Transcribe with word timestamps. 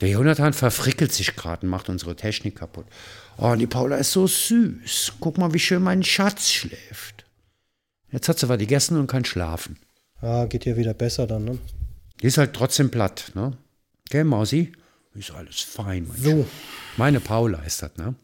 Der 0.00 0.08
Jonathan 0.10 0.52
verfrickelt 0.52 1.12
sich 1.12 1.34
gerade 1.36 1.62
und 1.62 1.70
macht 1.70 1.88
unsere 1.88 2.16
Technik 2.16 2.56
kaputt. 2.56 2.86
Oh, 3.38 3.54
die 3.54 3.66
Paula 3.66 3.96
ist 3.96 4.12
so 4.12 4.26
süß. 4.26 5.14
Guck 5.20 5.38
mal, 5.38 5.52
wie 5.54 5.58
schön 5.58 5.82
mein 5.82 6.02
Schatz 6.02 6.50
schläft. 6.50 7.24
Jetzt 8.10 8.28
hat 8.28 8.38
sie 8.38 8.48
was 8.48 8.58
gegessen 8.58 8.98
und 8.98 9.06
kann 9.06 9.24
schlafen. 9.24 9.78
Ja, 10.22 10.46
geht 10.46 10.66
ihr 10.66 10.76
wieder 10.76 10.94
besser 10.94 11.26
dann, 11.26 11.44
ne? 11.44 11.58
Die 12.22 12.26
ist 12.26 12.38
halt 12.38 12.54
trotzdem 12.54 12.90
platt, 12.90 13.32
ne? 13.34 13.56
Gell, 14.08 14.24
Mausi? 14.24 14.72
Ist 15.14 15.30
alles 15.32 15.60
fein, 15.60 16.06
mein 16.08 16.16
So. 16.18 16.30
Schatz. 16.42 16.46
Meine 16.96 17.20
Paula 17.20 17.58
ist 17.62 17.82
das, 17.82 17.90
ne? 17.96 18.14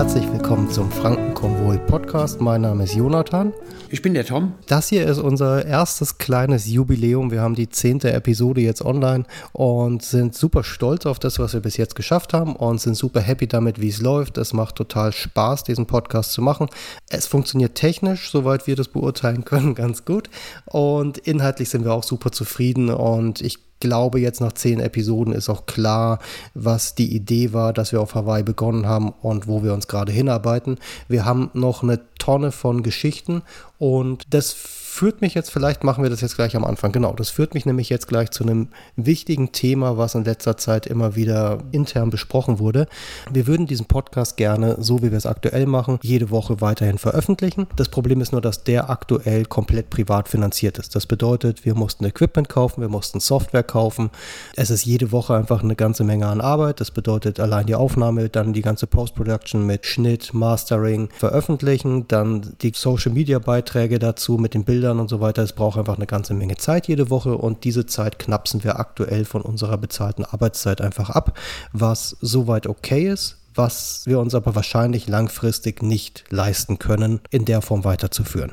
Herzlich 0.00 0.32
willkommen 0.32 0.70
zum 0.70 0.90
Frankenkonvoi 0.90 1.76
Podcast. 1.76 2.40
Mein 2.40 2.62
Name 2.62 2.84
ist 2.84 2.94
Jonathan. 2.94 3.52
Ich 3.90 4.00
bin 4.00 4.14
der 4.14 4.24
Tom. 4.24 4.54
Das 4.66 4.88
hier 4.88 5.06
ist 5.06 5.18
unser 5.18 5.66
erstes 5.66 6.16
kleines 6.16 6.66
Jubiläum. 6.66 7.30
Wir 7.30 7.42
haben 7.42 7.54
die 7.54 7.68
zehnte 7.68 8.10
Episode 8.10 8.62
jetzt 8.62 8.82
online 8.82 9.24
und 9.52 10.02
sind 10.02 10.34
super 10.34 10.64
stolz 10.64 11.04
auf 11.04 11.18
das, 11.18 11.38
was 11.38 11.52
wir 11.52 11.60
bis 11.60 11.76
jetzt 11.76 11.96
geschafft 11.96 12.32
haben 12.32 12.56
und 12.56 12.80
sind 12.80 12.94
super 12.94 13.20
happy 13.20 13.46
damit, 13.46 13.78
wie 13.78 13.90
es 13.90 14.00
läuft. 14.00 14.38
Es 14.38 14.54
macht 14.54 14.76
total 14.76 15.12
Spaß, 15.12 15.64
diesen 15.64 15.84
Podcast 15.84 16.32
zu 16.32 16.40
machen. 16.40 16.68
Es 17.10 17.26
funktioniert 17.26 17.74
technisch, 17.74 18.30
soweit 18.30 18.66
wir 18.66 18.76
das 18.76 18.88
beurteilen 18.88 19.44
können, 19.44 19.74
ganz 19.74 20.06
gut. 20.06 20.30
Und 20.64 21.18
inhaltlich 21.18 21.68
sind 21.68 21.84
wir 21.84 21.92
auch 21.92 22.04
super 22.04 22.32
zufrieden 22.32 22.88
und 22.88 23.42
ich 23.42 23.58
glaube, 23.80 24.20
jetzt 24.20 24.40
nach 24.40 24.52
zehn 24.52 24.78
Episoden 24.78 25.32
ist 25.32 25.48
auch 25.48 25.66
klar, 25.66 26.20
was 26.54 26.94
die 26.94 27.14
Idee 27.14 27.52
war, 27.52 27.72
dass 27.72 27.92
wir 27.92 28.00
auf 28.00 28.14
Hawaii 28.14 28.42
begonnen 28.42 28.86
haben 28.86 29.12
und 29.22 29.48
wo 29.48 29.62
wir 29.62 29.72
uns 29.72 29.88
gerade 29.88 30.12
hinarbeiten. 30.12 30.78
Wir 31.08 31.24
haben 31.24 31.50
noch 31.54 31.82
eine 31.82 32.00
Tonne 32.18 32.52
von 32.52 32.82
Geschichten 32.82 33.42
und 33.78 34.32
das 34.34 34.52
führt 34.90 35.20
mich 35.22 35.34
jetzt, 35.34 35.50
vielleicht 35.50 35.84
machen 35.84 36.02
wir 36.02 36.10
das 36.10 36.20
jetzt 36.20 36.34
gleich 36.36 36.56
am 36.56 36.64
Anfang, 36.64 36.92
genau, 36.92 37.14
das 37.14 37.30
führt 37.30 37.54
mich 37.54 37.64
nämlich 37.64 37.88
jetzt 37.88 38.08
gleich 38.08 38.30
zu 38.32 38.44
einem 38.44 38.68
wichtigen 38.96 39.52
Thema, 39.52 39.96
was 39.96 40.14
in 40.14 40.24
letzter 40.24 40.56
Zeit 40.56 40.86
immer 40.86 41.14
wieder 41.14 41.58
intern 41.70 42.10
besprochen 42.10 42.58
wurde. 42.58 42.86
Wir 43.30 43.46
würden 43.46 43.66
diesen 43.66 43.86
Podcast 43.86 44.36
gerne, 44.36 44.76
so 44.80 45.00
wie 45.00 45.10
wir 45.10 45.16
es 45.16 45.26
aktuell 45.26 45.66
machen, 45.66 45.98
jede 46.02 46.30
Woche 46.30 46.60
weiterhin 46.60 46.98
veröffentlichen. 46.98 47.66
Das 47.76 47.88
Problem 47.88 48.20
ist 48.20 48.32
nur, 48.32 48.40
dass 48.40 48.64
der 48.64 48.90
aktuell 48.90 49.46
komplett 49.46 49.90
privat 49.90 50.28
finanziert 50.28 50.78
ist. 50.78 50.94
Das 50.94 51.06
bedeutet, 51.06 51.64
wir 51.64 51.74
mussten 51.74 52.04
Equipment 52.04 52.48
kaufen, 52.48 52.82
wir 52.82 52.88
mussten 52.88 53.20
Software 53.20 53.62
kaufen. 53.62 54.10
Es 54.56 54.70
ist 54.70 54.84
jede 54.84 55.12
Woche 55.12 55.34
einfach 55.34 55.62
eine 55.62 55.76
ganze 55.76 56.04
Menge 56.04 56.26
an 56.26 56.40
Arbeit. 56.40 56.80
Das 56.80 56.90
bedeutet 56.90 57.40
allein 57.40 57.66
die 57.66 57.76
Aufnahme, 57.76 58.28
dann 58.28 58.52
die 58.52 58.62
ganze 58.62 58.86
Post-Production 58.86 59.64
mit 59.64 59.86
Schnitt, 59.86 60.34
Mastering, 60.34 61.08
Veröffentlichen, 61.16 62.06
dann 62.08 62.54
die 62.60 62.72
Social-Media-Beiträge 62.74 63.98
dazu 63.98 64.36
mit 64.36 64.52
den 64.52 64.64
Bildern 64.64 64.79
und 64.88 65.08
so 65.08 65.20
weiter. 65.20 65.42
Es 65.42 65.52
braucht 65.52 65.78
einfach 65.78 65.96
eine 65.96 66.06
ganze 66.06 66.32
Menge 66.32 66.56
Zeit 66.56 66.88
jede 66.88 67.10
Woche 67.10 67.36
und 67.36 67.64
diese 67.64 67.86
Zeit 67.86 68.18
knapsen 68.18 68.64
wir 68.64 68.80
aktuell 68.80 69.24
von 69.24 69.42
unserer 69.42 69.76
bezahlten 69.76 70.24
Arbeitszeit 70.24 70.80
einfach 70.80 71.10
ab, 71.10 71.38
was 71.72 72.16
soweit 72.20 72.66
okay 72.66 73.08
ist, 73.08 73.36
was 73.54 74.02
wir 74.06 74.18
uns 74.18 74.34
aber 74.34 74.54
wahrscheinlich 74.54 75.06
langfristig 75.08 75.82
nicht 75.82 76.24
leisten 76.30 76.78
können, 76.78 77.20
in 77.30 77.44
der 77.44 77.60
Form 77.60 77.84
weiterzuführen. 77.84 78.52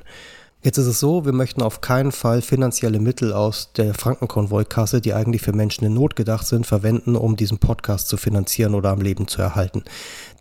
Jetzt 0.64 0.80
ist 0.80 0.88
es 0.88 1.00
so, 1.00 1.23
wir 1.23 1.33
möchten 1.33 1.61
auf 1.61 1.81
keinen 1.81 2.11
Fall 2.11 2.42
finanzielle 2.42 3.00
Mittel 3.00 3.31
aus 3.31 3.72
der 3.73 3.94
Frankenkonvoi-Kasse, 3.94 5.02
die 5.02 5.14
eigentlich 5.14 5.44
für 5.44 5.53
Menschen 5.53 5.86
in 5.86 5.94
Not 5.94 6.16
gedacht 6.16 6.48
sind, 6.48 6.66
verwenden, 6.66 7.16
um 7.16 7.36
diesen 7.36 7.59
Podcast 7.59 8.09
zu 8.09 8.17
finanzieren 8.17 8.73
oder 8.73 8.89
am 8.89 9.00
Leben 9.00 9.28
zu 9.28 9.42
erhalten. 9.42 9.83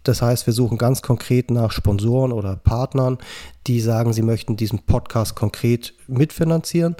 Das 0.08 0.22
heißt, 0.22 0.46
wir 0.46 0.52
suchen 0.52 0.78
ganz 0.78 1.02
konkret 1.02 1.50
nach 1.50 1.72
Sponsoren 1.72 2.32
oder 2.32 2.56
Partnern, 2.56 3.18
die 3.66 3.80
sagen, 3.80 4.12
sie 4.12 4.22
möchten 4.22 4.56
diesen 4.56 4.80
Podcast 4.80 5.34
konkret 5.34 5.94
mitfinanzieren. 6.06 6.96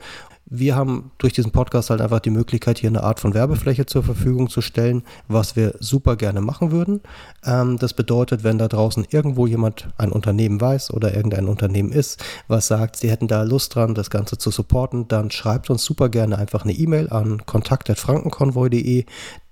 Wir 0.49 0.77
haben 0.77 1.11
durch 1.19 1.33
diesen 1.33 1.51
Podcast 1.51 1.91
halt 1.91 2.01
einfach 2.01 2.21
die 2.21 2.31
Möglichkeit, 2.31 2.79
hier 2.79 2.89
eine 2.89 3.03
Art 3.03 3.19
von 3.19 3.35
Werbefläche 3.35 3.85
zur 3.85 4.05
Verfügung 4.05 4.49
zu 4.49 4.61
stellen, 4.61 5.03
was 5.27 5.57
wir 5.57 5.75
super 5.81 6.15
gerne 6.15 6.41
machen 6.41 6.71
würden. 6.71 7.01
Ähm, 7.45 7.79
das 7.79 7.95
bedeutet, 7.95 8.45
wenn 8.45 8.57
da 8.57 8.69
draußen 8.69 9.05
irgendwo 9.11 9.49
jemand 9.49 9.89
ein 9.99 10.13
Unternehmen 10.13 10.61
weiß 10.61 10.93
oder 10.93 11.17
irgendein 11.17 11.49
Unternehmen 11.49 11.91
ist, 11.91 12.25
was 12.47 12.69
sagt, 12.69 12.95
sie 12.95 13.11
hätten 13.11 13.27
da 13.27 13.43
Lust 13.43 13.75
dran, 13.75 13.97
das 13.97 14.09
Ganze 14.09 14.39
zu 14.39 14.53
supporten, 14.53 15.09
dann 15.09 15.33
schreibt 15.33 15.69
uns 15.69 15.85
super 15.85 16.09
gerne 16.09 16.39
einfach 16.39 16.63
eine 16.63 16.75
E-Mail 16.75 17.11
an 17.11 17.45
kontakt.frankenkonvoi.de. 17.45 19.05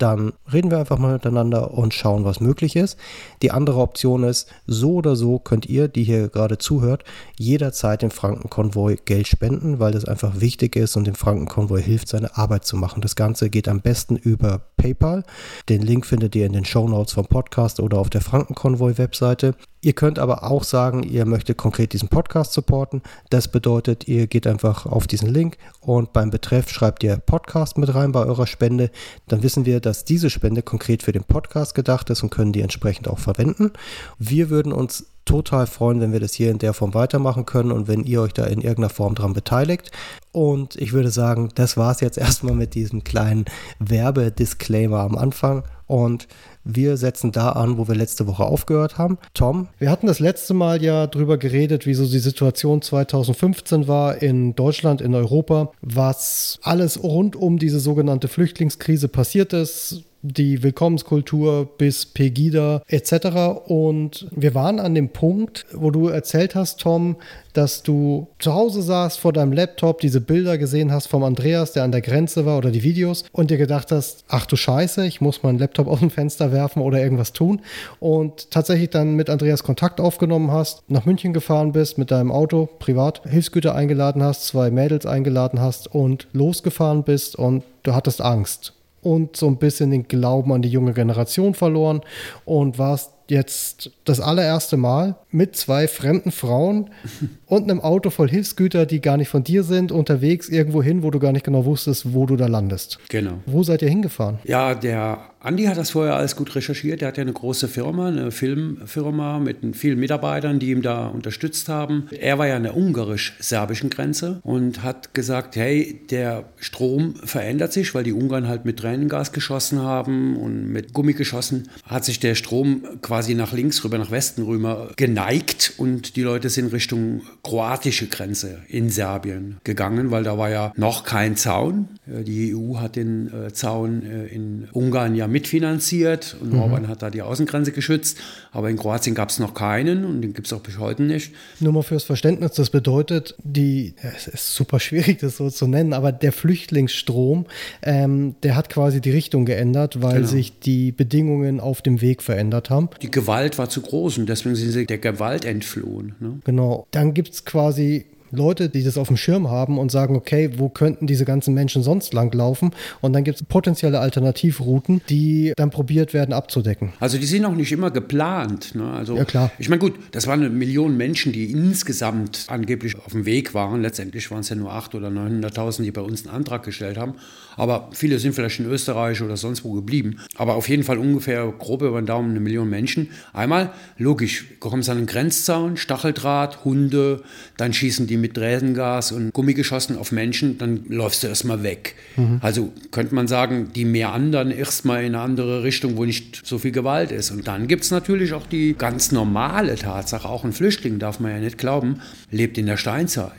Dann 0.04 0.34
reden 0.52 0.70
wir 0.70 0.76
einfach 0.76 0.98
mal 0.98 1.14
miteinander 1.14 1.72
und 1.72 1.94
schauen, 1.94 2.26
was 2.26 2.38
möglich 2.38 2.76
ist. 2.76 2.98
Die 3.40 3.52
andere 3.52 3.80
Option 3.80 4.22
ist, 4.22 4.50
so 4.66 4.96
oder 4.96 5.16
so 5.16 5.38
könnt 5.38 5.64
ihr, 5.64 5.88
die 5.88 6.04
hier 6.04 6.28
gerade 6.28 6.58
zuhört, 6.58 7.04
jederzeit 7.38 8.02
dem 8.02 8.10
Frankenkonvoi 8.10 8.98
Geld 9.06 9.28
spenden, 9.28 9.78
weil 9.80 9.92
das 9.92 10.04
einfach 10.04 10.42
wichtig 10.42 10.76
ist 10.76 10.96
und 10.96 11.06
dem 11.06 11.14
Frankenkonvoi 11.14 11.82
hilft, 11.82 12.08
seine 12.08 12.36
Arbeit 12.36 12.66
zu 12.66 12.76
machen. 12.76 13.00
Das 13.00 13.16
Ganze 13.16 13.48
geht 13.48 13.66
am 13.66 13.80
besten 13.80 14.16
über 14.16 14.60
PayPal. 14.76 15.22
Den 15.70 15.80
Link 15.80 16.04
findet 16.04 16.36
ihr 16.36 16.44
in 16.44 16.52
den 16.52 16.66
Show 16.66 16.86
Notes 16.86 17.14
vom 17.14 17.24
Podcast 17.24 17.80
oder 17.80 17.96
auf 17.96 18.10
der 18.10 18.20
Frankenkonvoi-Webseite. 18.20 19.54
Ihr 19.84 19.92
könnt 19.92 20.18
aber 20.18 20.44
auch 20.44 20.64
sagen, 20.64 21.02
ihr 21.02 21.26
möchtet 21.26 21.58
konkret 21.58 21.92
diesen 21.92 22.08
Podcast 22.08 22.54
supporten. 22.54 23.02
Das 23.28 23.48
bedeutet, 23.48 24.08
ihr 24.08 24.26
geht 24.26 24.46
einfach 24.46 24.86
auf 24.86 25.06
diesen 25.06 25.28
Link 25.28 25.58
und 25.80 26.14
beim 26.14 26.30
Betreff 26.30 26.70
schreibt 26.70 27.04
ihr 27.04 27.18
Podcast 27.18 27.76
mit 27.76 27.94
rein 27.94 28.10
bei 28.10 28.24
eurer 28.24 28.46
Spende. 28.46 28.90
Dann 29.28 29.42
wissen 29.42 29.66
wir, 29.66 29.80
dass 29.80 30.06
diese 30.06 30.30
Spende 30.30 30.62
konkret 30.62 31.02
für 31.02 31.12
den 31.12 31.24
Podcast 31.24 31.74
gedacht 31.74 32.08
ist 32.08 32.22
und 32.22 32.30
können 32.30 32.54
die 32.54 32.62
entsprechend 32.62 33.08
auch 33.08 33.18
verwenden. 33.18 33.72
Wir 34.18 34.48
würden 34.48 34.72
uns 34.72 35.04
total 35.26 35.66
freuen, 35.66 36.00
wenn 36.00 36.12
wir 36.12 36.20
das 36.20 36.32
hier 36.32 36.50
in 36.50 36.58
der 36.58 36.72
Form 36.72 36.94
weitermachen 36.94 37.44
können 37.44 37.70
und 37.70 37.86
wenn 37.86 38.04
ihr 38.04 38.22
euch 38.22 38.32
da 38.32 38.44
in 38.44 38.62
irgendeiner 38.62 38.88
Form 38.88 39.14
dran 39.14 39.34
beteiligt. 39.34 39.90
Und 40.32 40.76
ich 40.76 40.94
würde 40.94 41.10
sagen, 41.10 41.50
das 41.56 41.76
war 41.76 41.92
es 41.92 42.00
jetzt 42.00 42.16
erstmal 42.16 42.54
mit 42.54 42.74
diesem 42.74 43.04
kleinen 43.04 43.44
Werbedisclaimer 43.80 45.00
am 45.00 45.16
Anfang. 45.16 45.64
Und 45.86 46.26
wir 46.64 46.96
setzen 46.96 47.32
da 47.32 47.50
an, 47.50 47.78
wo 47.78 47.88
wir 47.88 47.94
letzte 47.94 48.26
Woche 48.26 48.44
aufgehört 48.44 48.98
haben. 48.98 49.18
Tom? 49.34 49.68
Wir 49.78 49.90
hatten 49.90 50.06
das 50.06 50.18
letzte 50.18 50.54
Mal 50.54 50.82
ja 50.82 51.06
drüber 51.06 51.38
geredet, 51.38 51.86
wie 51.86 51.94
so 51.94 52.06
die 52.06 52.18
Situation 52.18 52.82
2015 52.82 53.86
war 53.86 54.22
in 54.22 54.54
Deutschland, 54.54 55.00
in 55.00 55.14
Europa, 55.14 55.72
was 55.82 56.58
alles 56.62 57.02
rund 57.02 57.36
um 57.36 57.58
diese 57.58 57.80
sogenannte 57.80 58.28
Flüchtlingskrise 58.28 59.08
passiert 59.08 59.52
ist 59.52 60.04
die 60.24 60.62
Willkommenskultur 60.62 61.68
bis 61.76 62.06
Pegida 62.06 62.82
etc. 62.88 63.62
Und 63.66 64.26
wir 64.34 64.54
waren 64.54 64.80
an 64.80 64.94
dem 64.94 65.10
Punkt, 65.10 65.66
wo 65.72 65.90
du 65.90 66.08
erzählt 66.08 66.54
hast, 66.54 66.80
Tom, 66.80 67.16
dass 67.52 67.82
du 67.82 68.28
zu 68.38 68.54
Hause 68.54 68.82
saßt 68.82 69.20
vor 69.20 69.32
deinem 69.32 69.52
Laptop, 69.52 70.00
diese 70.00 70.20
Bilder 70.20 70.56
gesehen 70.58 70.90
hast 70.90 71.06
vom 71.06 71.22
Andreas, 71.22 71.72
der 71.72 71.84
an 71.84 71.92
der 71.92 72.00
Grenze 72.00 72.46
war 72.46 72.58
oder 72.58 72.70
die 72.70 72.82
Videos 72.82 73.24
und 73.32 73.50
dir 73.50 73.58
gedacht 73.58 73.92
hast, 73.92 74.24
ach 74.28 74.46
du 74.46 74.56
Scheiße, 74.56 75.06
ich 75.06 75.20
muss 75.20 75.42
meinen 75.42 75.58
Laptop 75.58 75.86
aus 75.88 76.00
dem 76.00 76.10
Fenster 76.10 76.52
werfen 76.52 76.82
oder 76.82 77.00
irgendwas 77.00 77.32
tun 77.32 77.60
und 78.00 78.50
tatsächlich 78.50 78.90
dann 78.90 79.14
mit 79.14 79.28
Andreas 79.28 79.62
Kontakt 79.62 80.00
aufgenommen 80.00 80.50
hast, 80.50 80.82
nach 80.88 81.04
München 81.04 81.34
gefahren 81.34 81.72
bist 81.72 81.98
mit 81.98 82.10
deinem 82.10 82.32
Auto, 82.32 82.68
privat, 82.78 83.22
Hilfsgüter 83.28 83.74
eingeladen 83.74 84.22
hast, 84.22 84.46
zwei 84.46 84.70
Mädels 84.70 85.06
eingeladen 85.06 85.60
hast 85.60 85.94
und 85.94 86.28
losgefahren 86.32 87.04
bist 87.04 87.36
und 87.36 87.62
du 87.82 87.94
hattest 87.94 88.22
Angst 88.22 88.73
und 89.04 89.36
so 89.36 89.46
ein 89.46 89.58
bisschen 89.58 89.90
den 89.90 90.08
Glauben 90.08 90.52
an 90.52 90.62
die 90.62 90.68
junge 90.68 90.94
Generation 90.94 91.54
verloren 91.54 92.00
und 92.44 92.78
warst 92.78 93.12
jetzt 93.28 93.90
das 94.04 94.20
allererste 94.20 94.76
Mal 94.76 95.16
mit 95.30 95.56
zwei 95.56 95.88
fremden 95.88 96.30
Frauen 96.30 96.90
und 97.54 97.70
einem 97.70 97.80
Auto 97.80 98.10
voll 98.10 98.28
Hilfsgüter, 98.28 98.86
die 98.86 99.00
gar 99.00 99.16
nicht 99.16 99.28
von 99.28 99.44
dir 99.44 99.62
sind, 99.62 99.92
unterwegs 99.92 100.48
irgendwo 100.48 100.82
hin, 100.82 101.02
wo 101.02 101.10
du 101.10 101.18
gar 101.18 101.32
nicht 101.32 101.44
genau 101.44 101.64
wusstest, 101.64 102.12
wo 102.12 102.26
du 102.26 102.36
da 102.36 102.46
landest. 102.46 102.98
Genau. 103.08 103.38
Wo 103.46 103.62
seid 103.62 103.82
ihr 103.82 103.88
hingefahren? 103.88 104.38
Ja, 104.44 104.74
der 104.74 105.18
Andi 105.44 105.64
hat 105.64 105.76
das 105.76 105.90
vorher 105.90 106.16
alles 106.16 106.36
gut 106.36 106.54
recherchiert. 106.54 107.02
Der 107.02 107.08
hat 107.08 107.18
ja 107.18 107.22
eine 107.22 107.34
große 107.34 107.68
Firma, 107.68 108.08
eine 108.08 108.30
Filmfirma 108.30 109.38
mit 109.40 109.58
vielen 109.76 110.00
Mitarbeitern, 110.00 110.58
die 110.58 110.70
ihm 110.70 110.80
da 110.80 111.08
unterstützt 111.08 111.68
haben. 111.68 112.08
Er 112.18 112.38
war 112.38 112.46
ja 112.46 112.56
an 112.56 112.62
der 112.62 112.74
ungarisch-serbischen 112.74 113.90
Grenze 113.90 114.40
und 114.42 114.82
hat 114.82 115.12
gesagt, 115.12 115.56
hey, 115.56 116.00
der 116.08 116.44
Strom 116.56 117.14
verändert 117.16 117.74
sich, 117.74 117.94
weil 117.94 118.04
die 118.04 118.14
Ungarn 118.14 118.48
halt 118.48 118.64
mit 118.64 118.78
Tränengas 118.78 119.32
geschossen 119.32 119.82
haben 119.82 120.38
und 120.38 120.72
mit 120.72 120.94
Gummi 120.94 121.12
geschossen, 121.12 121.68
hat 121.84 122.06
sich 122.06 122.20
der 122.20 122.36
Strom 122.36 122.82
quasi 123.02 123.34
nach 123.34 123.52
links 123.52 123.84
rüber, 123.84 123.98
nach 123.98 124.10
Westen 124.10 124.44
rüber 124.44 124.92
geneigt 124.96 125.74
und 125.76 126.16
die 126.16 126.22
Leute 126.22 126.48
sind 126.48 126.72
Richtung 126.72 127.20
kroatische 127.44 128.08
Grenze 128.08 128.62
in 128.68 128.90
Serbien 128.90 129.58
gegangen, 129.62 130.10
weil 130.10 130.24
da 130.24 130.38
war 130.38 130.50
ja 130.50 130.72
noch 130.76 131.04
kein 131.04 131.36
Zaun. 131.36 131.88
Die 132.06 132.54
EU 132.54 132.78
hat 132.78 132.96
den 132.96 133.30
Zaun 133.52 134.02
in 134.02 134.68
Ungarn 134.72 135.14
ja 135.14 135.28
mitfinanziert 135.28 136.36
und 136.40 136.54
mhm. 136.54 136.60
Orban 136.60 136.88
hat 136.88 137.02
da 137.02 137.10
die 137.10 137.22
Außengrenze 137.22 137.72
geschützt. 137.72 138.18
Aber 138.50 138.70
in 138.70 138.76
Kroatien 138.76 139.14
gab 139.14 139.30
es 139.30 139.38
noch 139.38 139.54
keinen 139.54 140.04
und 140.04 140.22
den 140.22 140.32
gibt 140.32 140.46
es 140.46 140.52
auch 140.52 140.60
bis 140.60 140.78
heute 140.78 141.02
nicht. 141.02 141.32
Nur 141.60 141.72
mal 141.72 141.82
fürs 141.82 142.04
Verständnis, 142.04 142.52
das 142.52 142.70
bedeutet, 142.70 143.34
die, 143.42 143.94
es 144.02 144.26
ist 144.26 144.54
super 144.54 144.80
schwierig, 144.80 145.18
das 145.20 145.36
so 145.36 145.50
zu 145.50 145.66
nennen, 145.66 145.92
aber 145.92 146.12
der 146.12 146.32
Flüchtlingsstrom, 146.32 147.46
ähm, 147.82 148.36
der 148.42 148.56
hat 148.56 148.70
quasi 148.70 149.00
die 149.00 149.10
Richtung 149.10 149.44
geändert, 149.44 150.02
weil 150.02 150.16
genau. 150.16 150.28
sich 150.28 150.58
die 150.60 150.92
Bedingungen 150.92 151.60
auf 151.60 151.82
dem 151.82 152.00
Weg 152.00 152.22
verändert 152.22 152.70
haben. 152.70 152.88
Die 153.02 153.10
Gewalt 153.10 153.58
war 153.58 153.68
zu 153.68 153.82
groß 153.82 154.18
und 154.18 154.28
deswegen 154.28 154.54
sind 154.54 154.70
sie 154.70 154.86
der 154.86 154.98
Gewalt 154.98 155.44
entflohen. 155.44 156.14
Ne? 156.20 156.40
Genau. 156.44 156.86
Dann 156.90 157.12
gibt 157.12 157.33
es 157.34 157.44
quasi 157.44 158.06
Leute, 158.34 158.68
die 158.68 158.82
das 158.82 158.98
auf 158.98 159.08
dem 159.08 159.16
Schirm 159.16 159.50
haben 159.50 159.78
und 159.78 159.90
sagen, 159.90 160.16
okay, 160.16 160.50
wo 160.56 160.68
könnten 160.68 161.06
diese 161.06 161.24
ganzen 161.24 161.54
Menschen 161.54 161.82
sonst 161.82 162.12
langlaufen? 162.12 162.72
Und 163.00 163.12
dann 163.12 163.24
gibt 163.24 163.40
es 163.40 163.46
potenzielle 163.46 164.00
Alternativrouten, 164.00 165.00
die 165.08 165.52
dann 165.56 165.70
probiert 165.70 166.14
werden 166.14 166.32
abzudecken. 166.32 166.92
Also 167.00 167.18
die 167.18 167.26
sind 167.26 167.44
auch 167.44 167.54
nicht 167.54 167.72
immer 167.72 167.90
geplant. 167.90 168.74
Ne? 168.74 168.90
Also, 168.90 169.16
ja, 169.16 169.24
klar. 169.24 169.50
Ich 169.58 169.68
meine, 169.68 169.80
gut, 169.80 169.94
das 170.12 170.26
waren 170.26 170.40
eine 170.40 170.50
Million 170.50 170.96
Menschen, 170.96 171.32
die 171.32 171.50
insgesamt 171.50 172.46
angeblich 172.48 172.96
auf 172.98 173.12
dem 173.12 173.26
Weg 173.26 173.54
waren. 173.54 173.82
Letztendlich 173.82 174.30
waren 174.30 174.40
es 174.40 174.48
ja 174.48 174.56
nur 174.56 174.72
800.000 174.72 174.96
oder 174.96 175.08
900.000, 175.08 175.82
die 175.82 175.90
bei 175.90 176.00
uns 176.00 176.26
einen 176.26 176.34
Antrag 176.34 176.62
gestellt 176.64 176.98
haben. 176.98 177.14
Aber 177.56 177.88
viele 177.92 178.18
sind 178.18 178.34
vielleicht 178.34 178.60
in 178.60 178.66
Österreich 178.66 179.22
oder 179.22 179.36
sonst 179.36 179.64
wo 179.64 179.72
geblieben. 179.72 180.18
Aber 180.36 180.54
auf 180.54 180.68
jeden 180.68 180.84
Fall 180.84 180.98
ungefähr 180.98 181.52
grob 181.58 181.82
über 181.82 182.00
den 182.00 182.06
Daumen 182.06 182.30
eine 182.30 182.40
Million 182.40 182.68
Menschen. 182.68 183.10
Einmal, 183.32 183.72
logisch, 183.98 184.44
kommen 184.60 184.82
sie 184.82 184.90
an 184.90 184.98
einen 184.98 185.06
Grenzzaun, 185.06 185.76
Stacheldraht, 185.76 186.64
Hunde, 186.64 187.22
dann 187.56 187.72
schießen 187.72 188.06
die 188.06 188.16
mit 188.16 188.34
Tränengas 188.34 189.12
und 189.12 189.32
Gummigeschossen 189.32 189.96
auf 189.96 190.12
Menschen, 190.12 190.58
dann 190.58 190.84
läufst 190.88 191.22
du 191.22 191.28
erstmal 191.28 191.62
weg. 191.62 191.94
Mhm. 192.16 192.38
Also 192.40 192.72
könnte 192.90 193.14
man 193.14 193.28
sagen, 193.28 193.70
die 193.74 193.84
meandern 193.84 194.50
erstmal 194.50 195.00
in 195.04 195.14
eine 195.14 195.20
andere 195.20 195.62
Richtung, 195.62 195.96
wo 195.96 196.04
nicht 196.04 196.42
so 196.44 196.58
viel 196.58 196.72
Gewalt 196.72 197.12
ist. 197.12 197.30
Und 197.30 197.46
dann 197.46 197.68
gibt 197.68 197.84
es 197.84 197.90
natürlich 197.90 198.32
auch 198.32 198.46
die 198.46 198.74
ganz 198.76 199.12
normale 199.12 199.76
Tatsache, 199.76 200.28
auch 200.28 200.44
ein 200.44 200.52
Flüchtling, 200.52 200.98
darf 200.98 201.20
man 201.20 201.30
ja 201.30 201.38
nicht 201.38 201.58
glauben, 201.58 202.00
lebt 202.30 202.58
in 202.58 202.66
der 202.66 202.76
Steinzeit. 202.76 203.32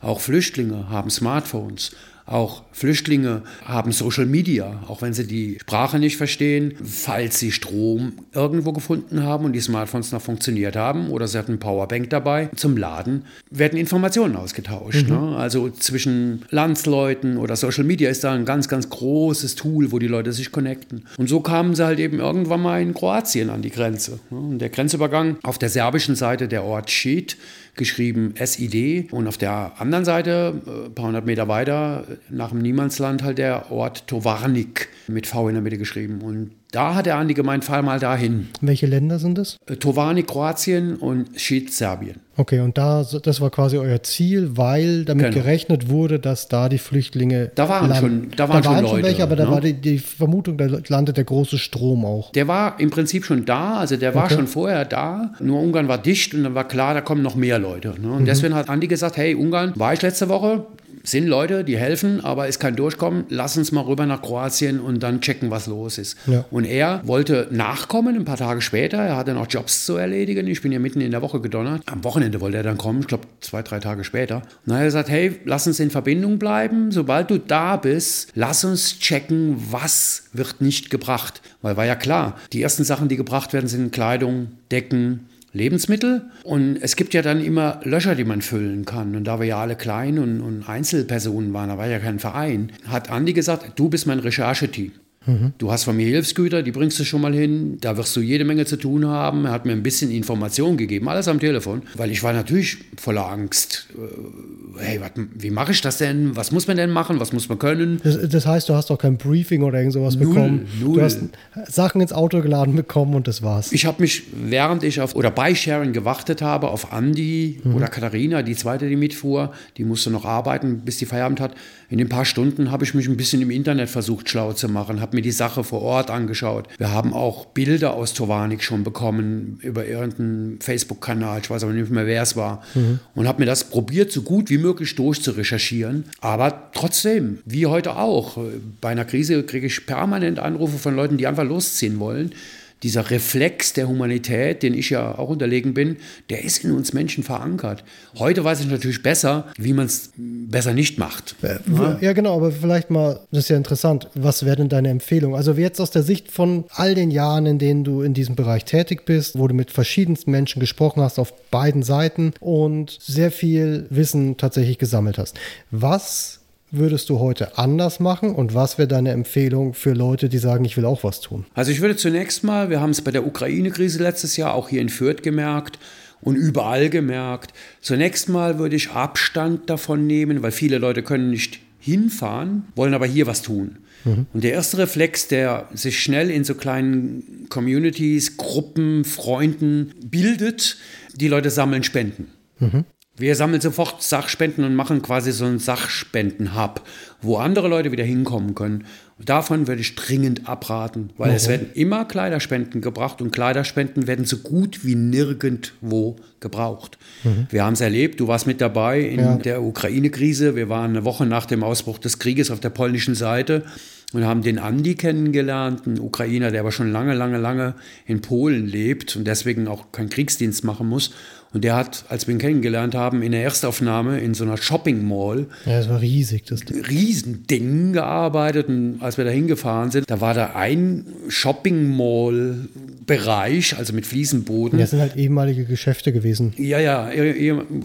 Auch 0.00 0.20
Flüchtlinge 0.20 0.88
haben 0.88 1.10
Smartphones. 1.10 1.92
Auch 2.26 2.64
Flüchtlinge 2.72 3.42
haben 3.64 3.92
Social 3.92 4.26
Media, 4.26 4.82
auch 4.88 5.00
wenn 5.00 5.14
sie 5.14 5.26
die 5.26 5.58
Sprache 5.60 5.98
nicht 6.00 6.16
verstehen. 6.16 6.74
Falls 6.82 7.38
sie 7.38 7.52
Strom 7.52 8.14
irgendwo 8.34 8.72
gefunden 8.72 9.22
haben 9.22 9.44
und 9.44 9.52
die 9.52 9.60
Smartphones 9.60 10.10
noch 10.10 10.20
funktioniert 10.20 10.74
haben 10.74 11.10
oder 11.10 11.28
sie 11.28 11.38
hatten 11.38 11.52
ein 11.52 11.58
Powerbank 11.60 12.10
dabei 12.10 12.50
zum 12.56 12.76
Laden, 12.76 13.24
werden 13.50 13.78
Informationen 13.78 14.34
ausgetauscht. 14.34 15.08
Mhm. 15.08 15.14
Ne? 15.14 15.36
Also 15.36 15.70
zwischen 15.70 16.44
Landsleuten 16.50 17.36
oder 17.36 17.54
Social 17.54 17.84
Media 17.84 18.10
ist 18.10 18.24
da 18.24 18.32
ein 18.32 18.44
ganz, 18.44 18.68
ganz 18.68 18.90
großes 18.90 19.54
Tool, 19.54 19.92
wo 19.92 20.00
die 20.00 20.08
Leute 20.08 20.32
sich 20.32 20.50
connecten. 20.50 21.06
Und 21.18 21.28
so 21.28 21.40
kamen 21.40 21.76
sie 21.76 21.84
halt 21.84 22.00
eben 22.00 22.18
irgendwann 22.18 22.60
mal 22.60 22.82
in 22.82 22.92
Kroatien 22.92 23.50
an 23.50 23.62
die 23.62 23.70
Grenze. 23.70 24.18
Ne? 24.30 24.38
Und 24.38 24.58
der 24.58 24.70
Grenzübergang 24.70 25.38
auf 25.44 25.58
der 25.58 25.68
serbischen 25.68 26.16
Seite, 26.16 26.48
der 26.48 26.64
Ort 26.64 26.90
Schied, 26.90 27.36
geschrieben 27.76 28.34
SID. 28.42 29.12
Und 29.12 29.26
auf 29.26 29.38
der 29.38 29.72
anderen 29.78 30.04
Seite, 30.04 30.60
ein 30.66 30.86
äh, 30.86 30.90
paar 30.90 31.06
hundert 31.06 31.26
Meter 31.26 31.48
weiter, 31.48 32.04
nach 32.30 32.50
dem 32.50 32.58
Niemandsland, 32.58 33.22
halt 33.22 33.38
der 33.38 33.70
Ort 33.70 34.06
Tovarnik 34.06 34.88
mit 35.06 35.26
V 35.26 35.48
in 35.48 35.54
der 35.54 35.62
Mitte 35.62 35.78
geschrieben. 35.78 36.20
Und 36.22 36.52
da 36.76 36.94
hat 36.94 37.06
der 37.06 37.16
Andi 37.16 37.32
gemeint, 37.32 37.64
fahr 37.64 37.80
mal 37.80 37.98
dahin. 37.98 38.48
Welche 38.60 38.84
Länder 38.84 39.18
sind 39.18 39.38
das? 39.38 39.56
Äh, 39.66 39.76
Tovarnik, 39.76 40.26
Kroatien 40.26 40.96
und 40.96 41.40
Schied, 41.40 41.72
Serbien. 41.72 42.20
Okay, 42.36 42.60
und 42.60 42.76
da, 42.76 43.02
das 43.22 43.40
war 43.40 43.48
quasi 43.48 43.78
euer 43.78 44.02
Ziel, 44.02 44.58
weil 44.58 45.06
damit 45.06 45.30
genau. 45.30 45.36
gerechnet 45.36 45.88
wurde, 45.88 46.18
dass 46.18 46.48
da 46.48 46.68
die 46.68 46.76
Flüchtlinge. 46.76 47.50
Da 47.54 47.70
waren 47.70 47.88
landen. 47.88 48.00
schon, 48.00 48.30
da 48.36 48.48
waren, 48.50 48.62
da 48.62 48.68
waren 48.68 48.84
schon, 48.84 48.96
Leute, 48.96 49.06
welche, 49.06 49.22
aber 49.22 49.36
ne? 49.36 49.42
da 49.42 49.50
war 49.50 49.62
die, 49.62 49.72
die, 49.72 49.98
Vermutung, 49.98 50.58
da 50.58 50.66
landet 50.88 51.16
der 51.16 51.24
große 51.24 51.56
Strom 51.56 52.04
auch. 52.04 52.30
Der 52.32 52.46
war 52.46 52.78
im 52.78 52.90
Prinzip 52.90 53.24
schon 53.24 53.46
da, 53.46 53.78
also 53.78 53.96
der 53.96 54.14
war 54.14 54.26
okay. 54.26 54.34
schon 54.34 54.46
vorher 54.46 54.84
da. 54.84 55.32
Nur 55.40 55.62
Ungarn 55.62 55.88
war 55.88 55.96
dicht 55.96 56.34
und 56.34 56.44
dann 56.44 56.54
war 56.54 56.68
klar, 56.68 56.92
da 56.92 57.00
kommen 57.00 57.22
noch 57.22 57.36
mehr 57.36 57.58
Leute. 57.58 57.94
Ne? 57.98 58.12
Und 58.12 58.20
mhm. 58.20 58.26
deswegen 58.26 58.54
hat 58.54 58.68
Andi 58.68 58.86
gesagt: 58.86 59.16
Hey, 59.16 59.34
Ungarn 59.34 59.72
war 59.76 59.94
ich 59.94 60.02
letzte 60.02 60.28
Woche, 60.28 60.66
sind 61.06 61.26
Leute, 61.26 61.64
die 61.64 61.78
helfen, 61.78 62.24
aber 62.24 62.48
ist 62.48 62.58
kein 62.58 62.76
Durchkommen. 62.76 63.24
Lass 63.28 63.56
uns 63.56 63.72
mal 63.72 63.82
rüber 63.82 64.06
nach 64.06 64.22
Kroatien 64.22 64.80
und 64.80 65.02
dann 65.02 65.20
checken, 65.20 65.50
was 65.50 65.66
los 65.66 65.98
ist. 65.98 66.16
Ja. 66.26 66.44
Und 66.50 66.64
er 66.64 67.00
wollte 67.04 67.48
nachkommen, 67.50 68.16
ein 68.16 68.24
paar 68.24 68.36
Tage 68.36 68.60
später. 68.60 68.98
Er 68.98 69.16
hatte 69.16 69.32
noch 69.32 69.46
Jobs 69.48 69.86
zu 69.86 69.96
erledigen. 69.96 70.46
Ich 70.48 70.62
bin 70.62 70.72
ja 70.72 70.78
mitten 70.78 71.00
in 71.00 71.12
der 71.12 71.22
Woche 71.22 71.40
gedonnert. 71.40 71.82
Am 71.86 72.02
Wochenende 72.04 72.40
wollte 72.40 72.56
er 72.56 72.62
dann 72.62 72.76
kommen, 72.76 73.00
ich 73.00 73.06
glaube 73.06 73.26
zwei, 73.40 73.62
drei 73.62 73.78
Tage 73.78 74.04
später. 74.04 74.36
Und 74.36 74.44
dann 74.66 74.76
hat 74.76 74.82
er 74.82 74.86
gesagt, 74.86 75.08
hey, 75.08 75.40
lass 75.44 75.66
uns 75.66 75.80
in 75.80 75.90
Verbindung 75.90 76.38
bleiben. 76.38 76.90
Sobald 76.90 77.30
du 77.30 77.38
da 77.38 77.76
bist, 77.76 78.30
lass 78.34 78.64
uns 78.64 78.98
checken, 78.98 79.56
was 79.70 80.24
wird 80.32 80.60
nicht 80.60 80.90
gebracht. 80.90 81.40
Weil 81.62 81.76
war 81.76 81.86
ja 81.86 81.94
klar, 81.94 82.36
die 82.52 82.62
ersten 82.62 82.84
Sachen, 82.84 83.08
die 83.08 83.16
gebracht 83.16 83.52
werden, 83.52 83.68
sind 83.68 83.92
Kleidung, 83.92 84.48
Decken, 84.70 85.26
Lebensmittel. 85.56 86.30
Und 86.44 86.76
es 86.80 86.96
gibt 86.96 87.14
ja 87.14 87.22
dann 87.22 87.42
immer 87.42 87.80
Löcher, 87.82 88.14
die 88.14 88.24
man 88.24 88.42
füllen 88.42 88.84
kann. 88.84 89.16
Und 89.16 89.24
da 89.24 89.40
wir 89.40 89.46
ja 89.46 89.60
alle 89.60 89.76
klein 89.76 90.18
und, 90.18 90.40
und 90.40 90.68
Einzelpersonen 90.68 91.52
waren, 91.52 91.70
da 91.70 91.78
war 91.78 91.86
ja 91.86 91.98
kein 91.98 92.18
Verein, 92.18 92.72
hat 92.86 93.10
Andi 93.10 93.32
gesagt, 93.32 93.78
du 93.78 93.88
bist 93.88 94.06
mein 94.06 94.18
Rechercheteam. 94.18 94.92
Mhm. 95.26 95.52
Du 95.58 95.70
hast 95.70 95.84
von 95.84 95.96
mir 95.96 96.06
Hilfsgüter, 96.06 96.62
die 96.62 96.72
bringst 96.72 96.98
du 96.98 97.04
schon 97.04 97.20
mal 97.20 97.34
hin. 97.34 97.78
Da 97.80 97.96
wirst 97.96 98.14
du 98.16 98.20
jede 98.20 98.44
Menge 98.44 98.64
zu 98.64 98.76
tun 98.76 99.06
haben. 99.06 99.44
Er 99.46 99.52
hat 99.52 99.66
mir 99.66 99.72
ein 99.72 99.82
bisschen 99.82 100.10
Information 100.10 100.76
gegeben, 100.76 101.08
alles 101.08 101.28
am 101.28 101.40
Telefon, 101.40 101.82
weil 101.94 102.10
ich 102.10 102.22
war 102.22 102.32
natürlich 102.32 102.78
voller 102.96 103.30
Angst. 103.30 103.88
Äh, 103.94 104.82
hey, 104.82 105.00
wat, 105.00 105.12
wie 105.16 105.50
mache 105.50 105.72
ich 105.72 105.80
das 105.80 105.98
denn? 105.98 106.36
Was 106.36 106.52
muss 106.52 106.66
man 106.66 106.76
denn 106.76 106.90
machen? 106.90 107.20
Was 107.20 107.32
muss 107.32 107.48
man 107.48 107.58
können? 107.58 108.00
Das, 108.02 108.28
das 108.28 108.46
heißt, 108.46 108.68
du 108.68 108.74
hast 108.74 108.90
doch 108.90 108.98
kein 108.98 109.16
Briefing 109.16 109.62
oder 109.62 109.78
irgend 109.78 109.94
sowas 109.94 110.16
null, 110.16 110.28
bekommen. 110.28 110.66
Null. 110.80 110.96
Du 110.96 111.02
hast 111.02 111.20
Sachen 111.66 112.00
ins 112.00 112.12
Auto 112.12 112.40
geladen 112.40 112.76
bekommen 112.76 113.14
und 113.14 113.26
das 113.26 113.42
war's. 113.42 113.72
Ich 113.72 113.86
habe 113.86 114.02
mich, 114.02 114.24
während 114.32 114.82
ich 114.84 115.00
auf 115.00 115.14
oder 115.14 115.30
bei 115.30 115.54
Sharon 115.54 115.92
gewartet 115.92 116.42
habe, 116.42 116.68
auf 116.68 116.92
Andi 116.92 117.60
mhm. 117.62 117.74
oder 117.74 117.88
Katharina, 117.88 118.42
die 118.42 118.54
zweite, 118.54 118.88
die 118.88 118.96
mitfuhr, 118.96 119.52
die 119.76 119.84
musste 119.84 120.10
noch 120.10 120.24
arbeiten, 120.24 120.82
bis 120.84 120.98
die 120.98 121.06
Feierabend 121.06 121.40
hat. 121.40 121.54
In 121.88 121.98
den 121.98 122.08
paar 122.08 122.24
Stunden 122.24 122.70
habe 122.70 122.84
ich 122.84 122.94
mich 122.94 123.08
ein 123.08 123.16
bisschen 123.16 123.42
im 123.42 123.50
Internet 123.50 123.88
versucht, 123.88 124.28
schlau 124.28 124.52
zu 124.52 124.68
machen, 124.68 125.00
habe 125.00 125.15
mir 125.16 125.22
die 125.22 125.32
Sache 125.32 125.64
vor 125.64 125.82
Ort 125.82 126.10
angeschaut. 126.10 126.68
Wir 126.78 126.92
haben 126.92 127.12
auch 127.12 127.46
Bilder 127.46 127.94
aus 127.94 128.14
Towanik 128.14 128.62
schon 128.62 128.84
bekommen 128.84 129.58
über 129.62 129.86
irgendeinen 129.86 130.60
Facebook-Kanal, 130.60 131.40
ich 131.42 131.50
weiß 131.50 131.64
aber 131.64 131.72
nicht 131.72 131.90
mehr, 131.90 132.06
wer 132.06 132.22
es 132.22 132.36
war. 132.36 132.62
Mhm. 132.74 133.00
Und 133.14 133.26
habe 133.26 133.40
mir 133.40 133.46
das 133.46 133.64
probiert, 133.64 134.12
so 134.12 134.22
gut 134.22 134.50
wie 134.50 134.58
möglich 134.58 134.94
durchzurecherchieren. 134.94 136.04
Aber 136.20 136.70
trotzdem, 136.72 137.38
wie 137.44 137.66
heute 137.66 137.96
auch, 137.96 138.38
bei 138.80 138.90
einer 138.90 139.04
Krise 139.04 139.42
kriege 139.42 139.66
ich 139.66 139.86
permanent 139.86 140.38
Anrufe 140.38 140.78
von 140.78 140.94
Leuten, 140.94 141.16
die 141.16 141.26
einfach 141.26 141.44
losziehen 141.44 141.98
wollen 141.98 142.32
dieser 142.82 143.10
Reflex 143.10 143.72
der 143.72 143.88
Humanität, 143.88 144.62
den 144.62 144.74
ich 144.74 144.90
ja 144.90 145.16
auch 145.16 145.30
unterlegen 145.30 145.74
bin, 145.74 145.96
der 146.28 146.44
ist 146.44 146.62
in 146.64 146.72
uns 146.72 146.92
Menschen 146.92 147.24
verankert. 147.24 147.84
Heute 148.18 148.44
weiß 148.44 148.60
ich 148.60 148.66
natürlich 148.66 149.02
besser, 149.02 149.46
wie 149.56 149.72
man 149.72 149.86
es 149.86 150.12
besser 150.16 150.74
nicht 150.74 150.98
macht. 150.98 151.36
Ja. 151.42 151.98
ja, 152.00 152.12
genau, 152.12 152.36
aber 152.36 152.52
vielleicht 152.52 152.90
mal, 152.90 153.20
das 153.30 153.44
ist 153.44 153.48
ja 153.48 153.56
interessant, 153.56 154.08
was 154.14 154.44
wäre 154.44 154.56
denn 154.56 154.68
deine 154.68 154.90
Empfehlung? 154.90 155.34
Also 155.34 155.52
jetzt 155.52 155.80
aus 155.80 155.90
der 155.90 156.02
Sicht 156.02 156.30
von 156.30 156.64
all 156.70 156.94
den 156.94 157.10
Jahren, 157.10 157.46
in 157.46 157.58
denen 157.58 157.82
du 157.82 158.02
in 158.02 158.14
diesem 158.14 158.36
Bereich 158.36 158.64
tätig 158.64 159.06
bist, 159.06 159.38
wo 159.38 159.48
du 159.48 159.54
mit 159.54 159.70
verschiedensten 159.70 160.30
Menschen 160.30 160.60
gesprochen 160.60 161.02
hast, 161.02 161.18
auf 161.18 161.32
beiden 161.50 161.82
Seiten 161.82 162.34
und 162.40 162.96
sehr 163.00 163.30
viel 163.30 163.86
Wissen 163.90 164.36
tatsächlich 164.36 164.78
gesammelt 164.78 165.18
hast. 165.18 165.38
Was 165.70 166.40
würdest 166.70 167.08
du 167.08 167.18
heute 167.18 167.58
anders 167.58 168.00
machen 168.00 168.34
und 168.34 168.54
was 168.54 168.78
wäre 168.78 168.88
deine 168.88 169.12
Empfehlung 169.12 169.74
für 169.74 169.92
Leute, 169.92 170.28
die 170.28 170.38
sagen, 170.38 170.64
ich 170.64 170.76
will 170.76 170.84
auch 170.84 171.04
was 171.04 171.20
tun? 171.20 171.46
Also 171.54 171.70
ich 171.70 171.80
würde 171.80 171.96
zunächst 171.96 172.44
mal, 172.44 172.70
wir 172.70 172.80
haben 172.80 172.90
es 172.90 173.02
bei 173.02 173.10
der 173.10 173.26
Ukraine-Krise 173.26 174.02
letztes 174.02 174.36
Jahr 174.36 174.54
auch 174.54 174.68
hier 174.68 174.80
in 174.80 174.88
Fürth 174.88 175.22
gemerkt, 175.22 175.78
und 176.20 176.36
überall 176.36 176.90
gemerkt. 176.90 177.52
Zunächst 177.80 178.28
mal 178.28 178.58
würde 178.58 178.76
ich 178.76 178.90
Abstand 178.90 179.70
davon 179.70 180.06
nehmen, 180.06 180.42
weil 180.42 180.52
viele 180.52 180.78
Leute 180.78 181.02
können 181.02 181.30
nicht 181.30 181.60
hinfahren, 181.78 182.64
wollen 182.74 182.94
aber 182.94 183.06
hier 183.06 183.26
was 183.26 183.42
tun. 183.42 183.78
Mhm. 184.04 184.26
Und 184.32 184.44
der 184.44 184.52
erste 184.52 184.78
Reflex, 184.78 185.28
der 185.28 185.68
sich 185.72 186.00
schnell 186.00 186.30
in 186.30 186.44
so 186.44 186.54
kleinen 186.54 187.46
Communities, 187.48 188.36
Gruppen, 188.36 189.04
Freunden 189.04 189.94
bildet, 190.04 190.78
die 191.14 191.28
Leute 191.28 191.50
sammeln 191.50 191.84
Spenden. 191.84 192.28
Mhm. 192.58 192.84
Wir 193.18 193.34
sammeln 193.34 193.62
sofort 193.62 194.02
Sachspenden 194.02 194.64
und 194.64 194.74
machen 194.74 195.00
quasi 195.00 195.32
so 195.32 195.46
einen 195.46 195.58
Sachspenden-Hub, 195.58 196.82
wo 197.22 197.36
andere 197.36 197.66
Leute 197.66 197.90
wieder 197.90 198.04
hinkommen 198.04 198.54
können. 198.54 198.84
Davon 199.18 199.66
würde 199.66 199.80
ich 199.80 199.94
dringend 199.94 200.46
abraten, 200.46 201.10
weil 201.16 201.30
mhm. 201.30 201.36
es 201.36 201.48
werden 201.48 201.70
immer 201.72 202.04
Kleiderspenden 202.04 202.82
gebracht 202.82 203.22
und 203.22 203.30
Kleiderspenden 203.30 204.06
werden 204.06 204.26
so 204.26 204.36
gut 204.38 204.84
wie 204.84 204.94
nirgendwo 204.94 206.16
gebraucht. 206.40 206.98
Mhm. 207.24 207.46
Wir 207.48 207.64
haben 207.64 207.72
es 207.72 207.80
erlebt, 207.80 208.20
du 208.20 208.28
warst 208.28 208.46
mit 208.46 208.60
dabei 208.60 209.00
in 209.00 209.20
ja. 209.20 209.36
der 209.36 209.62
Ukraine-Krise. 209.62 210.54
Wir 210.54 210.68
waren 210.68 210.90
eine 210.90 211.04
Woche 211.04 211.24
nach 211.24 211.46
dem 211.46 211.62
Ausbruch 211.62 211.98
des 211.98 212.18
Krieges 212.18 212.50
auf 212.50 212.60
der 212.60 212.70
polnischen 212.70 213.14
Seite 213.14 213.64
und 214.12 214.24
haben 214.24 214.42
den 214.42 214.58
Andi 214.58 214.94
kennengelernt, 214.94 215.86
einen 215.86 215.98
Ukrainer, 215.98 216.50
der 216.50 216.60
aber 216.60 216.72
schon 216.72 216.92
lange, 216.92 217.14
lange, 217.14 217.38
lange 217.38 217.74
in 218.06 218.20
Polen 218.20 218.66
lebt 218.66 219.16
und 219.16 219.26
deswegen 219.26 219.66
auch 219.66 219.92
keinen 219.92 220.10
Kriegsdienst 220.10 220.62
machen 220.64 220.88
muss. 220.88 221.12
Und 221.56 221.64
der 221.64 221.74
hat, 221.74 222.04
als 222.10 222.26
wir 222.26 222.34
ihn 222.34 222.38
kennengelernt 222.38 222.94
haben, 222.94 223.22
in 223.22 223.32
der 223.32 223.42
Erstaufnahme 223.42 224.20
in 224.20 224.34
so 224.34 224.44
einer 224.44 224.58
Shopping 224.58 225.08
Mall. 225.08 225.46
Ja, 225.64 225.78
das 225.78 225.88
war 225.88 226.02
riesig, 226.02 226.44
das 226.44 226.60
Ding. 226.66 226.84
Riesending 226.84 227.94
gearbeitet. 227.94 228.68
Und 228.68 228.98
als 229.00 229.16
wir 229.16 229.24
da 229.24 229.30
hingefahren 229.30 229.90
sind, 229.90 230.10
da 230.10 230.20
war 230.20 230.34
da 230.34 230.52
ein 230.54 231.06
Shopping 231.28 231.96
Mall 231.96 232.68
Bereich, 233.06 233.78
also 233.78 233.94
mit 233.94 234.04
Fliesenboden. 234.04 234.78
Das 234.78 234.90
sind 234.90 235.00
halt 235.00 235.16
ehemalige 235.16 235.64
Geschäfte 235.64 236.12
gewesen. 236.12 236.52
Ja, 236.58 236.78
ja, 236.78 237.08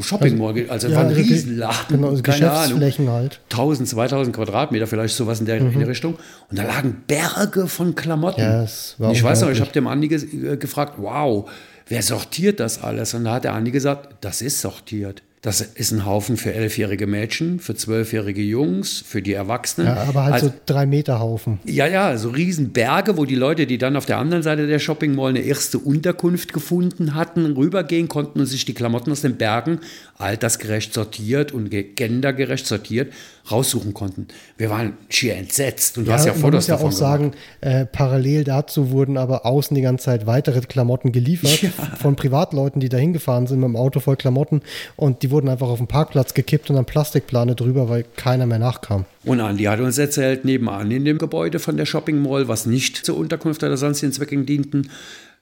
Shopping 0.01 0.37
Mall, 0.37 0.65
also, 0.67 0.89
ja, 0.89 0.95
war 0.95 1.03
ein 1.03 1.09
also 1.09 1.21
Riesenladen. 1.21 1.77
Genau, 1.87 2.09
also 2.09 2.23
keine 2.23 2.51
Ahnung. 2.51 2.79
Geschäftsflächen 2.79 3.09
halt. 3.09 3.39
1000, 3.51 3.87
2000 3.87 4.35
Quadratmeter, 4.35 4.85
vielleicht 4.85 5.15
sowas 5.15 5.39
in 5.39 5.45
der, 5.45 5.59
in 5.59 5.79
der 5.79 5.87
Richtung. 5.87 6.15
Und 6.49 6.59
da 6.59 6.63
lagen 6.63 7.03
Berge 7.07 7.67
von 7.67 7.95
Klamotten. 7.95 8.41
Mhm. 8.41 8.47
Ja, 8.47 8.63
es 8.63 8.95
war 8.97 9.09
Und 9.11 9.15
ich 9.15 9.23
weiß 9.23 9.41
noch, 9.41 9.49
ich 9.49 9.61
habe 9.61 9.71
dem 9.71 9.87
Andi 9.87 10.09
ge 10.09 10.17
äh, 10.17 10.57
gefragt, 10.57 10.95
wow, 10.97 11.49
wer 11.91 12.01
sortiert 12.01 12.59
das 12.59 12.81
alles? 12.81 13.13
Und 13.13 13.25
da 13.25 13.33
hat 13.35 13.43
der 13.43 13.53
Andi 13.53 13.69
gesagt, 13.71 14.15
das 14.21 14.41
ist 14.41 14.61
sortiert. 14.61 15.21
Das 15.43 15.59
ist 15.59 15.91
ein 15.91 16.05
Haufen 16.05 16.37
für 16.37 16.53
elfjährige 16.53 17.07
Mädchen, 17.07 17.59
für 17.59 17.73
zwölfjährige 17.73 18.43
Jungs, 18.43 19.03
für 19.03 19.23
die 19.23 19.33
Erwachsenen. 19.33 19.87
Ja, 19.87 19.95
aber 20.03 20.23
halt 20.25 20.33
Also- 20.35 20.47
so 20.49 20.53
drei 20.67 20.85
Meter 20.85 21.19
Haufen. 21.19 21.59
ja, 21.65 21.87
ja, 21.87 22.15
so 22.19 22.29
Riesenberge, 22.29 23.17
wo 23.17 23.25
die 23.25 23.33
Leute, 23.33 23.65
die 23.65 23.79
dann 23.79 23.95
auf 23.95 24.05
der 24.05 24.19
anderen 24.19 24.43
Seite 24.43 24.67
der 24.67 24.77
Shopping 24.77 25.15
Mall 25.15 25.31
eine 25.31 25.39
erste 25.39 25.79
Unterkunft 25.79 26.53
gefunden 26.53 27.15
hatten, 27.15 27.53
rübergehen 27.55 28.07
konnten 28.07 28.39
und 28.39 28.45
sich 28.45 28.65
die 28.65 28.75
Klamotten 28.75 29.11
aus 29.11 29.21
den 29.21 29.37
Bergen 29.37 29.79
altersgerecht 30.19 30.93
sortiert 30.93 31.51
und 31.53 31.71
ge- 31.71 31.83
gendergerecht 31.95 32.67
sortiert 32.67 33.11
raussuchen 33.51 33.93
konnten. 33.93 34.27
Wir 34.57 34.69
waren 34.69 34.93
schier 35.09 35.35
entsetzt 35.35 35.97
und 35.97 36.07
du 36.07 36.11
hast 36.11 36.25
ja 36.25 36.33
man 36.33 36.41
Fotos 36.41 36.55
muss 36.55 36.67
ja 36.67 36.75
davon 36.75 36.89
auch 36.89 36.95
sagen, 36.95 37.31
äh, 37.61 37.85
parallel 37.85 38.43
dazu 38.43 38.91
wurden 38.91 39.17
aber 39.17 39.45
außen 39.45 39.75
die 39.75 39.81
ganze 39.81 40.05
Zeit 40.05 40.25
weitere 40.25 40.61
Klamotten 40.61 41.11
geliefert 41.11 41.71
von 41.99 42.15
Privatleuten, 42.15 42.79
die 42.79 42.89
da 42.89 42.97
hingefahren 42.97 43.47
sind 43.47 43.59
mit 43.59 43.67
dem 43.67 43.75
Auto 43.75 43.99
voll 43.99 44.15
Klamotten 44.15 44.61
und 44.95 45.23
die 45.23 45.31
wurden 45.31 45.49
einfach 45.49 45.67
auf 45.67 45.77
den 45.77 45.87
Parkplatz 45.87 46.33
gekippt 46.33 46.69
und 46.69 46.75
dann 46.75 46.85
Plastikplane 46.85 47.55
drüber, 47.55 47.89
weil 47.89 48.05
keiner 48.15 48.45
mehr 48.45 48.59
nachkam. 48.59 49.05
Und 49.23 49.39
Andi 49.39 49.65
hat 49.65 49.79
uns 49.79 49.97
erzählt, 49.97 50.45
nebenan 50.45 50.89
in 50.91 51.05
dem 51.05 51.17
Gebäude 51.17 51.59
von 51.59 51.77
der 51.77 51.85
Shopping 51.85 52.21
Mall, 52.21 52.47
was 52.47 52.65
nicht 52.65 52.97
zur 52.97 53.17
Unterkunft 53.17 53.63
oder 53.63 53.77
sonstigen 53.77 54.11
Zwecken 54.11 54.45
dienten, 54.45 54.89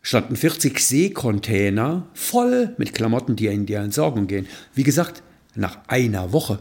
standen 0.02 0.36
40 0.36 0.80
Seekontainer 0.80 2.08
voll 2.14 2.74
mit 2.78 2.94
Klamotten, 2.94 3.36
die 3.36 3.48
in 3.48 3.66
die 3.66 3.74
Entsorgung 3.74 4.28
gehen. 4.28 4.48
Wie 4.74 4.84
gesagt, 4.84 5.24
nach 5.56 5.80
einer 5.88 6.32
Woche. 6.34 6.60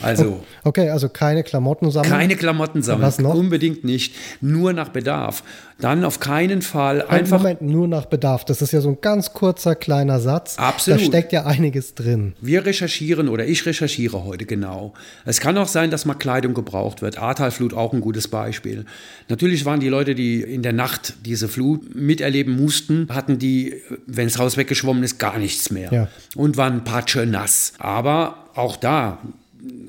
Also 0.00 0.42
Okay, 0.64 0.88
also 0.90 1.08
keine 1.08 1.42
Klamotten 1.42 1.90
sammeln. 1.90 2.10
keine 2.10 2.36
Klamotten 2.36 2.82
sammeln, 2.82 3.02
Was 3.06 3.18
noch? 3.18 3.34
unbedingt 3.34 3.84
nicht, 3.84 4.14
nur 4.40 4.72
nach 4.72 4.88
Bedarf. 4.88 5.42
Dann 5.80 6.04
auf 6.04 6.20
keinen 6.20 6.62
Fall 6.62 7.02
einfach 7.02 7.38
Moment, 7.38 7.60
nur 7.62 7.88
nach 7.88 8.04
Bedarf. 8.06 8.44
Das 8.44 8.62
ist 8.62 8.72
ja 8.72 8.80
so 8.80 8.90
ein 8.90 8.98
ganz 9.00 9.32
kurzer 9.32 9.74
kleiner 9.74 10.20
Satz. 10.20 10.56
Absolut. 10.56 11.00
Da 11.00 11.04
steckt 11.04 11.32
ja 11.32 11.44
einiges 11.44 11.94
drin. 11.94 12.34
Wir 12.40 12.64
recherchieren 12.64 13.28
oder 13.28 13.46
ich 13.46 13.66
recherchiere 13.66 14.24
heute 14.24 14.46
genau. 14.46 14.92
Es 15.24 15.40
kann 15.40 15.58
auch 15.58 15.66
sein, 15.66 15.90
dass 15.90 16.04
mal 16.04 16.14
Kleidung 16.14 16.54
gebraucht 16.54 17.02
wird. 17.02 17.18
Ahrtalflut 17.18 17.74
auch 17.74 17.92
ein 17.92 18.00
gutes 18.00 18.28
Beispiel. 18.28 18.84
Natürlich 19.28 19.64
waren 19.64 19.80
die 19.80 19.88
Leute, 19.88 20.14
die 20.14 20.40
in 20.40 20.62
der 20.62 20.72
Nacht 20.72 21.14
diese 21.24 21.48
Flut 21.48 21.94
miterleben 21.96 22.54
mussten, 22.60 23.08
hatten 23.10 23.40
die, 23.40 23.74
wenn 24.06 24.28
das 24.28 24.38
Haus 24.38 24.56
weggeschwommen 24.56 25.02
ist, 25.02 25.18
gar 25.18 25.38
nichts 25.38 25.70
mehr. 25.72 25.92
Ja. 25.92 26.08
Und 26.36 26.56
waren 26.56 26.84
patsche 26.84 27.26
nass. 27.26 27.72
Aber 27.78 28.36
auch 28.54 28.76
da, 28.76 29.18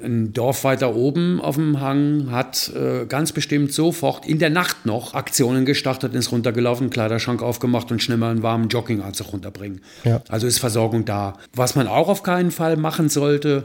ein 0.04 0.34
Dorf 0.34 0.64
weiter 0.64 0.96
oben 0.96 1.42
auf 1.42 1.56
dem 1.56 1.80
Hang 1.80 2.30
hat 2.30 2.72
äh, 2.76 3.06
ganz 3.06 3.32
bestimmt 3.32 3.74
sofort 3.74 4.28
in 4.28 4.38
der 4.38 4.50
Nacht 4.50 4.86
noch 4.86 5.16
Aktionen 5.16 5.66
gestartet, 5.66 6.14
ist 6.14 6.32
runtergelaufen, 6.32 6.90
Kleiderschrank 6.90 7.42
aufgemacht 7.42 7.92
und 7.92 8.02
schnell 8.02 8.18
mal 8.18 8.32
einen 8.32 8.44
warmen 8.44 8.68
Jogginganzug 8.68 9.34
runterbringen. 9.34 9.82
Ja. 10.04 10.22
Also 10.30 10.46
ist 10.46 10.60
Versorgung 10.60 11.06
da. 11.06 11.38
Was 11.56 11.76
man 11.76 11.88
auch 11.88 12.08
auf 12.08 12.22
keinen 12.22 12.52
Fall 12.52 12.78
machen 12.78 13.10
sollte, 13.10 13.64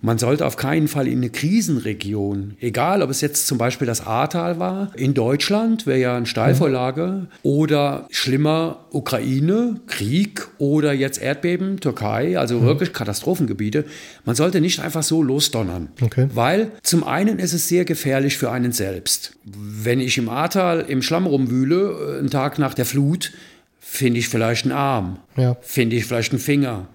man 0.00 0.18
sollte 0.18 0.46
auf 0.46 0.56
keinen 0.56 0.86
Fall 0.88 1.08
in 1.08 1.18
eine 1.18 1.30
Krisenregion, 1.30 2.56
egal 2.60 3.02
ob 3.02 3.10
es 3.10 3.20
jetzt 3.20 3.46
zum 3.46 3.58
Beispiel 3.58 3.86
das 3.86 4.06
Ahrtal 4.06 4.58
war, 4.58 4.90
in 4.96 5.14
Deutschland 5.14 5.86
wäre 5.86 5.98
ja 5.98 6.16
eine 6.16 6.26
Steilvorlage 6.26 7.26
oder 7.42 8.06
schlimmer 8.10 8.84
Ukraine, 8.90 9.80
Krieg 9.86 10.46
oder 10.58 10.92
jetzt 10.92 11.20
Erdbeben, 11.20 11.80
Türkei, 11.80 12.38
also 12.38 12.62
wirklich 12.62 12.92
Katastrophengebiete. 12.92 13.84
Man 14.24 14.36
sollte 14.36 14.60
nicht 14.60 14.80
einfach 14.80 15.02
so 15.02 15.22
losdonnern, 15.22 15.88
Okay. 16.00 16.28
weil 16.34 16.70
zum 16.82 17.04
einen 17.04 17.38
ist 17.38 17.52
es 17.52 17.68
sehr 17.68 17.84
gefährlich 17.84 18.38
für 18.38 18.50
einen 18.50 18.72
selbst. 18.72 19.32
Wenn 19.44 20.00
ich 20.00 20.18
im 20.18 20.28
Ahrtal 20.28 20.84
im 20.88 21.02
Schlamm 21.02 21.26
rumwühle, 21.26 22.14
äh, 22.16 22.18
einen 22.18 22.30
Tag 22.30 22.58
nach 22.58 22.74
der 22.74 22.84
Flut, 22.86 23.32
finde 23.80 24.20
ich 24.20 24.28
vielleicht 24.28 24.64
einen 24.64 24.72
Arm, 24.72 25.18
Ja. 25.36 25.56
finde 25.62 25.96
ich 25.96 26.04
vielleicht 26.04 26.32
einen 26.32 26.40
Finger, 26.40 26.86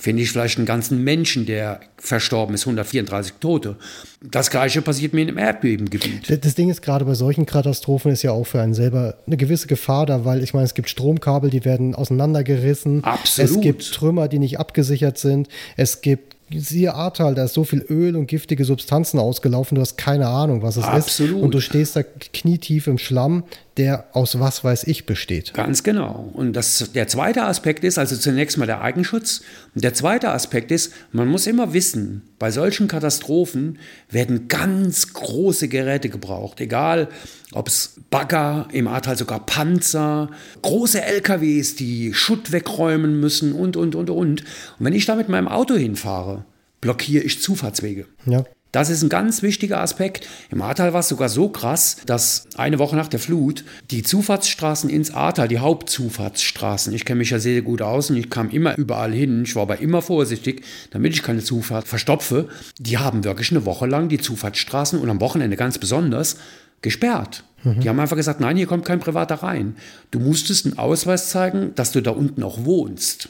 finde 0.00 0.22
ich 0.22 0.30
vielleicht 0.32 0.56
einen 0.56 0.66
ganzen 0.66 1.04
Menschen, 1.04 1.44
der 1.46 1.80
verstorben 1.98 2.54
ist, 2.54 2.62
134 2.66 3.34
Tote. 3.38 3.76
Das 4.22 4.50
gleiche 4.50 4.80
passiert 4.80 5.12
mir 5.12 5.28
im 5.28 5.36
Erdbebengebiet. 5.36 6.28
Das- 6.30 6.40
Das 6.40 6.54
Ding 6.54 6.70
ist 6.70 6.80
gerade 6.82 7.04
bei 7.04 7.14
solchen 7.14 7.44
Katastrophen 7.46 8.10
ist 8.10 8.22
ja 8.22 8.32
auch 8.32 8.46
für 8.46 8.60
einen 8.62 8.72
selber 8.74 9.16
eine 9.26 9.36
gewisse 9.36 9.66
Gefahr 9.66 10.06
da, 10.06 10.24
weil 10.24 10.42
ich 10.42 10.54
meine, 10.54 10.64
es 10.64 10.74
gibt 10.74 10.88
Stromkabel, 10.88 11.50
die 11.50 11.64
werden 11.66 11.94
auseinandergerissen. 11.94 13.04
Absolut. 13.04 13.50
Es 13.50 13.60
gibt 13.60 13.92
Trümmer, 13.92 14.28
die 14.28 14.38
nicht 14.38 14.58
abgesichert 14.58 15.18
sind. 15.18 15.48
Es 15.76 16.00
gibt 16.00 16.36
Siehe 16.52 16.94
Ahrtal, 16.94 17.36
da 17.36 17.44
ist 17.44 17.54
so 17.54 17.62
viel 17.62 17.78
Öl 17.88 18.16
und 18.16 18.26
giftige 18.26 18.64
Substanzen 18.64 19.20
ausgelaufen, 19.20 19.76
du 19.76 19.82
hast 19.82 19.96
keine 19.96 20.26
Ahnung, 20.26 20.62
was 20.62 20.76
es 20.76 20.82
Absolut. 20.82 21.36
ist. 21.36 21.42
Und 21.44 21.54
du 21.54 21.60
stehst 21.60 21.94
da 21.94 22.02
knietief 22.02 22.88
im 22.88 22.98
Schlamm, 22.98 23.44
der 23.76 24.06
aus 24.12 24.38
was 24.40 24.64
weiß 24.64 24.84
ich 24.84 25.06
besteht. 25.06 25.54
Ganz 25.54 25.82
genau. 25.82 26.30
Und 26.34 26.54
das, 26.54 26.90
der 26.92 27.08
zweite 27.08 27.44
Aspekt 27.44 27.84
ist, 27.84 27.98
also 27.98 28.16
zunächst 28.16 28.58
mal 28.58 28.66
der 28.66 28.80
Eigenschutz. 28.80 29.42
Und 29.74 29.84
der 29.84 29.94
zweite 29.94 30.30
Aspekt 30.30 30.70
ist, 30.70 30.92
man 31.12 31.28
muss 31.28 31.46
immer 31.46 31.72
wissen, 31.72 32.22
bei 32.38 32.50
solchen 32.50 32.88
Katastrophen 32.88 33.78
werden 34.10 34.48
ganz 34.48 35.12
große 35.12 35.68
Geräte 35.68 36.08
gebraucht. 36.08 36.60
Egal, 36.60 37.08
ob 37.52 37.68
es 37.68 38.00
Bagger, 38.10 38.68
im 38.72 38.88
Ahrtal 38.88 39.16
sogar 39.16 39.46
Panzer, 39.46 40.30
große 40.62 41.02
LKWs, 41.02 41.76
die 41.76 42.12
Schutt 42.12 42.52
wegräumen 42.52 43.20
müssen 43.20 43.52
und, 43.52 43.76
und, 43.76 43.94
und, 43.94 44.10
und. 44.10 44.40
Und 44.40 44.44
wenn 44.78 44.92
ich 44.92 45.06
da 45.06 45.14
mit 45.14 45.28
meinem 45.28 45.48
Auto 45.48 45.74
hinfahre, 45.74 46.44
blockiere 46.80 47.24
ich 47.24 47.40
Zufahrtswege. 47.40 48.06
Ja. 48.26 48.44
Das 48.72 48.88
ist 48.88 49.02
ein 49.02 49.08
ganz 49.08 49.42
wichtiger 49.42 49.80
Aspekt. 49.80 50.28
Im 50.50 50.62
Ahrtal 50.62 50.92
war 50.92 51.00
es 51.00 51.08
sogar 51.08 51.28
so 51.28 51.48
krass, 51.48 51.96
dass 52.06 52.46
eine 52.56 52.78
Woche 52.78 52.96
nach 52.96 53.08
der 53.08 53.18
Flut 53.18 53.64
die 53.90 54.02
Zufahrtsstraßen 54.02 54.88
ins 54.88 55.12
Ahrtal, 55.12 55.48
die 55.48 55.58
Hauptzufahrtsstraßen, 55.58 56.92
ich 56.94 57.04
kenne 57.04 57.18
mich 57.18 57.30
ja 57.30 57.38
sehr 57.38 57.62
gut 57.62 57.82
aus 57.82 58.10
und 58.10 58.16
ich 58.16 58.30
kam 58.30 58.50
immer 58.50 58.76
überall 58.78 59.12
hin, 59.12 59.42
ich 59.44 59.56
war 59.56 59.62
aber 59.62 59.80
immer 59.80 60.02
vorsichtig, 60.02 60.64
damit 60.90 61.14
ich 61.14 61.22
keine 61.22 61.42
Zufahrt 61.42 61.88
verstopfe, 61.88 62.48
die 62.78 62.98
haben 62.98 63.24
wirklich 63.24 63.50
eine 63.50 63.64
Woche 63.64 63.86
lang 63.86 64.08
die 64.08 64.18
Zufahrtsstraßen 64.18 65.00
und 65.00 65.10
am 65.10 65.20
Wochenende 65.20 65.56
ganz 65.56 65.78
besonders 65.78 66.36
gesperrt. 66.82 67.44
Die 67.82 67.88
haben 67.88 68.00
einfach 68.00 68.16
gesagt, 68.16 68.40
nein, 68.40 68.56
hier 68.56 68.66
kommt 68.66 68.86
kein 68.86 69.00
Privater 69.00 69.34
rein. 69.36 69.76
Du 70.10 70.18
musstest 70.18 70.64
einen 70.64 70.78
Ausweis 70.78 71.28
zeigen, 71.28 71.72
dass 71.74 71.92
du 71.92 72.00
da 72.00 72.10
unten 72.12 72.42
auch 72.42 72.64
wohnst. 72.64 73.28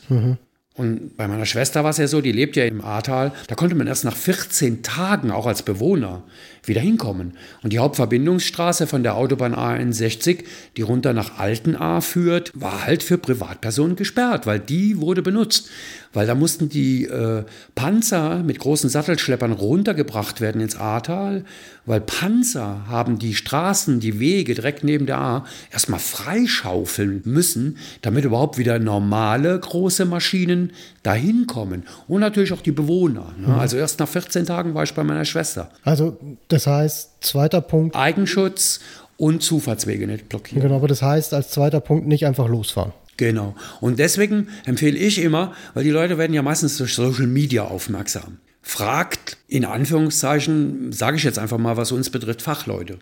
Und 0.80 1.18
bei 1.18 1.28
meiner 1.28 1.44
Schwester 1.44 1.84
war 1.84 1.90
es 1.90 1.98
ja 1.98 2.06
so, 2.06 2.22
die 2.22 2.32
lebt 2.32 2.56
ja 2.56 2.64
im 2.64 2.82
Ahrtal, 2.82 3.32
da 3.48 3.54
konnte 3.54 3.74
man 3.74 3.86
erst 3.86 4.06
nach 4.06 4.16
14 4.16 4.82
Tagen 4.82 5.30
auch 5.30 5.44
als 5.44 5.60
Bewohner 5.60 6.22
wieder 6.64 6.80
hinkommen. 6.80 7.34
Und 7.62 7.72
die 7.72 7.78
Hauptverbindungsstraße 7.78 8.86
von 8.86 9.02
der 9.02 9.16
Autobahn 9.16 9.54
A61, 9.54 10.44
die 10.76 10.82
runter 10.82 11.12
nach 11.12 11.38
Altenahr 11.38 12.02
führt, 12.02 12.52
war 12.54 12.84
halt 12.84 13.02
für 13.02 13.18
Privatpersonen 13.18 13.96
gesperrt, 13.96 14.46
weil 14.46 14.60
die 14.60 15.00
wurde 15.00 15.22
benutzt. 15.22 15.68
Weil 16.12 16.26
da 16.26 16.34
mussten 16.34 16.68
die 16.68 17.04
äh, 17.04 17.44
Panzer 17.76 18.42
mit 18.42 18.58
großen 18.58 18.90
Sattelschleppern 18.90 19.52
runtergebracht 19.52 20.40
werden 20.40 20.60
ins 20.60 20.74
Ahrtal, 20.74 21.44
weil 21.86 22.00
Panzer 22.00 22.86
haben 22.88 23.18
die 23.18 23.34
Straßen, 23.34 24.00
die 24.00 24.18
Wege 24.18 24.54
direkt 24.54 24.82
neben 24.82 25.06
der 25.06 25.18
A 25.18 25.46
erstmal 25.72 26.00
freischaufeln 26.00 27.22
müssen, 27.24 27.78
damit 28.02 28.24
überhaupt 28.24 28.58
wieder 28.58 28.78
normale 28.80 29.58
große 29.58 30.04
Maschinen 30.04 30.72
dahin 31.02 31.46
kommen. 31.46 31.84
Und 32.08 32.20
natürlich 32.20 32.52
auch 32.52 32.60
die 32.60 32.72
Bewohner. 32.72 33.32
Ne? 33.38 33.54
Also 33.54 33.76
erst 33.76 34.00
nach 34.00 34.08
14 34.08 34.46
Tagen 34.46 34.74
war 34.74 34.82
ich 34.82 34.94
bei 34.94 35.04
meiner 35.04 35.24
Schwester. 35.24 35.70
Also, 35.84 36.18
das 36.52 36.66
heißt, 36.66 37.10
zweiter 37.20 37.60
Punkt, 37.60 37.96
Eigenschutz 37.96 38.80
und 39.16 39.42
Zufahrtswege 39.42 40.06
nicht 40.06 40.28
blockieren. 40.28 40.62
genau, 40.62 40.76
aber 40.76 40.88
das 40.88 41.02
heißt, 41.02 41.34
als 41.34 41.50
zweiter 41.50 41.80
Punkt 41.80 42.06
nicht 42.06 42.26
einfach 42.26 42.48
losfahren. 42.48 42.92
Genau. 43.16 43.54
Und 43.80 43.98
deswegen 43.98 44.48
empfehle 44.64 44.96
ich 44.96 45.20
immer, 45.20 45.52
weil 45.74 45.84
die 45.84 45.90
Leute 45.90 46.16
werden 46.16 46.32
ja 46.32 46.40
meistens 46.42 46.78
durch 46.78 46.94
Social 46.94 47.26
Media 47.26 47.64
aufmerksam. 47.64 48.38
Fragt, 48.62 49.36
in 49.46 49.66
Anführungszeichen, 49.66 50.92
sage 50.92 51.18
ich 51.18 51.24
jetzt 51.24 51.38
einfach 51.38 51.58
mal, 51.58 51.76
was 51.76 51.92
uns 51.92 52.08
betrifft, 52.08 52.40
Fachleute. 52.40 52.98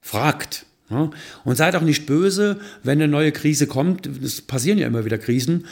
Fragt. 0.00 0.66
Ja? 0.90 1.10
Und 1.44 1.56
seid 1.56 1.74
auch 1.76 1.82
nicht 1.82 2.04
böse, 2.04 2.60
wenn 2.82 3.00
eine 3.00 3.08
neue 3.08 3.32
Krise 3.32 3.66
kommt. 3.66 4.06
Es 4.06 4.42
passieren 4.42 4.78
ja 4.78 4.86
immer 4.86 5.04
wieder 5.06 5.18
Krisen. 5.18 5.66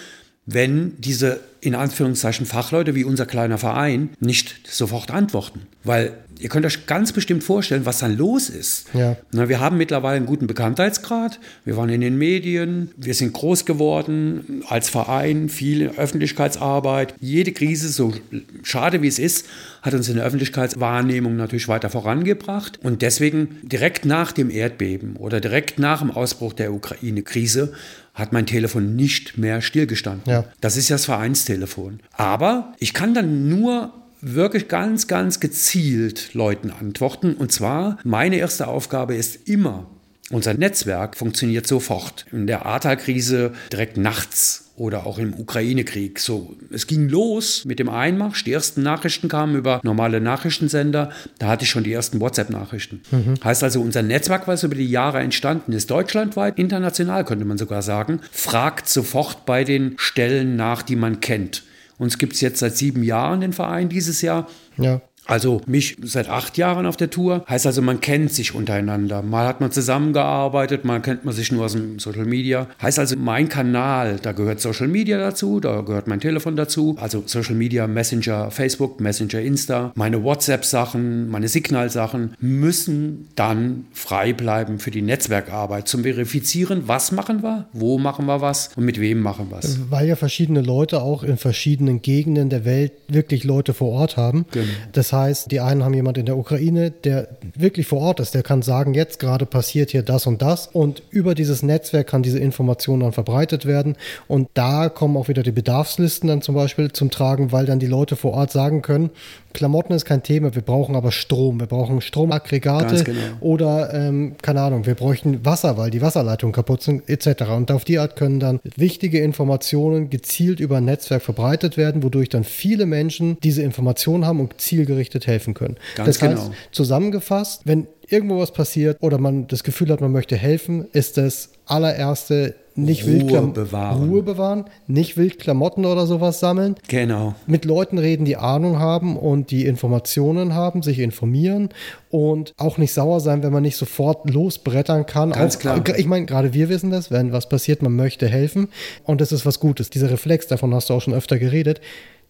Wenn 0.51 0.95
diese 0.99 1.41
in 1.61 1.75
Anführungszeichen 1.75 2.47
Fachleute 2.47 2.95
wie 2.95 3.05
unser 3.05 3.27
kleiner 3.27 3.59
Verein 3.59 4.11
nicht 4.19 4.67
sofort 4.67 5.11
antworten. 5.11 5.63
Weil 5.85 6.15
ihr 6.39 6.49
könnt 6.49 6.65
euch 6.65 6.87
ganz 6.87 7.13
bestimmt 7.13 7.45
vorstellen, 7.45 7.85
was 7.85 7.99
dann 7.99 8.17
los 8.17 8.49
ist. 8.49 8.87
Ja. 8.95 9.17
Na, 9.33 9.49
wir 9.51 9.61
haben 9.61 9.77
mittlerweile 9.77 10.17
einen 10.17 10.27
guten 10.27 10.47
Bekanntheitsgrad. 10.47 11.39
Wir 11.67 11.77
waren 11.77 11.91
in 11.91 12.01
den 12.01 12.17
Medien. 12.17 12.93
Wir 12.97 13.13
sind 13.13 13.35
groß 13.35 13.67
geworden 13.67 14.63
als 14.69 14.89
Verein, 14.89 15.51
viel 15.51 15.91
Öffentlichkeitsarbeit. 15.97 17.15
Jede 17.21 17.53
Krise, 17.53 17.89
so 17.89 18.15
schade 18.63 19.03
wie 19.03 19.09
es 19.09 19.19
ist, 19.19 19.47
hat 19.83 19.93
uns 19.93 20.09
in 20.09 20.17
der 20.17 20.25
Öffentlichkeitswahrnehmung 20.25 21.37
natürlich 21.37 21.69
weiter 21.69 21.91
vorangebracht. 21.91 22.79
Und 22.83 23.03
deswegen 23.03 23.59
direkt 23.63 24.07
nach 24.07 24.33
dem 24.33 24.49
Erdbeben 24.51 25.17
oder 25.17 25.41
direkt 25.41 25.79
nach 25.79 26.01
dem 26.01 26.11
Ausbruch 26.11 26.55
der 26.55 26.73
Ukraine-Krise 26.73 27.73
hat 28.19 28.33
mein 28.33 28.47
Telefon 28.47 28.97
nicht 28.97 29.39
mehr 29.39 29.61
stillgestanden. 29.61 30.31
Ja. 30.31 30.45
Das 30.61 30.77
ist 30.77 30.89
ja 30.89 30.95
das 30.95 31.05
Vereinstelefon. 31.05 32.01
Aber 32.13 32.75
ich 32.79 32.93
kann 32.93 33.15
dann 33.15 33.49
nur 33.49 33.93
wirklich 34.21 34.69
ganz, 34.69 35.07
ganz 35.07 35.39
gezielt 35.41 36.35
Leuten 36.35 36.71
antworten. 36.71 37.35
Und 37.35 37.53
zwar, 37.53 37.99
meine 38.03 38.37
erste 38.37 38.67
Aufgabe 38.67 39.15
ist 39.15 39.49
immer, 39.49 39.87
unser 40.31 40.55
Netzwerk 40.55 41.17
funktioniert 41.17 41.67
sofort. 41.67 42.27
In 42.33 42.47
der 42.47 42.67
Ahrtal-Krise 42.67 43.53
direkt 43.73 43.97
nachts 43.97 44.71
oder 44.77 45.07
auch 45.07 45.19
im 45.19 45.35
Ukraine-Krieg. 45.35 46.21
So, 46.21 46.55
es 46.71 46.87
ging 46.87 47.09
los 47.09 47.65
mit 47.65 47.79
dem 47.79 47.89
Einmarsch. 47.89 48.45
Die 48.45 48.53
ersten 48.53 48.83
Nachrichten 48.83 49.29
kamen 49.29 49.57
über 49.57 49.81
normale 49.83 50.21
Nachrichtensender. 50.21 51.11
Da 51.39 51.49
hatte 51.49 51.65
ich 51.65 51.71
schon 51.71 51.83
die 51.83 51.93
ersten 51.93 52.21
WhatsApp-Nachrichten. 52.21 53.01
Heißt 53.43 53.65
also, 53.65 53.81
unser 53.81 54.03
Netzwerk, 54.03 54.47
was 54.47 54.63
über 54.63 54.77
die 54.77 54.89
Jahre 54.89 55.19
entstanden 55.19 55.73
ist, 55.73 55.91
deutschlandweit, 55.91 56.59
international 56.59 57.25
könnte 57.25 57.45
man 57.45 57.59
sogar 57.59 57.83
sagen, 57.83 58.21
fragt 58.31 58.89
sofort 58.89 59.47
bei 59.47 59.65
den 59.65 59.95
Stellen 59.97 60.57
nach, 60.57 60.83
die 60.83 60.97
man 60.97 61.21
kennt. 61.21 61.65
Uns 61.99 62.19
gibt 62.19 62.35
es 62.35 62.41
jetzt 62.41 62.61
seit 62.61 62.77
sieben 62.77 63.03
Jahren 63.03 63.41
den 63.41 63.53
Verein 63.53 63.89
dieses 63.89 64.23
Jahr. 64.23 64.47
Ja. 64.77 65.01
Also 65.29 65.61
mich 65.67 65.97
seit 66.03 66.31
acht 66.31 66.57
Jahren 66.57 66.87
auf 66.87 66.97
der 66.97 67.11
Tour. 67.11 67.45
Heißt 67.49 67.67
also, 67.67 67.83
man 67.83 68.01
kennt 68.01 68.33
sich 68.33 68.55
untereinander. 68.55 69.21
Mal 69.21 69.47
hat 69.47 69.61
man 69.61 69.71
zusammengearbeitet, 69.71 70.87
mal 70.87 71.01
kennt 71.03 71.27
man 71.27 71.35
sich 71.35 71.53
nur 71.53 71.67
aus 71.67 71.73
dem 71.73 71.99
Social 71.99 72.25
Media. 72.25 72.67
Heißt 72.81 72.99
also, 72.99 73.15
mein 73.17 73.51
Kanal, 73.51 74.19
da 74.23 74.33
gehört 74.33 74.61
Social 74.61 74.89
Media 74.89 75.19
dazu, 75.19 75.61
da 75.61 75.83
gehört 75.83 76.09
mein 76.09 76.21
Telefon 76.21 76.57
dazu. 76.57 76.97
Also 76.99 77.23
Social 77.27 77.55
Media, 77.55 77.87
Messenger, 77.87 78.51
Facebook, 78.51 79.01
Messenger, 79.01 79.41
Insta. 79.43 79.93
Meine 79.97 80.25
WhatsApp-Sachen, 80.25 81.29
meine 81.29 81.49
Signal-Sachen 81.49 82.35
müssen 82.41 83.29
dann 83.35 83.85
frei 83.93 84.33
bleiben 84.33 84.79
für 84.79 84.91
die 84.91 85.03
Netzwerkarbeit. 85.03 85.89
Zum 85.89 86.05
Verifizieren, 86.05 86.85
was 86.87 87.13
machen 87.13 87.43
wir, 87.43 87.69
wo 87.75 87.99
machen 87.99 88.25
wir 88.25 88.41
was 88.41 88.71
und 88.77 88.87
mit 88.87 88.99
wem 88.99 89.21
machen 89.21 89.49
wir 89.51 89.59
es. 89.59 89.79
Weil 89.91 90.09
ja 90.09 90.17
verschiedene 90.17 90.63
Leute 90.63 91.03
auch 91.03 91.23
in 91.23 91.37
verschiedenen 91.37 92.01
Gegenden 92.01 92.49
der 92.49 92.65
Welt 92.65 92.93
wirklich 93.09 93.45
Leute 93.45 93.75
vor 93.75 93.93
Ort 93.93 94.17
haben. 94.17 94.47
Genau. 94.53 94.65
Das 94.93 95.13
heißt, 95.13 95.18
die 95.51 95.61
einen 95.61 95.85
haben 95.85 95.95
jemand 95.95 96.19
in 96.19 96.27
der 96.27 96.37
Ukraine, 96.37 96.91
der 96.91 97.29
wirklich 97.55 97.87
vor 97.87 98.01
Ort 98.01 98.21
ist, 98.21 98.35
der 98.35 98.43
kann 98.43 98.63
sagen, 98.63 98.95
jetzt 98.95 99.19
gerade 99.19 99.47
passiert 99.47 99.91
hier 99.91 100.03
das 100.03 100.27
und 100.27 100.43
das. 100.43 100.67
Und 100.67 101.03
über 101.11 101.35
dieses 101.35 101.63
Netzwerk 101.63 102.07
kann 102.09 102.23
diese 102.23 102.39
Information 102.39 103.01
dann 103.01 103.13
verbreitet 103.13 103.67
werden. 103.67 103.97
Und 104.27 104.49
da 104.55 104.89
kommen 104.89 105.17
auch 105.17 105.29
wieder 105.29 105.43
die 105.43 105.53
Bedarfslisten 105.53 106.29
dann 106.29 106.43
zum 106.43 106.55
Beispiel 106.55 106.93
zum 106.93 107.11
Tragen, 107.11 107.53
weil 107.53 107.67
dann 107.67 107.79
die 107.79 107.87
Leute 107.87 108.17
vor 108.17 108.33
Ort 108.33 108.53
sagen 108.53 108.83
können, 108.83 109.11
Klamotten 109.53 109.93
ist 109.93 110.05
kein 110.05 110.23
Thema, 110.23 110.55
wir 110.55 110.63
brauchen 110.63 110.95
aber 110.95 111.13
Strom. 111.13 111.61
Wir 111.61 111.67
brauchen 111.67 112.01
Stromaggregate 112.01 113.05
genau. 113.05 113.19
oder, 113.41 113.93
ähm, 113.95 114.37
keine 114.43 114.61
Ahnung, 114.61 114.87
wir 114.87 114.95
bräuchten 114.95 115.45
Wasser, 115.45 115.77
weil 115.77 115.91
die 115.91 116.03
Wasserleitungen 116.03 116.53
kaputt 116.53 116.83
sind, 116.83 117.09
etc. 117.09 117.45
Und 117.57 117.71
auf 117.71 117.85
die 117.85 117.99
Art 117.99 118.17
können 118.17 118.41
dann 118.41 118.61
wichtige 118.77 119.21
Informationen 119.21 120.11
gezielt 120.11 120.61
über 120.61 120.79
ein 120.79 120.85
Netzwerk 120.85 121.23
verbreitet 121.23 121.77
werden, 121.77 122.03
wodurch 122.03 122.29
dann 122.29 122.45
viele 122.45 122.87
Menschen 122.87 123.39
diese 123.43 123.63
Informationen 123.63 124.27
haben 124.27 124.41
und 124.41 124.61
zielgerichtet 124.61 125.27
helfen 125.27 125.55
können. 125.55 125.77
Ganz 125.97 126.19
das 126.19 126.23
heißt, 126.23 126.43
genau. 126.45 126.55
zusammengefasst, 126.71 127.63
wenn 127.65 127.87
irgendwo 128.09 128.39
was 128.39 128.53
passiert 128.53 128.99
oder 129.01 129.19
man 129.19 129.47
das 129.49 129.65
Gefühl 129.65 129.91
hat, 129.91 130.01
man 130.01 130.13
möchte 130.13 130.37
helfen, 130.37 130.87
ist 130.93 131.17
das 131.17 131.51
allererste 131.67 132.55
nicht 132.85 133.05
Ruhe 133.05 133.13
Wildklam- 133.13 133.53
bewahren. 133.53 134.09
Ruhe 134.09 134.23
bewahren, 134.23 134.65
nicht 134.87 135.17
Wildklamotten 135.17 135.85
oder 135.85 136.07
sowas 136.07 136.41
sammeln, 136.41 136.77
Genau. 136.89 137.35
mit 137.47 137.65
Leuten 137.65 137.99
reden, 137.99 138.25
die 138.25 138.37
Ahnung 138.37 138.79
haben 138.79 139.17
und 139.17 139.51
die 139.51 139.67
Informationen 139.67 140.55
haben, 140.55 140.83
sich 140.83 140.99
informieren 141.01 141.71
und 142.11 142.55
auch 142.57 142.79
nicht 142.79 142.93
sauer 142.95 143.21
sein, 143.21 143.43
wenn 143.43 143.53
man 143.53 143.63
nicht 143.63 143.77
sofort 143.77 144.31
losbrettern 144.31 145.07
kann. 145.07 145.33
Ganz 145.33 145.57
auch, 145.57 145.61
klar. 145.61 145.83
Ich 145.99 146.07
meine, 146.07 146.27
gerade 146.27 146.55
wir 146.55 146.69
wissen 146.69 146.91
das, 146.91 147.11
wenn 147.11 147.33
was 147.33 147.49
passiert, 147.49 147.83
man 147.83 147.95
möchte 147.97 148.29
helfen 148.29 148.69
und 149.05 149.21
das 149.21 149.33
ist 149.33 149.45
was 149.45 149.61
Gutes. 149.61 149.91
Dieser 149.91 150.11
Reflex, 150.11 150.47
davon 150.47 150.73
hast 150.75 150.91
du 150.91 150.95
auch 150.95 151.03
schon 151.03 151.15
öfter 151.15 151.39
geredet. 151.39 151.81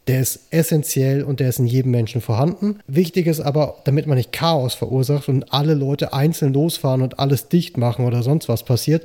Der 0.06 0.20
ist 0.20 0.46
essentiell 0.50 1.22
und 1.22 1.38
der 1.38 1.50
ist 1.50 1.58
in 1.58 1.66
jedem 1.66 1.90
Menschen 1.90 2.22
vorhanden. 2.22 2.78
Wichtig 2.86 3.26
ist 3.26 3.40
aber, 3.40 3.74
damit 3.84 4.06
man 4.06 4.16
nicht 4.16 4.32
Chaos 4.32 4.72
verursacht 4.72 5.28
und 5.28 5.52
alle 5.52 5.74
Leute 5.74 6.14
einzeln 6.14 6.54
losfahren 6.54 7.02
und 7.02 7.18
alles 7.18 7.48
dicht 7.50 7.76
machen 7.76 8.06
oder 8.06 8.22
sonst 8.22 8.48
was 8.48 8.62
passiert, 8.62 9.04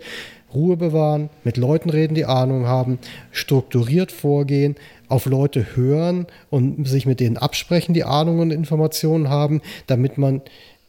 Ruhe 0.53 0.77
bewahren, 0.77 1.29
mit 1.43 1.57
Leuten 1.57 1.89
reden, 1.89 2.15
die 2.15 2.25
Ahnung 2.25 2.67
haben, 2.67 2.99
strukturiert 3.31 4.11
vorgehen, 4.11 4.75
auf 5.07 5.25
Leute 5.25 5.75
hören 5.75 6.27
und 6.49 6.87
sich 6.87 7.05
mit 7.05 7.19
denen 7.19 7.37
absprechen, 7.37 7.93
die 7.93 8.03
Ahnung 8.03 8.39
und 8.39 8.51
Informationen 8.51 9.29
haben, 9.29 9.61
damit 9.87 10.17
man 10.17 10.41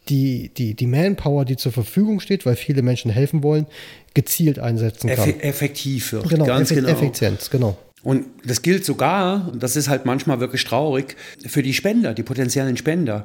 die, 0.08 0.50
die, 0.56 0.74
die 0.74 0.86
Manpower, 0.86 1.44
die 1.44 1.56
zur 1.56 1.72
Verfügung 1.72 2.20
steht, 2.20 2.44
weil 2.46 2.56
viele 2.56 2.82
Menschen 2.82 3.10
helfen 3.10 3.42
wollen, 3.42 3.66
gezielt 4.12 4.58
einsetzen 4.58 5.08
kann. 5.08 5.30
Effe 5.30 5.42
effektiv 5.42 6.12
wird. 6.12 6.28
genau, 6.28 6.44
Ganz 6.44 6.70
Effi- 6.70 6.74
genau. 6.76 6.88
Effizienz, 6.90 7.50
genau. 7.50 7.76
Und 8.02 8.26
das 8.44 8.60
gilt 8.60 8.84
sogar, 8.84 9.48
und 9.50 9.62
das 9.62 9.76
ist 9.76 9.88
halt 9.88 10.04
manchmal 10.04 10.38
wirklich 10.38 10.62
traurig, 10.64 11.16
für 11.46 11.62
die 11.62 11.72
Spender, 11.72 12.12
die 12.12 12.22
potenziellen 12.22 12.76
Spender. 12.76 13.24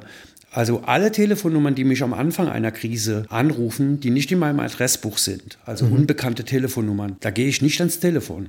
Also 0.52 0.82
alle 0.84 1.12
Telefonnummern, 1.12 1.74
die 1.74 1.84
mich 1.84 2.02
am 2.02 2.12
Anfang 2.12 2.48
einer 2.48 2.72
Krise 2.72 3.24
anrufen, 3.28 4.00
die 4.00 4.10
nicht 4.10 4.32
in 4.32 4.40
meinem 4.40 4.60
Adressbuch 4.60 5.18
sind, 5.18 5.58
also 5.64 5.84
unbekannte 5.86 6.44
Telefonnummern, 6.44 7.16
da 7.20 7.30
gehe 7.30 7.46
ich 7.48 7.62
nicht 7.62 7.80
ans 7.80 8.00
Telefon. 8.00 8.48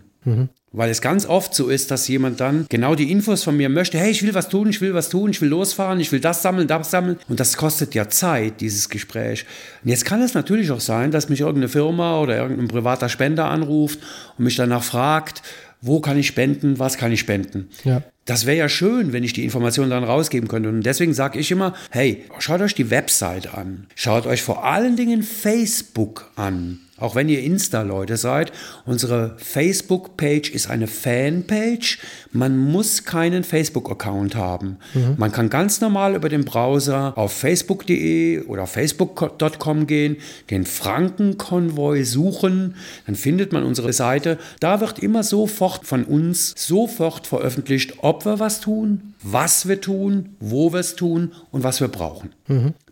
Weil 0.72 0.90
es 0.90 1.02
ganz 1.02 1.26
oft 1.26 1.54
so 1.54 1.68
ist, 1.68 1.92
dass 1.92 2.08
jemand 2.08 2.40
dann 2.40 2.66
genau 2.70 2.96
die 2.96 3.12
Infos 3.12 3.44
von 3.44 3.58
mir 3.58 3.70
möchte, 3.70 3.98
hey, 3.98 4.12
ich 4.12 4.24
will 4.24 4.34
was 4.34 4.50
tun, 4.50 4.70
ich 4.70 4.80
will 4.80 4.94
was 4.94 5.10
tun, 5.10 5.32
ich 5.32 5.42
will 5.42 5.50
losfahren, 5.50 6.00
ich 6.00 6.12
will 6.12 6.20
das 6.20 6.44
sammeln, 6.44 6.68
das 6.68 6.92
sammeln. 6.92 7.18
Und 7.28 7.40
das 7.40 7.58
kostet 7.58 7.94
ja 7.96 8.08
Zeit, 8.08 8.62
dieses 8.62 8.90
Gespräch. 8.90 9.46
Und 9.84 9.90
jetzt 9.90 10.06
kann 10.06 10.22
es 10.22 10.34
natürlich 10.34 10.72
auch 10.72 10.80
sein, 10.80 11.12
dass 11.12 11.28
mich 11.28 11.42
irgendeine 11.42 11.70
Firma 11.70 12.20
oder 12.20 12.38
irgendein 12.38 12.68
privater 12.68 13.10
Spender 13.10 13.46
anruft 13.46 14.00
und 14.38 14.46
mich 14.46 14.56
danach 14.56 14.84
fragt, 14.84 15.42
wo 15.82 16.00
kann 16.00 16.18
ich 16.18 16.28
spenden, 16.28 16.80
was 16.80 16.98
kann 16.98 17.12
ich 17.12 17.20
spenden. 17.20 17.70
Ja. 17.84 18.04
Das 18.26 18.46
wäre 18.46 18.58
ja 18.58 18.70
schön, 18.70 19.14
wenn 19.14 19.24
ich 19.24 19.34
die 19.34 19.44
Informationen 19.44 19.90
dann 19.90 20.04
rausgeben 20.04 20.48
könnte. 20.48 20.70
Und 20.70 20.84
deswegen 20.84 21.14
sage 21.14 21.40
ich 21.40 21.50
immer, 21.50 21.74
hey, 21.90 22.24
schaut 22.38 22.62
euch 22.62 22.76
die 22.76 22.92
Website 22.92 23.54
an. 23.54 23.88
Schaut 23.96 24.28
euch 24.28 24.44
vor 24.44 24.64
allen 24.64 24.96
Dingen 24.96 25.24
Facebook 25.24 26.30
an. 26.36 26.80
Auch 26.98 27.16
wenn 27.16 27.30
ihr 27.30 27.42
Insta-Leute 27.42 28.16
seid, 28.16 28.52
unsere 28.86 29.36
Facebook-Page 29.40 30.52
ist 30.52 30.70
eine 30.70 30.86
Fanpage. 30.86 31.98
Man 32.34 32.58
muss 32.58 33.04
keinen 33.04 33.44
Facebook-Account 33.44 34.36
haben. 34.36 34.78
Man 35.18 35.32
kann 35.32 35.50
ganz 35.50 35.82
normal 35.82 36.16
über 36.16 36.30
den 36.30 36.46
Browser 36.46 37.18
auf 37.18 37.34
facebook.de 37.34 38.42
oder 38.46 38.68
facebook.com 38.68 39.88
gehen, 39.88 40.18
den 40.50 40.66
Frankenkonvoi 40.66 42.04
suchen, 42.04 42.76
dann 43.06 43.16
findet 43.16 43.52
man 43.54 43.64
unsere 43.64 43.94
Seite. 43.94 44.38
Da 44.60 44.80
wird 44.82 45.00
immer 45.00 45.24
sofort 45.24 45.86
von 45.86 46.04
uns 46.06 46.54
sofort 46.58 47.28
veröffentlicht, 47.28 47.96
ob 48.02 48.26
wir 48.26 48.40
was 48.40 48.62
tun, 48.62 49.14
was 49.24 49.68
wir 49.68 49.82
tun, 49.82 50.36
wo 50.40 50.74
wir 50.74 50.80
es 50.80 50.96
tun 50.96 51.34
und 51.52 51.64
was 51.64 51.82
wir 51.82 51.88
brauchen. 51.88 52.30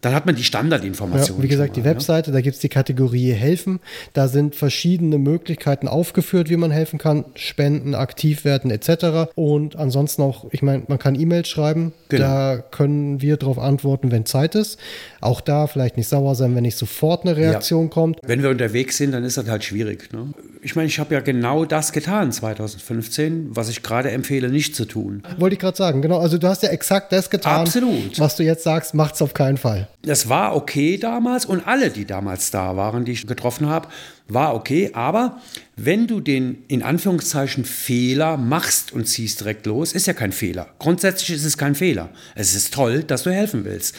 Dann 0.01 0.13
hat 0.15 0.25
man 0.25 0.35
die 0.35 0.41
Ja, 0.41 0.45
Standardinformationen. 0.47 1.43
wie 1.43 1.47
gesagt, 1.49 1.75
die 1.75 1.81
mal, 1.81 1.87
Webseite, 1.87 2.31
da 2.31 2.39
gibt 2.39 2.55
es 2.55 2.61
die 2.61 2.69
Kategorie 2.69 3.31
Helfen. 3.33 3.79
Da 4.13 4.27
sind 4.29 4.55
verschiedene 4.55 5.17
Möglichkeiten 5.17 5.87
aufgeführt, 5.89 6.49
wie 6.49 6.55
man 6.55 6.71
helfen 6.71 6.97
kann. 6.97 7.25
Spenden, 7.35 7.93
aktiv 7.95 8.45
werden 8.45 8.71
etc. 8.71 9.28
Und 9.35 9.75
ansonsten 9.75 10.21
auch, 10.21 10.45
ich 10.51 10.61
meine, 10.61 10.83
man 10.87 10.99
kann 10.99 11.19
E-Mails 11.19 11.47
schreiben. 11.47 11.93
Genau. 12.09 12.23
Da 12.23 12.57
können 12.57 13.21
wir 13.21 13.37
darauf 13.37 13.59
antworten, 13.59 14.11
wenn 14.11 14.25
Zeit 14.25 14.55
ist. 14.55 14.79
Auch 15.21 15.41
da 15.41 15.67
vielleicht 15.67 15.97
nicht 15.97 16.07
sauer 16.07 16.35
sein, 16.35 16.55
wenn 16.55 16.63
nicht 16.63 16.77
sofort 16.77 17.25
eine 17.25 17.35
Reaktion 17.35 17.89
kommt. 17.89 18.19
Wenn 18.23 18.43
wir 18.43 18.49
unterwegs 18.49 18.97
sind, 18.97 19.11
dann 19.11 19.23
ist 19.23 19.37
das 19.37 19.47
halt 19.47 19.63
schwierig. 19.63 20.11
Ne? 20.13 20.33
Ich 20.61 20.75
meine, 20.75 20.87
ich 20.87 20.99
habe 20.99 21.13
ja 21.13 21.21
genau 21.21 21.65
das 21.65 21.91
getan 21.91 22.31
2015, 22.31 23.55
was 23.55 23.69
ich 23.69 23.83
gerade 23.83 24.11
empfehle, 24.11 24.49
nicht 24.49 24.75
zu 24.75 24.85
tun. 24.85 25.23
Wollte 25.37 25.53
ich 25.53 25.59
gerade 25.59 25.77
sagen, 25.77 26.01
genau. 26.01 26.19
Also 26.19 26.37
du 26.37 26.47
hast 26.47 26.63
ja 26.63 26.69
exakt 26.69 27.11
das 27.11 27.29
getan, 27.29 27.61
Absolut. 27.61 28.19
was 28.19 28.35
du 28.35 28.43
jetzt 28.43 28.63
sagst, 28.63 28.93
macht's 28.93 29.21
auf 29.21 29.33
keinen 29.33 29.57
Fall. 29.57 29.87
Das 30.01 30.29
war 30.29 30.55
okay 30.55 30.97
damals 30.97 31.45
und 31.45 31.67
alle, 31.67 31.89
die 31.89 32.05
damals 32.05 32.51
da 32.51 32.75
waren, 32.75 33.05
die 33.05 33.11
ich 33.13 33.27
getroffen 33.27 33.69
habe, 33.69 33.87
war 34.29 34.55
okay. 34.55 34.91
Aber 34.93 35.41
wenn 35.75 36.07
du 36.07 36.21
den 36.21 36.63
in 36.67 36.83
Anführungszeichen 36.83 37.65
Fehler 37.65 38.37
machst 38.37 38.93
und 38.93 39.07
ziehst 39.07 39.41
direkt 39.41 39.65
los, 39.65 39.93
ist 39.93 40.07
ja 40.07 40.13
kein 40.13 40.31
Fehler. 40.31 40.73
Grundsätzlich 40.79 41.31
ist 41.31 41.45
es 41.45 41.57
kein 41.57 41.75
Fehler. 41.75 42.09
Es 42.35 42.55
ist 42.55 42.73
toll, 42.73 43.03
dass 43.03 43.23
du 43.23 43.31
helfen 43.31 43.65
willst. 43.65 43.95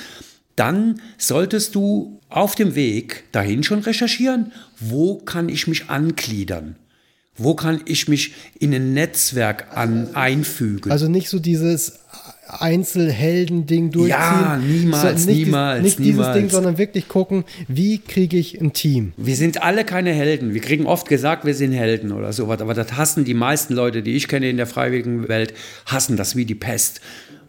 Dann 0.57 1.01
solltest 1.19 1.75
du 1.75 2.21
auf 2.29 2.55
dem 2.55 2.75
Weg 2.75 3.25
dahin 3.33 3.63
schon 3.63 3.81
recherchieren, 3.81 4.53
wo 4.79 5.19
kann 5.19 5.49
ich 5.49 5.67
mich 5.67 5.89
angliedern. 5.91 6.77
Wo 7.37 7.55
kann 7.55 7.81
ich 7.87 8.09
mich 8.09 8.35
in 8.59 8.75
ein 8.75 8.93
Netzwerk 8.93 9.75
an, 9.75 10.15
einfügen? 10.15 10.93
Also 10.93 11.09
nicht 11.09 11.31
so 11.31 11.39
dieses 11.39 12.01
Einzelhelden-Ding 12.59 13.91
durchziehen. 13.91 14.11
Ja, 14.19 14.57
niemals, 14.57 15.27
nicht 15.27 15.37
niemals, 15.47 15.83
Nicht 15.83 16.01
niemals. 16.01 16.35
dieses 16.35 16.35
Ding, 16.35 16.49
sondern 16.51 16.79
wirklich 16.79 17.09
gucken, 17.09 17.45
wie 17.69 17.99
kriege 17.99 18.37
ich 18.37 18.61
ein 18.61 18.73
Team. 18.73 19.13
Wir 19.17 19.37
sind 19.37 19.63
alle 19.63 19.85
keine 19.85 20.13
Helden. 20.13 20.55
Wir 20.55 20.61
kriegen 20.61 20.87
oft 20.87 21.09
gesagt, 21.09 21.45
wir 21.45 21.55
sind 21.55 21.73
Helden 21.73 22.13
oder 22.13 22.33
sowas. 22.33 22.61
Aber 22.61 22.75
das 22.75 22.95
hassen 22.97 23.25
die 23.25 23.35
meisten 23.35 23.75
Leute, 23.75 24.03
die 24.03 24.17
ich 24.17 24.29
kenne 24.29 24.49
in 24.49 24.57
der 24.57 24.67
freiwilligen 24.67 25.29
Welt, 25.29 25.55
hassen 25.87 26.17
das 26.17 26.37
wie 26.37 26.45
die 26.45 26.55
Pest. 26.55 27.01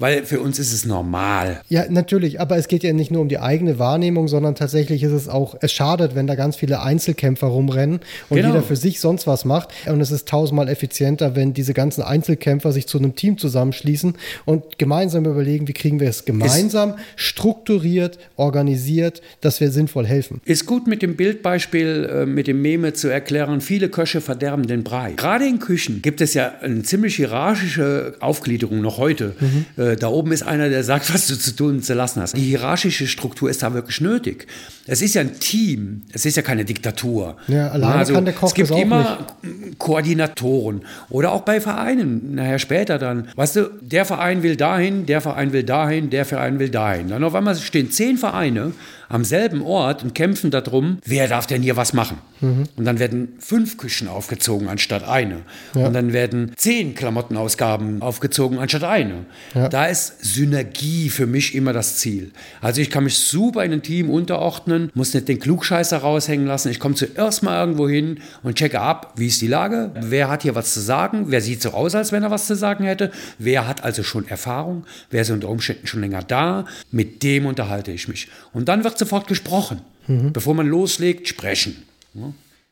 Weil 0.02 0.26
für 0.26 0.40
uns 0.40 0.58
ist 0.60 0.74
es 0.74 0.86
normal. 0.86 1.62
Ja, 1.70 1.86
natürlich, 1.90 2.42
aber 2.42 2.58
es 2.58 2.68
geht 2.68 2.84
ja 2.84 2.92
nicht 2.92 3.12
nur 3.12 3.22
um 3.22 3.30
die 3.30 3.38
eigene 3.40 3.78
Wahrnehmung, 3.80 4.28
sondern 4.28 4.56
tatsächlich 4.56 5.04
ist 5.04 5.12
es 5.12 5.30
auch, 5.30 5.56
es 5.62 5.72
schadet, 5.72 6.16
wenn 6.16 6.26
da 6.28 6.34
ganz 6.36 6.56
viele 6.56 6.82
Einzelkämpfer 6.82 7.48
rumrennen 7.48 8.00
und 8.30 8.38
Genau. 8.38 8.50
jeder 8.50 8.64
für 8.64 8.76
sich 8.76 9.00
sonst 9.00 9.28
was 9.28 9.46
macht. 9.46 9.70
Und 9.88 10.02
es 10.02 10.10
ist 10.12 10.28
tausendmal 10.28 10.70
effizienter, 10.70 11.36
wenn 11.36 11.54
diese 11.54 11.74
ganzen 11.74 12.02
Einzelkämpfer 12.02 12.72
sich 12.72 12.88
zu 12.88 12.98
einem 12.98 13.16
Team 13.16 13.38
zusammenschließen 13.38 14.16
und 14.46 14.80
gemeinsam 14.80 15.26
überlegen, 15.26 15.68
wie 15.68 15.74
kriegen 15.74 16.00
wir 16.00 16.10
es 16.10 16.26
gemeinsam, 16.26 16.96
strukturiert, 17.16 18.18
organisiert, 18.38 19.22
dass 19.42 19.62
wir 19.62 19.72
sinnvoll 19.72 20.08
helfen. 20.08 20.42
Ist 20.46 20.66
gut 20.66 20.88
mit 20.88 21.02
dem 21.04 21.16
Bildbeispiel, 21.16 22.10
äh, 22.12 22.26
mit 22.26 22.48
dem 22.48 22.62
Meme 22.62 22.94
zu 22.94 23.08
erklären, 23.08 23.62
viele 23.62 23.90
Köche 23.90 24.20
verderben 24.22 24.66
den 24.66 24.84
Brei. 24.84 25.14
Gerade 25.16 25.46
in 25.46 25.60
Küchen 25.60 26.02
gibt 26.02 26.22
es 26.22 26.34
ja 26.34 26.52
eine 26.62 26.82
ziemlich 26.82 27.16
hierarchische 27.18 28.16
Aufgliederung 28.20 28.82
noch 28.82 28.98
heute. 28.98 29.36
Äh, 29.92 29.96
Da 29.98 30.08
oben 30.08 30.32
ist 30.32 30.44
einer, 30.44 30.70
der 30.70 30.84
sagt, 30.84 31.14
was 31.14 31.28
du 31.28 31.36
zu 31.38 31.56
tun 31.56 31.76
und 31.76 31.86
zu 31.86 31.94
lassen 31.94 32.22
hast. 32.22 32.36
Die 32.36 32.42
hierarchische 32.42 33.08
Struktur 33.08 33.50
ist 33.50 33.64
da 33.64 33.74
wirklich 33.74 34.02
nötig. 34.02 34.48
Es 34.88 35.02
ist 35.02 35.14
ja 35.16 35.22
ein 35.22 35.40
Team, 35.40 36.04
es 36.12 36.26
ist 36.26 36.36
ja 36.38 36.42
keine 36.42 36.66
Diktatur. 36.66 37.38
Ja, 37.48 37.70
alleine 37.70 38.12
kann 38.12 38.26
der 38.26 38.34
Koch 38.34 38.48
Es 38.50 38.54
gibt 38.54 38.72
immer 38.72 39.28
Koordinatoren 39.78 40.82
oder 41.10 41.32
auch 41.32 41.42
bei 41.42 41.62
Vereinen, 41.62 42.36
nachher 42.36 42.60
später 42.60 42.98
dann. 42.98 43.28
Weißt 43.36 43.56
du, 43.56 43.70
der 43.82 44.06
Verein 44.06 44.44
will 44.44 44.56
dahin, 44.56 45.06
der 45.06 45.22
Verein 45.22 45.54
will 45.54 45.64
dahin, 45.64 46.10
der 46.10 46.26
Verein 46.26 46.60
will 46.60 46.70
dahin. 46.70 47.10
Dann 47.10 47.24
auf 47.24 47.36
einmal 47.36 47.56
stehen 47.56 47.92
zehn 47.92 48.18
Vereine 48.18 48.72
am 49.12 49.24
selben 49.26 49.62
Ort 49.62 50.04
und 50.04 50.16
kämpfen 50.16 50.52
darum, 50.52 51.00
wer 51.06 51.28
darf 51.28 51.48
denn 51.48 51.62
hier 51.62 51.76
was 51.76 51.94
machen. 51.94 52.18
Und 52.76 52.86
dann 52.86 52.98
werden 52.98 53.34
fünf 53.40 53.78
Küchen 53.78 54.08
aufgezogen 54.08 54.68
anstatt 54.68 55.08
eine. 55.08 55.42
Und 55.74 55.94
dann 55.94 56.12
werden 56.12 56.54
zehn 56.56 56.96
Klamottenausgaben 56.96 58.02
aufgezogen 58.02 58.58
anstatt 58.58 58.84
eine. 58.84 59.26
Da 59.54 59.86
ist 59.86 60.24
Synergie 60.24 61.10
für 61.10 61.28
mich 61.28 61.54
immer 61.54 61.74
das 61.74 61.98
Ziel. 61.98 62.32
Also 62.62 62.82
ich 62.82 62.90
kann 62.90 63.04
mich 63.04 63.18
super 63.18 63.64
in 63.64 63.74
ein 63.74 63.84
Team 63.84 64.10
unterordnen, 64.10 64.90
muss 64.96 65.14
nicht 65.14 65.28
den 65.28 65.40
Klugscheißer 65.40 65.98
raushängen 65.98 66.48
lassen. 66.48 66.70
Ich 66.70 66.80
komme 66.80 66.96
zuerst 66.96 67.44
mal 67.44 67.60
irgendwo 67.60 67.88
hin 67.88 68.20
und 68.42 68.56
checke 68.56 68.80
ab, 68.80 69.14
wie 69.18 69.28
ist 69.28 69.42
die 69.42 69.48
Lage, 69.48 69.92
wer 70.00 70.30
hat 70.30 70.42
hier 70.42 70.56
was 70.56 70.74
zu 70.74 70.80
sagen, 70.80 71.26
wer 71.28 71.42
sieht 71.42 71.62
so 71.62 71.72
aus, 71.72 71.94
als 71.94 72.12
wenn 72.12 72.24
er 72.24 72.32
was 72.32 72.48
zu 72.48 72.56
sagen 72.56 72.86
hätte, 72.86 73.12
wer 73.38 73.68
hat 73.68 73.84
also 73.84 74.04
schon 74.04 74.28
Erfahrung, 74.28 74.86
wer 75.12 75.22
ist 75.22 75.30
unter 75.30 75.50
Umständen 75.50 75.86
schon 75.86 76.02
länger 76.02 76.24
da, 76.24 76.66
mit 76.92 77.22
dem 77.22 77.46
unterhalte 77.46 77.92
ich 77.92 78.08
mich. 78.08 78.30
Und 78.54 78.68
dann 78.68 78.84
wird 78.84 78.98
sofort 79.02 79.28
gesprochen. 79.28 79.82
Bevor 80.34 80.54
man 80.56 80.68
loslegt, 80.68 81.28
sprechen. 81.28 81.84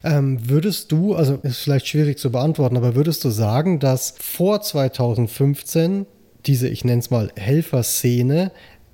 Ähm, 0.03 0.49
würdest 0.49 0.91
du, 0.91 1.15
also 1.15 1.35
ist 1.43 1.59
vielleicht 1.59 1.87
schwierig 1.87 2.17
zu 2.17 2.31
beantworten, 2.31 2.77
aber 2.77 2.95
würdest 2.95 3.23
du 3.25 3.29
sagen, 3.29 3.79
dass 3.79 4.15
vor 4.19 4.61
2015 4.61 6.05
diese, 6.45 6.69
ich 6.69 6.85
nenne 6.85 6.99
es 6.99 7.09
mal, 7.09 7.31
Helferszene 7.35 8.51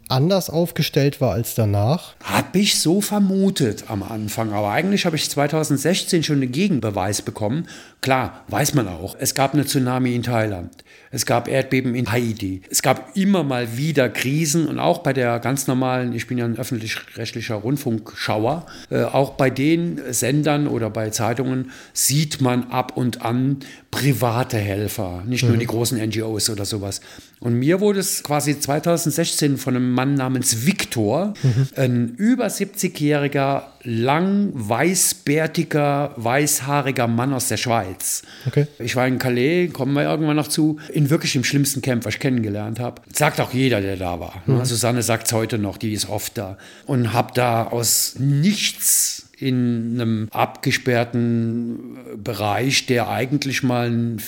anders 0.10 0.50
aufgestellt 0.50 1.22
war 1.22 1.34
als 1.34 1.56
danach? 1.56 2.16
Hab 2.24 2.56
ich 2.56 2.80
so 2.80 3.02
vermutet 3.02 3.86
am 3.88 4.04
Anfang, 4.04 4.54
aber 4.54 4.72
eigentlich 4.72 5.06
habe 5.06 5.16
ich 5.16 5.30
2016 5.30 6.24
schon 6.24 6.38
einen 6.38 6.52
Gegenbeweis 6.52 7.22
bekommen. 7.22 7.68
Klar, 8.02 8.44
weiß 8.50 8.74
man 8.74 8.88
auch. 8.88 9.16
Es 9.20 9.36
gab 9.36 9.54
eine 9.54 9.66
Tsunami 9.66 10.16
in 10.16 10.24
Thailand. 10.24 10.72
Es 11.12 11.26
gab 11.26 11.48
Erdbeben 11.48 11.96
in 11.96 12.12
Haiti. 12.12 12.62
Es 12.70 12.82
gab 12.82 13.16
immer 13.16 13.44
mal 13.44 13.78
wieder 13.78 14.10
Krisen 14.10 14.68
und 14.68 14.80
auch 14.80 14.98
bei 14.98 15.14
der 15.14 15.40
ganz 15.40 15.66
normalen, 15.66 16.14
ich 16.14 16.28
bin 16.28 16.38
ja 16.38 16.46
ein 16.46 16.58
öffentlich-rechtlicher 16.58 17.56
Rundfunkschauer, 17.56 18.66
äh, 18.90 19.04
auch 19.04 19.32
bei 19.32 19.50
den 19.50 20.02
Sendern 20.12 20.68
oder 20.68 20.90
bei 20.90 21.12
Zeitungen 21.12 21.72
sieht 21.94 22.42
man 22.42 22.70
ab 22.70 22.98
und 22.98 23.22
an 23.22 23.60
private 23.92 24.58
Helfer, 24.58 25.24
nicht 25.26 25.44
nur 25.44 25.56
die 25.56 25.66
großen 25.66 25.98
NGOs 25.98 26.50
oder 26.50 26.66
sowas. 26.66 27.00
Und 27.40 27.56
mir 27.60 27.80
wurde 27.80 28.00
es 28.00 28.24
quasi 28.24 28.60
2016 28.60 29.58
von 29.58 29.76
einem 29.76 29.92
Mann 29.92 30.16
namens 30.16 30.66
Viktor, 30.66 31.34
ein 31.76 32.16
über 32.18 32.48
70-jähriger, 32.48 33.64
lang 33.84 34.52
weißbärtiger, 34.54 36.14
weißhaariger 36.16 37.08
Mann 37.08 37.34
aus 37.34 37.50
der 37.50 37.58
Schweiz. 37.58 38.24
Okay. 38.48 38.68
Ich 38.80 38.96
war 38.96 39.08
in 39.08 39.20
Calais, 39.20 39.68
kommen 39.72 39.94
wir 39.94 40.04
irgendwann 40.04 40.38
noch 40.38 40.48
zu, 40.48 40.80
in 40.92 41.10
wirklich 41.10 41.36
im 41.36 41.44
schlimmsten 41.44 41.82
Camp, 41.82 42.06
was 42.06 42.16
ich 42.16 42.20
kennengelernt 42.20 42.80
habe. 42.80 43.02
Sagt 43.14 43.40
auch 43.40 43.54
jeder, 43.54 43.82
der 43.82 43.98
da 43.98 44.20
war. 44.20 44.42
Ne? 44.46 44.66
Susanne 44.66 45.04
sagt 45.04 45.28
es 45.28 45.34
heute 45.34 45.60
noch, 45.60 45.78
die 45.78 45.94
ist 45.94 46.10
oft 46.10 46.38
da. 46.38 46.58
Und 46.86 47.14
habe 47.14 47.32
da 47.36 47.68
aus 47.68 48.16
nichts 48.18 49.28
in 49.38 50.00
einem 50.00 50.30
abgesperrten 50.32 51.98
Bereich, 52.24 52.86
der 52.86 53.10
eigentlich 53.10 53.64
mal 53.64 53.88
ein 53.88 54.20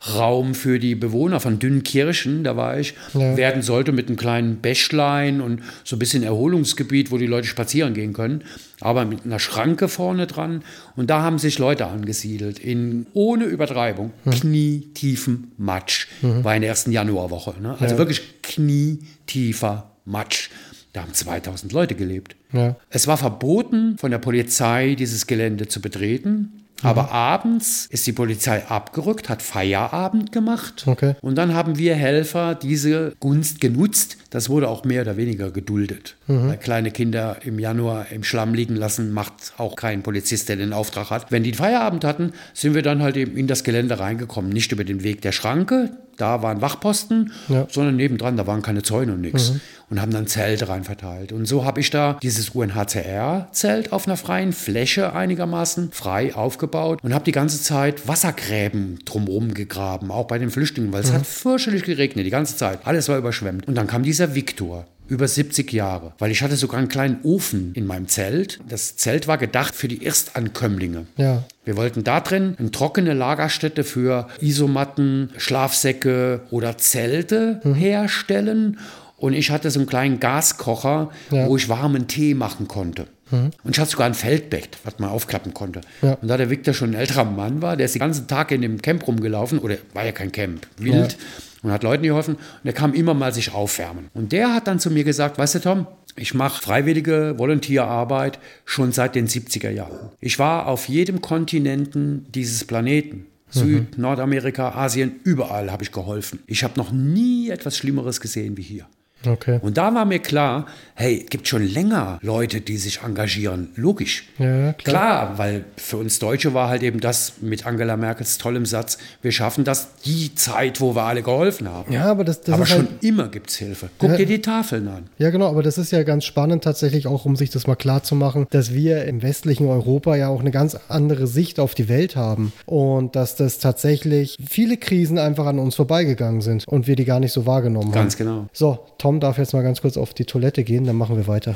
Ferien-Freizeit-Raum 0.00 0.54
für 0.54 0.78
die 0.78 0.94
Bewohner 0.94 1.40
von 1.40 1.58
Dünnkirchen, 1.58 2.42
da 2.44 2.56
war 2.56 2.78
ich, 2.78 2.94
Ja. 3.14 3.36
werden 3.36 3.62
sollte 3.62 3.92
mit 3.92 4.08
einem 4.08 4.16
kleinen 4.16 4.56
Bächlein 4.56 5.40
und 5.40 5.60
so 5.84 5.96
ein 5.96 5.98
bisschen 5.98 6.22
Erholungsgebiet, 6.22 7.10
wo 7.10 7.18
die 7.18 7.26
Leute 7.26 7.46
spazieren 7.46 7.94
gehen 7.94 8.12
können, 8.12 8.42
aber 8.80 9.04
mit 9.04 9.24
einer 9.24 9.38
Schranke 9.38 9.88
vorne 9.88 10.26
dran. 10.26 10.62
Und 10.96 11.10
da 11.10 11.22
haben 11.22 11.38
sich 11.38 11.58
Leute 11.58 11.86
angesiedelt, 11.86 12.58
in 12.58 13.06
ohne 13.12 13.44
Übertreibung, 13.44 14.12
knietiefen 14.30 15.52
Matsch. 15.58 16.06
War 16.22 16.54
in 16.54 16.62
der 16.62 16.70
ersten 16.70 16.92
Januarwoche. 16.92 17.54
Ne? 17.60 17.76
Also 17.78 17.98
wirklich 17.98 18.42
knietiefer 18.42 19.90
Matsch. 20.04 20.48
Da 20.92 21.02
haben 21.02 21.14
2000 21.14 21.72
Leute 21.72 21.94
gelebt. 21.94 22.34
Ja. 22.52 22.74
Es 22.88 23.06
war 23.06 23.16
verboten 23.16 23.96
von 23.96 24.10
der 24.10 24.18
Polizei, 24.18 24.96
dieses 24.98 25.28
Gelände 25.28 25.68
zu 25.68 25.80
betreten. 25.80 26.59
Aber 26.82 27.12
abends 27.12 27.86
ist 27.90 28.06
die 28.06 28.12
Polizei 28.12 28.66
abgerückt, 28.66 29.28
hat 29.28 29.42
Feierabend 29.42 30.32
gemacht. 30.32 30.84
Okay. 30.86 31.14
Und 31.20 31.36
dann 31.36 31.54
haben 31.54 31.78
wir 31.78 31.94
Helfer 31.94 32.54
diese 32.54 33.14
Gunst 33.20 33.60
genutzt. 33.60 34.16
Das 34.30 34.48
wurde 34.48 34.68
auch 34.68 34.84
mehr 34.84 35.02
oder 35.02 35.16
weniger 35.16 35.50
geduldet. 35.50 36.16
Weil 36.48 36.56
kleine 36.58 36.90
Kinder 36.90 37.38
im 37.44 37.58
Januar 37.58 38.06
im 38.12 38.22
Schlamm 38.24 38.54
liegen 38.54 38.76
lassen, 38.76 39.12
macht 39.12 39.32
auch 39.58 39.74
kein 39.76 40.02
Polizist, 40.02 40.48
der 40.48 40.56
den 40.56 40.72
Auftrag 40.72 41.10
hat. 41.10 41.30
Wenn 41.30 41.42
die 41.42 41.52
Feierabend 41.54 42.04
hatten, 42.04 42.32
sind 42.54 42.74
wir 42.74 42.82
dann 42.82 43.02
halt 43.02 43.16
eben 43.16 43.36
in 43.36 43.46
das 43.46 43.64
Gelände 43.64 43.98
reingekommen. 43.98 44.50
Nicht 44.50 44.70
über 44.72 44.84
den 44.84 45.02
Weg 45.02 45.22
der 45.22 45.32
Schranke, 45.32 45.90
da 46.16 46.42
waren 46.42 46.60
Wachposten, 46.60 47.32
Ja. 47.48 47.66
sondern 47.70 47.96
nebendran, 47.96 48.36
da 48.36 48.46
waren 48.46 48.60
keine 48.62 48.82
Zäune 48.82 49.14
und 49.14 49.22
nichts. 49.22 49.54
Und 49.88 50.00
haben 50.00 50.12
dann 50.12 50.26
Zelte 50.28 50.68
rein 50.68 50.84
verteilt. 50.84 51.32
Und 51.32 51.46
so 51.46 51.64
habe 51.64 51.80
ich 51.80 51.90
da 51.90 52.18
dieses 52.22 52.50
UNHCR-Zelt 52.50 53.92
auf 53.92 54.06
einer 54.06 54.16
freien 54.16 54.52
Fläche 54.52 55.14
einigermaßen 55.14 55.90
frei 55.92 56.34
aufgebaut 56.34 57.00
und 57.02 57.14
habe 57.14 57.24
die 57.24 57.32
ganze 57.32 57.60
Zeit 57.62 58.06
Wassergräben 58.06 58.98
drumherum 59.04 59.54
gegraben, 59.54 60.10
auch 60.10 60.26
bei 60.26 60.38
den 60.38 60.50
Flüchtlingen, 60.50 60.92
weil 60.92 61.02
es 61.02 61.12
hat 61.12 61.26
fürchterlich 61.26 61.82
geregnet, 61.84 62.26
die 62.26 62.30
ganze 62.30 62.56
Zeit. 62.56 62.80
Alles 62.84 63.08
war 63.08 63.18
überschwemmt. 63.18 63.66
Und 63.66 63.74
dann 63.74 63.86
kam 63.86 64.02
dieser 64.02 64.34
Viktor. 64.34 64.86
Über 65.10 65.26
70 65.26 65.72
Jahre, 65.72 66.12
weil 66.20 66.30
ich 66.30 66.40
hatte 66.42 66.56
sogar 66.56 66.78
einen 66.78 66.88
kleinen 66.88 67.18
Ofen 67.24 67.72
in 67.74 67.84
meinem 67.84 68.06
Zelt. 68.06 68.60
Das 68.68 68.96
Zelt 68.96 69.26
war 69.26 69.38
gedacht 69.38 69.74
für 69.74 69.88
die 69.88 70.04
Erstankömmlinge. 70.04 71.06
Ja. 71.16 71.42
Wir 71.64 71.76
wollten 71.76 72.04
da 72.04 72.20
drin 72.20 72.54
eine 72.58 72.70
trockene 72.70 73.12
Lagerstätte 73.12 73.82
für 73.82 74.28
Isomatten, 74.40 75.30
Schlafsäcke 75.36 76.42
oder 76.50 76.78
Zelte 76.78 77.60
herstellen. 77.74 78.78
Und 79.16 79.34
ich 79.34 79.50
hatte 79.50 79.70
so 79.70 79.80
einen 79.80 79.88
kleinen 79.88 80.20
Gaskocher, 80.20 81.10
Ja. 81.30 81.46
wo 81.46 81.56
ich 81.56 81.68
warmen 81.68 82.06
Tee 82.06 82.34
machen 82.34 82.68
konnte. 82.68 83.06
Und 83.30 83.70
ich 83.70 83.78
hatte 83.78 83.90
sogar 83.90 84.06
ein 84.06 84.14
Feldbett, 84.14 84.78
was 84.84 84.98
man 84.98 85.10
aufklappen 85.10 85.54
konnte. 85.54 85.80
Ja. 86.02 86.14
Und 86.14 86.28
da 86.28 86.36
der 86.36 86.50
Victor 86.50 86.74
schon 86.74 86.90
ein 86.90 86.94
älterer 86.94 87.24
Mann 87.24 87.62
war, 87.62 87.76
der 87.76 87.86
ist 87.86 87.94
den 87.94 88.00
ganzen 88.00 88.26
Tag 88.26 88.50
in 88.50 88.62
dem 88.62 88.82
Camp 88.82 89.06
rumgelaufen, 89.06 89.58
oder 89.58 89.76
war 89.94 90.04
ja 90.04 90.12
kein 90.12 90.32
Camp, 90.32 90.66
wild, 90.76 91.16
und 91.62 91.72
hat 91.72 91.82
Leuten 91.82 92.02
geholfen. 92.02 92.34
Und 92.34 92.64
der 92.64 92.72
kam 92.72 92.94
immer 92.94 93.14
mal 93.14 93.32
sich 93.32 93.52
aufwärmen. 93.52 94.08
Und 94.14 94.32
der 94.32 94.54
hat 94.54 94.66
dann 94.66 94.80
zu 94.80 94.90
mir 94.90 95.04
gesagt, 95.04 95.38
weißt 95.38 95.56
du 95.56 95.58
Tom, 95.60 95.86
ich 96.16 96.34
mache 96.34 96.60
freiwillige 96.60 97.34
Volontierarbeit 97.38 98.38
schon 98.64 98.92
seit 98.92 99.14
den 99.14 99.28
70er 99.28 99.70
Jahren. 99.70 100.10
Ich 100.20 100.38
war 100.38 100.66
auf 100.66 100.88
jedem 100.88 101.20
Kontinenten 101.20 102.26
dieses 102.32 102.64
Planeten. 102.64 103.26
Süd, 103.52 103.98
Nordamerika, 103.98 104.76
Asien, 104.76 105.16
überall 105.24 105.72
habe 105.72 105.82
ich 105.82 105.90
geholfen. 105.90 106.38
Ich 106.46 106.62
habe 106.62 106.74
noch 106.76 106.92
nie 106.92 107.50
etwas 107.50 107.76
Schlimmeres 107.76 108.20
gesehen 108.20 108.56
wie 108.56 108.62
hier. 108.62 108.86
Okay. 109.26 109.58
Und 109.62 109.76
da 109.76 109.94
war 109.94 110.04
mir 110.04 110.18
klar, 110.18 110.66
hey, 110.94 111.20
es 111.24 111.30
gibt 111.30 111.46
schon 111.48 111.62
länger 111.66 112.18
Leute, 112.22 112.60
die 112.60 112.76
sich 112.76 113.00
engagieren. 113.02 113.68
Logisch. 113.76 114.24
Ja, 114.38 114.72
klar. 114.72 114.74
Klar, 114.74 115.38
weil 115.38 115.64
für 115.76 115.96
uns 115.98 116.18
Deutsche 116.18 116.54
war 116.54 116.68
halt 116.68 116.82
eben 116.82 117.00
das 117.00 117.34
mit 117.40 117.66
Angela 117.66 117.96
Merkels 117.96 118.38
tollem 118.38 118.64
Satz, 118.66 118.98
wir 119.22 119.32
schaffen 119.32 119.64
das 119.64 119.88
die 120.04 120.34
Zeit, 120.34 120.80
wo 120.80 120.94
wir 120.94 121.02
alle 121.02 121.22
geholfen 121.22 121.68
haben. 121.68 121.92
Ja, 121.92 122.04
aber 122.10 122.24
das, 122.24 122.40
das 122.42 122.54
Aber 122.54 122.66
schon 122.66 122.88
halt, 122.88 123.02
immer 123.04 123.28
gibt 123.28 123.50
es 123.50 123.56
Hilfe. 123.56 123.90
Guck 123.98 124.10
Ja. 124.10 124.16
dir 124.16 124.26
die 124.26 124.40
Tafeln 124.40 124.88
an. 124.88 125.04
Ja, 125.18 125.30
genau, 125.30 125.48
aber 125.48 125.62
das 125.62 125.76
ist 125.78 125.90
ja 125.92 126.02
ganz 126.02 126.24
spannend 126.24 126.64
tatsächlich 126.64 127.06
auch, 127.06 127.24
um 127.24 127.36
sich 127.36 127.50
das 127.50 127.66
mal 127.66 127.76
klar 127.76 128.02
zu 128.02 128.14
machen, 128.14 128.46
dass 128.50 128.72
wir 128.74 129.04
im 129.04 129.22
westlichen 129.22 129.66
Europa 129.66 130.16
ja 130.16 130.28
auch 130.28 130.40
eine 130.40 130.50
ganz 130.50 130.76
andere 130.88 131.26
Sicht 131.26 131.60
auf 131.60 131.74
die 131.74 131.88
Welt 131.88 132.16
haben 132.16 132.52
und 132.66 133.16
dass 133.16 133.36
das 133.36 133.58
tatsächlich 133.58 134.36
viele 134.46 134.76
Krisen 134.76 135.18
einfach 135.18 135.46
an 135.46 135.58
uns 135.58 135.74
vorbeigegangen 135.74 136.40
sind 136.40 136.66
und 136.68 136.86
wir 136.86 136.96
die 136.96 137.04
gar 137.04 137.20
nicht 137.20 137.32
so 137.32 137.46
wahrgenommen 137.46 137.92
Ganz 137.92 138.14
haben. 138.14 138.18
genau. 138.26 138.46
So, 138.52 138.78
Tom 138.98 139.09
darf 139.18 139.38
jetzt 139.38 139.52
mal 139.54 139.62
ganz 139.62 139.80
kurz 139.80 139.96
auf 139.96 140.14
die 140.14 140.24
Toilette 140.26 140.62
gehen, 140.62 140.84
dann 140.84 140.96
machen 140.96 141.16
wir 141.16 141.26
weiter. 141.26 141.54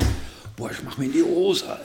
Boah, 0.57 0.69
ich 0.71 0.83
mach 0.83 0.97
mir 0.97 1.05
in 1.05 1.13
die 1.13 1.23
Hose, 1.23 1.65
Alter. 1.69 1.83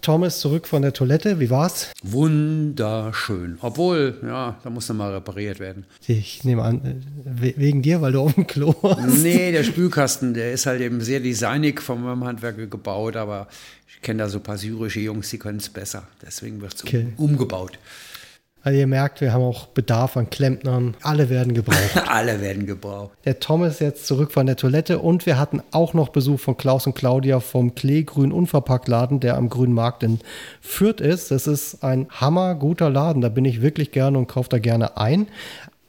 Tom 0.00 0.24
ist 0.24 0.40
zurück 0.40 0.66
von 0.66 0.82
der 0.82 0.92
Toilette, 0.92 1.38
wie 1.38 1.48
war's? 1.50 1.92
Wunderschön. 2.02 3.58
Obwohl, 3.60 4.18
ja, 4.24 4.58
da 4.64 4.70
muss 4.70 4.88
noch 4.88 4.96
mal 4.96 5.12
repariert 5.12 5.60
werden. 5.60 5.84
Ich 6.08 6.42
nehme 6.42 6.62
an, 6.62 6.80
äh, 6.84 6.94
we- 7.40 7.54
wegen 7.56 7.82
dir, 7.82 8.00
weil 8.00 8.10
du 8.12 8.20
auf 8.20 8.34
dem 8.34 8.46
Klo 8.48 8.74
warst. 8.82 9.18
Nee, 9.22 9.52
der 9.52 9.62
Spülkasten, 9.62 10.34
der 10.34 10.52
ist 10.52 10.66
halt 10.66 10.80
eben 10.80 11.00
sehr 11.02 11.20
designig 11.20 11.80
meinem 11.88 12.24
Handwerker 12.24 12.66
gebaut, 12.66 13.14
aber 13.16 13.46
ich 13.94 14.02
kenne 14.02 14.24
da 14.24 14.28
so 14.28 14.38
ein 14.38 14.42
paar 14.42 14.58
syrische 14.58 14.98
Jungs, 15.00 15.30
die 15.30 15.38
können 15.38 15.58
es 15.58 15.68
besser. 15.68 16.02
Deswegen 16.24 16.60
wird 16.60 16.74
es 16.74 16.82
Okay. 16.82 17.06
umgebaut. 17.16 17.78
Also 18.64 18.78
ihr 18.78 18.86
merkt, 18.86 19.20
wir 19.20 19.32
haben 19.32 19.42
auch 19.42 19.66
Bedarf 19.66 20.16
an 20.16 20.30
Klempnern. 20.30 20.94
Alle 21.02 21.28
werden 21.28 21.52
gebraucht. 21.52 21.96
Alle 22.06 22.40
werden 22.40 22.64
gebraucht. 22.64 23.10
Der 23.24 23.40
Tom 23.40 23.64
ist 23.64 23.80
jetzt 23.80 24.06
zurück 24.06 24.30
von 24.30 24.46
der 24.46 24.56
Toilette 24.56 25.00
und 25.00 25.26
wir 25.26 25.36
hatten 25.38 25.62
auch 25.72 25.94
noch 25.94 26.10
Besuch 26.10 26.38
von 26.38 26.56
Klaus 26.56 26.86
und 26.86 26.94
Claudia 26.94 27.40
vom 27.40 27.74
Kleegrün 27.74 28.30
Unverpacktladen, 28.30 29.18
der 29.18 29.36
am 29.36 29.48
Grünen 29.48 29.74
Markt 29.74 30.04
in 30.04 30.20
Fürth 30.60 31.00
ist. 31.00 31.32
Das 31.32 31.48
ist 31.48 31.82
ein 31.82 32.06
hammerguter 32.10 32.88
Laden, 32.88 33.20
da 33.20 33.28
bin 33.28 33.44
ich 33.44 33.62
wirklich 33.62 33.90
gerne 33.90 34.16
und 34.16 34.28
kaufe 34.28 34.48
da 34.48 34.58
gerne 34.58 34.96
ein. 34.96 35.26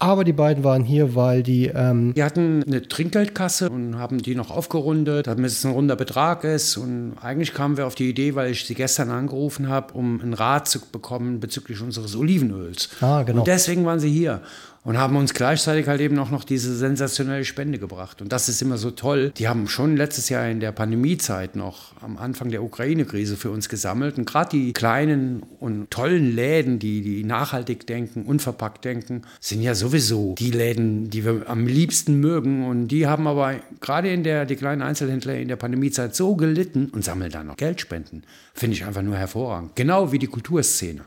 Aber 0.04 0.26
die 0.26 0.34
beiden 0.34 0.66
waren 0.66 0.84
hier, 0.84 1.16
weil 1.16 1.44
die, 1.44 1.68
ähm, 1.68 2.14
Die 2.14 2.24
hatten 2.24 2.62
eine 2.68 2.86
Trinkgeldkasse 2.86 3.70
und 3.70 3.98
haben 3.98 4.18
die 4.22 4.36
noch 4.36 4.52
aufgerundet, 4.52 5.28
damit 5.28 5.46
es 5.46 5.64
ein 5.64 5.72
runder 5.72 5.96
Betrag 5.96 6.44
ist. 6.44 6.76
Und 6.76 7.14
eigentlich 7.22 7.54
kamen 7.54 7.78
wir 7.78 7.88
auf 7.88 7.96
die 7.96 8.10
Idee, 8.10 8.36
weil 8.36 8.52
ich 8.52 8.66
sie 8.66 8.76
gestern 8.76 9.10
angerufen 9.12 9.70
habe, 9.70 9.94
um 9.94 10.20
einen 10.20 10.34
Rat 10.34 10.68
zu 10.68 10.82
bekommen 10.92 11.40
bezüglich 11.40 11.82
unseres 11.82 12.18
Olivenöls. 12.18 12.90
Ah, 13.00 13.24
genau. 13.24 13.40
Und 13.40 13.48
deswegen 13.48 13.86
waren 13.86 14.02
sie 14.02 14.12
hier 14.12 14.42
und 14.84 14.98
haben 14.98 15.16
uns 15.16 15.34
gleichzeitig 15.34 15.88
halt 15.88 16.02
eben 16.02 16.20
auch 16.20 16.30
noch 16.30 16.44
diese 16.44 16.76
sensationelle 16.76 17.46
Spende 17.46 17.80
gebracht. 17.80 18.22
Und 18.22 18.32
das 18.32 18.50
ist 18.50 18.62
immer 18.62 18.78
so 18.78 18.92
toll. 18.92 19.32
Die 19.38 19.48
haben 19.48 19.68
schon 19.68 19.96
letztes 19.96 20.30
Jahr 20.30 20.48
in 20.50 20.60
der 20.60 20.72
Pandemiezeit 20.72 21.56
noch 21.56 21.94
am 22.02 22.18
Anfang 22.18 22.50
der 22.50 22.64
Ukraine-Krise 22.64 23.38
für 23.38 23.50
uns 23.50 23.70
gesammelt. 23.70 24.18
Und 24.18 24.26
gerade 24.26 24.50
die 24.50 24.74
kleinen 24.74 25.44
und 25.60 25.90
tollen 25.90 26.36
Läden, 26.36 26.80
die, 26.80 27.02
die 27.02 27.24
nachhaltig 27.24 27.88
denken, 27.88 28.24
unverpackt 28.24 28.84
denken, 28.84 29.22
sind 29.40 29.62
ja 29.62 29.74
sowieso 29.74 30.36
die 30.38 30.52
Läden, 30.52 31.10
die 31.10 31.24
wir 31.24 31.44
am 31.48 31.66
liebsten 31.66 32.20
mögen. 32.20 32.66
Und 32.68 32.90
die 32.90 33.08
haben 33.08 33.28
aber 33.28 33.56
gerade 33.80 34.12
in 34.12 34.24
der, 34.24 34.46
die 34.46 34.58
kleinen 34.58 34.82
Einzelhändler 34.82 35.36
in 35.36 35.48
der 35.48 35.56
Pandemiezeit 35.56 36.14
so 36.14 36.36
gelitten 36.36 36.90
und 36.90 37.06
sammeln 37.06 37.32
da 37.32 37.44
noch 37.44 37.56
Geldspenden. 37.56 38.24
Finde 38.54 38.76
ich 38.76 38.86
einfach 38.86 39.02
nur 39.02 39.16
hervorragend. 39.16 39.76
Genau 39.76 40.12
wie 40.12 40.20
die 40.20 40.28
Kulturszene. 40.28 41.06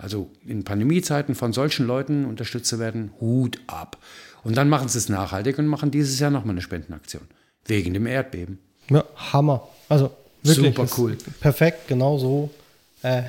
Also 0.00 0.30
in 0.46 0.64
Pandemiezeiten 0.64 1.34
von 1.34 1.52
solchen 1.52 1.86
Leuten 1.86 2.24
unterstützt 2.24 2.68
zu 2.68 2.78
werden, 2.78 3.12
Hut 3.20 3.60
ab. 3.66 3.98
Und 4.42 4.56
dann 4.56 4.68
machen 4.68 4.88
sie 4.88 4.98
es 4.98 5.08
nachhaltig 5.08 5.58
und 5.58 5.66
machen 5.66 5.90
dieses 5.90 6.18
Jahr 6.18 6.30
nochmal 6.30 6.54
eine 6.54 6.62
Spendenaktion. 6.62 7.22
Wegen 7.66 7.92
dem 7.92 8.06
Erdbeben. 8.06 8.58
ja, 8.88 9.04
Hammer. 9.32 9.68
Also 9.88 10.10
wirklich. 10.42 10.74
Super 10.74 10.88
cool. 10.96 11.18
Perfekt, 11.40 11.88
genau 11.88 12.18
so. 12.18 12.50
Äh, 13.02 13.24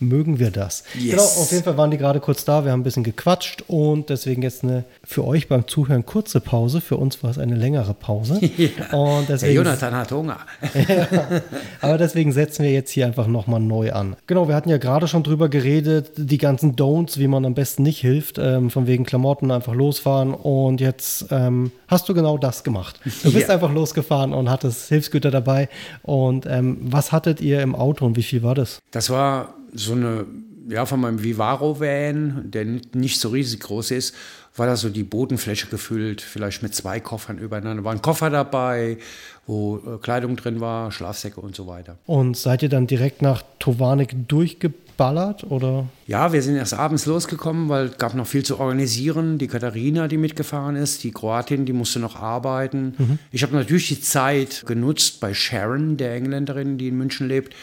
mögen 0.00 0.38
wir 0.38 0.50
das. 0.50 0.84
Yes. 0.94 1.10
Genau, 1.10 1.22
auf 1.22 1.50
jeden 1.52 1.64
Fall 1.64 1.76
waren 1.76 1.90
die 1.90 1.98
gerade 1.98 2.20
kurz 2.20 2.44
da. 2.44 2.64
Wir 2.64 2.72
haben 2.72 2.80
ein 2.80 2.84
bisschen 2.84 3.04
gequatscht 3.04 3.64
und 3.68 4.10
deswegen 4.10 4.42
jetzt 4.42 4.62
eine 4.64 4.84
für 5.04 5.24
euch 5.26 5.48
beim 5.48 5.66
Zuhören 5.66 6.04
kurze 6.06 6.40
Pause. 6.40 6.80
Für 6.80 6.96
uns 6.96 7.22
war 7.22 7.30
es 7.30 7.38
eine 7.38 7.54
längere 7.54 7.94
Pause. 7.94 8.34
Und 8.92 9.28
Der 9.28 9.36
deswegen, 9.36 9.54
Jonathan 9.56 9.94
hat 9.94 10.12
Hunger. 10.12 10.38
aber 11.80 11.98
deswegen 11.98 12.32
setzen 12.32 12.64
wir 12.64 12.72
jetzt 12.72 12.90
hier 12.90 13.06
einfach 13.06 13.26
nochmal 13.26 13.60
neu 13.60 13.92
an. 13.92 14.16
Genau, 14.26 14.48
wir 14.48 14.54
hatten 14.54 14.68
ja 14.68 14.78
gerade 14.78 15.08
schon 15.08 15.22
drüber 15.22 15.48
geredet, 15.48 16.12
die 16.16 16.38
ganzen 16.38 16.76
Don'ts, 16.76 17.18
wie 17.18 17.28
man 17.28 17.44
am 17.44 17.54
besten 17.54 17.82
nicht 17.82 18.00
hilft, 18.00 18.38
ähm, 18.38 18.70
von 18.70 18.86
wegen 18.86 19.04
Klamotten 19.04 19.50
einfach 19.50 19.74
losfahren. 19.74 20.34
Und 20.34 20.80
jetzt 20.80 21.26
ähm, 21.30 21.72
hast 21.88 22.08
du 22.08 22.14
genau 22.14 22.38
das 22.38 22.64
gemacht. 22.64 23.00
Du 23.22 23.32
bist 23.32 23.48
Ja. 23.48 23.54
einfach 23.54 23.72
losgefahren 23.72 24.32
und 24.32 24.50
hattest 24.50 24.88
Hilfsgüter 24.88 25.30
dabei. 25.30 25.68
Und 26.02 26.46
ähm, 26.46 26.78
was 26.80 27.12
hattet 27.12 27.40
ihr 27.40 27.60
im 27.62 27.74
Auto 27.74 28.04
und 28.06 28.16
wie 28.16 28.22
viel 28.22 28.42
war 28.42 28.54
das? 28.54 28.78
Das 28.90 29.10
war 29.10 29.54
so 29.72 29.92
eine, 29.92 30.26
ja, 30.68 30.86
von 30.86 31.00
meinem 31.00 31.22
Vivaro-Van, 31.22 32.50
der 32.50 32.64
nicht 32.92 33.20
so 33.20 33.28
riesig 33.30 33.60
groß 33.60 33.92
ist, 33.92 34.14
war 34.56 34.66
da 34.66 34.76
so 34.76 34.88
die 34.88 35.04
Bodenfläche 35.04 35.66
gefüllt, 35.66 36.20
vielleicht 36.20 36.62
mit 36.62 36.74
zwei 36.74 37.00
Koffern 37.00 37.38
übereinander. 37.38 37.84
War 37.84 37.92
ein 37.92 38.02
Koffer 38.02 38.30
dabei, 38.30 38.98
wo 39.46 39.76
äh, 39.78 39.98
Kleidung 40.00 40.36
drin 40.36 40.60
war, 40.60 40.90
Schlafsäcke 40.90 41.40
und 41.40 41.54
so 41.54 41.66
weiter. 41.66 41.98
Und 42.06 42.36
seid 42.36 42.62
ihr 42.62 42.68
dann 42.68 42.86
direkt 42.86 43.22
nach 43.22 43.42
Tovanik 43.58 44.28
durchgeballert 44.28 45.44
oder? 45.44 45.86
Ja, 46.06 46.32
wir 46.32 46.42
sind 46.42 46.56
erst 46.56 46.74
abends 46.74 47.06
losgekommen, 47.06 47.68
weil 47.68 47.86
es 47.86 47.98
gab 47.98 48.14
noch 48.14 48.26
viel 48.26 48.44
zu 48.44 48.58
organisieren. 48.58 49.38
Die 49.38 49.46
Katharina, 49.46 50.08
die 50.08 50.16
mitgefahren 50.16 50.76
ist, 50.76 51.04
die 51.04 51.10
Kroatin, 51.10 51.66
die 51.66 51.74
musste 51.74 52.00
noch 52.00 52.16
arbeiten. 52.16 53.18
Ich 53.30 53.42
habe 53.42 53.54
natürlich 53.54 53.88
die 53.88 54.00
Zeit 54.00 54.64
genutzt 54.66 55.20
bei 55.20 55.34
Sharon, 55.34 55.96
der 55.96 56.14
Engländerin, 56.14 56.78
die 56.78 56.88
in 56.88 56.96
München 56.96 57.28
lebt, 57.28 57.54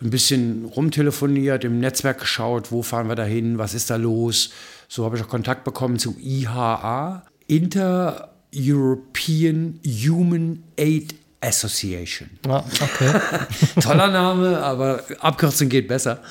ein 0.00 0.10
bisschen 0.10 0.64
rumtelefoniert, 0.64 1.64
im 1.64 1.80
Netzwerk 1.80 2.20
geschaut, 2.20 2.70
wo 2.70 2.82
fahren 2.82 3.08
wir 3.08 3.16
da 3.16 3.24
hin, 3.24 3.58
was 3.58 3.74
ist 3.74 3.90
da 3.90 3.96
los. 3.96 4.50
So 4.88 5.04
habe 5.04 5.16
ich 5.16 5.24
auch 5.24 5.28
Kontakt 5.28 5.64
bekommen 5.64 5.98
zu 5.98 6.16
IHA, 6.20 7.24
Inter-European 7.48 9.80
Human 9.84 10.62
Aid 10.76 11.16
Association. 11.40 12.30
Ah, 12.48 12.62
okay. 12.80 13.12
Toller 13.80 14.08
Name, 14.08 14.60
aber 14.60 15.02
Abkürzung 15.20 15.68
geht 15.68 15.88
besser. 15.88 16.22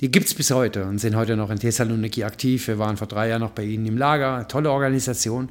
Die 0.00 0.10
gibt 0.10 0.26
es 0.26 0.34
bis 0.34 0.50
heute 0.50 0.84
und 0.84 0.98
sind 0.98 1.16
heute 1.16 1.36
noch 1.36 1.50
in 1.50 1.58
Thessaloniki 1.58 2.24
aktiv. 2.24 2.66
Wir 2.66 2.78
waren 2.78 2.96
vor 2.96 3.06
drei 3.06 3.28
Jahren 3.28 3.40
noch 3.40 3.50
bei 3.50 3.64
ihnen 3.64 3.86
im 3.86 3.96
Lager. 3.96 4.46
Tolle 4.48 4.70
Organisation. 4.70 5.48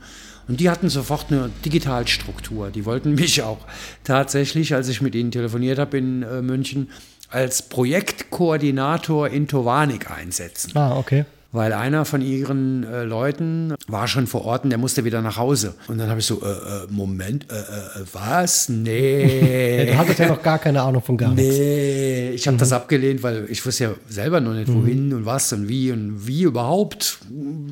Und 0.48 0.60
die 0.60 0.70
hatten 0.70 0.90
sofort 0.90 1.32
eine 1.32 1.50
Digitalstruktur. 1.64 2.70
Die 2.70 2.86
wollten 2.86 3.16
mich 3.16 3.42
auch 3.42 3.66
tatsächlich, 4.04 4.76
als 4.76 4.90
ich 4.90 5.02
mit 5.02 5.16
ihnen 5.16 5.32
telefoniert 5.32 5.80
habe 5.80 5.98
in 5.98 6.24
äh, 6.24 6.42
München, 6.42 6.90
als 7.34 7.64
Projektkoordinator 7.64 9.28
in 9.30 9.48
Tovanik 9.48 10.10
einsetzen. 10.12 10.72
ah, 10.76 10.98
okay. 10.98 11.26
Weil 11.56 11.72
einer 11.74 12.04
von 12.04 12.22
ihren 12.24 12.84
äh, 12.84 13.04
Leuten 13.04 13.76
war 13.88 14.08
schon 14.08 14.26
vor 14.26 14.44
Ort 14.44 14.64
und 14.64 14.72
der 14.72 14.80
musste 14.80 15.06
wieder 15.06 15.22
nach 15.22 15.38
Hause. 15.38 15.76
Und 15.88 16.00
dann 16.00 16.10
habe 16.10 16.20
ich 16.20 16.26
so, 16.26 16.42
äh, 16.42 16.48
äh, 16.48 16.88
Moment, 16.90 17.46
äh, 17.52 17.56
äh, 17.58 18.06
was? 18.12 18.70
Ja, 18.70 18.74
Nee. 18.76 19.86
du 19.86 19.98
hattest 20.00 20.18
ja 20.18 20.30
noch 20.30 20.42
gar 20.42 20.58
keine 20.58 20.82
Ahnung 20.82 21.04
von 21.04 21.16
gar 21.16 21.30
nichts. 21.30 21.56
Nee, 21.56 22.32
ich 22.32 22.48
habe 22.48 22.58
das 22.58 22.72
abgelehnt, 22.72 23.22
weil 23.22 23.46
ich 23.50 23.64
wusste 23.64 23.84
ja 23.84 23.92
selber 24.10 24.42
noch 24.42 24.54
nicht, 24.54 24.74
wohin 24.74 25.14
und 25.14 25.28
was 25.28 25.54
und 25.54 25.68
wie 25.70 25.92
und 25.92 26.26
wie 26.26 26.42
überhaupt. 26.42 27.20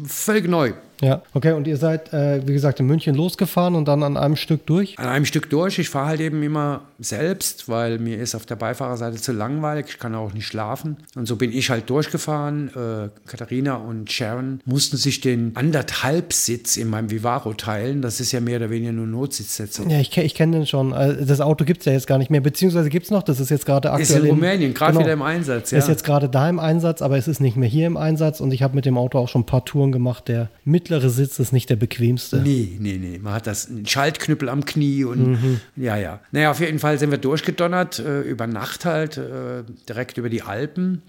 Völlig 0.06 0.48
neu. 0.48 0.74
Ja, 1.02 1.22
okay. 1.34 1.54
Und 1.54 1.68
ihr 1.68 1.78
seid, 1.78 2.14
äh, 2.14 2.48
wie 2.48 2.54
gesagt, 2.54 2.80
in 2.80 2.86
München 2.86 3.16
losgefahren 3.16 3.76
und 3.76 3.88
dann 3.88 4.04
an 4.04 4.18
einem 4.18 4.36
Stück 4.36 4.66
durch? 4.66 4.98
An 4.98 5.08
einem 5.08 5.26
Stück 5.26 5.50
durch. 5.50 5.80
Ich 5.80 5.90
fahre 5.90 6.08
halt 6.08 6.22
eben 6.22 6.42
immer 6.44 6.82
selbst, 7.00 7.68
weil 7.68 8.00
mir 8.00 8.20
ist 8.20 8.36
auf 8.36 8.46
der 8.46 8.56
Beifahrerseite 8.56 9.18
zu 9.18 9.34
langweilig. 9.34 9.88
Ich 9.90 10.00
kann 10.00 10.16
auch 10.16 10.34
nicht 10.34 10.46
schlafen. 10.46 10.98
Und 11.16 11.28
so 11.28 11.36
bin 11.36 11.52
ich 11.52 11.70
halt 11.70 11.90
durchgefahren. 11.90 12.70
Äh, 12.70 13.10
Katharina 13.28 13.76
und 13.76 14.12
Sharon 14.12 14.62
mussten 14.66 14.98
sich 14.98 15.22
den 15.22 15.52
anderthalb-Sitz 15.56 16.78
in 16.78 16.90
meinem 16.90 17.12
Vivaro 17.12 17.54
teilen. 17.54 18.02
Das 18.02 18.20
ist 18.20 18.32
ja 18.32 18.40
mehr 18.40 18.58
oder 18.58 18.70
weniger 18.70 18.92
nur 18.92 19.08
Notsitzsätze. 19.08 19.84
Ja, 19.88 20.00
ich, 20.00 20.16
ich 20.16 20.36
kenne 20.36 20.58
den 20.58 20.68
schon. 20.68 20.94
Äh, 20.94 21.26
Das 21.26 21.42
Auto 21.42 21.66
gibt 21.66 21.82
es 21.82 21.86
ja 21.86 21.94
jetzt 21.94 22.08
gar 22.08 22.18
nicht 22.18 22.30
mehr, 22.30 22.42
beziehungsweise 22.42 22.90
gibt 22.90 23.06
es 23.06 23.12
noch, 23.12 23.24
das 23.24 23.40
ist 23.40 23.50
jetzt 23.50 23.66
gerade 23.66 23.92
aktuell. 23.92 24.20
Ist 24.20 24.26
in 24.26 24.30
Rumänien, 24.30 24.74
gerade 24.74 24.94
genau. 24.94 25.06
wieder 25.06 25.14
im 25.14 25.22
Einsatz. 25.22 25.72
Ja. 25.72 25.80
Ist 25.80 25.88
jetzt 25.88 26.04
gerade 26.04 26.30
da 26.30 26.48
im 26.50 26.60
Einsatz, 26.60 27.02
aber 27.02 27.18
es 27.18 27.28
ist 27.28 27.40
nicht 27.40 27.58
mehr 27.58 27.70
hier 27.70 27.88
im 27.88 27.98
Einsatz 27.98 28.40
und 28.40 28.54
ich 28.54 28.62
habe 28.64 28.76
mit 28.76 28.86
dem 28.86 28.98
Auto 28.98 29.18
auch 29.18 29.28
schon 29.28 29.42
ein 29.42 29.46
paar 29.46 29.66
Touren 29.66 29.92
gemacht. 29.92 30.28
Der 30.28 30.50
mittlere 30.92 31.10
Sitz 31.10 31.40
ist 31.40 31.54
nicht 31.54 31.70
der 31.70 31.78
bequemste. 31.78 32.38
Nee, 32.38 32.78
nee, 32.80 32.98
nee. 32.98 33.20
Man 33.20 33.34
hat 33.34 33.48
das 33.48 33.70
einen 33.70 33.86
Schaltknüppel 33.86 34.50
am 34.50 34.66
Knie 34.66 35.06
und 35.06 35.62
ja, 35.76 35.96
ja. 35.96 36.20
Naja, 36.32 36.52
auf 36.52 36.60
jeden 36.60 36.80
Fall 36.80 37.00
sind 37.00 37.12
wir 37.12 37.18
durchgedonnert, 37.18 38.00
äh, 38.00 38.22
über 38.22 38.48
Nacht 38.48 38.86
halt, 38.86 39.18
äh, 39.18 39.64
direkt 39.88 40.18
über 40.18 40.30
die 40.30 40.42
Alpen. 40.42 41.02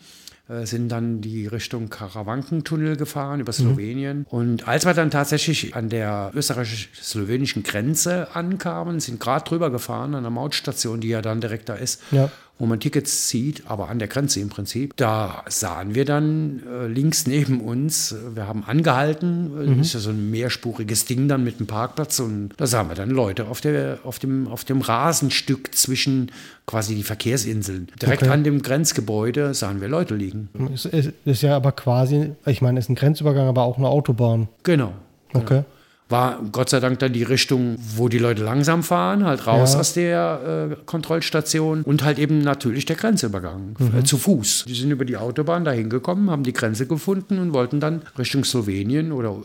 Äh, 0.49 0.66
sind 0.66 0.88
dann 0.88 1.21
die 1.21 1.47
Richtung 1.47 1.88
Karawankentunnel 1.88 2.97
gefahren 2.97 3.40
über 3.40 3.53
Slowenien. 3.53 4.27
Und 4.29 4.66
als 4.66 4.85
wir 4.85 4.92
dann 4.92 5.11
tatsächlich 5.11 5.77
an 5.77 5.88
der 5.88 6.33
österreichisch-slowenischen 6.35 7.62
Grenze 7.62 8.35
ankamen, 8.35 8.99
sind 8.99 9.21
gerade 9.21 9.45
drüber 9.45 9.71
gefahren 9.71 10.14
an 10.16 10.25
der 10.25 10.31
Mautstation, 10.31 11.01
die 11.01 11.09
ja 11.09 11.23
dann 11.23 11.40
direkt 11.40 11.68
da 11.68 11.75
ist. 11.75 12.03
Ja. 12.11 12.31
Wo 12.58 12.66
man 12.66 12.78
Tickets 12.78 13.28
zieht, 13.28 13.64
aber 13.66 13.88
an 13.88 13.98
der 13.98 14.08
Grenze 14.08 14.40
im 14.40 14.48
Prinzip. 14.48 14.96
Da 14.96 15.42
sahen 15.48 15.94
wir 15.94 16.04
dann 16.04 16.62
äh, 16.66 16.86
links 16.86 17.26
neben 17.26 17.60
uns, 17.60 18.12
äh, 18.12 18.36
wir 18.36 18.46
haben 18.46 18.62
angehalten, 18.64 19.74
mhm. 19.74 19.80
ist 19.80 19.94
ja 19.94 20.00
so 20.00 20.10
ein 20.10 20.30
mehrspuriges 20.30 21.04
Ding 21.06 21.28
dann 21.28 21.42
mit 21.42 21.58
einem 21.58 21.66
Parkplatz 21.66 22.20
und 22.20 22.50
da 22.56 22.66
sahen 22.66 22.88
wir 22.88 22.94
dann 22.94 23.10
Leute 23.10 23.48
auf, 23.48 23.60
der, 23.60 23.98
auf, 24.04 24.18
dem, 24.18 24.46
auf 24.46 24.64
dem 24.64 24.80
Rasenstück 24.80 25.74
zwischen 25.74 26.30
quasi 26.66 26.94
die 26.94 27.02
Verkehrsinseln. 27.02 27.88
Direkt 28.00 28.22
okay. 28.22 28.32
an 28.32 28.44
dem 28.44 28.62
Grenzgebäude 28.62 29.54
sahen 29.54 29.80
wir 29.80 29.88
Leute 29.88 30.14
liegen. 30.14 30.48
Es 30.72 30.84
ist, 30.84 31.12
ist 31.24 31.42
ja 31.42 31.56
aber 31.56 31.72
quasi, 31.72 32.32
ich 32.46 32.62
meine, 32.62 32.78
es 32.78 32.84
ist 32.84 32.90
ein 32.90 32.94
Grenzübergang, 32.94 33.48
aber 33.48 33.62
auch 33.62 33.78
eine 33.78 33.88
Autobahn. 33.88 34.48
Genau. 34.62 34.92
Okay. 35.32 35.48
Genau 35.48 35.64
war 36.12 36.40
Gott 36.53 36.68
sei 36.68 36.79
Dank 36.79 37.01
dann 37.01 37.12
die 37.12 37.25
Richtung, 37.25 37.77
wo 37.96 38.09
die 38.09 38.18
Leute 38.18 38.44
langsam 38.44 38.85
fahren, 38.85 39.25
halt 39.25 39.48
raus 39.48 39.75
ja. 39.75 39.81
aus 39.81 39.94
der 39.94 40.68
äh, 40.70 40.77
Kontrollstation 40.87 41.83
und 41.83 42.05
halt 42.05 42.20
eben 42.20 42.38
natürlich 42.42 42.85
der 42.85 42.94
Grenzübergang 42.94 43.75
mhm. 43.79 43.98
äh, 43.98 44.05
zu 44.05 44.18
Fuß. 44.18 44.66
Die 44.68 44.75
sind 44.75 44.92
über 44.92 45.05
die 45.05 45.16
Autobahn 45.16 45.64
dahin 45.64 45.90
gekommen, 45.90 46.31
haben 46.31 46.44
die 46.44 46.53
Grenze 46.53 46.87
gefunden 46.87 47.40
und 47.40 47.53
wollten 47.53 47.81
dann 47.81 48.03
Richtung 48.16 48.44
Slowenien 48.44 49.11
oder 49.11 49.37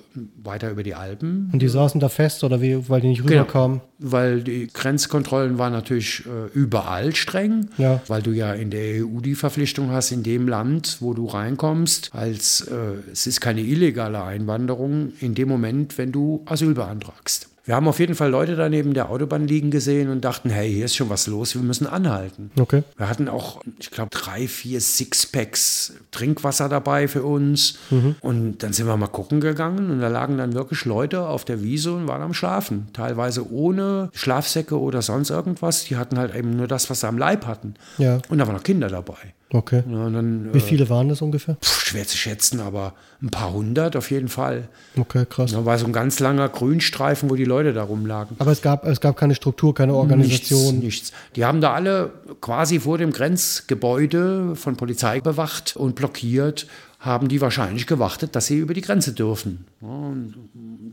weiter 0.44 0.70
über 0.70 0.84
die 0.84 0.94
Alpen. 0.94 1.50
Und 1.52 1.62
die 1.62 1.70
saßen 1.70 2.00
da 2.00 2.10
fest 2.10 2.44
oder 2.44 2.62
wie, 2.62 2.88
weil 2.90 3.02
die 3.02 3.08
nicht 3.08 3.26
genau. 3.26 3.42
rüberkamen? 3.42 3.78
Genau, 3.78 4.12
weil 4.12 4.42
die 4.42 4.68
Grenzkontrollen 4.68 5.58
waren 5.58 5.74
natürlich 5.74 6.24
äh, 6.26 6.54
überall 6.54 7.16
streng, 7.16 7.70
ja. 7.78 8.02
weil 8.08 8.22
du 8.22 8.32
ja 8.32 8.54
in 8.54 8.70
der 8.70 9.04
EU 9.04 9.22
die 9.22 9.36
Verpflichtung 9.36 9.92
hast, 9.92 10.12
in 10.12 10.24
dem 10.24 10.48
Land, 10.48 10.98
wo 11.00 11.14
du 11.14 11.26
reinkommst, 11.26 12.12
als 12.14 12.62
äh, 12.62 13.12
es 13.12 13.26
ist 13.26 13.42
keine 13.42 13.62
illegale 13.62 14.24
Einwanderung, 14.24 15.14
in 15.20 15.34
dem 15.34 15.48
Moment, 15.48 15.98
wenn 15.98 16.12
du 16.12 16.44
Asyl 16.58 16.74
beantragst. 16.74 17.50
Wir 17.66 17.76
haben 17.76 17.88
auf 17.90 18.00
jeden 18.00 18.16
Fall 18.16 18.30
Leute 18.30 18.56
da 18.56 18.70
neben 18.70 18.94
der 18.94 19.10
Autobahn 19.10 19.46
liegen 19.46 19.72
gesehen 19.72 20.10
und 20.10 20.22
dachten, 20.22 20.50
hey, 20.50 20.72
hier 20.74 20.86
ist 20.86 20.96
schon 20.96 21.10
was 21.10 21.28
los, 21.28 21.54
wir 21.54 21.62
müssen 21.62 21.86
anhalten. 21.86 22.50
Okay. 22.58 22.84
Wir 22.96 23.10
hatten 23.10 23.28
auch, 23.28 23.62
ich 23.78 23.92
glaube, 23.92 24.10
drei, 24.10 24.48
vier 24.48 24.80
Sixpacks 24.80 25.94
Trinkwasser 26.12 26.70
dabei 26.70 27.10
für 27.10 27.24
uns. 27.24 27.78
Mhm. 27.90 28.16
Und 28.22 28.64
dann 28.64 28.72
sind 28.72 28.88
wir 28.88 28.96
mal 28.96 29.08
gucken 29.08 29.42
gegangen 29.42 29.92
und 29.92 30.00
da 30.00 30.08
lagen 30.08 30.38
dann 30.38 30.54
wirklich 30.54 30.86
Leute 30.86 31.28
auf 31.28 31.44
der 31.44 31.62
Wiese 31.62 31.92
und 31.92 32.08
waren 32.08 32.22
am 32.22 32.34
Schlafen. 32.34 32.88
Teilweise 32.94 33.52
ohne 33.52 34.12
Schlafsäcke 34.14 34.80
oder 34.80 35.02
sonst 35.02 35.30
irgendwas. 35.30 35.84
Die 35.84 35.98
hatten 35.98 36.18
halt 36.18 36.34
eben 36.34 36.56
nur 36.56 36.68
das, 36.68 36.90
was 36.90 37.02
sie 37.02 37.08
am 37.08 37.18
Leib 37.18 37.46
hatten. 37.46 37.74
Ja. 37.98 38.20
Und 38.30 38.38
da 38.38 38.48
waren 38.48 38.56
noch 38.56 38.64
Kinder 38.64 38.88
dabei. 38.88 39.34
Okay. 39.52 39.84
Dann, 39.88 40.54
Wie 40.54 40.60
viele 40.60 40.90
waren 40.90 41.08
das 41.08 41.22
ungefähr? 41.22 41.56
Pf, 41.56 41.86
schwer 41.86 42.06
zu 42.06 42.18
schätzen, 42.18 42.60
aber 42.60 42.94
ein 43.22 43.30
paar 43.30 43.54
hundert 43.54 43.96
auf 43.96 44.12
jeden 44.12 44.28
Fall. 44.28 44.68
Okay, 44.98 45.26
krass. 45.28 45.52
Da 45.52 45.64
war 45.64 45.78
so 45.78 45.86
ein 45.86 45.94
ganz 45.94 46.20
langer 46.20 46.50
Grünstreifen, 46.50 47.30
wo 47.30 47.36
die 47.36 47.46
Leute 47.46 47.72
da 47.72 47.84
rumlagen. 47.84 48.36
Aber 48.40 48.52
es 48.52 48.62
gab, 48.62 48.86
es 48.86 49.00
gab 49.00 49.16
keine 49.16 49.36
Struktur, 49.36 49.74
keine 49.74 49.94
Organisation. 49.94 50.80
Nichts, 50.80 50.84
nichts. 50.84 51.12
Die 51.36 51.46
haben 51.46 51.62
da 51.62 51.74
alle 51.74 52.12
quasi 52.42 52.82
vor 52.82 52.98
dem 52.98 53.14
Grenzgebäude 53.14 54.56
von 54.56 54.76
Polizei 54.76 55.22
bewacht 55.22 55.78
und 55.78 55.96
blockiert, 55.96 56.68
haben 57.00 57.30
die 57.30 57.40
wahrscheinlich 57.40 57.88
gewartet, 57.88 58.36
dass 58.36 58.48
sie 58.48 58.58
über 58.58 58.74
die 58.74 58.82
Grenze 58.82 59.14
dürfen. 59.14 59.66
Und 59.80 60.34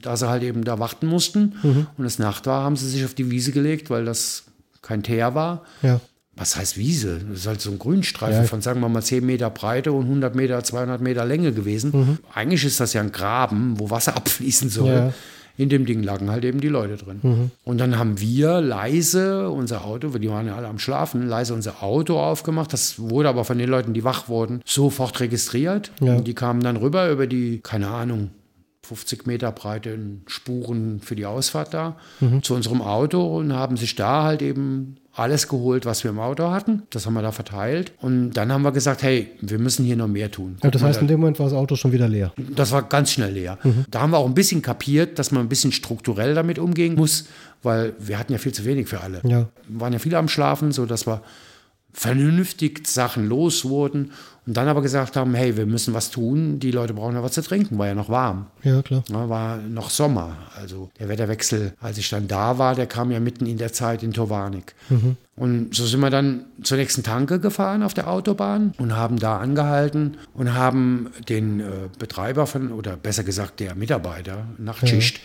da 0.01 0.17
sie 0.17 0.29
halt 0.29 0.45
eben 0.45 0.63
da 0.63 0.79
warten 0.79 1.07
mussten 1.07 1.55
mhm. 1.63 1.87
und 1.97 2.05
es 2.05 2.21
Nacht 2.21 2.47
war, 2.47 2.63
haben 2.63 2.77
sie 2.77 2.89
sich 2.89 3.05
auf 3.05 3.15
die 3.15 3.31
Wiese 3.31 3.51
gelegt, 3.51 3.91
weil 3.91 4.05
das 4.05 4.45
kein 4.83 5.03
Teer 5.03 5.35
war. 5.35 5.63
Ja 5.83 6.01
was 6.37 6.57
heißt 6.57 6.77
Wiese? 6.77 7.21
Das 7.29 7.41
ist 7.41 7.47
halt 7.47 7.61
so 7.61 7.71
ein 7.71 7.79
Grünstreifen 7.79 8.43
ja. 8.43 8.45
von, 8.45 8.61
sagen 8.61 8.81
wir 8.81 8.89
mal, 8.89 9.03
10 9.03 9.25
Meter 9.25 9.51
Breite 9.51 9.93
und 9.93 10.05
100 10.05 10.35
Meter, 10.35 10.63
200 10.63 11.01
Meter 11.01 11.25
Länge 11.25 11.53
gewesen. 11.53 11.91
Mhm. 11.93 12.19
Eigentlich 12.33 12.65
ist 12.65 12.81
das 12.81 12.93
ja 12.93 13.01
ein 13.01 13.13
Graben, 13.13 13.79
wo 13.79 13.91
Wasser 13.91 14.17
abfließen 14.17 14.69
soll. 14.69 14.89
Ja. 14.89 15.13
In 15.57 15.69
dem 15.69 15.87
Ding 15.87 16.03
lagen 16.03 16.31
halt 16.31 16.45
eben 16.45 16.61
die 16.61 16.69
Leute 16.69 16.97
drin. 16.97 17.21
Mhm. 17.23 17.51
Und 17.63 17.79
dann 17.79 17.97
haben 17.97 18.21
wir 18.21 18.61
leise 18.61 19.51
unser 19.51 19.85
Auto, 19.85 20.09
die 20.19 20.29
waren 20.29 20.49
ja 20.49 20.57
alle 20.57 20.67
am 20.67 20.81
Schlafen, 20.81 21.29
leise 21.29 21.55
unser 21.55 21.81
Auto 21.81 22.19
aufgemacht. 22.19 22.73
Das 22.73 22.99
wurde 22.99 23.29
aber 23.29 23.45
von 23.45 23.57
den 23.57 23.69
Leuten, 23.69 23.95
die 23.95 24.03
wach 24.03 24.29
wurden, 24.29 24.63
sofort 24.65 25.21
registriert. 25.21 25.93
Ja. 26.01 26.17
Und 26.17 26.27
die 26.27 26.35
kamen 26.35 26.61
dann 26.61 26.77
rüber 26.77 27.09
über 27.09 27.29
die, 27.29 27.61
keine 27.61 27.87
Ahnung, 27.89 28.31
50 28.85 29.27
Meter 29.27 29.51
breiten 29.53 30.23
Spuren 30.27 31.01
für 31.01 31.17
die 31.17 31.27
Ausfahrt 31.27 31.75
da 31.75 31.97
mhm. 32.21 32.43
zu 32.43 32.55
unserem 32.55 32.83
Auto 32.83 33.39
und 33.39 33.53
haben 33.53 33.77
sich 33.77 33.95
da 33.95 34.25
halt 34.25 34.43
eben 34.43 34.97
alles 35.17 35.49
geholt, 35.49 35.87
was 35.87 36.03
wir 36.03 36.11
im 36.11 36.19
Auto 36.19 36.51
hatten. 36.51 36.83
Das 36.91 37.07
haben 37.07 37.15
wir 37.15 37.23
da 37.23 37.31
verteilt. 37.31 37.93
Und 38.01 38.33
dann 38.33 38.53
haben 38.53 38.63
wir 38.63 38.73
gesagt, 38.73 39.03
hey, 39.03 39.31
wir 39.41 39.59
müssen 39.59 39.85
hier 39.85 39.97
noch 39.97 40.09
mehr 40.09 40.31
tun. 40.31 40.57
Ja, 40.63 40.71
das 40.71 40.83
heißt, 40.83 41.01
in 41.01 41.07
dem 41.07 41.21
Moment 41.21 41.39
war 41.39 41.47
das 41.47 41.55
Auto 41.55 41.77
schon 41.77 41.93
wieder 41.93 42.09
leer. 42.09 42.33
Das 42.57 42.73
war 42.73 42.83
ganz 42.83 43.13
schnell 43.13 43.33
leer. 43.33 43.59
Mhm. 43.63 43.85
Da 43.91 44.01
haben 44.01 44.11
wir 44.11 44.19
auch 44.19 44.27
ein 44.27 44.35
bisschen 44.35 44.61
kapiert, 44.61 45.19
dass 45.19 45.31
man 45.31 45.43
ein 45.43 45.49
bisschen 45.49 45.71
strukturell 45.71 46.35
damit 46.35 46.59
umgehen 46.59 46.97
muss, 46.97 47.27
weil 47.63 47.95
wir 48.01 48.19
hatten 48.19 48.33
ja 48.33 48.39
viel 48.39 48.53
zu 48.53 48.65
wenig 48.65 48.89
für 48.89 49.01
alle. 49.01 49.21
Ja. 49.23 49.49
Wir 49.69 49.81
waren 49.81 49.93
ja 49.93 50.01
viele 50.01 50.19
am 50.19 50.29
Schlafen, 50.29 50.73
sodass 50.73 51.07
wir 51.07 51.23
vernünftig 51.95 52.87
Sachen 52.87 53.29
los 53.29 53.65
wurden 53.65 54.11
und 54.47 54.57
dann 54.57 54.69
aber 54.69 54.83
gesagt 54.83 55.17
haben, 55.17 55.35
hey, 55.35 55.57
wir 55.57 55.65
müssen 55.65 55.95
was 55.95 56.11
tun, 56.11 56.59
die 56.59 56.71
Leute 56.71 56.93
brauchen 56.93 57.15
ja 57.15 57.23
was 57.23 57.33
zu 57.33 57.43
trinken, 57.43 57.79
war 57.79 57.87
ja 57.87 57.95
noch 57.95 58.11
warm. 58.11 58.47
Ja, 58.63 58.83
klar. 58.83 59.03
Ja, 59.09 59.29
war 59.29 59.57
noch 59.57 59.89
Sommer. 59.89 60.37
Also 60.61 60.91
der 60.99 61.09
Wetterwechsel, 61.09 61.73
als 61.81 61.97
ich 61.97 62.11
dann 62.11 62.29
da 62.29 62.59
war, 62.59 62.75
der 62.75 62.87
kam 62.87 63.11
ja 63.11 63.21
mitten 63.21 63.47
in 63.47 63.57
der 63.57 63.73
Zeit 63.73 64.03
in 64.03 64.13
Tovarnik. 64.13 64.75
Mhm. 64.91 65.17
Und 65.37 65.75
so 65.75 65.87
sind 65.87 66.01
wir 66.01 66.11
dann 66.11 66.45
zur 66.63 66.77
nächsten 66.77 67.03
Tanke 67.03 67.41
gefahren 67.41 67.83
auf 67.83 67.95
der 67.95 68.09
Autobahn 68.09 68.75
und 68.77 68.95
haben 68.95 69.19
da 69.19 69.39
angehalten 69.39 70.19
und 70.35 70.53
haben 70.55 71.11
den 71.29 71.61
äh, 71.61 71.65
Betreiber 71.99 72.47
von, 72.47 72.71
oder 72.73 72.97
besser 72.97 73.25
gesagt 73.25 73.61
der 73.61 73.75
Mitarbeiter, 73.75 74.47
Nachtschicht, 74.59 75.21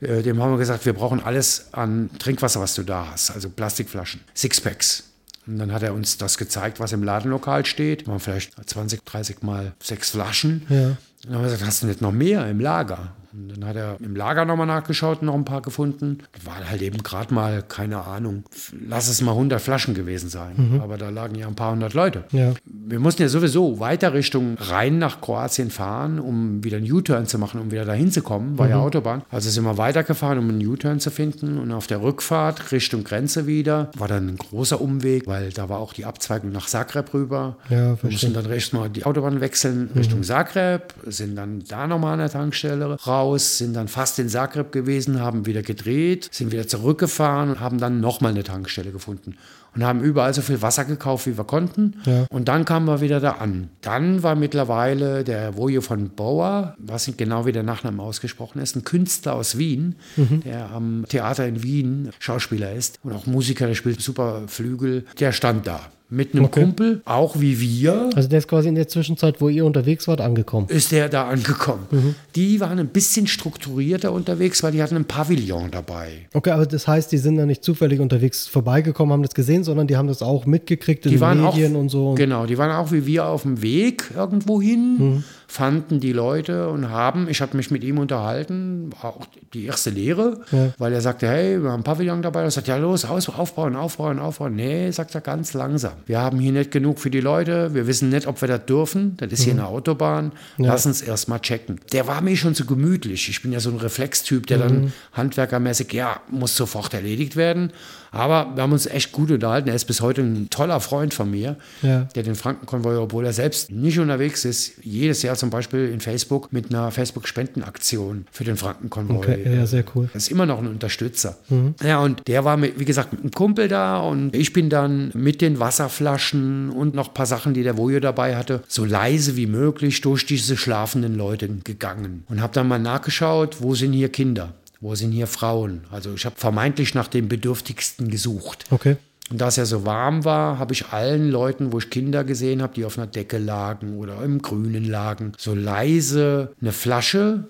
ja. 0.00 0.08
äh, 0.08 0.22
dem 0.22 0.42
haben 0.42 0.52
wir 0.52 0.58
gesagt, 0.58 0.84
wir 0.84 0.92
brauchen 0.92 1.22
alles 1.22 1.68
an 1.72 2.10
Trinkwasser, 2.18 2.60
was 2.60 2.74
du 2.74 2.82
da 2.82 3.08
hast, 3.12 3.30
also 3.30 3.48
Plastikflaschen, 3.48 4.20
Sixpacks. 4.34 5.04
Und 5.48 5.58
dann 5.58 5.72
hat 5.72 5.82
er 5.82 5.94
uns 5.94 6.18
das 6.18 6.36
gezeigt, 6.36 6.78
was 6.78 6.92
im 6.92 7.02
Ladenlokal 7.02 7.64
steht. 7.64 8.06
Waren 8.06 8.20
vielleicht 8.20 8.52
20, 8.68 9.02
30 9.04 9.42
mal 9.42 9.72
sechs 9.82 10.10
Flaschen. 10.10 10.66
Ja. 10.68 10.96
Dann 11.24 11.34
haben 11.34 11.42
wir 11.42 11.50
gesagt, 11.50 11.66
hast 11.66 11.82
du 11.82 11.86
nicht 11.86 12.02
noch 12.02 12.12
mehr 12.12 12.46
im 12.48 12.60
Lager? 12.60 13.12
Und 13.38 13.56
dann 13.56 13.68
hat 13.68 13.76
er 13.76 13.96
im 14.00 14.16
Lager 14.16 14.44
nochmal 14.44 14.66
nachgeschaut 14.66 15.20
und 15.20 15.26
noch 15.26 15.34
ein 15.34 15.44
paar 15.44 15.62
gefunden. 15.62 16.18
Das 16.32 16.44
waren 16.46 16.68
halt 16.68 16.82
eben 16.82 17.02
gerade 17.02 17.32
mal, 17.32 17.62
keine 17.62 18.04
Ahnung, 18.04 18.44
lass 18.86 19.08
es 19.08 19.20
mal 19.20 19.32
100 19.32 19.60
Flaschen 19.60 19.94
gewesen 19.94 20.28
sein. 20.28 20.54
Mhm. 20.56 20.80
Aber 20.80 20.98
da 20.98 21.10
lagen 21.10 21.34
ja 21.36 21.46
ein 21.46 21.54
paar 21.54 21.72
hundert 21.72 21.94
Leute. 21.94 22.24
Ja. 22.32 22.52
Wir 22.64 22.98
mussten 22.98 23.22
ja 23.22 23.28
sowieso 23.28 23.78
weiter 23.78 24.12
Richtung 24.12 24.56
Rhein 24.58 24.98
nach 24.98 25.20
Kroatien 25.20 25.70
fahren, 25.70 26.18
um 26.18 26.64
wieder 26.64 26.78
einen 26.78 26.90
U-Turn 26.90 27.26
zu 27.26 27.38
machen, 27.38 27.60
um 27.60 27.70
wieder 27.70 27.84
dahin 27.84 28.10
zu 28.10 28.22
kommen. 28.22 28.58
War 28.58 28.66
mhm. 28.66 28.72
ja 28.72 28.78
Autobahn. 28.78 29.22
Also 29.30 29.50
sind 29.50 29.64
wir 29.64 29.78
weitergefahren, 29.78 30.38
um 30.38 30.48
einen 30.48 30.66
U-Turn 30.66 31.00
zu 31.00 31.10
finden. 31.10 31.58
Und 31.58 31.72
auf 31.72 31.86
der 31.86 32.02
Rückfahrt 32.02 32.72
Richtung 32.72 33.04
Grenze 33.04 33.46
wieder 33.46 33.90
war 33.96 34.08
dann 34.08 34.28
ein 34.28 34.36
großer 34.36 34.80
Umweg, 34.80 35.26
weil 35.26 35.50
da 35.50 35.68
war 35.68 35.78
auch 35.78 35.92
die 35.92 36.04
Abzweigung 36.04 36.50
nach 36.50 36.66
Zagreb 36.66 37.14
rüber. 37.14 37.56
Ja, 37.68 38.02
wir 38.02 38.10
mussten 38.10 38.34
dann 38.34 38.46
recht 38.46 38.72
mal 38.72 38.90
die 38.90 39.04
Autobahn 39.04 39.40
wechseln 39.40 39.90
Richtung 39.94 40.20
mhm. 40.20 40.24
Zagreb, 40.24 40.94
sind 41.06 41.36
dann 41.36 41.62
da 41.68 41.86
nochmal 41.86 42.14
an 42.14 42.18
der 42.20 42.30
Tankstelle 42.30 42.98
raus 43.06 43.27
raus, 43.28 43.58
sind 43.58 43.74
dann 43.74 43.88
fast 43.88 44.18
in 44.18 44.28
Zagreb 44.28 44.72
gewesen, 44.72 45.20
haben 45.20 45.46
wieder 45.46 45.62
gedreht, 45.62 46.28
sind 46.32 46.52
wieder 46.52 46.66
zurückgefahren 46.66 47.50
und 47.50 47.60
haben 47.60 47.78
dann 47.78 48.00
nochmal 48.00 48.32
eine 48.32 48.42
Tankstelle 48.42 48.90
gefunden 48.90 49.36
und 49.74 49.84
haben 49.84 50.00
überall 50.00 50.34
so 50.34 50.42
viel 50.42 50.62
Wasser 50.62 50.84
gekauft, 50.84 51.26
wie 51.26 51.36
wir 51.36 51.44
konnten. 51.44 52.00
Ja. 52.04 52.26
Und 52.30 52.48
dann 52.48 52.64
kamen 52.64 52.86
wir 52.86 53.00
wieder 53.00 53.20
da 53.20 53.32
an. 53.32 53.70
Dann 53.80 54.22
war 54.22 54.34
mittlerweile 54.34 55.24
der 55.24 55.56
Wojo 55.56 55.80
von 55.80 56.10
Bauer, 56.10 56.74
was 56.78 57.06
nicht 57.06 57.18
genau 57.18 57.46
wie 57.46 57.52
der 57.52 57.62
Nachname 57.62 58.02
ausgesprochen 58.02 58.60
ist, 58.60 58.76
ein 58.76 58.84
Künstler 58.84 59.34
aus 59.34 59.58
Wien, 59.58 59.96
mhm. 60.16 60.40
der 60.40 60.70
am 60.70 61.04
Theater 61.08 61.46
in 61.46 61.62
Wien 61.62 62.10
Schauspieler 62.18 62.72
ist 62.72 62.98
und 63.02 63.12
auch 63.12 63.26
Musiker, 63.26 63.66
der 63.66 63.74
spielt 63.74 64.00
super 64.00 64.42
Flügel. 64.46 65.04
Der 65.20 65.32
stand 65.32 65.66
da 65.66 65.80
mit 66.10 66.34
einem 66.34 66.46
okay. 66.46 66.62
Kumpel, 66.62 67.02
auch 67.04 67.38
wie 67.38 67.60
wir. 67.60 68.08
Also 68.14 68.28
der 68.28 68.38
ist 68.38 68.48
quasi 68.48 68.68
in 68.68 68.74
der 68.74 68.88
Zwischenzeit, 68.88 69.40
wo 69.40 69.48
ihr 69.48 69.64
unterwegs 69.64 70.08
wart, 70.08 70.20
angekommen. 70.20 70.66
Ist 70.68 70.90
der 70.90 71.08
da 71.08 71.28
angekommen. 71.28 71.86
Mhm. 71.90 72.14
Die 72.34 72.60
waren 72.60 72.78
ein 72.78 72.88
bisschen 72.88 73.26
strukturierter 73.26 74.12
unterwegs, 74.12 74.62
weil 74.62 74.72
die 74.72 74.82
hatten 74.82 74.96
ein 74.96 75.04
Pavillon 75.04 75.70
dabei. 75.70 76.26
Okay, 76.32 76.50
aber 76.50 76.66
das 76.66 76.88
heißt, 76.88 77.12
die 77.12 77.18
sind 77.18 77.36
da 77.36 77.44
nicht 77.44 77.62
zufällig 77.62 78.00
unterwegs 78.00 78.46
vorbeigekommen, 78.46 79.12
haben 79.12 79.22
das 79.22 79.34
gesehen, 79.34 79.64
sondern 79.64 79.86
die 79.86 79.96
haben 79.96 80.08
das 80.08 80.22
auch 80.22 80.46
mitgekriegt 80.46 81.04
in 81.04 81.12
die 81.12 81.18
den 81.18 81.42
Medien 81.42 81.76
auch, 81.76 81.80
und 81.80 81.88
so. 81.90 82.14
Genau, 82.14 82.46
die 82.46 82.56
waren 82.56 82.70
auch 82.70 82.90
wie 82.90 83.04
wir 83.04 83.26
auf 83.26 83.42
dem 83.42 83.60
Weg 83.60 84.10
irgendwo 84.16 84.62
hin. 84.62 84.96
Mhm 84.98 85.24
fanden 85.50 85.98
die 85.98 86.12
Leute 86.12 86.68
und 86.68 86.90
haben, 86.90 87.26
ich 87.28 87.40
habe 87.40 87.56
mich 87.56 87.70
mit 87.70 87.82
ihm 87.82 87.98
unterhalten, 87.98 88.90
auch 89.00 89.26
die 89.54 89.64
erste 89.64 89.88
Lehre, 89.88 90.42
ja. 90.52 90.74
weil 90.76 90.92
er 90.92 91.00
sagte, 91.00 91.26
hey, 91.26 91.62
wir 91.62 91.70
haben 91.70 91.80
ein 91.80 91.84
Pavillon 91.84 92.20
dabei. 92.20 92.42
Er 92.42 92.50
sagt, 92.50 92.68
ja 92.68 92.76
los, 92.76 93.06
aus, 93.06 93.30
aufbauen, 93.30 93.74
aufbauen, 93.74 94.18
aufbauen. 94.18 94.54
Nee, 94.54 94.90
sagt 94.90 95.14
er 95.14 95.22
ganz 95.22 95.54
langsam. 95.54 95.94
Wir 96.04 96.20
haben 96.20 96.38
hier 96.38 96.52
nicht 96.52 96.70
genug 96.70 96.98
für 96.98 97.08
die 97.08 97.20
Leute, 97.20 97.72
wir 97.72 97.86
wissen 97.86 98.10
nicht, 98.10 98.26
ob 98.26 98.42
wir 98.42 98.48
das 98.48 98.66
dürfen. 98.66 99.16
Das 99.16 99.32
ist 99.32 99.40
mhm. 99.40 99.44
hier 99.44 99.52
eine 99.54 99.66
Autobahn. 99.66 100.32
Ja. 100.58 100.66
Lass 100.66 100.84
uns 100.84 101.00
erst 101.00 101.28
mal 101.28 101.38
checken. 101.38 101.80
Der 101.92 102.06
war 102.06 102.20
mir 102.20 102.36
schon 102.36 102.54
zu 102.54 102.66
gemütlich. 102.66 103.30
Ich 103.30 103.40
bin 103.40 103.50
ja 103.50 103.60
so 103.60 103.70
ein 103.70 103.78
Reflextyp, 103.78 104.46
der 104.46 104.58
mhm. 104.58 104.62
dann 104.62 104.92
handwerkermäßig, 105.14 105.94
ja, 105.94 106.20
muss 106.28 106.54
sofort 106.56 106.92
erledigt 106.92 107.36
werden. 107.36 107.72
Aber 108.10 108.52
wir 108.54 108.62
haben 108.62 108.72
uns 108.72 108.86
echt 108.86 109.12
gut 109.12 109.30
unterhalten. 109.30 109.68
Er 109.68 109.74
ist 109.74 109.84
bis 109.84 110.00
heute 110.00 110.22
ein 110.22 110.48
toller 110.50 110.80
Freund 110.80 111.14
von 111.14 111.30
mir, 111.30 111.56
Ja. 111.82 112.04
der 112.14 112.22
den 112.22 112.34
Frankenkonvoi, 112.34 112.96
obwohl 112.96 113.24
er 113.26 113.32
selbst 113.32 113.70
nicht 113.70 113.98
unterwegs 113.98 114.44
ist, 114.44 114.72
jedes 114.82 115.22
Jahr 115.22 115.36
zum 115.36 115.50
Beispiel 115.50 115.88
in 115.90 116.00
Facebook 116.00 116.52
mit 116.52 116.70
einer 116.70 116.90
Facebook-Spendenaktion 116.90 118.26
für 118.30 118.44
den 118.44 118.56
Frankenkonvoi. 118.56 119.16
Okay, 119.16 119.54
ja, 119.56 119.66
sehr 119.66 119.84
cool. 119.94 120.08
Das 120.12 120.24
ist 120.24 120.30
immer 120.30 120.46
noch 120.46 120.58
ein 120.58 120.66
Unterstützer. 120.66 121.36
Ja, 121.82 122.00
und 122.00 122.26
der 122.26 122.44
war, 122.44 122.56
mit, 122.56 122.78
wie 122.78 122.84
gesagt, 122.84 123.12
mit 123.12 123.22
einem 123.22 123.30
Kumpel 123.32 123.68
da 123.68 123.98
und 124.00 124.34
ich 124.34 124.52
bin 124.52 124.70
dann 124.70 125.10
mit 125.14 125.40
den 125.40 125.58
Wasserflaschen 125.60 126.70
und 126.70 126.94
noch 126.94 127.08
ein 127.08 127.14
paar 127.14 127.26
Sachen, 127.26 127.54
die 127.54 127.62
der 127.62 127.76
Vojo 127.76 128.00
dabei 128.00 128.36
hatte, 128.36 128.62
so 128.68 128.84
leise 128.84 129.36
wie 129.36 129.46
möglich 129.46 130.00
durch 130.00 130.26
diese 130.26 130.56
schlafenden 130.56 131.16
Leute 131.16 131.48
gegangen 131.64 132.24
und 132.28 132.40
habe 132.40 132.52
dann 132.54 132.68
mal 132.68 132.78
nachgeschaut, 132.78 133.56
wo 133.60 133.74
sind 133.74 133.92
hier 133.92 134.08
Kinder, 134.08 134.52
wo 134.80 134.94
sind 134.94 135.12
hier 135.12 135.26
Frauen. 135.26 135.82
Also 135.90 136.14
ich 136.14 136.24
habe 136.24 136.36
vermeintlich 136.36 136.94
nach 136.94 137.08
den 137.08 137.28
Bedürftigsten 137.28 138.08
gesucht. 138.08 138.64
Okay. 138.70 138.96
Und 139.30 139.40
da 139.40 139.48
es 139.48 139.56
ja 139.56 139.66
so 139.66 139.84
warm 139.84 140.24
war, 140.24 140.58
habe 140.58 140.72
ich 140.72 140.86
allen 140.88 141.30
Leuten, 141.30 141.72
wo 141.72 141.78
ich 141.78 141.90
Kinder 141.90 142.24
gesehen 142.24 142.62
habe, 142.62 142.72
die 142.74 142.84
auf 142.84 142.96
einer 142.96 143.06
Decke 143.06 143.36
lagen 143.38 143.98
oder 143.98 144.22
im 144.22 144.40
Grünen 144.40 144.84
lagen, 144.84 145.32
so 145.36 145.54
leise 145.54 146.52
eine 146.60 146.72
Flasche 146.72 147.44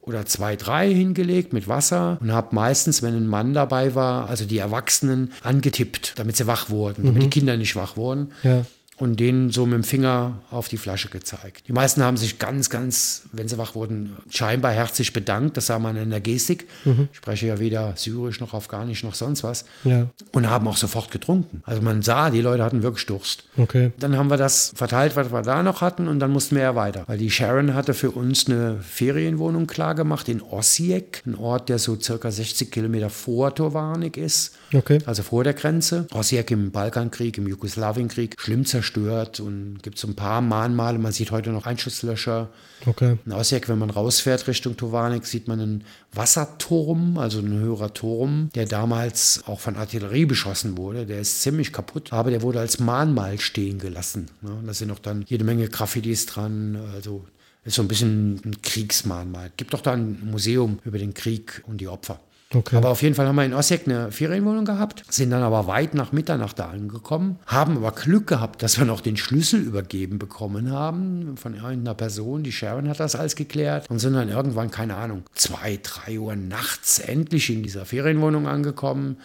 oder 0.00 0.26
zwei, 0.26 0.56
drei 0.56 0.92
hingelegt 0.92 1.52
mit 1.52 1.68
Wasser 1.68 2.18
und 2.20 2.32
habe 2.32 2.54
meistens, 2.54 3.00
wenn 3.02 3.14
ein 3.14 3.28
Mann 3.28 3.54
dabei 3.54 3.94
war, 3.94 4.28
also 4.28 4.44
die 4.44 4.58
Erwachsenen 4.58 5.30
angetippt, 5.42 6.18
damit 6.18 6.36
sie 6.36 6.48
wach 6.48 6.68
wurden, 6.68 7.04
damit 7.04 7.22
die 7.22 7.30
Kinder 7.30 7.56
nicht 7.56 7.76
wach 7.76 7.96
wurden. 7.96 8.32
Ja. 8.42 8.66
Und 8.96 9.18
denen 9.18 9.50
so 9.50 9.66
mit 9.66 9.74
dem 9.74 9.82
Finger 9.84 10.38
auf 10.52 10.68
die 10.68 10.76
Flasche 10.76 11.08
gezeigt. 11.08 11.64
Die 11.66 11.72
meisten 11.72 12.02
haben 12.02 12.16
sich 12.16 12.38
ganz, 12.38 12.70
ganz, 12.70 13.22
wenn 13.32 13.48
sie 13.48 13.58
wach 13.58 13.74
wurden, 13.74 14.16
scheinbar 14.30 14.70
herzlich 14.72 15.12
bedankt. 15.12 15.56
Das 15.56 15.66
sah 15.66 15.80
man 15.80 15.96
in 15.96 16.10
der 16.10 16.20
Gestik. 16.20 16.68
Ich 17.10 17.16
spreche 17.16 17.48
ja 17.48 17.58
weder 17.58 17.94
Syrisch 17.96 18.40
noch 18.40 18.54
Afghanisch 18.54 19.02
noch 19.02 19.14
sonst 19.14 19.42
was 19.42 19.64
Ja. 19.82 20.06
und 20.32 20.48
haben 20.48 20.68
auch 20.68 20.76
sofort 20.76 21.10
getrunken. 21.10 21.60
Also 21.64 21.82
man 21.82 22.02
sah, 22.02 22.30
die 22.30 22.40
Leute 22.40 22.62
hatten 22.62 22.82
wirklich 22.84 23.06
Durst. 23.06 23.44
Okay. 23.56 23.90
Dann 23.98 24.16
haben 24.16 24.30
wir 24.30 24.36
das 24.36 24.72
verteilt, 24.76 25.16
was 25.16 25.32
wir 25.32 25.42
da 25.42 25.62
noch 25.64 25.80
hatten 25.80 26.06
und 26.06 26.20
dann 26.20 26.30
mussten 26.30 26.54
wir 26.54 26.62
ja 26.62 26.74
weiter. 26.76 27.02
Weil 27.08 27.18
die 27.18 27.30
Sharon 27.30 27.74
hatte 27.74 27.94
für 27.94 28.12
uns 28.12 28.46
eine 28.46 28.78
Ferienwohnung 28.80 29.66
klargemacht 29.66 30.28
in 30.28 30.40
Osijek, 30.40 31.22
ein 31.26 31.34
Ort, 31.34 31.68
der 31.68 31.78
so 31.78 31.98
circa 32.00 32.30
60 32.30 32.70
Kilometer 32.70 33.10
vor 33.10 33.54
Tovarnik 33.54 34.16
ist. 34.16 34.54
Okay. 34.74 34.98
Also 35.06 35.22
vor 35.22 35.44
der 35.44 35.54
Grenze. 35.54 36.06
Osijek 36.12 36.50
im 36.50 36.70
Balkankrieg, 36.70 37.38
im 37.38 37.46
Jugoslawienkrieg, 37.46 38.34
schlimm 38.38 38.64
zerstört 38.64 39.40
und 39.40 39.82
gibt 39.82 39.98
so 39.98 40.08
ein 40.08 40.16
paar 40.16 40.40
Mahnmale. 40.40 40.98
Man 40.98 41.12
sieht 41.12 41.30
heute 41.30 41.50
noch 41.50 41.66
Einschusslöscher. 41.66 42.48
Okay. 42.86 43.18
In 43.24 43.32
Osijek, 43.32 43.68
wenn 43.68 43.78
man 43.78 43.90
rausfährt 43.90 44.46
Richtung 44.48 44.76
Tovarnik, 44.76 45.26
sieht 45.26 45.48
man 45.48 45.60
einen 45.60 45.84
Wasserturm, 46.12 47.18
also 47.18 47.38
ein 47.38 47.52
höherer 47.52 47.94
Turm, 47.94 48.50
der 48.54 48.66
damals 48.66 49.42
auch 49.46 49.60
von 49.60 49.76
Artillerie 49.76 50.26
beschossen 50.26 50.76
wurde. 50.76 51.06
Der 51.06 51.20
ist 51.20 51.42
ziemlich 51.42 51.72
kaputt, 51.72 52.12
aber 52.12 52.30
der 52.30 52.42
wurde 52.42 52.60
als 52.60 52.80
Mahnmal 52.80 53.40
stehen 53.40 53.78
gelassen. 53.78 54.26
Ne? 54.42 54.50
Da 54.66 54.74
sind 54.74 54.90
auch 54.90 54.98
dann 54.98 55.24
jede 55.26 55.44
Menge 55.44 55.68
Graffitis 55.68 56.26
dran. 56.26 56.78
Also 56.94 57.24
ist 57.64 57.76
so 57.76 57.82
ein 57.82 57.88
bisschen 57.88 58.40
ein 58.44 58.62
Kriegsmahnmal. 58.62 59.50
Gibt 59.56 59.72
doch 59.72 59.80
da 59.80 59.92
ein 59.92 60.18
Museum 60.30 60.80
über 60.84 60.98
den 60.98 61.14
Krieg 61.14 61.62
und 61.66 61.80
die 61.80 61.88
Opfer. 61.88 62.20
Okay. 62.54 62.76
Aber 62.76 62.90
auf 62.90 63.02
jeden 63.02 63.14
Fall 63.14 63.26
haben 63.26 63.36
wir 63.36 63.44
in 63.44 63.54
Osijek 63.54 63.86
eine 63.86 64.10
Ferienwohnung 64.12 64.64
gehabt, 64.64 65.02
sind 65.08 65.30
dann 65.30 65.42
aber 65.42 65.66
weit 65.66 65.94
nach 65.94 66.12
Mitternacht 66.12 66.58
da 66.58 66.66
angekommen, 66.66 67.38
haben 67.46 67.76
aber 67.76 67.92
Glück 67.92 68.26
gehabt, 68.26 68.62
dass 68.62 68.78
wir 68.78 68.84
noch 68.84 69.00
den 69.00 69.16
Schlüssel 69.16 69.60
übergeben 69.60 70.18
bekommen 70.18 70.70
haben 70.70 71.36
von 71.36 71.54
irgendeiner 71.54 71.94
Person. 71.94 72.42
Die 72.42 72.52
Sharon 72.52 72.88
hat 72.88 73.00
das 73.00 73.16
alles 73.16 73.36
geklärt 73.36 73.90
und 73.90 73.98
sind 73.98 74.14
dann 74.14 74.28
irgendwann, 74.28 74.70
keine 74.70 74.96
Ahnung, 74.96 75.24
zwei, 75.34 75.78
drei 75.82 76.18
Uhr 76.18 76.36
nachts 76.36 76.98
endlich 76.98 77.50
in 77.50 77.62
dieser 77.62 77.84
Ferienwohnung 77.84 78.46
angekommen. 78.46 79.16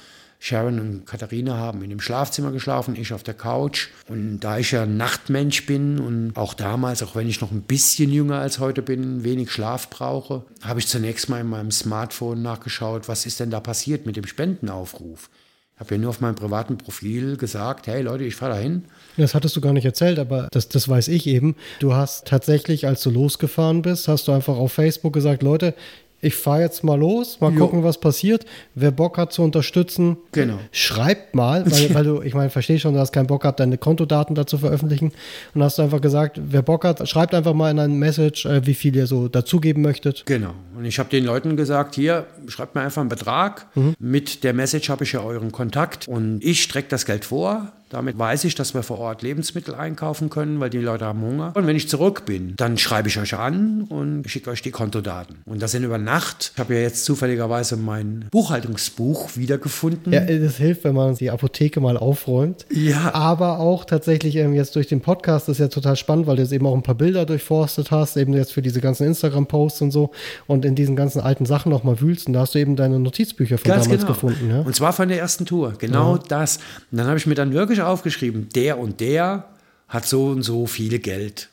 Sharon 0.42 0.80
und 0.80 1.06
Katharina 1.06 1.58
haben 1.58 1.84
in 1.84 1.90
dem 1.90 2.00
Schlafzimmer 2.00 2.52
geschlafen, 2.52 2.96
ich 2.96 3.12
auf 3.12 3.24
der 3.24 3.34
Couch. 3.34 3.90
Und 4.08 4.40
da 4.40 4.58
ich 4.58 4.72
ja 4.72 4.86
Nachtmensch 4.86 5.66
bin 5.66 6.00
und 6.00 6.38
auch 6.38 6.54
damals, 6.54 7.04
auch 7.04 7.16
wenn 7.16 7.28
ich 7.28 7.42
noch 7.42 7.52
ein 7.52 7.62
bisschen 7.62 8.10
jünger 8.12 8.40
als 8.40 8.60
heute 8.60 8.82
bin, 8.82 9.26
wenig 9.26 9.52
Schlaf 9.52 9.90
brauche, 9.90 10.44
habe 10.62 10.80
ich 10.80 10.88
zunächst 10.88 11.28
mal 11.28 11.42
in 11.42 11.48
meinem 11.48 11.72
Smartphone 11.72 12.42
nachgeschaut, 12.42 13.10
was 13.10 13.26
ist 13.26 13.42
denn 13.42 13.52
da 13.52 13.60
passiert 13.60 14.06
mit 14.06 14.16
dem 14.16 14.26
Spendenaufruf. 14.26 15.30
Ich 15.76 15.82
habe 15.82 15.96
ja 15.96 16.02
nur 16.02 16.10
auf 16.10 16.20
meinem 16.20 16.36
privaten 16.36 16.78
Profil 16.78 17.38
gesagt, 17.38 17.88
hey 17.88 18.02
Leute, 18.02 18.26
ich 18.26 18.36
fahre 18.36 18.56
dahin. 18.56 18.84
Das 19.16 19.34
hattest 19.34 19.56
du 19.56 19.62
gar 19.62 19.72
nicht 19.72 19.86
erzählt, 19.86 20.20
aber 20.20 20.50
das, 20.52 20.68
das 20.68 20.90
weiß 20.90 21.08
ich 21.10 21.26
eben. 21.28 21.56
Du 21.80 21.94
hast 21.94 22.28
tatsächlich, 22.28 22.86
als 22.86 23.02
du 23.02 23.10
losgefahren 23.10 23.82
bist, 23.82 24.10
hast 24.10 24.28
du 24.28 24.34
einfach 24.34 24.58
auf 24.58 24.74
Facebook 24.74 25.14
gesagt, 25.14 25.42
Leute, 25.42 25.74
ich 26.22 26.36
fahre 26.36 26.62
jetzt 26.62 26.84
mal 26.84 27.00
los, 27.00 27.40
mal 27.40 27.52
Jo. 27.54 27.60
gucken, 27.60 27.84
was 27.84 28.00
passiert. 28.00 28.46
Wer 28.76 28.92
Bock 28.92 29.18
hat 29.18 29.32
zu 29.34 29.42
unterstützen, 29.42 30.18
Genau. 30.32 30.60
schreibt 30.72 31.36
mal, 31.36 31.64
weil, 31.72 31.94
weil 31.94 32.04
du, 32.04 32.22
ich 32.22 32.34
meine, 32.34 32.50
verstehe 32.50 32.80
schon, 32.80 32.94
du 32.94 33.00
hast 33.00 33.12
keinen 33.12 33.28
Bock 33.28 33.42
gehabt, 33.44 33.60
deine 33.60 33.78
Kontodaten 33.78 34.36
dazu 34.36 34.58
veröffentlichen. 34.58 35.12
Und 35.54 35.64
hast 35.64 35.78
du 35.78 35.82
einfach 35.82 36.02
gesagt, 36.02 36.40
wer 36.44 36.62
Bock 36.62 36.84
hat, 36.86 37.08
schreibt 37.08 37.34
einfach 37.34 37.54
mal 37.54 37.72
in 37.72 37.80
ein 37.80 37.98
Message, 37.98 38.46
äh, 38.46 38.66
wie 38.66 38.74
viel 38.74 38.96
ihr 38.96 39.08
so 39.08 39.28
dazugeben 39.30 39.82
möchtet. 39.82 40.24
Genau. 40.26 40.54
Und 40.78 40.86
ich 40.86 41.00
habe 41.00 41.10
den 41.10 41.26
Leuten 41.26 41.56
gesagt, 41.58 41.96
hier, 41.96 42.26
schreibt 42.48 42.76
mir 42.76 42.82
einfach 42.82 43.02
einen 43.02 43.10
Betrag. 43.10 43.68
Mit 44.00 44.44
der 44.44 44.54
Message 44.54 44.90
habe 44.90 45.04
ich 45.04 45.14
ja 45.14 45.22
euren 45.22 45.52
Kontakt 45.52 46.08
und 46.08 46.44
ich 46.44 46.64
strecke 46.64 46.88
das 46.90 47.06
Geld 47.06 47.26
vor. 47.26 47.72
Damit 47.90 48.18
weiß 48.18 48.46
ich, 48.46 48.56
dass 48.56 48.74
wir 48.74 48.84
vor 48.84 49.00
Ort 49.00 49.22
Lebensmittel 49.22 49.76
einkaufen 49.76 50.30
können, 50.30 50.60
weil 50.60 50.70
die 50.70 50.78
Leute 50.78 51.06
haben 51.06 51.22
Hunger. 51.22 51.52
Und 51.56 51.68
wenn 51.68 51.76
ich 51.76 51.90
zurück 51.90 52.26
bin, 52.26 52.56
dann 52.56 52.78
schreibe 52.78 53.10
ich 53.10 53.20
euch 53.20 53.36
an 53.36 53.84
und 53.90 54.24
schicke 54.30 54.50
euch 54.50 54.62
die 54.62 54.72
Kontodaten. 54.72 55.38
Und 55.46 55.62
das 55.62 55.72
sind 55.72 55.84
über 55.84 55.98
Nacht. 55.98 56.52
Ich 56.54 56.60
habe 56.60 56.76
ja 56.76 56.82
jetzt 56.82 57.06
zufälligerweise 57.06 57.78
mein 57.78 58.26
Buchhaltungsbuch 58.32 59.36
wiedergefunden. 59.36 60.14
Ja, 60.14 60.22
das 60.22 60.58
hilft, 60.58 60.84
wenn 60.84 60.96
man 60.96 61.16
die 61.16 61.32
Apotheke 61.32 61.82
mal 61.82 61.98
aufräumt. 61.98 62.66
Ja. 62.72 63.14
Aber 63.14 63.60
auch 63.60 63.86
tatsächlich 63.86 64.36
ähm, 64.36 64.54
jetzt 64.54 64.76
durch 64.76 64.88
den 64.88 65.02
Podcast 65.02 65.50
das 65.50 65.58
ist 65.58 65.62
ja 65.62 65.68
total 65.68 65.96
spannend, 65.96 66.28
weil 66.28 66.36
du 66.36 66.44
jetzt 66.44 66.52
eben 66.52 66.68
auch 66.68 66.76
ein 66.76 66.84
paar 66.84 66.96
Bilder 66.96 67.26
durchforstet 67.26 67.92
hast, 67.92 68.18
eben 68.18 68.34
jetzt 68.34 68.54
für 68.54 68.62
diese 68.62 68.82
ganzen 68.82 69.08
Instagram-Posts 69.08 69.82
und 69.82 69.92
so 69.92 70.12
und 70.46 70.64
in 70.64 70.76
diesen 70.76 70.96
ganzen 70.96 71.22
alten 71.22 71.46
Sachen 71.46 71.72
nochmal 71.72 72.02
wühlst 72.02 72.28
und 72.28 72.34
da 72.34 72.42
hast 72.42 72.56
du 72.56 72.60
eben 72.60 72.76
deine 72.76 73.00
Notizbücher 73.00 73.58
von 73.58 73.68
Ganz 73.68 73.86
damals 73.86 74.02
genau. 74.02 74.14
gefunden. 74.14 74.50
Ja? 74.50 74.62
Und 74.62 74.76
zwar 74.76 74.94
von 74.94 75.10
der 75.10 75.20
ersten 75.20 75.46
Tour. 75.46 75.74
Genau 75.80 76.18
das. 76.18 76.58
Und 76.92 77.00
dann 77.00 77.08
habe 77.08 77.18
ich 77.18 77.26
mir 77.26 77.36
dann 77.36 77.54
wirklich 77.54 77.79
aufgeschrieben, 77.88 78.50
der 78.56 78.78
und 78.80 79.00
der 79.00 79.46
hat 79.88 80.06
so 80.06 80.28
und 80.28 80.44
so 80.44 80.66
viel 80.68 81.00
Geld. 81.00 81.50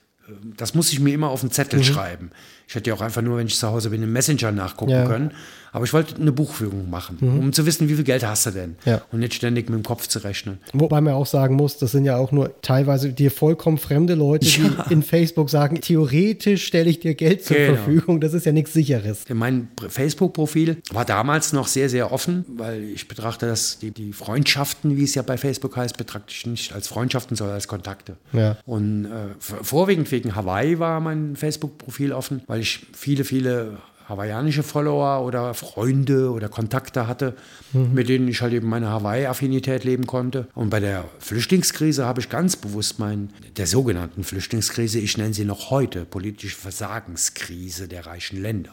Das 0.57 0.75
muss 0.75 0.93
ich 0.93 0.99
mir 1.01 1.15
immer 1.15 1.29
auf 1.31 1.41
den 1.41 1.47
Mhm. 1.49 1.53
Zettel 1.53 1.85
schreiben. 1.85 2.31
Ich 2.69 2.75
hätte 2.75 2.91
ja 2.91 2.97
auch 2.97 3.01
einfach 3.01 3.23
nur, 3.23 3.39
wenn 3.39 3.47
ich 3.47 3.57
zu 3.57 3.69
Hause 3.69 3.91
bin, 3.91 4.03
im 4.03 4.13
Messenger 4.13 4.51
nachgucken 4.53 4.91
Ja. 4.93 5.05
Mhm. 5.05 5.09
können. 5.09 5.31
Aber 5.77 5.85
ich 5.85 5.93
wollte 5.93 6.17
eine 6.17 6.33
Buchführung 6.33 6.89
machen, 6.89 7.19
um 7.21 7.53
zu 7.53 7.67
wissen, 7.67 7.87
wie 7.91 7.97
viel 7.97 8.03
Geld 8.05 8.27
hast 8.27 8.47
du 8.47 8.51
denn? 8.51 8.77
Ja. 8.87 9.03
Und 9.13 9.21
nicht 9.21 9.35
ständig 9.35 9.69
mit 9.69 9.79
dem 9.79 9.83
Kopf 9.83 10.07
zu 10.07 10.21
rechnen. 10.21 10.57
Wobei 10.73 11.03
man 11.03 11.13
auch 11.13 11.27
sagen 11.27 11.55
muss, 11.55 11.77
das 11.77 11.93
sind 11.93 12.07
ja 12.07 12.17
auch 12.17 12.33
nur 12.33 12.59
teilweise 12.63 13.13
dir 13.13 13.31
vollkommen 13.31 13.77
fremde 13.77 14.15
Leute, 14.15 14.47
die 14.47 14.71
in 14.89 15.03
Facebook 15.03 15.51
sagen, 15.51 15.83
theoretisch 15.83 16.65
stelle 16.65 16.89
ich 16.89 17.01
dir 17.01 17.15
Geld 17.15 17.45
zur 17.45 17.59
Genau. 17.59 17.75
Verfügung. 17.75 18.21
Das 18.23 18.33
ist 18.33 18.47
ja 18.47 18.53
nichts 18.53 18.73
Sicheres. 18.73 19.25
Mein 19.31 19.69
Facebook-Profil 19.87 20.79
war 20.93 21.05
damals 21.05 21.53
noch 21.53 21.67
sehr, 21.69 21.91
sehr 21.91 22.11
offen, 22.11 22.47
weil 22.57 22.83
ich 22.83 23.07
betrachte 23.07 23.45
das, 23.47 23.79
die, 23.79 23.91
die 23.91 24.15
Freundschaften, 24.15 24.97
wie 24.97 25.05
es 25.05 25.15
ja 25.15 25.21
bei 25.21 25.37
Facebook 25.37 25.77
heißt, 25.77 25.99
betrachte 25.99 26.29
ich 26.31 26.47
nicht 26.47 26.73
als 26.73 26.89
Freundschaften, 26.89 27.37
sondern 27.37 27.55
als 27.55 27.69
Kontakte. 27.69 28.17
Ja. 28.33 28.57
Und 28.65 29.05
äh, 29.05 29.09
vorwiegend 29.39 30.11
wegen 30.11 30.35
Hawaii 30.35 30.79
war 30.79 31.01
mein 31.01 31.37
Facebook-Profil 31.37 32.15
offen, 32.15 32.41
weil 32.47 32.61
ich 32.63 32.87
viele, 32.95 33.25
viele 33.25 33.77
hawaiianische 34.09 34.63
Follower 34.63 35.25
oder 35.25 35.55
Freunde 35.55 36.31
oder 36.31 36.49
Kontakte 36.49 37.07
hatte, 37.07 37.35
mit 37.73 38.09
denen 38.09 38.29
ich 38.29 38.41
halt 38.41 38.53
eben 38.53 38.69
meine 38.69 38.89
Hawaii-Affinität 38.89 39.85
leben 39.85 40.07
konnte. 40.07 40.47
Und 40.55 40.71
bei 40.71 40.81
der 40.81 41.05
Flüchtlingskrise 41.19 42.05
habe 42.05 42.21
ich 42.21 42.29
ganz 42.29 42.57
bewusst 42.57 42.99
mein, 42.99 43.31
der 43.57 43.67
sogenannten 43.67 44.25
Flüchtlingskrise, 44.25 44.99
ich 44.99 45.19
nenne 45.19 45.35
sie 45.35 45.45
noch 45.45 45.71
heute 45.71 46.05
politische 46.05 46.57
Versagenskrise 46.57 47.89
der 47.89 48.07
reichen 48.07 48.41
Länder. 48.41 48.73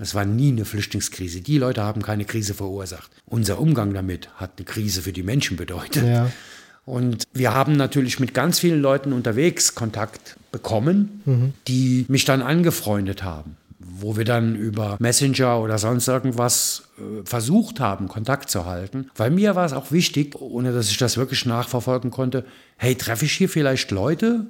Es 0.00 0.14
war 0.14 0.24
nie 0.24 0.48
eine 0.48 0.64
Flüchtlingskrise. 0.64 1.42
Die 1.42 1.58
Leute 1.58 1.82
haben 1.82 2.02
keine 2.02 2.24
Krise 2.24 2.54
verursacht. 2.54 3.10
Unser 3.26 3.60
Umgang 3.60 3.92
damit 3.92 4.30
hat 4.36 4.52
eine 4.56 4.64
Krise 4.64 5.02
für 5.02 5.12
die 5.12 5.22
Menschen 5.22 5.58
bedeutet. 5.58 6.06
Ja. 6.06 6.30
Und 6.86 7.24
wir 7.34 7.52
haben 7.52 7.76
natürlich 7.76 8.18
mit 8.18 8.32
ganz 8.32 8.58
vielen 8.58 8.80
Leuten 8.80 9.12
unterwegs 9.12 9.74
Kontakt 9.74 10.38
bekommen, 10.52 11.54
die 11.68 12.06
mich 12.08 12.24
dann 12.24 12.40
angefreundet 12.40 13.22
haben, 13.22 13.58
wo 14.00 14.16
wir 14.16 14.24
dann 14.24 14.56
über 14.56 14.96
Messenger 14.98 15.60
oder 15.60 15.78
sonst 15.78 16.08
irgendwas 16.08 16.84
äh, 16.98 17.24
versucht 17.24 17.80
haben, 17.80 18.08
Kontakt 18.08 18.50
zu 18.50 18.66
halten. 18.66 19.10
Weil 19.16 19.30
mir 19.30 19.54
war 19.56 19.66
es 19.66 19.72
auch 19.72 19.92
wichtig, 19.92 20.40
ohne 20.40 20.72
dass 20.72 20.90
ich 20.90 20.98
das 20.98 21.16
wirklich 21.16 21.46
nachverfolgen 21.46 22.10
konnte, 22.10 22.44
hey, 22.76 22.94
treffe 22.94 23.24
ich 23.24 23.32
hier 23.32 23.48
vielleicht 23.48 23.90
Leute, 23.90 24.46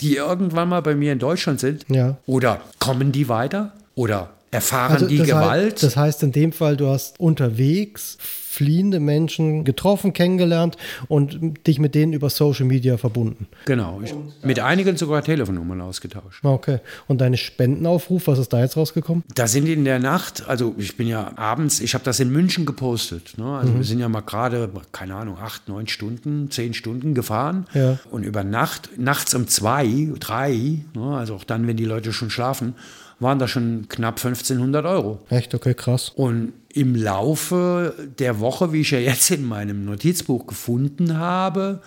die 0.00 0.16
irgendwann 0.16 0.68
mal 0.68 0.80
bei 0.80 0.94
mir 0.94 1.12
in 1.12 1.18
Deutschland 1.18 1.60
sind? 1.60 1.84
Ja. 1.88 2.16
Oder 2.26 2.60
kommen 2.78 3.12
die 3.12 3.28
weiter? 3.28 3.72
Oder 3.94 4.30
erfahren 4.50 5.08
die 5.08 5.18
das 5.18 5.28
Gewalt? 5.28 5.74
Heißt, 5.74 5.82
das 5.82 5.96
heißt 5.96 6.22
in 6.22 6.32
dem 6.32 6.52
Fall, 6.52 6.76
du 6.76 6.88
hast 6.88 7.20
unterwegs 7.20 8.18
fliehende 8.50 8.98
Menschen 8.98 9.62
getroffen, 9.62 10.12
kennengelernt 10.12 10.76
und 11.06 11.64
dich 11.68 11.78
mit 11.78 11.94
denen 11.94 12.12
über 12.12 12.30
Social 12.30 12.66
Media 12.66 12.96
verbunden. 12.96 13.46
Genau. 13.64 14.00
Ich, 14.02 14.12
mit 14.42 14.58
einigen 14.58 14.96
sogar 14.96 15.22
Telefonnummern 15.22 15.80
ausgetauscht. 15.80 16.44
Okay. 16.44 16.80
Und 17.06 17.20
deine 17.20 17.36
Spendenaufruf, 17.36 18.26
was 18.26 18.40
ist 18.40 18.52
da 18.52 18.58
jetzt 18.60 18.76
rausgekommen? 18.76 19.22
Da 19.36 19.46
sind 19.46 19.68
in 19.68 19.84
der 19.84 20.00
Nacht, 20.00 20.48
also 20.48 20.74
ich 20.78 20.96
bin 20.96 21.06
ja 21.06 21.30
abends, 21.36 21.78
ich 21.78 21.94
habe 21.94 22.02
das 22.02 22.18
in 22.18 22.30
München 22.32 22.66
gepostet. 22.66 23.38
Ne? 23.38 23.44
Also 23.44 23.72
mhm. 23.72 23.76
wir 23.76 23.84
sind 23.84 24.00
ja 24.00 24.08
mal 24.08 24.22
gerade, 24.22 24.68
keine 24.90 25.14
Ahnung, 25.14 25.38
acht, 25.40 25.68
neun 25.68 25.86
Stunden, 25.86 26.50
zehn 26.50 26.74
Stunden 26.74 27.14
gefahren. 27.14 27.66
Ja. 27.72 28.00
Und 28.10 28.24
über 28.24 28.42
Nacht, 28.42 28.90
nachts 28.98 29.32
um 29.32 29.46
zwei, 29.46 30.08
drei, 30.18 30.80
ne? 30.94 31.16
also 31.16 31.36
auch 31.36 31.44
dann, 31.44 31.68
wenn 31.68 31.76
die 31.76 31.84
Leute 31.84 32.12
schon 32.12 32.30
schlafen, 32.30 32.74
waren 33.20 33.38
da 33.38 33.46
schon 33.46 33.86
knapp 33.88 34.16
1500 34.16 34.84
Euro. 34.86 35.20
Echt? 35.28 35.54
Okay, 35.54 35.74
krass. 35.74 36.10
Und 36.16 36.52
im 36.72 36.94
Laufe 36.94 37.94
der 38.18 38.40
Woche, 38.40 38.72
wie 38.72 38.82
ich 38.82 38.90
ja 38.90 38.98
jetzt 38.98 39.30
in 39.30 39.44
meinem 39.44 39.84
Notizbuch 39.84 40.46
gefunden 40.46 41.18
habe, 41.18 41.80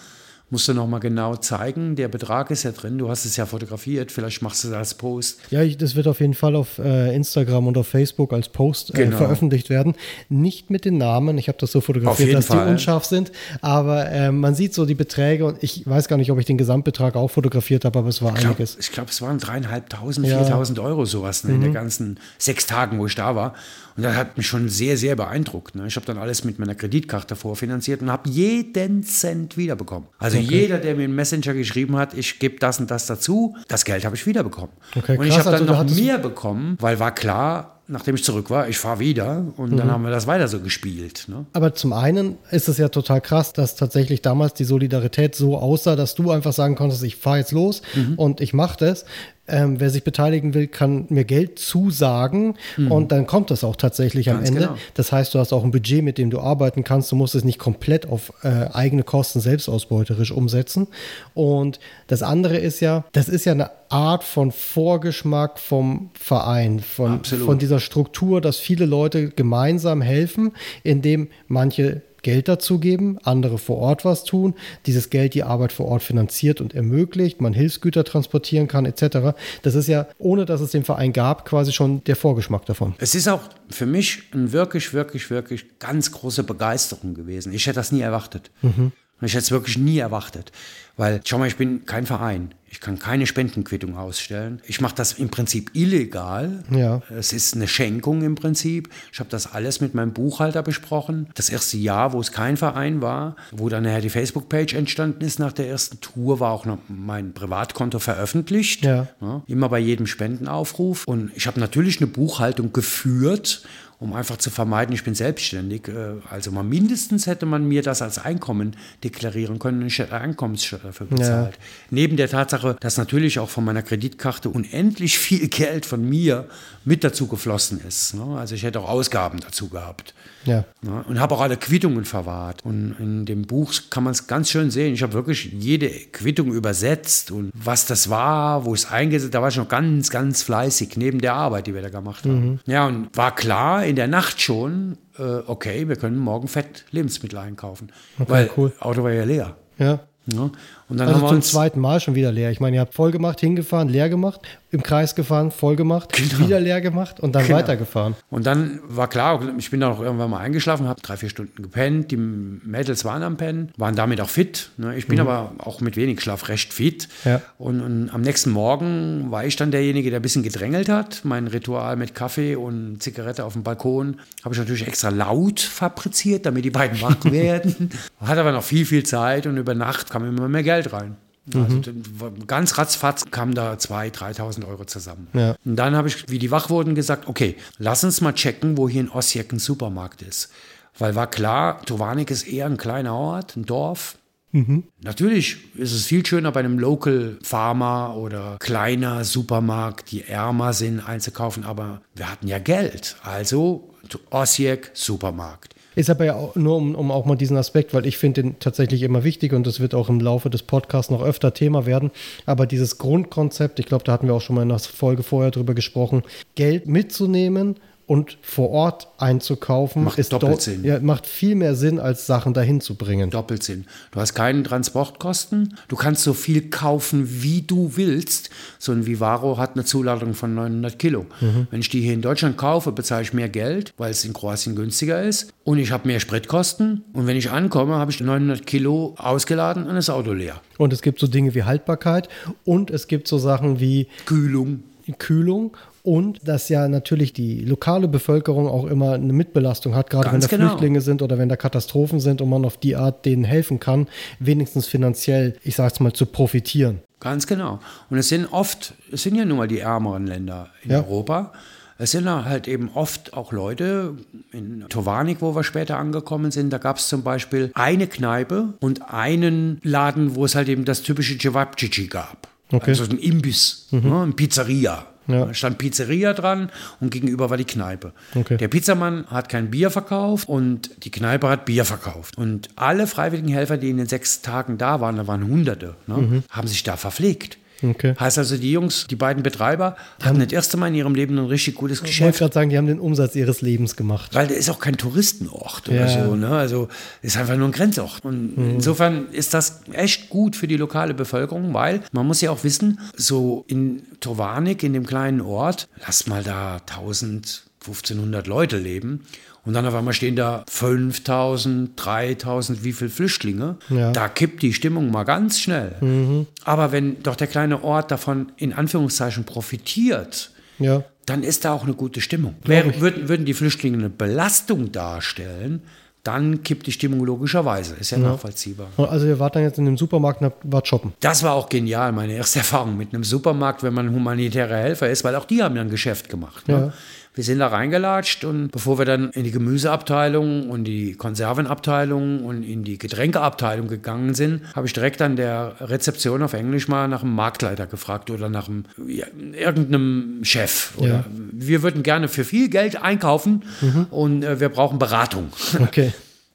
musst 0.53 0.67
du 0.67 0.73
noch 0.73 0.87
mal 0.87 0.99
genau 0.99 1.35
zeigen. 1.35 1.95
Der 1.95 2.07
Betrag 2.07 2.51
ist 2.51 2.61
ja 2.61 2.71
drin. 2.71 2.99
Du 2.99 3.09
hast 3.09 3.25
es 3.25 3.35
ja 3.35 3.47
fotografiert. 3.47 4.11
Vielleicht 4.11 4.43
machst 4.43 4.63
du 4.63 4.67
das 4.67 4.77
als 4.77 4.93
Post. 4.93 5.39
Ja, 5.49 5.63
ich, 5.63 5.77
das 5.77 5.95
wird 5.95 6.07
auf 6.07 6.19
jeden 6.19 6.35
Fall 6.35 6.55
auf 6.55 6.77
äh, 6.77 7.13
Instagram 7.15 7.67
und 7.67 7.77
auf 7.77 7.87
Facebook 7.87 8.31
als 8.33 8.49
Post 8.49 8.91
äh, 8.91 9.05
genau. 9.05 9.17
veröffentlicht 9.17 9.71
werden. 9.71 9.95
Nicht 10.29 10.69
mit 10.69 10.85
den 10.85 10.99
Namen. 10.99 11.39
Ich 11.39 11.47
habe 11.47 11.57
das 11.57 11.71
so 11.71 11.81
fotografiert, 11.81 12.35
dass 12.35 12.45
Fall. 12.45 12.65
die 12.65 12.71
unscharf 12.71 13.03
sind. 13.03 13.31
Aber 13.61 14.09
äh, 14.11 14.31
man 14.31 14.53
sieht 14.53 14.75
so 14.75 14.85
die 14.85 14.93
Beträge 14.93 15.45
und 15.45 15.63
ich 15.63 15.87
weiß 15.87 16.07
gar 16.07 16.17
nicht, 16.17 16.31
ob 16.31 16.39
ich 16.39 16.45
den 16.45 16.59
Gesamtbetrag 16.59 17.15
auch 17.15 17.31
fotografiert 17.31 17.83
habe, 17.83 17.97
aber 17.97 18.09
es 18.09 18.21
war 18.21 18.33
ich 18.35 18.41
glaub, 18.41 18.51
einiges. 18.51 18.77
Ich 18.79 18.91
glaube, 18.91 19.09
es 19.09 19.21
waren 19.23 19.39
dreieinhalbtausend, 19.39 20.27
ja. 20.27 20.39
4.000 20.43 20.81
Euro 20.83 21.05
sowas 21.05 21.43
ne, 21.43 21.49
mhm. 21.49 21.55
in 21.55 21.61
den 21.63 21.73
ganzen 21.73 22.19
sechs 22.37 22.67
Tagen, 22.67 22.99
wo 22.99 23.07
ich 23.07 23.15
da 23.15 23.35
war. 23.35 23.55
Und 23.95 24.03
das 24.03 24.15
hat 24.15 24.37
mich 24.37 24.47
schon 24.47 24.69
sehr, 24.69 24.97
sehr 24.97 25.15
beeindruckt. 25.15 25.75
Ne? 25.75 25.87
Ich 25.87 25.95
habe 25.95 26.05
dann 26.05 26.17
alles 26.17 26.43
mit 26.43 26.59
meiner 26.59 26.75
Kreditkarte 26.75 27.35
vorfinanziert 27.35 28.01
und 28.01 28.11
habe 28.11 28.29
jeden 28.29 29.03
Cent 29.03 29.57
wiederbekommen. 29.57 30.07
Also 30.17 30.37
okay. 30.37 30.47
jeder, 30.47 30.77
der 30.77 30.95
mir 30.95 31.03
einen 31.03 31.15
Messenger 31.15 31.53
geschrieben 31.53 31.95
hat, 31.95 32.13
ich 32.13 32.39
gebe 32.39 32.57
das 32.59 32.79
und 32.79 32.89
das 32.89 33.05
dazu, 33.05 33.55
das 33.67 33.85
Geld 33.85 34.05
habe 34.05 34.15
ich 34.15 34.25
wiederbekommen. 34.25 34.71
Okay, 34.95 35.17
und 35.17 35.27
ich 35.27 35.37
habe 35.37 35.51
dann 35.51 35.67
also 35.69 35.83
noch 35.85 35.95
mehr 35.95 36.17
bekommen, 36.17 36.77
weil 36.79 36.99
war 36.99 37.13
klar, 37.13 37.73
nachdem 37.87 38.15
ich 38.15 38.23
zurück 38.23 38.49
war, 38.49 38.69
ich 38.69 38.77
fahre 38.77 38.99
wieder 38.99 39.45
und 39.57 39.71
mhm. 39.71 39.77
dann 39.77 39.91
haben 39.91 40.03
wir 40.03 40.11
das 40.11 40.27
weiter 40.27 40.47
so 40.47 40.59
gespielt. 40.59 41.25
Ne? 41.27 41.45
Aber 41.53 41.73
zum 41.73 41.93
einen 41.93 42.37
ist 42.51 42.69
es 42.69 42.77
ja 42.77 42.89
total 42.89 43.21
krass, 43.21 43.53
dass 43.53 43.75
tatsächlich 43.75 44.21
damals 44.21 44.53
die 44.53 44.63
Solidarität 44.63 45.35
so 45.35 45.57
aussah, 45.57 45.95
dass 45.95 46.15
du 46.15 46.31
einfach 46.31 46.53
sagen 46.53 46.75
konntest, 46.75 47.03
ich 47.03 47.17
fahre 47.17 47.39
jetzt 47.39 47.51
los 47.51 47.81
mhm. 47.95 48.15
und 48.15 48.41
ich 48.41 48.53
mache 48.53 48.77
das. 48.77 49.05
Ähm, 49.45 49.81
wer 49.81 49.89
sich 49.89 50.05
beteiligen 50.05 50.53
will, 50.53 50.67
kann 50.67 51.05
mir 51.09 51.25
Geld 51.25 51.59
zusagen 51.59 52.55
mhm. 52.77 52.91
und 52.93 53.11
dann 53.11 53.27
kommt 53.27 53.51
das 53.51 53.65
auch 53.65 53.75
tatsächlich 53.75 54.27
Ganz 54.27 54.39
am 54.39 54.45
Ende. 54.45 54.67
Genau. 54.67 54.77
Das 54.93 55.11
heißt, 55.11 55.33
du 55.33 55.39
hast 55.39 55.51
auch 55.51 55.65
ein 55.65 55.71
Budget, 55.71 56.01
mit 56.01 56.17
dem 56.17 56.29
du 56.29 56.39
arbeiten 56.39 56.85
kannst. 56.85 57.11
Du 57.11 57.17
musst 57.17 57.35
es 57.35 57.43
nicht 57.43 57.59
komplett 57.59 58.07
auf 58.07 58.31
äh, 58.43 58.67
eigene 58.71 59.03
Kosten 59.03 59.41
selbstausbeuterisch 59.41 60.31
umsetzen. 60.31 60.87
Und 61.33 61.81
das 62.07 62.23
andere 62.23 62.57
ist 62.57 62.79
ja, 62.79 63.03
das 63.11 63.27
ist 63.27 63.43
ja 63.43 63.51
eine 63.51 63.71
Art 63.89 64.23
von 64.23 64.53
Vorgeschmack 64.53 65.59
vom 65.59 66.09
Verein, 66.13 66.79
von, 66.79 67.25
von 67.25 67.59
dieser 67.59 67.81
Struktur, 67.81 68.39
dass 68.39 68.57
viele 68.57 68.85
Leute 68.85 69.29
gemeinsam 69.29 70.01
helfen, 70.01 70.53
indem 70.83 71.27
manche 71.47 72.01
Geld 72.23 72.47
dazugeben, 72.47 73.19
andere 73.23 73.57
vor 73.57 73.77
Ort 73.77 74.03
was 74.03 74.23
tun, 74.23 74.55
dieses 74.87 75.11
Geld 75.11 75.35
die 75.35 75.43
Arbeit 75.43 75.71
vor 75.71 75.85
Ort 75.85 76.01
finanziert 76.01 76.59
und 76.59 76.73
ermöglicht, 76.73 77.41
man 77.41 77.53
Hilfsgüter 77.53 78.03
transportieren 78.03 78.67
kann 78.67 78.85
etc. 78.85 79.37
Das 79.61 79.75
ist 79.75 79.87
ja, 79.87 80.07
ohne 80.17 80.45
dass 80.45 80.61
es 80.61 80.71
den 80.71 80.83
Verein 80.83 81.13
gab, 81.13 81.45
quasi 81.45 81.71
schon 81.71 82.03
der 82.05 82.15
Vorgeschmack 82.15 82.65
davon. 82.65 82.95
Es 82.97 83.13
ist 83.13 83.27
auch 83.27 83.41
für 83.69 83.85
mich 83.85 84.23
eine 84.33 84.51
wirklich, 84.51 84.93
wirklich, 84.93 85.29
wirklich 85.29 85.79
ganz 85.79 86.11
große 86.11 86.43
Begeisterung 86.43 87.13
gewesen. 87.13 87.53
Ich 87.53 87.67
hätte 87.67 87.75
das 87.75 87.91
nie 87.91 88.01
erwartet. 88.01 88.49
Mhm. 88.61 88.91
Und 89.19 89.27
ich 89.27 89.33
hätte 89.33 89.43
es 89.43 89.51
wirklich 89.51 89.77
nie 89.77 89.99
erwartet. 89.99 90.51
Weil, 90.95 91.21
schau 91.23 91.39
mal, 91.39 91.47
ich 91.47 91.57
bin 91.57 91.85
kein 91.85 92.05
Verein. 92.05 92.53
Ich 92.69 92.79
kann 92.79 92.97
keine 92.97 93.27
Spendenquittung 93.27 93.95
ausstellen. 93.97 94.59
Ich 94.65 94.81
mache 94.81 94.95
das 94.95 95.13
im 95.13 95.29
Prinzip 95.29 95.71
illegal. 95.73 96.63
Ja. 96.71 97.01
Es 97.15 97.31
ist 97.31 97.55
eine 97.55 97.67
Schenkung 97.67 98.23
im 98.23 98.33
Prinzip. 98.33 98.89
Ich 99.11 99.19
habe 99.19 99.29
das 99.29 99.53
alles 99.53 99.79
mit 99.79 99.93
meinem 99.93 100.11
Buchhalter 100.11 100.63
besprochen. 100.63 101.29
Das 101.35 101.49
erste 101.49 101.77
Jahr, 101.77 102.13
wo 102.13 102.19
es 102.19 102.31
kein 102.31 102.57
Verein 102.57 103.01
war, 103.01 103.35
wo 103.51 103.69
dann 103.69 103.83
nachher 103.83 104.01
die 104.01 104.09
Facebook-Page 104.09 104.73
entstanden 104.73 105.23
ist 105.23 105.37
nach 105.37 105.53
der 105.53 105.67
ersten 105.67 106.01
Tour, 106.01 106.39
war 106.39 106.51
auch 106.51 106.65
noch 106.65 106.79
mein 106.87 107.33
Privatkonto 107.33 107.99
veröffentlicht. 107.99 108.83
Ja. 108.83 109.07
Ja, 109.21 109.43
immer 109.45 109.69
bei 109.69 109.79
jedem 109.79 110.07
Spendenaufruf. 110.07 111.03
Und 111.05 111.31
ich 111.35 111.45
habe 111.45 111.59
natürlich 111.59 111.97
eine 111.97 112.07
Buchhaltung 112.07 112.73
geführt 112.73 113.63
um 114.03 114.13
einfach 114.13 114.35
zu 114.35 114.49
vermeiden, 114.49 114.93
ich 114.93 115.05
bin 115.05 115.15
selbstständig. 115.15 115.87
Äh, 115.87 116.15
also 116.29 116.51
mal 116.51 116.63
mindestens 116.63 117.25
hätte 117.25 117.45
man 117.45 117.65
mir 117.65 117.81
das 117.81 118.01
als 118.01 118.19
Einkommen 118.19 118.75
deklarieren 119.01 119.59
können 119.59 119.81
und 119.81 119.87
ich 119.87 119.97
hätte 119.97 120.19
Einkommenssteuer 120.19 120.81
dafür 120.83 121.07
bezahlt. 121.07 121.55
Ja. 121.55 121.61
Neben 121.89 122.17
der 122.17 122.27
Tatsache, 122.27 122.75
dass 122.81 122.97
natürlich 122.97 123.39
auch 123.39 123.49
von 123.49 123.63
meiner 123.63 123.81
Kreditkarte 123.81 124.49
unendlich 124.49 125.17
viel 125.17 125.47
Geld 125.47 125.85
von 125.85 126.07
mir 126.07 126.49
mit 126.83 127.03
dazu 127.05 127.27
geflossen 127.27 127.79
ist. 127.87 128.13
Ne? 128.13 128.37
Also 128.37 128.55
ich 128.55 128.63
hätte 128.63 128.81
auch 128.81 128.89
Ausgaben 128.89 129.39
dazu 129.39 129.69
gehabt. 129.69 130.13
Ja. 130.45 130.65
Ne? 130.81 131.03
Und 131.07 131.19
habe 131.19 131.35
auch 131.35 131.41
alle 131.41 131.57
Quittungen 131.57 132.05
verwahrt. 132.05 132.65
Und 132.65 132.95
in 132.99 133.25
dem 133.25 133.43
Buch 133.43 133.73
kann 133.89 134.03
man 134.03 134.11
es 134.11 134.27
ganz 134.27 134.49
schön 134.49 134.71
sehen. 134.71 134.93
Ich 134.93 135.03
habe 135.03 135.13
wirklich 135.13 135.51
jede 135.57 135.89
Quittung 135.89 136.51
übersetzt 136.51 137.31
und 137.31 137.51
was 137.53 137.85
das 137.85 138.09
war, 138.09 138.65
wo 138.65 138.73
es 138.73 138.91
eingesetzt, 138.91 139.33
da 139.33 139.41
war 139.41 139.49
ich 139.49 139.57
noch 139.57 139.69
ganz, 139.69 140.09
ganz 140.09 140.43
fleißig 140.43 140.97
neben 140.97 141.21
der 141.21 141.35
Arbeit, 141.35 141.67
die 141.67 141.73
wir 141.73 141.81
da 141.81 141.89
gemacht 141.89 142.25
haben. 142.25 142.51
Mhm. 142.51 142.59
Ja, 142.65 142.87
und 142.87 143.15
war 143.15 143.33
klar 143.33 143.85
in 143.93 143.95
der 143.95 144.07
Nacht 144.07 144.41
schon, 144.41 144.97
äh, 145.19 145.21
okay, 145.21 145.87
wir 145.87 145.97
können 145.97 146.17
morgen 146.17 146.47
Fett 146.47 146.83
Lebensmittel 146.89 147.37
einkaufen. 147.37 147.91
Okay, 148.17 148.31
weil 148.31 148.49
cool. 148.57 148.73
Auto 148.79 149.03
war 149.03 149.11
ja 149.11 149.23
leer. 149.23 149.55
Ja. 149.77 149.99
Ja, 150.25 150.49
und 150.93 150.99
dann 150.99 151.07
also 151.07 151.21
haben 151.21 151.25
wir 151.25 151.29
zum 151.29 151.41
zweiten 151.41 151.79
Mal 151.79 151.99
schon 151.99 152.13
wieder 152.13 152.31
leer. 152.31 152.51
Ich 152.51 152.59
meine, 152.59 152.75
ihr 152.75 152.79
habt 152.81 152.93
voll 152.93 153.09
gemacht, 153.09 153.39
hingefahren, 153.39 153.89
leer 153.89 154.09
gemacht, 154.09 154.41
im 154.69 154.83
Kreis 154.83 155.15
gefahren, 155.15 155.49
voll 155.49 155.75
gemacht, 155.75 156.13
genau. 156.13 156.45
wieder 156.45 156.59
leer 156.59 156.81
gemacht 156.81 157.19
und 157.19 157.33
dann 157.33 157.47
genau. 157.47 157.57
weitergefahren. 157.57 158.15
Und 158.29 158.45
dann 158.45 158.79
war 158.87 159.07
klar, 159.07 159.41
ich 159.57 159.71
bin 159.71 159.79
dann 159.79 159.91
auch 159.91 160.01
irgendwann 160.01 160.29
mal 160.29 160.37
eingeschlafen, 160.37 160.87
habe 160.87 161.01
drei, 161.01 161.17
vier 161.17 161.29
Stunden 161.29 161.63
gepennt. 161.63 162.11
Die 162.11 162.17
Mädels 162.17 163.05
waren 163.05 163.23
am 163.23 163.37
Pennen, 163.37 163.71
waren 163.75 163.95
damit 163.95 164.21
auch 164.21 164.29
fit. 164.29 164.69
Ne? 164.77 164.95
Ich 164.95 165.07
bin 165.07 165.15
mhm. 165.15 165.27
aber 165.27 165.53
auch 165.57 165.81
mit 165.81 165.97
wenig 165.97 166.21
Schlaf 166.21 166.47
recht 166.47 166.71
fit. 166.71 167.09
Ja. 167.25 167.41
Und, 167.57 167.81
und, 167.81 168.11
am 168.13 168.21
nächsten 168.21 168.51
Morgen 168.51 169.31
war 169.31 169.45
ich 169.45 169.55
dann 169.55 169.71
derjenige, 169.71 170.11
der 170.11 170.19
ein 170.19 170.21
bisschen 170.21 170.43
gedrängelt 170.43 170.89
hat. 170.89 171.21
Mein 171.23 171.47
Ritual 171.47 171.95
mit 171.95 172.13
Kaffee 172.13 172.55
und 172.55 173.01
Zigarette 173.01 173.45
auf 173.45 173.53
dem 173.53 173.63
Balkon 173.63 174.17
habe 174.43 174.53
ich 174.53 174.59
natürlich 174.59 174.87
extra 174.87 175.09
laut 175.09 175.59
fabriziert, 175.59 176.45
damit 176.45 176.65
die 176.65 176.69
beiden 176.69 177.01
wach 177.01 177.17
werden. 177.23 177.89
Hat 178.19 178.37
aber 178.37 178.51
noch 178.51 178.63
viel, 178.63 178.85
viel 178.85 179.01
Zeit 179.03 179.47
und 179.47 179.57
über 179.57 179.73
Nacht 179.73 180.11
kam 180.11 180.23
immer 180.27 180.47
mehr 180.47 180.61
Geld 180.61 180.82
rein. 180.91 181.15
Also 181.53 181.91
mhm. 181.91 182.47
ganz 182.47 182.77
ratzfatz 182.77 183.25
kamen 183.29 183.53
da 183.53 183.73
2.000, 183.73 184.13
3.000 184.37 184.67
Euro 184.67 184.85
zusammen. 184.85 185.27
Ja. 185.33 185.55
Und 185.65 185.75
dann 185.75 185.95
habe 185.95 186.07
ich, 186.07 186.29
wie 186.29 186.39
die 186.39 186.51
wach 186.51 186.69
wurden, 186.69 186.95
gesagt, 186.95 187.27
okay, 187.27 187.57
lass 187.77 188.03
uns 188.03 188.21
mal 188.21 188.33
checken, 188.33 188.77
wo 188.77 188.87
hier 188.87 189.01
in 189.01 189.09
Osijek 189.09 189.51
ein 189.51 189.59
Supermarkt 189.59 190.21
ist. 190.21 190.51
Weil 190.97 191.15
war 191.15 191.27
klar, 191.27 191.81
Towanik 191.85 192.31
ist 192.31 192.43
eher 192.43 192.67
ein 192.67 192.77
kleiner 192.77 193.13
Ort, 193.13 193.57
ein 193.57 193.65
Dorf. 193.65 194.17
Mhm. 194.51 194.83
Natürlich 195.01 195.75
ist 195.75 195.93
es 195.93 196.05
viel 196.05 196.25
schöner 196.25 196.51
bei 196.51 196.59
einem 196.59 196.79
Local 196.79 197.39
Farmer 197.41 198.15
oder 198.15 198.57
kleiner 198.59 199.23
Supermarkt, 199.25 200.11
die 200.11 200.23
ärmer 200.23 200.73
sind, 200.73 201.01
einzukaufen, 201.01 201.63
aber 201.63 202.01
wir 202.15 202.31
hatten 202.31 202.47
ja 202.47 202.59
Geld. 202.59 203.17
Also 203.23 203.89
Osijek, 204.29 204.91
Supermarkt. 204.93 205.72
Ist 205.95 206.09
aber 206.09 206.25
ja 206.25 206.35
auch 206.35 206.55
nur, 206.55 206.75
um, 206.75 206.95
um 206.95 207.11
auch 207.11 207.25
mal 207.25 207.35
diesen 207.35 207.57
Aspekt, 207.57 207.93
weil 207.93 208.05
ich 208.05 208.17
finde 208.17 208.43
den 208.43 208.59
tatsächlich 208.59 209.03
immer 209.03 209.23
wichtig 209.23 209.53
und 209.53 209.67
das 209.67 209.79
wird 209.79 209.93
auch 209.93 210.09
im 210.09 210.19
Laufe 210.19 210.49
des 210.49 210.63
Podcasts 210.63 211.11
noch 211.11 211.23
öfter 211.23 211.53
Thema 211.53 211.85
werden. 211.85 212.11
Aber 212.45 212.65
dieses 212.65 212.97
Grundkonzept, 212.97 213.79
ich 213.79 213.85
glaube, 213.85 214.03
da 214.03 214.13
hatten 214.13 214.27
wir 214.27 214.33
auch 214.33 214.41
schon 214.41 214.55
mal 214.55 214.63
in 214.63 214.69
der 214.69 214.79
Folge 214.79 215.23
vorher 215.23 215.51
drüber 215.51 215.73
gesprochen, 215.73 216.23
Geld 216.55 216.87
mitzunehmen 216.87 217.75
und 218.05 218.37
vor 218.41 218.69
Ort 218.71 219.07
einzukaufen 219.17 220.03
macht 220.03 220.31
doppelt 220.31 220.61
Sinn. 220.61 220.83
Ja, 220.83 220.99
macht 220.99 221.25
viel 221.25 221.55
mehr 221.55 221.75
Sinn, 221.75 221.99
als 221.99 222.27
Sachen 222.27 222.53
dahin 222.53 222.81
zu 222.81 222.95
bringen. 222.95 223.29
Doppelt 223.29 223.63
Sinn. 223.63 223.85
Du 224.11 224.19
hast 224.19 224.33
keinen 224.33 224.63
Transportkosten. 224.63 225.77
Du 225.87 225.95
kannst 225.95 226.23
so 226.23 226.33
viel 226.33 226.69
kaufen, 226.69 227.41
wie 227.41 227.61
du 227.61 227.95
willst. 227.95 228.49
So 228.77 228.91
ein 228.91 229.05
Vivaro 229.05 229.57
hat 229.57 229.75
eine 229.75 229.85
Zuladung 229.85 230.33
von 230.33 230.53
900 230.53 230.99
Kilo. 230.99 231.25
Mhm. 231.39 231.67
Wenn 231.71 231.79
ich 231.79 231.89
die 231.89 232.01
hier 232.01 232.13
in 232.13 232.21
Deutschland 232.21 232.57
kaufe, 232.57 232.91
bezahle 232.91 233.23
ich 233.23 233.33
mehr 233.33 233.49
Geld, 233.49 233.93
weil 233.97 234.11
es 234.11 234.25
in 234.25 234.33
Kroatien 234.33 234.75
günstiger 234.75 235.23
ist. 235.23 235.53
Und 235.63 235.77
ich 235.77 235.91
habe 235.91 236.07
mehr 236.07 236.19
Spritkosten. 236.19 237.03
Und 237.13 237.25
wenn 237.25 237.37
ich 237.37 237.51
ankomme, 237.51 237.95
habe 237.95 238.11
ich 238.11 238.19
900 238.19 238.67
Kilo 238.67 239.15
ausgeladen 239.17 239.85
und 239.87 239.95
das 239.95 240.09
Auto 240.09 240.33
leer. 240.33 240.59
Und 240.77 240.91
es 240.91 241.01
gibt 241.01 241.19
so 241.19 241.27
Dinge 241.27 241.55
wie 241.55 241.63
Haltbarkeit 241.63 242.27
und 242.65 242.91
es 242.91 243.07
gibt 243.07 243.27
so 243.27 243.37
Sachen 243.37 243.79
wie 243.79 244.07
Kühlung. 244.25 244.83
Kühlung 245.17 245.75
und 246.03 246.47
dass 246.47 246.69
ja 246.69 246.87
natürlich 246.87 247.33
die 247.33 247.61
lokale 247.61 248.07
Bevölkerung 248.07 248.67
auch 248.67 248.85
immer 248.85 249.13
eine 249.13 249.33
Mitbelastung 249.33 249.95
hat, 249.95 250.09
gerade 250.09 250.29
Ganz 250.29 250.43
wenn 250.43 250.49
da 250.49 250.57
genau. 250.57 250.69
Flüchtlinge 250.71 251.01
sind 251.01 251.21
oder 251.21 251.37
wenn 251.37 251.49
da 251.49 251.55
Katastrophen 251.55 252.19
sind 252.19 252.41
und 252.41 252.49
man 252.49 252.65
auf 252.65 252.77
die 252.77 252.95
Art 252.95 253.25
denen 253.25 253.45
helfen 253.45 253.79
kann, 253.79 254.07
wenigstens 254.39 254.85
finanziell, 254.85 255.55
ich 255.63 255.75
sag's 255.75 255.99
mal, 256.01 256.13
zu 256.13 256.25
profitieren. 256.25 256.99
Ganz 257.21 257.47
genau. 257.47 257.79
Und 258.09 258.17
es 258.17 258.27
sind 258.27 258.47
oft, 258.51 258.93
es 259.11 259.23
sind 259.23 259.35
ja 259.35 259.45
nun 259.45 259.57
mal 259.57 259.67
die 259.69 259.79
ärmeren 259.79 260.27
Länder 260.27 260.69
in 260.83 260.91
ja. 260.91 260.97
Europa. 260.97 261.53
Es 261.97 262.11
sind 262.11 262.27
halt 262.29 262.67
eben 262.67 262.89
oft 262.95 263.33
auch 263.33 263.53
Leute, 263.53 264.15
in 264.51 264.83
Towanik, 264.89 265.37
wo 265.39 265.55
wir 265.55 265.63
später 265.63 265.97
angekommen 265.99 266.51
sind, 266.51 266.71
da 266.73 266.79
gab 266.79 266.97
es 266.97 267.07
zum 267.07 267.21
Beispiel 267.23 267.71
eine 267.75 268.07
Kneipe 268.07 268.73
und 268.81 269.13
einen 269.13 269.79
Laden, 269.83 270.35
wo 270.35 270.43
es 270.43 270.55
halt 270.55 270.67
eben 270.67 270.83
das 270.83 271.03
typische 271.03 271.37
Cevapcici 271.37 272.07
gab. 272.07 272.49
Okay. 272.73 272.89
Also 272.89 273.03
ein 273.05 273.19
Imbiss, 273.19 273.87
Mhm. 273.91 274.09
ne, 274.09 274.21
ein 274.23 274.35
Pizzeria. 274.35 275.05
Ja. 275.27 275.45
Da 275.45 275.53
stand 275.53 275.77
Pizzeria 275.77 276.33
dran 276.33 276.69
und 276.99 277.11
gegenüber 277.11 277.49
war 277.49 277.57
die 277.57 277.65
Kneipe. 277.65 278.11
Okay. 278.35 278.57
Der 278.57 278.67
Pizzamann 278.67 279.25
hat 279.27 279.47
kein 279.49 279.71
Bier 279.71 279.89
verkauft 279.89 280.49
und 280.49 281.05
die 281.05 281.11
Kneipe 281.11 281.47
hat 281.49 281.65
Bier 281.65 281.85
verkauft. 281.85 282.37
Und 282.37 282.69
alle 282.75 283.07
freiwilligen 283.07 283.49
Helfer, 283.49 283.77
die 283.77 283.89
in 283.89 283.97
den 283.97 284.07
sechs 284.07 284.41
Tagen 284.41 284.77
da 284.77 284.99
waren, 285.01 285.15
da 285.17 285.25
waren 285.27 285.47
Hunderte, 285.47 285.95
ne, 286.07 286.17
Mhm. 286.17 286.43
haben 286.49 286.67
sich 286.67 286.83
da 286.83 286.97
verpflegt. 286.97 287.57
Okay. 287.83 288.15
Heißt 288.19 288.37
also, 288.37 288.57
die 288.57 288.71
Jungs, 288.71 289.07
die 289.09 289.15
beiden 289.15 289.43
Betreiber, 289.43 289.95
hatten 290.21 290.39
das 290.39 290.51
erste 290.51 290.77
Mal 290.77 290.87
in 290.87 290.95
ihrem 290.95 291.15
Leben 291.15 291.37
ein 291.37 291.45
richtig 291.45 291.75
gutes 291.75 291.97
Ich 291.97 292.01
wollte 292.03 292.11
Geschäft. 292.11 292.39
gerade 292.39 292.53
sagen, 292.53 292.69
die 292.69 292.77
haben 292.77 292.87
den 292.87 292.99
Umsatz 292.99 293.35
ihres 293.35 293.61
Lebens 293.61 293.95
gemacht. 293.95 294.33
Weil 294.33 294.47
der 294.47 294.57
ist 294.57 294.69
auch 294.69 294.79
kein 294.79 294.97
Touristenort 294.97 295.89
oder 295.89 296.07
Ja. 296.07 296.25
so. 296.25 296.35
Ne? 296.35 296.47
Also 296.49 296.87
ist 297.21 297.37
einfach 297.37 297.57
nur 297.57 297.67
ein 297.67 297.71
Grenzort. 297.71 298.23
Und 298.23 298.57
Mhm. 298.57 298.69
insofern 298.75 299.27
ist 299.31 299.53
das 299.53 299.81
echt 299.91 300.29
gut 300.29 300.55
für 300.55 300.67
die 300.67 300.77
lokale 300.77 301.13
Bevölkerung, 301.13 301.73
weil 301.73 302.01
man 302.11 302.25
muss 302.25 302.41
ja 302.41 302.51
auch 302.51 302.63
wissen, 302.63 302.99
so 303.15 303.65
in 303.67 304.03
Towanik, 304.19 304.83
in 304.83 304.93
dem 304.93 305.05
kleinen 305.05 305.41
Ort, 305.41 305.87
lass 306.05 306.27
mal 306.27 306.43
da 306.43 306.79
1000, 306.85 307.63
1500 307.81 308.47
Leute 308.47 308.77
leben. 308.77 309.25
Und 309.65 309.73
dann 309.73 309.85
auf 309.85 309.93
einmal 309.95 310.13
stehen 310.13 310.35
da 310.35 310.63
5000, 310.69 311.91
3000, 311.95 312.83
wie 312.83 312.91
viele 312.93 313.09
Flüchtlinge. 313.09 313.77
Ja. 313.89 314.11
Da 314.11 314.27
kippt 314.27 314.61
die 314.61 314.73
Stimmung 314.73 315.09
mal 315.11 315.23
ganz 315.23 315.59
schnell. 315.59 316.45
Aber 316.65 316.91
wenn 316.91 317.23
doch 317.23 317.35
der 317.35 317.47
kleine 317.47 317.83
Ort 317.83 318.11
davon 318.11 318.51
in 318.57 318.73
Anführungszeichen 318.73 319.45
profitiert, 319.45 320.51
Ja. 320.79 321.03
dann 321.25 321.43
ist 321.43 321.63
da 321.65 321.71
auch 321.73 321.83
eine 321.83 321.93
gute 321.93 322.19
Stimmung. 322.19 322.55
Wäre, 322.65 322.99
würden, 322.99 323.29
würden 323.29 323.45
die 323.45 323.53
Flüchtlinge 323.53 323.97
eine 323.97 324.09
Belastung 324.09 324.91
darstellen, 324.91 325.81
dann 326.23 326.63
kippt 326.63 326.87
die 326.87 326.91
Stimmung 326.93 327.25
logischerweise. 327.25 327.95
Ist 327.95 328.11
ja, 328.11 328.17
nachvollziehbar. 328.17 328.87
Also 328.97 329.25
ihr 329.27 329.39
wart 329.39 329.55
dann 329.57 329.63
jetzt 329.63 329.77
in 329.77 329.83
dem 329.85 329.97
Supermarkt 329.97 330.41
und 330.41 330.53
wart 330.63 330.87
shoppen. 330.87 331.11
Das 331.19 331.43
war 331.43 331.53
auch 331.53 331.67
genial, 331.67 332.11
meine 332.13 332.33
erste 332.33 332.59
Erfahrung 332.65 332.95
mit 332.97 333.13
einem 333.13 333.23
Supermarkt, 333.25 333.83
wenn 333.83 333.93
man 333.93 334.09
humanitärer 334.11 334.77
Helfer 334.77 335.09
ist, 335.09 335.23
weil 335.25 335.35
auch 335.35 335.45
die 335.45 335.61
haben 335.63 335.75
ja 335.75 335.81
ein 335.81 335.89
Geschäft 335.89 336.29
gemacht. 336.29 336.67
Ne? 336.69 336.73
Ja. 336.73 336.93
Wir 337.35 337.43
sind 337.43 337.59
da 337.59 337.67
reingelatscht 337.67 338.45
und 338.45 338.69
bevor 338.69 338.99
wir 338.99 339.05
dann 339.05 339.31
in 339.31 339.43
die 339.43 339.51
Gemüseabteilung 339.51 340.69
und 340.69 340.83
die 340.83 341.13
Konservenabteilung 341.15 342.45
und 342.45 342.61
in 342.61 342.83
die 342.83 342.99
Getränkeabteilung 342.99 343.87
gegangen 343.87 344.35
sind, 344.35 344.61
habe 344.75 344.85
ich 344.85 344.93
direkt 344.93 345.19
an 345.21 345.35
der 345.35 345.75
Rezeption 345.79 346.43
auf 346.43 346.53
Englisch 346.53 346.87
mal 346.87 347.07
nach 347.07 347.23
einem 347.23 347.33
Marktleiter 347.33 347.87
gefragt 347.87 348.29
oder 348.29 348.49
nach 348.49 348.67
einem, 348.67 348.85
ja, 349.07 349.25
irgendeinem 349.53 350.41
Chef. 350.43 350.93
Ja. 350.99 351.25
Wir 351.51 351.81
würden 351.81 352.03
gerne 352.03 352.27
für 352.27 352.45
viel 352.45 352.69
Geld 352.69 353.01
einkaufen 353.01 353.63
und 354.11 354.43
äh, 354.43 354.59
wir 354.59 354.69
brauchen 354.69 354.99
Beratung. 354.99 355.51
Okay. 355.83 356.13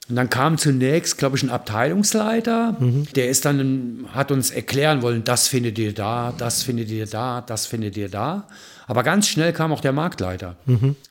Und 0.09 0.17
dann 0.17 0.31
kam 0.31 0.57
zunächst, 0.57 1.19
glaube 1.19 1.37
ich, 1.37 1.43
ein 1.43 1.51
Abteilungsleiter, 1.51 2.77
der 3.15 3.29
ist 3.29 3.45
dann, 3.45 4.07
hat 4.15 4.33
uns 4.33 4.51
erklären 4.51 5.03
wollen, 5.03 5.23
das 5.23 5.49
findet 5.49 5.79
ihr 5.79 5.93
da, 5.93 6.33
das 6.37 6.63
findet 6.63 6.91
ihr 6.91 7.07
da, 7.07 7.43
das 7.43 7.67
findet 7.67 7.97
ihr 7.99 8.09
da. 8.09 8.47
Aber 8.89 9.05
ganz 9.05 9.29
schnell 9.29 9.53
kam 9.53 9.71
auch 9.73 9.81
der 9.81 9.93
Marktleiter. 9.93 10.57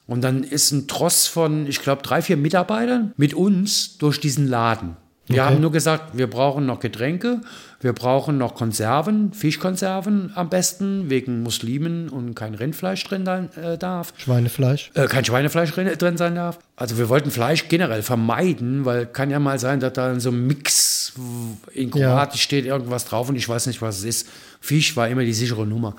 Und 0.07 0.21
dann 0.21 0.43
ist 0.43 0.71
ein 0.71 0.88
Tross 0.88 1.28
von, 1.28 1.65
ich 1.67 1.82
glaube, 1.82 2.01
drei, 2.01 2.21
vier 2.21 2.36
Mitarbeitern 2.36 3.13
mit 3.15 3.34
uns 3.34 3.97
durch 3.97 4.19
diesen 4.19 4.47
Laden. 4.47 4.97
Wir 5.30 5.41
Okay. 5.43 5.51
haben 5.55 5.61
nur 5.61 5.73
gesagt, 5.73 6.17
wir 6.17 6.30
brauchen 6.30 6.65
noch 6.65 6.80
Getränke, 6.80 7.41
wir 7.82 7.91
brauchen 7.91 8.38
noch 8.38 8.55
Konserven, 8.55 9.34
Fischkonserven 9.34 10.32
am 10.36 10.49
besten, 10.49 11.09
wegen 11.09 11.43
Muslimen 11.43 12.07
und 12.07 12.34
kein 12.34 12.55
Rindfleisch 12.55 13.03
drin 13.03 13.25
sein, 13.25 13.49
äh, 13.57 13.78
darf 13.78 14.13
Schweinefleisch. 14.15 14.89
äh, 14.93 15.07
kein 15.07 15.25
Schweinefleisch 15.25 15.71
drin, 15.73 16.15
sein 16.17 16.36
darf. 16.36 16.59
Also 16.78 16.97
wir 16.97 17.09
wollten 17.09 17.30
Fleisch 17.30 17.67
generell 17.67 18.03
vermeiden, 18.03 18.86
weil 18.86 19.05
kann 19.05 19.30
ja 19.30 19.39
mal 19.39 19.59
sein, 19.59 19.82
dass 19.82 19.91
da 19.93 20.13
in 20.13 20.21
so 20.21 20.30
einem 20.30 20.47
Mix 20.47 21.11
in 21.73 21.89
Ja. 21.91 22.11
Kroatisch 22.13 22.41
steht 22.41 22.65
irgendwas 22.65 23.03
drauf 23.03 23.28
und 23.28 23.36
ich 23.36 23.47
weiß 23.49 23.67
nicht, 23.67 23.82
was 23.82 23.97
es 23.99 24.03
ist. 24.05 24.30
Fisch 24.61 24.95
war 24.95 25.09
immer 25.09 25.23
die 25.25 25.34
sichere 25.34 25.67
Nummer. 25.67 25.93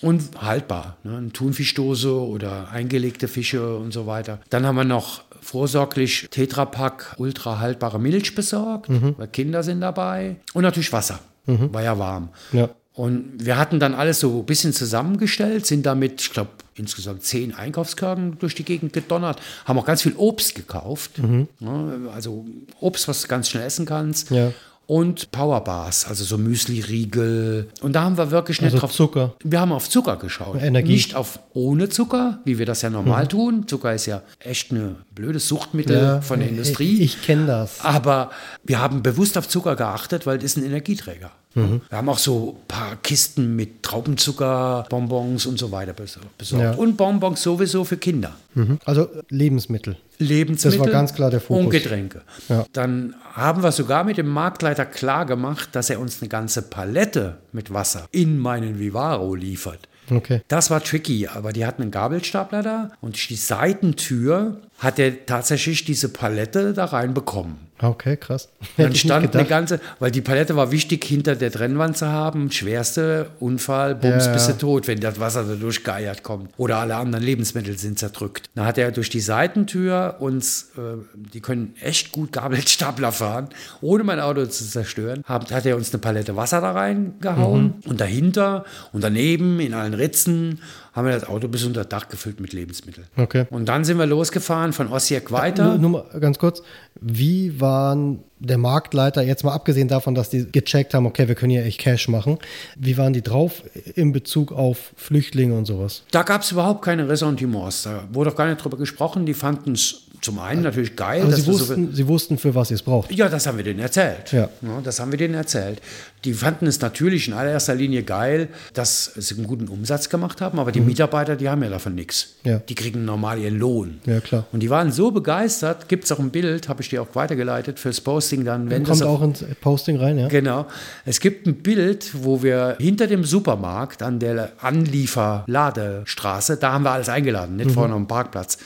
Und 0.00 0.40
haltbar. 0.40 0.96
Ne? 1.04 1.16
Eine 1.16 1.32
Thunfischdose 1.32 2.12
oder 2.12 2.70
eingelegte 2.70 3.28
Fische 3.28 3.76
und 3.76 3.92
so 3.92 4.06
weiter. 4.06 4.40
Dann 4.50 4.66
haben 4.66 4.76
wir 4.76 4.84
noch 4.84 5.22
vorsorglich 5.40 6.28
Tetrapack 6.30 7.16
ultra 7.18 7.58
haltbare 7.58 7.98
Milch 7.98 8.34
besorgt, 8.34 8.88
weil 8.90 9.28
Kinder 9.28 9.62
sind 9.62 9.80
dabei. 9.80 10.36
Und 10.52 10.62
natürlich 10.62 10.92
Wasser. 10.92 11.20
War 11.46 11.82
ja 11.82 11.98
warm. 11.98 12.28
Ja. 12.52 12.68
Und 12.92 13.44
wir 13.44 13.56
hatten 13.56 13.78
dann 13.78 13.94
alles 13.94 14.18
so 14.18 14.40
ein 14.40 14.44
bisschen 14.44 14.72
zusammengestellt, 14.72 15.64
sind 15.64 15.86
damit, 15.86 16.20
ich 16.20 16.32
glaube, 16.32 16.50
insgesamt 16.74 17.22
zehn 17.22 17.54
Einkaufskörben 17.54 18.40
durch 18.40 18.56
die 18.56 18.64
Gegend 18.64 18.92
gedonnert, 18.92 19.40
haben 19.66 19.78
auch 19.78 19.84
ganz 19.84 20.02
viel 20.02 20.14
Obst 20.16 20.56
gekauft. 20.56 21.12
Ja, 21.60 21.90
also 22.12 22.44
Obst, 22.80 23.06
was 23.06 23.22
du 23.22 23.28
ganz 23.28 23.48
schnell 23.48 23.64
essen 23.64 23.86
kannst. 23.86 24.30
Ja. 24.30 24.52
Und 24.88 25.30
Powerbars, 25.32 26.06
also 26.08 26.24
so 26.24 26.38
Müsli-Riegel. 26.38 27.68
Und 27.82 27.92
da 27.92 28.02
haben 28.04 28.16
wir 28.16 28.30
wirklich 28.30 28.60
nicht 28.62 28.72
Also 28.72 28.78
drauf. 28.80 28.92
Zucker. 28.92 29.34
Wir 29.44 29.60
haben 29.60 29.70
auf 29.70 29.88
Zucker 29.90 30.16
geschaut. 30.16 30.60
Energie. 30.62 30.92
Nicht 30.92 31.14
auf 31.14 31.38
ohne 31.52 31.90
Zucker, 31.90 32.38
wie 32.46 32.58
wir 32.58 32.64
das 32.66 32.80
ja 32.82 32.88
normal 32.90 33.28
tun. 33.28 33.68
Zucker 33.68 33.92
ist 33.94 34.06
ja 34.06 34.22
echt 34.40 34.70
eine 34.72 34.96
blödes 35.14 35.46
Suchtmittel 35.46 36.22
von 36.22 36.40
der 36.40 36.48
Industrie. 36.48 36.94
Ich, 37.02 37.16
ich 37.18 37.22
kenne 37.22 37.46
das. 37.46 37.80
Aber 37.84 38.30
wir 38.64 38.80
haben 38.80 39.02
bewusst 39.02 39.36
auf 39.36 39.46
Zucker 39.46 39.76
geachtet, 39.76 40.26
weil 40.26 40.38
das 40.38 40.46
ist 40.52 40.56
ein 40.56 40.64
Energieträger. 40.64 41.30
Wir 41.54 41.80
haben 41.90 42.08
auch 42.08 42.18
so 42.18 42.56
ein 42.60 42.68
paar 42.68 42.96
Kisten 43.02 43.56
mit 43.56 43.82
Traubenzucker, 43.82 44.86
Bonbons 44.90 45.44
und 45.44 45.58
so 45.58 45.72
weiter 45.72 45.90
bes- 45.92 46.18
besorgt. 46.36 46.62
Ja. 46.62 46.72
Und 46.74 46.96
Bonbons 46.96 47.42
sowieso 47.42 47.84
für 47.84 47.96
Kinder. 47.96 48.36
Mhm. 48.54 48.78
Also 48.84 49.08
Lebensmittel. 49.28 49.96
Lebensmittel 50.18 50.78
Das 50.78 50.86
war 50.86 50.92
ganz 50.92 51.14
klar 51.14 51.30
der 51.30 51.40
Fokus. 51.40 51.64
und 51.64 51.70
Getränke. 51.70 52.22
Ja. 52.48 52.64
Dann 52.72 53.14
haben 53.38 53.62
wir 53.62 53.72
sogar 53.72 54.04
mit 54.04 54.18
dem 54.18 54.28
Marktleiter 54.28 54.86
klar 54.86 55.26
gemacht, 55.26 55.70
dass 55.72 55.90
er 55.90 56.00
uns 56.00 56.20
eine 56.20 56.28
ganze 56.28 56.62
Palette 56.62 57.38
mit 57.52 57.72
Wasser 57.72 58.06
in 58.10 58.38
meinen 58.38 58.78
Vivaro 58.78 59.34
liefert. 59.34 59.88
Okay. 60.10 60.42
Das 60.48 60.70
war 60.70 60.82
tricky, 60.82 61.28
aber 61.28 61.52
die 61.52 61.66
hatten 61.66 61.82
einen 61.82 61.90
Gabelstapler 61.90 62.62
da 62.62 62.90
und 63.00 63.28
die 63.28 63.36
Seitentür 63.36 64.60
hat 64.78 64.98
er 64.98 65.26
tatsächlich 65.26 65.84
diese 65.84 66.08
Palette 66.08 66.72
da 66.72 66.86
reinbekommen. 66.86 67.68
Okay, 67.80 68.16
krass. 68.16 68.48
Dann 68.76 68.94
stand 68.94 69.34
eine 69.36 69.46
ganze, 69.46 69.80
weil 69.98 70.10
die 70.10 70.20
Palette 70.20 70.56
war 70.56 70.72
wichtig, 70.72 71.04
hinter 71.04 71.36
der 71.36 71.52
Trennwand 71.52 71.96
zu 71.96 72.08
haben. 72.08 72.50
Schwerste 72.50 73.30
Unfall, 73.38 73.94
Bums, 73.94 74.26
Ja, 74.26 74.32
bist 74.32 74.48
du 74.48 74.52
tot, 74.54 74.88
wenn 74.88 75.00
das 75.00 75.20
Wasser 75.20 75.44
da 75.44 75.54
durchgeiert 75.54 76.22
kommt. 76.22 76.50
Oder 76.56 76.78
alle 76.78 76.96
anderen 76.96 77.24
Lebensmittel 77.24 77.78
sind 77.78 77.98
zerdrückt. 77.98 78.50
Dann 78.54 78.66
hat 78.66 78.78
er 78.78 78.90
durch 78.90 79.10
die 79.10 79.20
Seitentür 79.20 80.16
uns, 80.18 80.70
äh, 80.76 80.98
die 81.14 81.40
können 81.40 81.74
echt 81.80 82.10
gut 82.10 82.32
Gabelstapler 82.32 83.12
fahren, 83.12 83.48
ohne 83.80 84.02
mein 84.02 84.18
Auto 84.18 84.44
zu 84.46 84.64
zerstören, 84.64 85.22
hat, 85.24 85.52
hat 85.52 85.66
er 85.66 85.76
uns 85.76 85.92
eine 85.92 86.00
Palette 86.00 86.34
Wasser 86.34 86.60
da 86.60 86.72
reingehauen. 86.72 87.74
Mhm. 87.84 87.90
Und 87.90 88.00
dahinter 88.00 88.64
und 88.92 89.04
daneben 89.04 89.60
in 89.60 89.74
allen 89.74 89.94
Ritzen 89.94 90.60
haben 90.98 91.06
wir 91.06 91.14
das 91.14 91.28
Auto 91.28 91.48
bis 91.48 91.64
unter 91.64 91.84
Dach 91.84 92.08
gefüllt 92.08 92.40
mit 92.40 92.52
Lebensmitteln. 92.52 93.06
Okay. 93.16 93.46
Und 93.50 93.66
dann 93.66 93.84
sind 93.84 93.98
wir 93.98 94.06
losgefahren 94.06 94.72
von 94.72 94.92
Osijek 94.92 95.30
weiter. 95.32 95.76
Nur, 95.76 95.78
nur 95.78 95.90
mal 95.90 96.20
ganz 96.20 96.38
kurz, 96.38 96.62
wie 97.00 97.60
waren 97.60 98.24
der 98.40 98.58
Marktleiter, 98.58 99.22
jetzt 99.22 99.44
mal 99.44 99.52
abgesehen 99.52 99.88
davon, 99.88 100.14
dass 100.14 100.30
die 100.30 100.50
gecheckt 100.50 100.94
haben, 100.94 101.06
okay, 101.06 101.28
wir 101.28 101.34
können 101.34 101.50
hier 101.50 101.64
echt 101.64 101.80
Cash 101.80 102.08
machen, 102.08 102.38
wie 102.76 102.96
waren 102.96 103.12
die 103.12 103.22
drauf 103.22 103.62
in 103.94 104.12
Bezug 104.12 104.52
auf 104.52 104.92
Flüchtlinge 104.96 105.54
und 105.54 105.66
sowas? 105.66 106.02
Da 106.10 106.22
gab 106.22 106.42
es 106.42 106.52
überhaupt 106.52 106.82
keine 106.82 107.08
Ressentiments. 107.08 107.82
Da 107.82 108.04
wurde 108.12 108.30
auch 108.30 108.36
gar 108.36 108.46
nicht 108.46 108.62
drüber 108.62 108.76
gesprochen. 108.76 109.26
Die 109.26 109.34
fanden 109.34 109.72
es 109.72 110.02
zum 110.20 110.38
einen 110.38 110.62
natürlich 110.62 110.96
geil. 110.96 111.22
Also 111.22 111.30
dass 111.30 111.40
sie 111.40 111.46
wir 111.46 111.54
so 111.54 111.60
wussten, 111.60 111.94
sie 111.94 112.08
wussten, 112.08 112.38
für 112.38 112.54
was 112.54 112.70
ihr 112.70 112.74
es 112.74 112.82
braucht. 112.82 113.12
ja, 113.12 113.28
das 113.28 113.46
haben 113.46 113.56
wir 113.56 113.64
denen 113.64 113.80
erzählt. 113.80 114.32
Ja. 114.32 114.48
das 114.82 115.00
haben 115.00 115.12
wir 115.12 115.18
denen 115.18 115.34
erzählt. 115.34 115.80
Die 116.24 116.32
fanden 116.32 116.66
es 116.66 116.80
natürlich 116.80 117.28
in 117.28 117.34
allererster 117.34 117.74
Linie 117.74 118.02
geil, 118.02 118.48
dass 118.74 119.12
sie 119.14 119.36
einen 119.36 119.46
guten 119.46 119.68
Umsatz 119.68 120.08
gemacht 120.08 120.40
haben, 120.40 120.58
aber 120.58 120.72
die 120.72 120.80
Mitarbeiter, 120.80 121.36
die 121.36 121.48
haben 121.48 121.62
ja 121.62 121.70
davon 121.70 121.94
nichts. 121.94 122.34
Mhm. 122.42 122.50
Ja. 122.50 122.58
Die 122.58 122.74
kriegen 122.74 123.04
normal 123.04 123.38
ihren 123.38 123.58
Lohn. 123.58 124.00
Ja, 124.04 124.20
klar. 124.20 124.46
Und 124.52 124.60
die 124.60 124.70
waren 124.70 124.90
so 124.90 125.10
begeistert, 125.12 125.88
gibt 125.88 126.04
es 126.04 126.12
auch 126.12 126.18
ein 126.18 126.30
Bild, 126.30 126.68
habe 126.68 126.82
ich 126.82 126.88
dir 126.88 127.02
auch 127.02 127.14
weitergeleitet 127.14 127.78
fürs 127.78 128.00
Posting 128.28 128.44
dann. 128.44 128.70
Wenn 128.70 128.84
das 128.84 129.00
Kommt 129.00 129.10
auf- 129.10 129.20
auch 129.20 129.24
ins 129.24 129.44
Posting 129.60 129.96
rein, 129.96 130.18
ja? 130.18 130.28
Genau. 130.28 130.66
Es 131.04 131.20
gibt 131.20 131.46
ein 131.46 131.54
Bild, 131.56 132.10
wo 132.24 132.42
wir 132.42 132.76
hinter 132.78 133.06
dem 133.06 133.24
Supermarkt 133.24 134.02
an 134.02 134.18
der 134.18 134.50
Anlieferladestraße, 134.60 136.56
da 136.56 136.72
haben 136.72 136.84
wir 136.84 136.90
alles 136.92 137.08
eingeladen, 137.08 137.56
nicht 137.56 137.70
vorne 137.70 137.94
am 137.94 138.06
Parkplatz, 138.06 138.58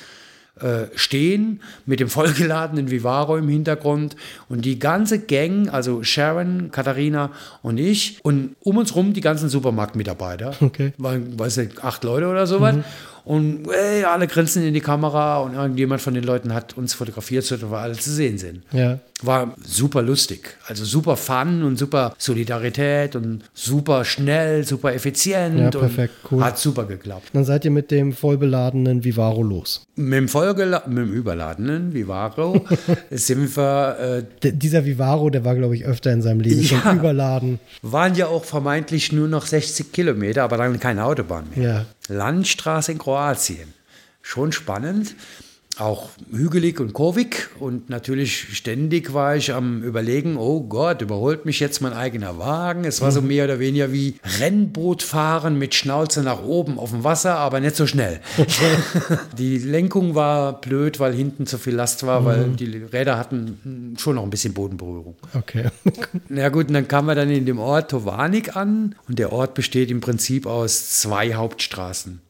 äh, 0.60 0.84
stehen 0.94 1.60
mit 1.86 2.00
dem 2.00 2.08
vollgeladenen 2.10 2.90
Vivaro 2.90 3.36
im 3.36 3.48
Hintergrund 3.48 4.16
und 4.48 4.64
die 4.64 4.78
ganze 4.78 5.18
Gang, 5.20 5.68
also 5.70 6.02
Sharon, 6.02 6.70
Katharina 6.70 7.30
und 7.62 7.78
ich 7.78 8.18
und 8.22 8.54
um 8.60 8.76
uns 8.76 8.94
rum 8.94 9.12
die 9.14 9.20
ganzen 9.22 9.48
Supermarktmitarbeiter, 9.48 10.52
Okay. 10.60 10.92
waren, 10.98 11.38
weiß 11.38 11.56
nicht, 11.58 11.82
acht 11.84 12.04
Leute 12.04 12.26
oder 12.28 12.46
sowas. 12.46 12.76
Und 13.24 13.68
ey, 13.70 14.04
alle 14.04 14.26
grinsen 14.26 14.64
in 14.64 14.74
die 14.74 14.80
Kamera 14.80 15.38
und 15.38 15.54
irgendjemand 15.54 16.00
von 16.00 16.14
den 16.14 16.24
Leuten 16.24 16.52
hat 16.52 16.76
uns 16.76 16.94
fotografiert, 16.94 17.44
so 17.44 17.56
dass 17.56 17.70
wir 17.70 17.78
alle 17.78 17.94
zu 17.94 18.10
sehen 18.10 18.38
sind. 18.38 18.62
Ja. 18.72 18.98
War 19.24 19.54
super 19.64 20.02
lustig. 20.02 20.56
Also 20.66 20.84
super 20.84 21.16
Fun 21.16 21.62
und 21.62 21.78
super 21.78 22.12
Solidarität 22.18 23.14
und 23.14 23.42
super 23.54 24.04
schnell, 24.04 24.64
super 24.64 24.92
effizient. 24.94 25.58
Ja, 25.60 25.70
perfekt, 25.70 26.14
und 26.24 26.32
cool. 26.38 26.44
Hat 26.44 26.58
super 26.58 26.84
geklappt. 26.86 27.28
Dann 27.32 27.44
seid 27.44 27.64
ihr 27.64 27.70
mit 27.70 27.92
dem 27.92 28.12
vollbeladenen 28.12 29.04
Vivaro 29.04 29.44
los. 29.44 29.86
Mit 29.94 30.14
dem, 30.18 30.28
Vollgela 30.28 30.82
mit 30.88 30.98
dem 30.98 31.12
überladenen 31.12 31.94
Vivaro 31.94 32.66
sind 33.12 33.56
wir, 33.56 34.24
äh, 34.42 34.52
dieser 34.52 34.84
Vivaro, 34.84 35.30
der 35.30 35.44
war, 35.44 35.54
glaube 35.54 35.76
ich, 35.76 35.84
öfter 35.84 36.12
in 36.12 36.22
seinem 36.22 36.40
Leben 36.40 36.60
Ja. 36.60 36.80
schon 36.80 36.98
überladen. 36.98 37.60
waren 37.82 38.16
ja 38.16 38.26
auch 38.26 38.44
vermeintlich 38.44 39.12
nur 39.12 39.28
noch 39.28 39.46
60 39.46 39.92
Kilometer, 39.92 40.42
aber 40.42 40.56
dann 40.56 40.80
keine 40.80 41.04
Autobahn 41.04 41.44
mehr. 41.54 41.64
Ja. 41.68 41.84
Landstraße 42.08 42.92
in 42.92 42.98
Kroatien. 42.98 43.74
Schon 44.22 44.52
spannend. 44.52 45.14
Auch 45.78 46.10
hügelig 46.30 46.80
und 46.80 46.92
kurvig 46.92 47.48
und 47.58 47.88
natürlich 47.88 48.56
ständig 48.56 49.14
war 49.14 49.36
ich 49.36 49.54
am 49.54 49.82
Überlegen, 49.82 50.36
oh 50.36 50.60
Gott, 50.60 51.00
überholt 51.00 51.46
mich 51.46 51.60
jetzt 51.60 51.80
mein 51.80 51.94
eigener 51.94 52.38
Wagen. 52.38 52.84
Es 52.84 53.00
war 53.00 53.10
so 53.10 53.22
mehr 53.22 53.44
oder 53.44 53.58
weniger 53.58 53.90
wie 53.90 54.16
Rennbootfahren 54.38 55.58
mit 55.58 55.74
Schnauze 55.74 56.22
nach 56.22 56.42
oben 56.42 56.78
auf 56.78 56.90
dem 56.90 57.04
Wasser, 57.04 57.36
aber 57.38 57.60
nicht 57.60 57.74
so 57.74 57.86
schnell. 57.86 58.20
die 59.38 59.56
Lenkung 59.56 60.14
war 60.14 60.60
blöd, 60.60 61.00
weil 61.00 61.14
hinten 61.14 61.46
zu 61.46 61.56
viel 61.56 61.74
Last 61.74 62.06
war, 62.06 62.26
weil 62.26 62.50
die 62.50 62.66
Räder 62.66 63.16
hatten 63.18 63.96
schon 63.98 64.16
noch 64.16 64.24
ein 64.24 64.30
bisschen 64.30 64.52
Bodenberührung. 64.52 65.16
Okay. 65.32 65.70
Na 66.28 66.50
gut, 66.50 66.68
und 66.68 66.74
dann 66.74 66.86
kamen 66.86 67.08
wir 67.08 67.14
dann 67.14 67.30
in 67.30 67.46
dem 67.46 67.58
Ort 67.58 67.90
Tovarnik 67.90 68.56
an 68.56 68.94
und 69.08 69.18
der 69.18 69.32
Ort 69.32 69.54
besteht 69.54 69.90
im 69.90 70.02
Prinzip 70.02 70.46
aus 70.46 71.00
zwei 71.00 71.34
Hauptstraßen, 71.34 72.20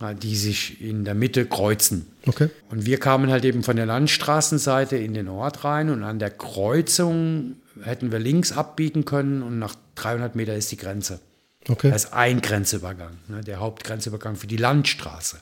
ja, 0.00 0.14
die 0.14 0.36
sich 0.36 0.80
in 0.80 1.04
der 1.04 1.14
Mitte 1.14 1.46
kreuzen. 1.46 2.06
Okay. 2.26 2.48
Und 2.70 2.86
wir 2.86 2.98
kamen 2.98 3.30
halt 3.30 3.44
eben 3.44 3.62
von 3.62 3.76
der 3.76 3.86
Landstraßenseite 3.86 4.96
in 4.96 5.14
den 5.14 5.28
Ort 5.28 5.64
rein 5.64 5.90
und 5.90 6.02
an 6.02 6.18
der 6.18 6.30
Kreuzung 6.30 7.56
hätten 7.82 8.12
wir 8.12 8.18
links 8.18 8.52
abbiegen 8.52 9.04
können 9.04 9.42
und 9.42 9.58
nach 9.58 9.74
300 9.96 10.34
Meter 10.34 10.54
ist 10.54 10.70
die 10.72 10.76
Grenze. 10.76 11.20
Okay. 11.68 11.90
Das 11.90 12.04
ist 12.04 12.12
ein 12.12 12.40
Grenzübergang, 12.40 13.18
ne, 13.28 13.42
der 13.42 13.60
Hauptgrenzübergang 13.60 14.36
für 14.36 14.46
die 14.46 14.56
Landstraße. 14.56 15.40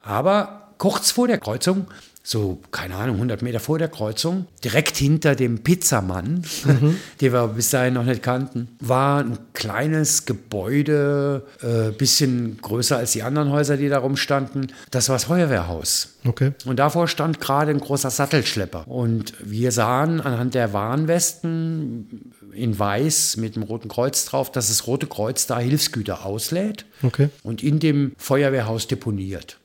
Aber 0.00 0.74
kurz 0.78 1.12
vor 1.12 1.28
der 1.28 1.38
Kreuzung, 1.38 1.86
so, 2.24 2.60
keine 2.70 2.94
Ahnung, 2.94 3.16
100 3.16 3.42
Meter 3.42 3.58
vor 3.58 3.78
der 3.78 3.88
Kreuzung, 3.88 4.46
direkt 4.62 4.96
hinter 4.96 5.34
dem 5.34 5.64
Pizzamann, 5.64 6.42
den 7.20 7.32
wir 7.32 7.48
bis 7.48 7.70
dahin 7.70 7.94
noch 7.94 8.04
nicht 8.04 8.22
kannten, 8.22 8.68
war 8.80 9.20
ein 9.20 9.38
kleines 9.54 10.24
Gebäude, 10.24 11.44
äh, 11.62 11.90
bisschen 11.90 12.58
größer 12.62 12.96
als 12.96 13.12
die 13.12 13.24
anderen 13.24 13.50
Häuser, 13.50 13.76
die 13.76 13.88
da 13.88 13.98
rumstanden. 13.98 14.72
Das 14.90 15.08
war 15.08 15.16
das 15.16 15.24
Feuerwehrhaus. 15.24 16.14
Okay. 16.24 16.52
Und 16.64 16.78
davor 16.78 17.08
stand 17.08 17.40
gerade 17.40 17.72
ein 17.72 17.80
großer 17.80 18.10
Sattelschlepper. 18.10 18.86
Und 18.86 19.34
wir 19.42 19.72
sahen 19.72 20.20
anhand 20.20 20.54
der 20.54 20.72
Warnwesten 20.72 22.32
in 22.54 22.78
weiß 22.78 23.36
mit 23.38 23.56
dem 23.56 23.62
Roten 23.62 23.88
Kreuz 23.88 24.24
drauf, 24.24 24.50
dass 24.52 24.68
das 24.68 24.86
Rote 24.86 25.06
Kreuz 25.06 25.46
da 25.46 25.58
Hilfsgüter 25.58 26.24
auslädt 26.26 26.84
Okay. 27.02 27.28
und 27.42 27.62
in 27.62 27.78
dem 27.80 28.12
Feuerwehrhaus 28.18 28.86
deponiert. 28.86 29.58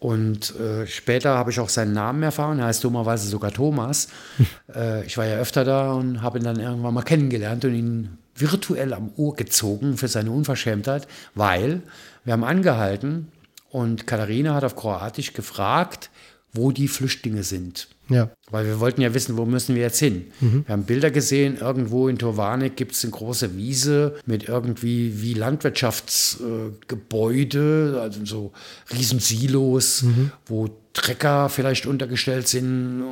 Und 0.00 0.54
äh, 0.58 0.86
später 0.86 1.38
habe 1.38 1.50
ich 1.52 1.60
auch 1.60 1.68
seinen 1.68 1.92
Namen 1.92 2.22
erfahren. 2.24 2.58
Er 2.58 2.66
heißt 2.66 2.82
dummerweise 2.82 3.28
sogar 3.28 3.52
Thomas. 3.52 4.08
äh, 4.74 5.06
ich 5.06 5.16
war 5.16 5.24
ja 5.26 5.36
öfter 5.36 5.64
da 5.64 5.92
und 5.92 6.22
habe 6.22 6.38
ihn 6.38 6.44
dann 6.44 6.58
irgendwann 6.58 6.92
mal 6.92 7.02
kennengelernt 7.02 7.64
und 7.64 7.74
ihn 7.74 8.18
virtuell 8.36 8.92
am 8.92 9.12
Ohr 9.16 9.36
gezogen 9.36 9.96
für 9.96 10.08
seine 10.08 10.32
Unverschämtheit, 10.32 11.06
weil 11.36 11.82
wir 12.24 12.32
haben 12.32 12.42
angehalten 12.44 13.28
und 13.70 14.06
Katharina 14.08 14.54
hat 14.54 14.64
auf 14.64 14.74
Kroatisch 14.74 15.32
gefragt, 15.34 16.10
wo 16.52 16.72
die 16.72 16.88
Flüchtlinge 16.88 17.44
sind. 17.44 17.88
Ja. 18.08 18.30
Weil 18.50 18.66
wir 18.66 18.80
wollten 18.80 19.00
ja 19.00 19.14
wissen, 19.14 19.36
wo 19.36 19.46
müssen 19.46 19.74
wir 19.74 19.82
jetzt 19.82 19.98
hin. 19.98 20.26
Wir 20.66 20.72
haben 20.72 20.84
Bilder 20.84 21.10
gesehen, 21.10 21.56
irgendwo 21.56 22.08
in 22.08 22.18
Tovarnik 22.18 22.76
gibt 22.76 22.92
es 22.92 23.02
eine 23.02 23.12
große 23.12 23.56
Wiese 23.56 24.14
mit 24.26 24.48
irgendwie 24.48 25.22
wie 25.22 25.34
Landwirtschaftsgebäude, 25.34 27.94
äh, 27.96 28.00
also 28.00 28.24
so 28.24 28.52
riesen 28.92 29.20
Silos, 29.20 30.04
wo 30.46 30.68
Trecker 30.94 31.48
vielleicht 31.48 31.86
untergestellt 31.86 32.46
sind, 32.48 33.02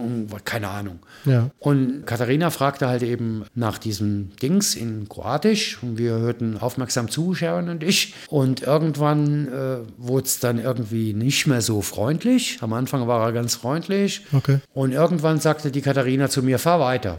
keine 0.44 0.68
Ahnung. 0.68 1.00
Ja. 1.24 1.50
Und 1.58 2.06
Katharina 2.06 2.50
fragte 2.50 2.86
halt 2.88 3.02
eben 3.02 3.44
nach 3.54 3.76
diesem 3.76 4.30
Dings 4.40 4.76
in 4.76 5.08
Kroatisch 5.08 5.82
und 5.82 5.98
wir 5.98 6.12
hörten 6.12 6.56
aufmerksam 6.56 7.10
zu, 7.10 7.34
Sharon 7.34 7.68
und 7.68 7.82
ich. 7.82 8.14
Und 8.28 8.62
irgendwann 8.62 9.48
äh, 9.48 9.76
wurde 9.98 10.26
es 10.26 10.38
dann 10.38 10.58
irgendwie 10.60 11.12
nicht 11.12 11.46
mehr 11.48 11.60
so 11.60 11.82
freundlich. 11.82 12.58
Am 12.60 12.72
Anfang 12.72 13.08
war 13.08 13.26
er 13.26 13.32
ganz 13.32 13.56
freundlich. 13.56 14.22
Okay. 14.32 14.60
Und 14.72 14.92
irgendwann 14.92 15.40
sagte 15.40 15.72
die 15.72 15.82
Katharina 15.82 16.28
zu 16.28 16.42
mir, 16.42 16.60
fahr 16.60 16.78
weiter. 16.78 17.18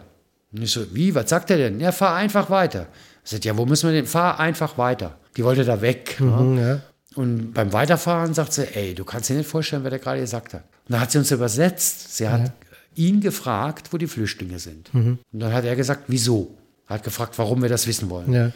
Und 0.53 0.61
ich 0.61 0.71
so, 0.71 0.81
wie, 0.93 1.13
was 1.13 1.29
sagt 1.29 1.51
er 1.51 1.57
denn? 1.57 1.79
Ja, 1.81 1.91
fahr 1.91 2.15
einfach 2.15 2.49
weiter. 2.49 2.87
Ich 3.25 3.31
sagte, 3.31 3.49
ja, 3.49 3.57
wo 3.57 3.65
müssen 3.65 3.89
wir 3.89 3.93
denn? 3.95 4.05
Fahr 4.05 4.39
einfach 4.39 4.77
weiter. 4.77 5.17
Die 5.35 5.43
wollte 5.43 5.65
da 5.65 5.81
weg. 5.81 6.17
ne? 6.19 6.25
Mhm, 6.25 6.57
ja. 6.57 6.79
Und 7.15 7.53
beim 7.53 7.73
Weiterfahren 7.73 8.33
sagt 8.33 8.53
sie, 8.53 8.67
ey, 8.75 8.95
du 8.95 9.03
kannst 9.05 9.29
dir 9.29 9.35
nicht 9.35 9.49
vorstellen, 9.49 9.83
wer 9.83 9.91
der 9.91 9.99
gerade 9.99 10.19
gesagt 10.19 10.53
hat. 10.53 10.63
Und 10.87 10.93
dann 10.93 11.01
hat 11.01 11.11
sie 11.11 11.17
uns 11.19 11.31
übersetzt. 11.31 12.17
Sie 12.17 12.27
hat 12.27 12.51
ihn 12.95 13.21
gefragt, 13.21 13.89
wo 13.91 13.97
die 13.97 14.07
Flüchtlinge 14.07 14.59
sind. 14.59 14.89
Und 15.31 15.39
dann 15.39 15.53
hat 15.53 15.65
er 15.65 15.75
gesagt, 15.75 16.03
wieso? 16.07 16.55
Hat 16.87 17.03
gefragt, 17.03 17.37
warum 17.37 17.61
wir 17.61 17.69
das 17.69 17.87
wissen 17.87 18.09
wollen. 18.09 18.31
Ja. 18.33 18.51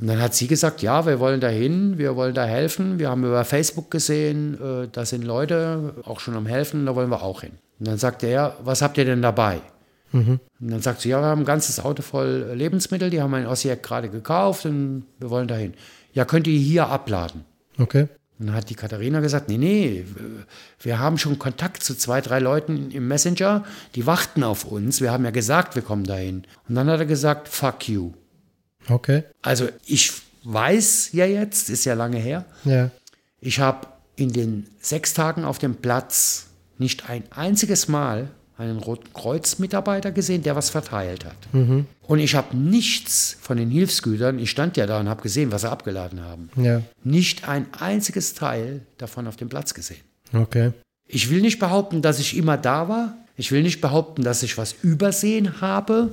Und 0.00 0.08
dann 0.08 0.20
hat 0.20 0.34
sie 0.34 0.48
gesagt, 0.48 0.82
ja, 0.82 1.06
wir 1.06 1.20
wollen 1.20 1.40
da 1.40 1.48
hin, 1.48 1.98
wir 1.98 2.16
wollen 2.16 2.34
da 2.34 2.44
helfen. 2.44 2.98
Wir 2.98 3.10
haben 3.10 3.24
über 3.24 3.44
Facebook 3.44 3.90
gesehen, 3.90 4.54
äh, 4.60 4.88
da 4.90 5.04
sind 5.04 5.22
Leute 5.22 5.94
auch 6.04 6.18
schon 6.20 6.34
am 6.34 6.46
Helfen, 6.46 6.86
da 6.86 6.96
wollen 6.96 7.10
wir 7.10 7.22
auch 7.22 7.42
hin. 7.42 7.52
Und 7.78 7.88
dann 7.88 7.98
sagte 7.98 8.26
er, 8.26 8.56
was 8.64 8.82
habt 8.82 8.98
ihr 8.98 9.04
denn 9.04 9.22
dabei? 9.22 9.60
Und 10.60 10.70
dann 10.70 10.80
sagt 10.80 11.00
sie, 11.00 11.10
ja, 11.10 11.20
wir 11.20 11.26
haben 11.26 11.42
ein 11.42 11.44
ganzes 11.44 11.80
Auto 11.80 12.02
voll 12.02 12.52
Lebensmittel, 12.54 13.10
die 13.10 13.20
haben 13.20 13.30
wir 13.32 13.40
in 13.40 13.46
Osijek 13.46 13.82
gerade 13.82 14.08
gekauft 14.08 14.64
und 14.64 15.06
wir 15.18 15.30
wollen 15.30 15.48
da 15.48 15.56
hin. 15.56 15.74
Ja, 16.12 16.24
könnt 16.24 16.46
ihr 16.46 16.58
hier 16.58 16.88
abladen? 16.88 17.44
Okay. 17.78 18.08
Und 18.38 18.46
dann 18.48 18.56
hat 18.56 18.68
die 18.68 18.74
Katharina 18.74 19.20
gesagt, 19.20 19.48
nee, 19.48 19.58
nee, 19.58 20.04
wir 20.80 20.98
haben 20.98 21.18
schon 21.18 21.38
Kontakt 21.38 21.82
zu 21.84 21.94
zwei, 21.94 22.20
drei 22.20 22.40
Leuten 22.40 22.90
im 22.90 23.06
Messenger, 23.06 23.64
die 23.94 24.06
warten 24.06 24.42
auf 24.42 24.64
uns. 24.64 25.00
Wir 25.00 25.12
haben 25.12 25.24
ja 25.24 25.30
gesagt, 25.30 25.76
wir 25.76 25.82
kommen 25.82 26.04
dahin. 26.04 26.44
Und 26.68 26.74
dann 26.74 26.88
hat 26.88 26.98
er 26.98 27.06
gesagt, 27.06 27.48
fuck 27.48 27.88
you. 27.88 28.12
Okay. 28.88 29.22
Also 29.42 29.68
ich 29.86 30.12
weiß 30.42 31.10
ja 31.12 31.26
jetzt, 31.26 31.70
ist 31.70 31.84
ja 31.84 31.94
lange 31.94 32.18
her, 32.18 32.44
Ja. 32.64 32.90
ich 33.40 33.60
habe 33.60 33.86
in 34.16 34.32
den 34.32 34.66
sechs 34.80 35.14
Tagen 35.14 35.44
auf 35.44 35.58
dem 35.58 35.76
Platz 35.76 36.46
nicht 36.78 37.08
ein 37.08 37.22
einziges 37.30 37.88
Mal 37.88 38.28
einen 38.56 38.78
Roten 38.78 39.12
Kreuz-Mitarbeiter 39.12 40.12
gesehen, 40.12 40.42
der 40.42 40.54
was 40.56 40.70
verteilt 40.70 41.24
hat. 41.24 41.36
Und 41.52 42.18
ich 42.18 42.34
habe 42.34 42.56
nichts 42.56 43.36
von 43.40 43.56
den 43.56 43.70
Hilfsgütern, 43.70 44.38
ich 44.38 44.50
stand 44.50 44.76
ja 44.76 44.86
da 44.86 45.00
und 45.00 45.08
habe 45.08 45.22
gesehen, 45.22 45.50
was 45.52 45.62
sie 45.62 45.70
abgeladen 45.70 46.20
haben, 46.22 46.50
Ja. 46.56 46.82
nicht 47.02 47.48
ein 47.48 47.66
einziges 47.78 48.34
Teil 48.34 48.82
davon 48.98 49.26
auf 49.26 49.36
dem 49.36 49.48
Platz 49.48 49.74
gesehen. 49.74 50.00
Okay. 50.32 50.72
Ich 51.06 51.30
will 51.30 51.40
nicht 51.40 51.58
behaupten, 51.58 52.00
dass 52.02 52.18
ich 52.18 52.36
immer 52.36 52.56
da 52.56 52.88
war. 52.88 53.14
Ich 53.36 53.50
will 53.52 53.62
nicht 53.62 53.80
behaupten, 53.80 54.22
dass 54.22 54.42
ich 54.42 54.56
was 54.56 54.72
übersehen 54.82 55.60
habe. 55.60 56.10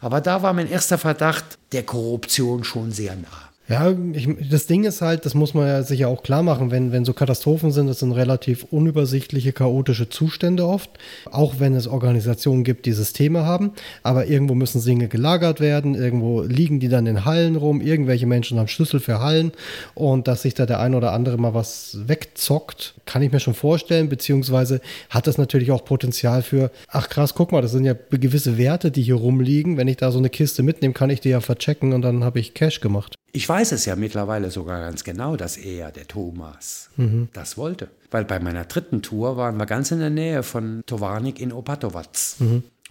Aber 0.00 0.20
da 0.20 0.42
war 0.42 0.52
mein 0.54 0.68
erster 0.70 0.96
Verdacht 0.96 1.58
der 1.72 1.82
Korruption 1.82 2.64
schon 2.64 2.90
sehr 2.92 3.16
nah. 3.16 3.49
Ja, 3.70 3.94
ich, 4.14 4.28
das 4.50 4.66
Ding 4.66 4.82
ist 4.82 5.00
halt, 5.00 5.24
das 5.24 5.34
muss 5.34 5.54
man 5.54 5.68
ja 5.68 5.84
sich 5.84 6.00
ja 6.00 6.08
auch 6.08 6.24
klar 6.24 6.42
machen, 6.42 6.72
wenn, 6.72 6.90
wenn 6.90 7.04
so 7.04 7.12
Katastrophen 7.12 7.70
sind, 7.70 7.86
das 7.86 8.00
sind 8.00 8.10
relativ 8.10 8.64
unübersichtliche, 8.64 9.52
chaotische 9.52 10.08
Zustände 10.08 10.66
oft, 10.66 10.90
auch 11.30 11.60
wenn 11.60 11.76
es 11.76 11.86
Organisationen 11.86 12.64
gibt, 12.64 12.84
die 12.84 12.92
Systeme 12.92 13.44
haben, 13.44 13.70
aber 14.02 14.26
irgendwo 14.26 14.56
müssen 14.56 14.82
Dinge 14.82 15.06
gelagert 15.06 15.60
werden, 15.60 15.94
irgendwo 15.94 16.42
liegen 16.42 16.80
die 16.80 16.88
dann 16.88 17.06
in 17.06 17.24
Hallen 17.24 17.54
rum, 17.54 17.80
irgendwelche 17.80 18.26
Menschen 18.26 18.58
haben 18.58 18.66
Schlüssel 18.66 18.98
für 18.98 19.20
Hallen. 19.20 19.52
Und 19.94 20.26
dass 20.26 20.42
sich 20.42 20.54
da 20.54 20.66
der 20.66 20.80
ein 20.80 20.96
oder 20.96 21.12
andere 21.12 21.38
mal 21.38 21.54
was 21.54 21.96
wegzockt, 22.08 22.94
kann 23.06 23.22
ich 23.22 23.30
mir 23.30 23.38
schon 23.38 23.54
vorstellen, 23.54 24.08
beziehungsweise 24.08 24.80
hat 25.10 25.28
das 25.28 25.38
natürlich 25.38 25.70
auch 25.70 25.84
Potenzial 25.84 26.42
für, 26.42 26.72
ach 26.88 27.08
krass, 27.08 27.34
guck 27.36 27.52
mal, 27.52 27.62
das 27.62 27.70
sind 27.70 27.84
ja 27.84 27.94
gewisse 28.10 28.58
Werte, 28.58 28.90
die 28.90 29.02
hier 29.02 29.14
rumliegen, 29.14 29.76
wenn 29.76 29.86
ich 29.86 29.98
da 29.98 30.10
so 30.10 30.18
eine 30.18 30.28
Kiste 30.28 30.64
mitnehme, 30.64 30.92
kann 30.92 31.10
ich 31.10 31.20
die 31.20 31.28
ja 31.28 31.40
verchecken 31.40 31.92
und 31.92 32.02
dann 32.02 32.24
habe 32.24 32.40
ich 32.40 32.52
Cash 32.52 32.80
gemacht. 32.80 33.19
Ich 33.32 33.48
weiß 33.48 33.72
es 33.72 33.84
ja 33.84 33.96
mittlerweile 33.96 34.50
sogar 34.50 34.80
ganz 34.80 35.04
genau, 35.04 35.36
dass 35.36 35.56
er, 35.56 35.92
der 35.92 36.08
Thomas, 36.08 36.90
das 37.32 37.56
wollte. 37.56 37.88
Weil 38.10 38.24
bei 38.24 38.40
meiner 38.40 38.64
dritten 38.64 39.02
Tour 39.02 39.36
waren 39.36 39.56
wir 39.56 39.66
ganz 39.66 39.90
in 39.90 40.00
der 40.00 40.10
Nähe 40.10 40.42
von 40.42 40.82
Tovarnik 40.86 41.40
in 41.40 41.52
Opatovac. 41.52 42.36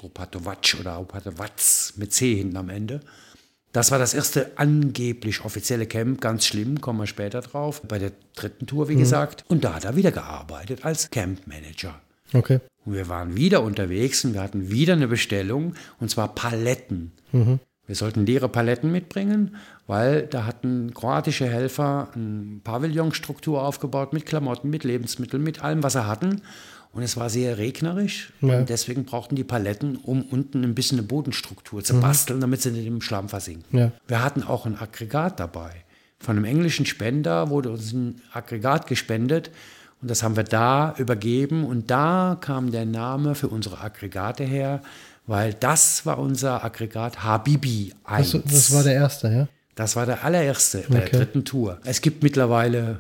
Opatovac 0.01 0.77
oder 0.79 0.99
Opatovac 0.99 1.51
mit 1.97 2.13
C 2.13 2.35
hinten 2.35 2.55
am 2.57 2.69
Ende. 2.69 3.01
Das 3.71 3.91
war 3.91 3.99
das 3.99 4.13
erste 4.13 4.51
angeblich 4.55 5.45
offizielle 5.45 5.85
Camp, 5.85 6.21
ganz 6.21 6.45
schlimm, 6.45 6.81
kommen 6.81 6.99
wir 6.99 7.07
später 7.07 7.41
drauf. 7.41 7.81
Bei 7.87 7.99
der 7.99 8.13
dritten 8.35 8.65
Tour, 8.65 8.89
wie 8.89 8.95
gesagt. 8.95 9.43
Und 9.47 9.63
da 9.63 9.75
hat 9.75 9.85
er 9.85 9.95
wieder 9.95 10.11
gearbeitet 10.11 10.85
als 10.85 11.11
Campmanager. 11.11 11.99
Okay. 12.33 12.61
Und 12.85 12.93
wir 12.93 13.09
waren 13.09 13.35
wieder 13.35 13.61
unterwegs 13.61 14.23
und 14.25 14.33
wir 14.33 14.41
hatten 14.41 14.71
wieder 14.71 14.93
eine 14.93 15.07
Bestellung, 15.07 15.75
und 15.99 16.09
zwar 16.09 16.33
Paletten. 16.33 17.11
Wir 17.85 17.95
sollten 17.95 18.25
leere 18.25 18.49
Paletten 18.49 18.91
mitbringen, 18.91 19.55
weil 19.89 20.27
da 20.27 20.45
hatten 20.45 20.93
kroatische 20.93 21.49
Helfer 21.49 22.09
eine 22.13 22.59
Pavillonstruktur 22.63 23.63
aufgebaut 23.63 24.13
mit 24.13 24.27
Klamotten, 24.27 24.69
mit 24.69 24.83
Lebensmitteln, 24.83 25.41
mit 25.41 25.63
allem, 25.63 25.81
was 25.81 25.93
sie 25.93 26.05
hatten. 26.05 26.43
Und 26.93 27.01
es 27.01 27.17
war 27.17 27.31
sehr 27.31 27.57
regnerisch. 27.57 28.31
Ja. 28.41 28.59
Und 28.59 28.69
deswegen 28.69 29.05
brauchten 29.05 29.35
die 29.35 29.43
Paletten, 29.43 29.95
um 29.95 30.21
unten 30.21 30.63
ein 30.63 30.75
bisschen 30.75 30.99
eine 30.99 31.07
Bodenstruktur 31.07 31.83
zu 31.83 31.95
mhm. 31.95 32.01
basteln, 32.01 32.39
damit 32.39 32.61
sie 32.61 32.69
nicht 32.69 32.85
im 32.85 33.01
Schlamm 33.01 33.29
versinken. 33.29 33.79
Ja. 33.79 33.91
Wir 34.07 34.23
hatten 34.23 34.43
auch 34.43 34.67
ein 34.67 34.79
Aggregat 34.79 35.39
dabei. 35.39 35.71
Von 36.19 36.35
einem 36.37 36.45
englischen 36.45 36.85
Spender 36.85 37.49
wurde 37.49 37.71
uns 37.71 37.91
ein 37.91 38.21
Aggregat 38.31 38.85
gespendet. 38.85 39.49
Und 40.03 40.11
das 40.11 40.21
haben 40.21 40.35
wir 40.35 40.43
da 40.43 40.93
übergeben. 40.99 41.65
Und 41.65 41.89
da 41.89 42.37
kam 42.39 42.69
der 42.69 42.85
Name 42.85 43.33
für 43.33 43.47
unsere 43.47 43.81
Aggregate 43.81 44.43
her, 44.43 44.83
weil 45.25 45.55
das 45.55 46.05
war 46.05 46.19
unser 46.19 46.63
Aggregat 46.63 47.23
Habibi 47.23 47.95
1. 48.03 48.33
Das, 48.33 48.43
das 48.43 48.71
war 48.75 48.83
der 48.83 48.93
erste, 48.93 49.29
ja? 49.29 49.47
Das 49.79 49.95
war 49.95 50.05
der 50.05 50.25
allererste 50.25 50.83
bei 50.89 50.97
okay. 50.97 51.09
der 51.09 51.19
dritten 51.21 51.45
Tour. 51.45 51.79
Es 51.85 52.01
gibt 52.01 52.21
mittlerweile 52.21 52.99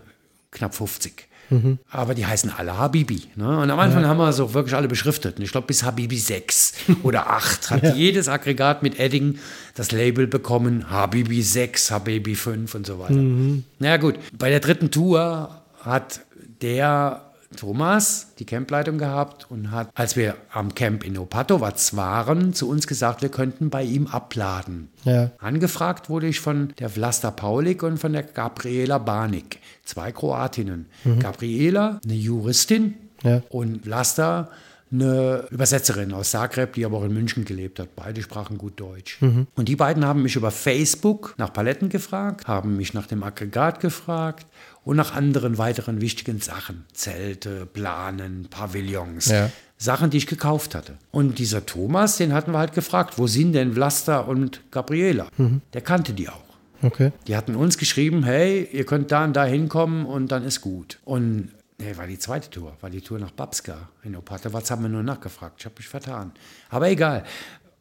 knapp 0.49 0.73
50. 0.73 1.27
Mhm. 1.49 1.77
Aber 1.91 2.15
die 2.15 2.25
heißen 2.25 2.53
alle 2.57 2.77
Habibi. 2.77 3.23
Ne? 3.35 3.59
Und 3.59 3.69
am 3.69 3.77
Anfang 3.79 4.03
ja. 4.03 4.07
haben 4.07 4.17
wir 4.17 4.31
so 4.31 4.53
wirklich 4.53 4.75
alle 4.75 4.87
beschriftet. 4.87 5.39
Und 5.39 5.43
ich 5.43 5.51
glaube, 5.51 5.67
bis 5.67 5.83
Habibi 5.83 6.17
6 6.17 6.73
oder 7.03 7.31
8 7.31 7.71
hat 7.71 7.83
ja. 7.83 7.93
jedes 7.95 8.29
Aggregat 8.29 8.81
mit 8.81 8.97
Edding 8.97 9.39
das 9.75 9.91
Label 9.91 10.25
bekommen: 10.25 10.89
Habibi 10.89 11.41
6, 11.41 11.91
Habibi 11.91 12.35
5 12.35 12.73
und 12.73 12.87
so 12.87 12.97
weiter. 12.97 13.11
Mhm. 13.11 13.65
Na 13.79 13.97
gut, 13.97 14.15
bei 14.31 14.49
der 14.49 14.61
dritten 14.61 14.89
Tour 14.89 15.61
hat 15.81 16.21
der 16.61 17.28
Thomas 17.55 18.33
die 18.37 18.45
Campleitung 18.45 18.97
gehabt 18.97 19.49
und 19.49 19.71
hat, 19.71 19.89
als 19.95 20.15
wir 20.15 20.35
am 20.51 20.75
Camp 20.75 21.03
in 21.03 21.17
Opatovac 21.17 21.95
waren, 21.95 22.53
zu 22.53 22.69
uns 22.69 22.87
gesagt, 22.87 23.21
wir 23.21 23.29
könnten 23.29 23.69
bei 23.69 23.83
ihm 23.83 24.07
abladen. 24.07 24.89
Ja. 25.03 25.31
Angefragt 25.39 26.09
wurde 26.09 26.27
ich 26.27 26.39
von 26.39 26.73
der 26.79 26.89
Vlasta 26.89 27.31
Paulik 27.31 27.83
und 27.83 27.97
von 27.97 28.13
der 28.13 28.23
Gabriela 28.23 28.97
Banik, 28.99 29.59
zwei 29.83 30.11
Kroatinnen. 30.11 30.85
Mhm. 31.03 31.19
Gabriela, 31.19 31.99
eine 32.03 32.13
Juristin 32.13 32.95
ja. 33.23 33.41
und 33.49 33.83
Vlasta, 33.83 34.49
eine 34.91 35.45
Übersetzerin 35.51 36.13
aus 36.13 36.31
Zagreb, 36.31 36.73
die 36.73 36.85
aber 36.85 36.97
auch 36.97 37.03
in 37.03 37.13
München 37.13 37.45
gelebt 37.45 37.79
hat. 37.79 37.95
Beide 37.95 38.21
sprachen 38.21 38.57
gut 38.57 38.79
Deutsch. 38.79 39.21
Mhm. 39.21 39.47
Und 39.55 39.69
die 39.69 39.75
beiden 39.75 40.03
haben 40.05 40.23
mich 40.23 40.35
über 40.35 40.51
Facebook 40.51 41.35
nach 41.37 41.53
Paletten 41.53 41.89
gefragt, 41.89 42.47
haben 42.47 42.75
mich 42.77 42.93
nach 42.93 43.05
dem 43.05 43.23
Aggregat 43.23 43.79
gefragt 43.81 44.47
und 44.89 44.97
nach 44.97 45.13
anderen 45.13 45.59
weiteren 45.59 46.01
wichtigen 46.01 46.41
Sachen. 46.41 46.83
Zelte, 46.93 47.67
Planen, 47.67 48.47
Pavillons. 48.49 49.27
Ja. 49.27 49.51
Sachen, 49.77 50.09
die 50.09 50.17
ich 50.17 50.25
gekauft 50.25 50.73
hatte. 50.73 50.97
Und 51.11 51.37
dieser 51.37 51.63
Thomas, 51.67 52.17
den 52.17 52.33
hatten 52.33 52.53
wir 52.53 52.57
halt 52.57 52.73
gefragt, 52.73 53.19
wo 53.19 53.27
sind 53.27 53.53
denn 53.53 53.73
Vlasta 53.73 54.21
und 54.21 54.61
Gabriela? 54.71 55.27
Mhm. 55.37 55.61
Der 55.73 55.81
kannte 55.81 56.13
die 56.13 56.27
auch. 56.27 56.41
Okay. 56.81 57.11
Die 57.27 57.35
hatten 57.35 57.55
uns 57.55 57.77
geschrieben, 57.77 58.23
hey, 58.23 58.67
ihr 58.71 58.83
könnt 58.83 59.11
da 59.11 59.25
und 59.25 59.33
da 59.33 59.45
hinkommen 59.45 60.07
und 60.07 60.31
dann 60.31 60.43
ist 60.43 60.61
gut. 60.61 60.97
Und 61.05 61.49
Nee, 61.81 61.95
war 61.95 62.07
die 62.07 62.19
zweite 62.19 62.49
Tour, 62.49 62.75
war 62.81 62.89
die 62.89 62.99
Tour 62.99 63.19
nach 63.19 63.31
Babska. 63.31 63.87
In 64.03 64.13
Opatovac 64.17 64.69
haben 64.69 64.81
wir 64.81 64.89
nur 64.89 65.01
nachgefragt, 65.01 65.55
ich 65.59 65.65
habe 65.65 65.75
mich 65.77 65.87
vertan. 65.87 66.33
Aber 66.69 66.89
egal. 66.89 67.23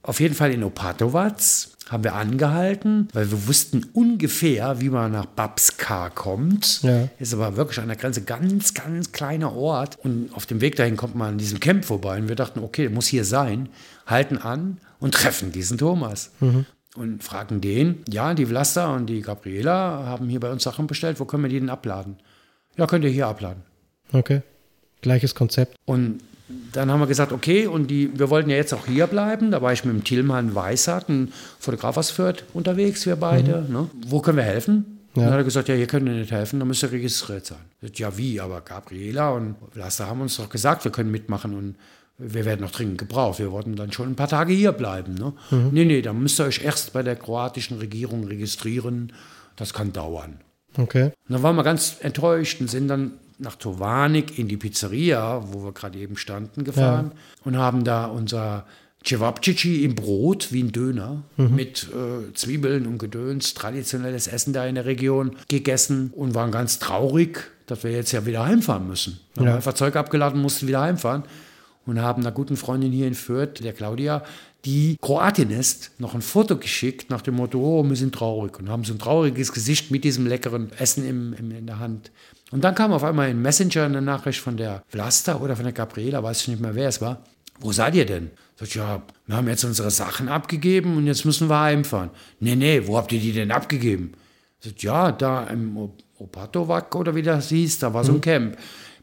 Auf 0.02 0.20
jeden 0.20 0.34
Fall 0.34 0.52
in 0.52 0.62
Opatovac 0.62 1.40
haben 1.88 2.04
wir 2.04 2.14
angehalten, 2.14 3.08
weil 3.12 3.30
wir 3.30 3.48
wussten 3.48 3.86
ungefähr, 3.92 4.80
wie 4.80 4.90
man 4.90 5.12
nach 5.12 5.26
Babska 5.26 6.10
kommt. 6.10 6.82
Ja. 6.82 7.08
Ist 7.18 7.34
aber 7.34 7.56
wirklich 7.56 7.78
an 7.80 7.88
der 7.88 7.96
Grenze 7.96 8.22
ganz, 8.22 8.74
ganz 8.74 9.12
kleiner 9.12 9.54
Ort. 9.54 9.98
Und 10.02 10.30
auf 10.34 10.46
dem 10.46 10.60
Weg 10.60 10.76
dahin 10.76 10.96
kommt 10.96 11.14
man 11.14 11.30
an 11.30 11.38
diesem 11.38 11.60
Camp 11.60 11.84
vorbei. 11.84 12.18
Und 12.18 12.28
wir 12.28 12.36
dachten, 12.36 12.60
okay, 12.60 12.88
muss 12.88 13.06
hier 13.06 13.24
sein. 13.24 13.68
Halten 14.06 14.38
an 14.38 14.78
und 15.00 15.14
treffen 15.14 15.52
diesen 15.52 15.78
Thomas. 15.78 16.30
Mhm. 16.40 16.66
Und 16.94 17.22
fragen 17.22 17.60
den, 17.60 18.02
ja, 18.08 18.34
die 18.34 18.46
Vlasta 18.46 18.94
und 18.94 19.06
die 19.06 19.20
Gabriela 19.20 20.04
haben 20.06 20.28
hier 20.28 20.40
bei 20.40 20.50
uns 20.50 20.64
Sachen 20.64 20.86
bestellt. 20.86 21.20
Wo 21.20 21.24
können 21.24 21.44
wir 21.44 21.50
die 21.50 21.60
denn 21.60 21.70
abladen? 21.70 22.16
Ja, 22.76 22.86
könnt 22.86 23.04
ihr 23.04 23.10
hier 23.10 23.26
abladen. 23.26 23.62
Okay. 24.12 24.42
Gleiches 25.00 25.34
Konzept. 25.34 25.76
Und 25.84 26.20
dann 26.72 26.90
haben 26.90 27.00
wir 27.00 27.06
gesagt, 27.06 27.32
okay, 27.32 27.66
und 27.66 27.88
die, 27.88 28.18
wir 28.18 28.30
wollten 28.30 28.50
ja 28.50 28.56
jetzt 28.56 28.72
auch 28.72 28.86
hier 28.86 29.06
bleiben. 29.06 29.50
Da 29.50 29.60
war 29.60 29.72
ich 29.72 29.84
mit 29.84 29.94
dem 29.94 30.04
Tilman 30.04 30.54
Weissart, 30.54 31.08
ein 31.08 31.32
Fotograf 31.58 31.96
aus 31.96 32.10
Fürth, 32.10 32.44
unterwegs, 32.54 33.06
wir 33.06 33.16
beide. 33.16 33.64
Mhm. 33.68 33.72
Ne? 33.72 33.90
Wo 34.06 34.20
können 34.20 34.38
wir 34.38 34.44
helfen? 34.44 34.98
Ja. 35.14 35.24
Dann 35.24 35.32
hat 35.32 35.40
er 35.40 35.44
gesagt, 35.44 35.68
ja, 35.68 35.74
hier 35.74 35.86
können 35.86 36.06
wir 36.06 36.14
nicht 36.14 36.30
helfen, 36.30 36.58
da 36.58 36.64
müsst 36.64 36.82
ihr 36.82 36.92
registriert 36.92 37.46
sein. 37.46 37.58
Ich, 37.80 37.98
ja, 37.98 38.16
wie? 38.16 38.40
Aber 38.40 38.60
Gabriela 38.60 39.30
und 39.30 39.56
Lasse 39.74 40.06
haben 40.06 40.20
uns 40.20 40.36
doch 40.36 40.48
gesagt, 40.48 40.84
wir 40.84 40.92
können 40.92 41.10
mitmachen 41.10 41.54
und 41.54 41.76
wir 42.18 42.44
werden 42.44 42.60
noch 42.62 42.70
dringend 42.70 42.98
gebraucht. 42.98 43.38
Wir 43.38 43.52
wollten 43.52 43.76
dann 43.76 43.92
schon 43.92 44.08
ein 44.08 44.16
paar 44.16 44.28
Tage 44.28 44.52
hier 44.52 44.72
bleiben. 44.72 45.14
Ne? 45.14 45.32
Mhm. 45.50 45.68
Nee, 45.72 45.84
nee, 45.84 46.02
dann 46.02 46.20
müsst 46.20 46.40
ihr 46.40 46.44
euch 46.44 46.64
erst 46.64 46.92
bei 46.92 47.02
der 47.02 47.16
kroatischen 47.16 47.78
Regierung 47.78 48.24
registrieren. 48.24 49.12
Das 49.56 49.72
kann 49.72 49.92
dauern. 49.92 50.40
Okay. 50.76 51.04
Und 51.04 51.12
dann 51.28 51.42
waren 51.42 51.56
wir 51.56 51.64
ganz 51.64 51.96
enttäuscht 52.00 52.60
und 52.60 52.68
sind 52.68 52.88
dann 52.88 53.12
nach 53.38 53.56
Tovanik 53.56 54.38
in 54.38 54.48
die 54.48 54.56
Pizzeria, 54.56 55.42
wo 55.52 55.64
wir 55.64 55.72
gerade 55.72 55.98
eben 55.98 56.16
standen, 56.16 56.64
gefahren 56.64 57.12
ja. 57.14 57.20
und 57.44 57.56
haben 57.56 57.84
da 57.84 58.06
unser 58.06 58.66
Cevapcici 59.04 59.84
im 59.84 59.94
Brot 59.94 60.52
wie 60.52 60.62
ein 60.62 60.72
Döner 60.72 61.22
mhm. 61.36 61.54
mit 61.54 61.88
äh, 61.88 62.32
Zwiebeln 62.34 62.86
und 62.86 62.98
Gedöns, 62.98 63.54
traditionelles 63.54 64.26
Essen 64.26 64.52
da 64.52 64.66
in 64.66 64.74
der 64.74 64.86
Region 64.86 65.36
gegessen 65.48 66.12
und 66.14 66.34
waren 66.34 66.50
ganz 66.50 66.78
traurig, 66.78 67.50
dass 67.66 67.84
wir 67.84 67.92
jetzt 67.92 68.12
ja 68.12 68.26
wieder 68.26 68.44
heimfahren 68.44 68.88
müssen. 68.88 69.20
Wir 69.34 69.44
ja. 69.44 69.50
haben 69.50 69.56
einfach 69.56 69.74
Zeug 69.74 69.94
abgeladen, 69.96 70.42
mussten 70.42 70.66
wieder 70.66 70.80
heimfahren 70.80 71.22
und 71.86 72.02
haben 72.02 72.22
einer 72.22 72.32
guten 72.32 72.56
Freundin 72.56 72.92
hier 72.92 73.06
in 73.06 73.14
Fürth, 73.14 73.62
der 73.62 73.72
Claudia, 73.72 74.22
die 74.64 74.96
Kroatin 75.00 75.50
ist, 75.50 75.92
noch 75.98 76.14
ein 76.14 76.22
Foto 76.22 76.56
geschickt 76.56 77.10
nach 77.10 77.22
dem 77.22 77.36
Motto, 77.36 77.60
oh, 77.60 77.88
wir 77.88 77.96
sind 77.96 78.14
traurig 78.14 78.58
und 78.58 78.68
haben 78.68 78.84
so 78.84 78.92
ein 78.92 78.98
trauriges 78.98 79.52
Gesicht 79.52 79.90
mit 79.90 80.02
diesem 80.02 80.26
leckeren 80.26 80.72
Essen 80.78 81.08
im, 81.08 81.32
im, 81.34 81.50
in 81.52 81.66
der 81.66 81.78
Hand. 81.78 82.10
Und 82.50 82.64
dann 82.64 82.74
kam 82.74 82.92
auf 82.92 83.04
einmal 83.04 83.28
in 83.28 83.42
Messenger 83.42 83.84
eine 83.84 84.00
Nachricht 84.00 84.40
von 84.40 84.56
der 84.56 84.82
Vlasta 84.88 85.36
oder 85.36 85.54
von 85.54 85.64
der 85.64 85.74
Gabriela, 85.74 86.22
weiß 86.22 86.42
ich 86.42 86.48
nicht 86.48 86.60
mehr, 86.60 86.74
wer 86.74 86.88
es 86.88 87.00
war. 87.00 87.22
Wo 87.60 87.72
seid 87.72 87.94
ihr 87.94 88.06
denn? 88.06 88.30
Sag 88.56 88.68
ich, 88.68 88.74
ja, 88.76 89.02
wir 89.26 89.36
haben 89.36 89.48
jetzt 89.48 89.64
unsere 89.64 89.90
Sachen 89.90 90.28
abgegeben 90.28 90.96
und 90.96 91.06
jetzt 91.06 91.24
müssen 91.24 91.48
wir 91.48 91.60
heimfahren. 91.60 92.10
Nee, 92.40 92.56
nee, 92.56 92.86
wo 92.86 92.96
habt 92.96 93.12
ihr 93.12 93.20
die 93.20 93.32
denn 93.32 93.50
abgegeben? 93.50 94.12
Sag 94.60 94.82
ja, 94.82 95.12
da 95.12 95.44
im 95.44 95.90
Opatovac 96.18 96.94
oder 96.94 97.14
wie 97.14 97.22
das 97.22 97.48
hieß, 97.48 97.80
da 97.80 97.92
war 97.92 98.04
so 98.04 98.12
ein 98.12 98.16
hm. 98.16 98.20
Camp. 98.22 98.56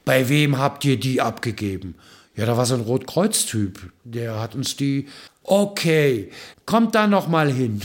Bei 0.04 0.28
wem 0.30 0.58
habt 0.58 0.86
ihr 0.86 1.00
die 1.00 1.22
abgegeben? 1.22 1.96
Ja, 2.36 2.46
da 2.46 2.58
war 2.58 2.66
so 2.66 2.76
ein 2.76 2.82
Rotkreuz-Typ, 2.82 3.92
der 4.04 4.40
hat 4.40 4.56
uns 4.56 4.76
die. 4.76 5.08
Okay, 5.44 6.32
kommt 6.66 6.96
da 6.96 7.08
noch 7.08 7.28
mal 7.28 7.52
hin. 7.52 7.82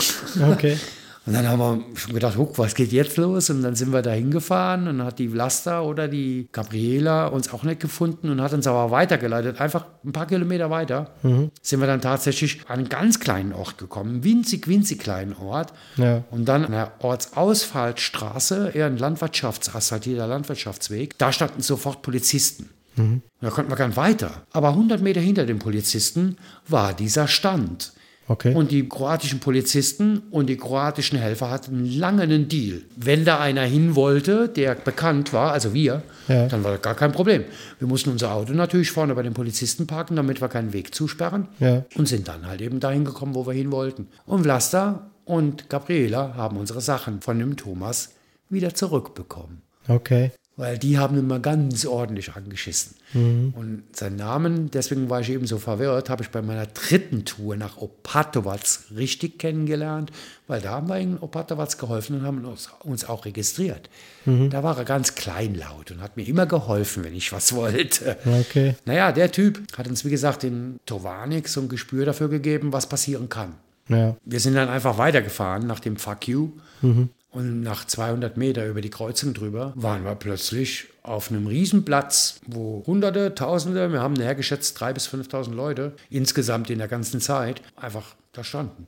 Okay. 0.53 0.79
Und 1.27 1.35
dann 1.35 1.47
haben 1.47 1.59
wir 1.59 1.97
schon 1.97 2.15
gedacht, 2.15 2.39
huck, 2.39 2.59
was 2.59 2.75
geht 2.75 2.93
jetzt 2.93 3.17
los? 3.19 3.51
Und 3.51 3.63
dann 3.63 3.75
sind 3.75 3.93
wir 3.93 4.01
da 4.01 4.11
hingefahren 4.11 4.89
und 4.89 5.05
hat 5.05 5.19
die 5.19 5.29
Vlasta 5.29 5.83
oder 5.83 6.09
die 6.09 6.49
Gabriela 6.51 7.27
uns 7.27 7.53
auch 7.53 7.63
nicht 7.63 7.81
gefunden 7.81 8.31
und 8.31 8.41
hat 8.41 8.53
uns 8.53 8.67
aber 8.67 8.91
weitergeleitet. 8.91 9.61
Einfach 9.61 9.85
ein 10.05 10.13
paar 10.13 10.27
Kilometer 10.27 10.71
weiter 10.71 11.11
mhm. 11.23 11.51
sind 11.61 11.81
wir 11.81 11.87
dann 11.87 12.01
tatsächlich 12.01 12.63
an 12.69 12.79
einen 12.79 12.89
ganz 12.89 13.21
kleinen 13.21 13.53
Ort 13.53 13.77
gekommen. 13.77 14.25
Winzig, 14.25 14.67
winzig 14.67 14.99
kleinen 14.99 15.35
Ort. 15.35 15.75
Ja. 15.97 16.25
Und 16.31 16.47
dann 16.47 16.65
an 16.65 16.73
der 16.73 16.93
Ortsausfallstraße, 17.01 18.71
eher 18.75 18.87
ein 18.87 18.97
landwirtschaftsasphaltierter 18.97 20.27
Landwirtschaftsweg, 20.27 21.19
da 21.19 21.33
standen 21.33 21.61
sofort 21.61 22.01
Polizisten. 22.01 22.71
Mhm. 22.97 23.23
Da 23.41 23.51
konnten 23.51 23.71
wir 23.71 23.77
gar 23.77 23.89
nicht 23.89 23.97
weiter. 23.97 24.43
Aber 24.53 24.71
100 24.71 25.03
Meter 25.03 25.21
hinter 25.21 25.45
den 25.45 25.59
Polizisten 25.59 26.37
war 26.67 26.95
dieser 26.95 27.29
Stand. 27.29 27.93
Okay. 28.31 28.55
Und 28.55 28.71
die 28.71 28.89
kroatischen 28.89 29.41
Polizisten 29.41 30.23
und 30.31 30.47
die 30.47 30.57
kroatischen 30.57 31.19
Helfer 31.19 31.51
hatten 31.51 31.85
lange 31.85 32.23
einen 32.23 32.47
Deal. 32.47 32.83
Wenn 32.95 33.25
da 33.25 33.41
einer 33.41 33.63
hin 33.63 33.97
wollte, 33.97 34.49
der 34.49 34.77
bekannt 34.77 35.33
war, 35.33 35.51
also 35.51 35.75
wir, 35.75 36.05
ja. 36.29 36.47
dann 36.47 36.63
war 36.63 36.71
das 36.71 36.81
gar 36.81 36.95
kein 36.95 37.11
Problem. 37.11 37.43
Wir 37.81 37.89
mussten 37.89 38.09
unser 38.09 38.33
Auto 38.33 38.53
natürlich 38.53 38.93
vorne 38.93 39.17
bei 39.17 39.25
den 39.25 39.35
Polizisten 39.35 39.89
parken, 39.89 40.15
damit 40.15 40.41
wir 40.41 40.47
keinen 40.47 40.73
Weg 40.73 40.95
zusperren. 40.95 41.49
Ja. 41.59 41.85
Und 41.97 42.07
sind 42.07 42.29
dann 42.29 42.47
halt 42.47 42.61
eben 42.61 42.79
dahin 42.79 43.05
gekommen, 43.05 43.35
wo 43.35 43.49
wir 43.49 43.53
hin 43.53 43.73
wollten. 43.73 44.07
Und 44.27 44.45
Vlasta 44.45 45.11
und 45.25 45.69
Gabriela 45.69 46.35
haben 46.37 46.57
unsere 46.57 46.81
Sachen 46.81 47.23
von 47.23 47.37
dem 47.37 47.57
Thomas 47.57 48.11
wieder 48.49 48.75
zurückbekommen. 48.75 49.63
Okay 49.89 50.31
weil 50.57 50.79
die 50.79 50.99
haben 50.99 51.19
immer 51.19 51.41
ganz 51.41 51.87
ordentlich 51.87 52.35
angeschissen. 52.35 52.97
Mhm. 53.15 53.55
Und 53.57 53.83
seinen 53.93 54.17
Namen, 54.17 54.71
deswegen 54.71 55.09
war 55.09 55.21
ich 55.21 55.31
eben 55.31 55.47
so 55.47 55.59
verwirrt, 55.59 56.11
habe 56.11 56.23
ich 56.23 56.31
bei 56.31 56.43
meiner 56.43 56.67
dritten 56.67 57.25
Tour 57.25 57.57
nach 57.57 57.79
Opatovac 57.79 58.61
richtig 58.95 59.39
kennengelernt, 59.39 60.11
weil 60.47 60.61
da 60.61 60.73
haben 60.73 60.89
wir 60.89 60.99
in 60.99 61.19
Opatovac 61.19 61.79
geholfen 61.79 62.19
und 62.19 62.27
haben 62.27 62.45
uns, 62.45 62.69
uns 62.85 63.09
auch 63.09 63.25
registriert. 63.25 63.89
Mhm. 64.27 64.51
Da 64.51 64.63
war 64.63 64.77
er 64.77 64.85
ganz 64.85 65.15
kleinlaut 65.15 65.91
und 65.91 66.03
hat 66.03 66.17
mir 66.17 66.27
immer 66.27 66.47
geholfen, 66.47 67.05
wenn 67.05 67.15
ich 67.15 67.33
was 67.33 67.55
wollte. 67.55 68.19
Okay. 68.27 68.75
Naja, 68.85 69.13
der 69.13 69.33
Typ 69.33 69.61
hat 69.77 69.89
uns, 69.89 70.05
wie 70.05 70.11
gesagt, 70.11 70.45
in 70.45 70.79
Tovanik 70.85 71.49
so 71.49 71.63
ein 71.63 71.69
Gespür 71.69 72.05
dafür 72.05 72.29
gegeben, 72.29 72.73
was 72.73 72.89
passieren 72.89 73.29
kann. 73.29 73.55
Ja. 73.89 74.17
Wir 74.25 74.41
sind 74.41 74.55
dann 74.55 74.69
einfach 74.69 74.99
weitergefahren 74.99 75.67
nach 75.67 75.81
dem 75.81 75.97
Fuck 75.97 76.29
You. 76.29 76.51
Mhm. 76.83 77.09
Und 77.31 77.61
nach 77.61 77.87
200 77.87 78.37
Meter 78.37 78.67
über 78.67 78.81
die 78.81 78.91
Kreuzung 78.91 79.35
drüber 79.35 79.73
waren 79.77 80.05
wir 80.05 80.17
plötzlich 80.17 80.89
auf 81.03 81.31
einem 81.31 81.47
Riesenplatz, 81.47 82.41
wo 82.47 82.83
Hunderte, 82.87 83.35
Tausende, 83.35 83.93
wir 83.93 84.01
haben 84.01 84.17
hergeschätzt 84.17 84.81
3.000 84.83 84.93
bis 84.93 85.09
5.000 85.09 85.55
Leute 85.55 85.93
insgesamt 86.11 86.71
in 86.71 86.79
der 86.79 86.89
ganzen 86.89 87.21
Zeit 87.21 87.63
einfach 87.77 88.17
da 88.33 88.43
standen. 88.43 88.87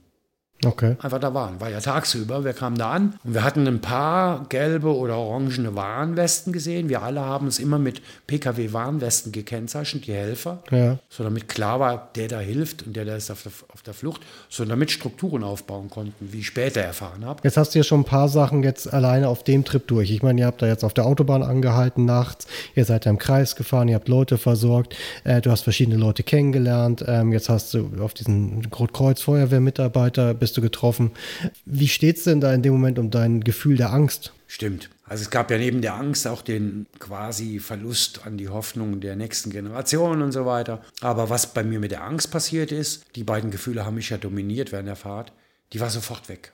Okay. 0.64 0.96
einfach 1.00 1.18
da 1.18 1.34
waren. 1.34 1.60
War 1.60 1.70
ja 1.70 1.80
tagsüber, 1.80 2.44
wir 2.44 2.52
kamen 2.52 2.76
da 2.76 2.92
an 2.92 3.14
und 3.24 3.34
wir 3.34 3.42
hatten 3.42 3.66
ein 3.66 3.80
paar 3.80 4.46
gelbe 4.48 4.94
oder 4.94 5.16
orangene 5.16 5.74
Warnwesten 5.74 6.52
gesehen. 6.52 6.88
Wir 6.88 7.02
alle 7.02 7.20
haben 7.20 7.48
es 7.48 7.58
immer 7.58 7.78
mit 7.78 8.00
PKW-Warnwesten 8.26 9.32
gekennzeichnet, 9.32 10.06
die 10.06 10.12
Helfer. 10.12 10.62
Ja. 10.70 10.98
So 11.08 11.24
damit 11.24 11.48
klar 11.48 11.80
war, 11.80 12.10
der 12.14 12.28
da 12.28 12.38
hilft 12.38 12.86
und 12.86 12.94
der 12.94 13.04
da 13.04 13.16
ist 13.16 13.30
auf 13.30 13.42
der, 13.42 13.52
auf 13.72 13.82
der 13.82 13.94
Flucht, 13.94 14.22
so 14.48 14.64
damit 14.64 14.90
Strukturen 14.90 15.42
aufbauen 15.42 15.90
konnten, 15.90 16.32
wie 16.32 16.40
ich 16.40 16.46
später 16.46 16.80
erfahren 16.80 17.24
habe. 17.24 17.40
Jetzt 17.42 17.56
hast 17.56 17.74
du 17.74 17.80
ja 17.80 17.82
schon 17.84 18.00
ein 18.00 18.04
paar 18.04 18.28
Sachen 18.28 18.62
jetzt 18.62 18.92
alleine 18.92 19.28
auf 19.28 19.42
dem 19.42 19.64
Trip 19.64 19.86
durch. 19.86 20.10
Ich 20.10 20.22
meine, 20.22 20.40
ihr 20.40 20.46
habt 20.46 20.62
da 20.62 20.66
jetzt 20.66 20.84
auf 20.84 20.94
der 20.94 21.06
Autobahn 21.06 21.42
angehalten 21.42 22.04
nachts, 22.04 22.46
ihr 22.74 22.84
seid 22.84 23.06
da 23.06 23.10
im 23.10 23.18
Kreis 23.18 23.56
gefahren, 23.56 23.88
ihr 23.88 23.96
habt 23.96 24.08
Leute 24.08 24.38
versorgt, 24.38 24.96
äh, 25.24 25.40
du 25.40 25.50
hast 25.50 25.62
verschiedene 25.62 25.96
Leute 25.96 26.22
kennengelernt, 26.22 27.04
ähm, 27.06 27.32
jetzt 27.32 27.48
hast 27.48 27.74
du 27.74 27.90
auf 28.00 28.14
diesen 28.14 28.64
Rotkreuz-Feuerwehrmitarbeiter 28.66 30.34
bist 30.34 30.51
du 30.56 30.60
getroffen. 30.60 31.12
Wie 31.64 31.88
steht's 31.88 32.24
denn 32.24 32.40
da 32.40 32.52
in 32.52 32.62
dem 32.62 32.72
Moment 32.72 32.98
um 32.98 33.10
dein 33.10 33.42
Gefühl 33.42 33.76
der 33.76 33.92
Angst? 33.92 34.32
Stimmt. 34.46 34.90
Also 35.04 35.22
es 35.22 35.30
gab 35.30 35.50
ja 35.50 35.58
neben 35.58 35.82
der 35.82 35.94
Angst 35.94 36.26
auch 36.26 36.42
den 36.42 36.86
quasi 36.98 37.58
Verlust 37.58 38.26
an 38.26 38.38
die 38.38 38.48
Hoffnung 38.48 39.00
der 39.00 39.16
nächsten 39.16 39.50
Generation 39.50 40.22
und 40.22 40.32
so 40.32 40.46
weiter. 40.46 40.82
Aber 41.00 41.28
was 41.30 41.52
bei 41.52 41.64
mir 41.64 41.80
mit 41.80 41.90
der 41.90 42.04
Angst 42.04 42.30
passiert 42.30 42.72
ist, 42.72 43.04
die 43.14 43.24
beiden 43.24 43.50
Gefühle 43.50 43.84
haben 43.84 43.96
mich 43.96 44.10
ja 44.10 44.16
dominiert 44.16 44.72
während 44.72 44.88
der 44.88 44.96
Fahrt, 44.96 45.32
die 45.72 45.80
war 45.80 45.90
sofort 45.90 46.28
weg. 46.28 46.52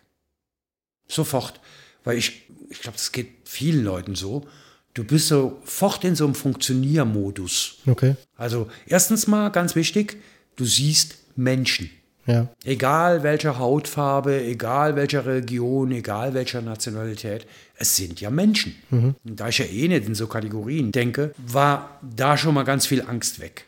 Sofort. 1.09 1.61
Weil 2.05 2.19
ich, 2.19 2.49
ich 2.71 2.81
glaube, 2.81 2.97
das 2.97 3.13
geht 3.13 3.29
vielen 3.45 3.85
Leuten 3.85 4.15
so. 4.15 4.47
Du 4.95 5.05
bist 5.05 5.29
sofort 5.29 6.05
in 6.05 6.17
so 6.17 6.25
einem 6.25 6.35
Funktioniermodus. 6.35 7.79
Okay. 7.87 8.17
Also 8.37 8.69
erstens 8.87 9.27
mal 9.27 9.51
ganz 9.51 9.77
wichtig, 9.77 10.17
du 10.57 10.65
siehst 10.65 11.19
Menschen. 11.37 11.91
Ja. 12.29 12.47
Egal 12.65 13.23
welcher 13.23 13.59
Hautfarbe, 13.59 14.43
egal 14.45 14.97
welcher 14.97 15.25
Religion, 15.25 15.91
egal 15.93 16.35
welcher 16.35 16.61
Nationalität, 16.61 17.47
es 17.79 17.97
sind 17.97 18.21
ja 18.21 18.29
Menschen. 18.29 18.75
Und 18.91 19.17
da 19.25 19.49
ich 19.49 19.59
ja 19.59 19.65
eh 19.65 19.89
nicht 19.89 20.07
in 20.07 20.15
so 20.15 20.27
Kategorien 20.27 20.93
denke, 20.93 21.33
war 21.39 21.99
da 22.03 22.37
schon 22.37 22.53
mal 22.55 22.65
ganz 22.65 22.87
viel 22.87 23.01
Angst 23.03 23.41
weg. 23.41 23.65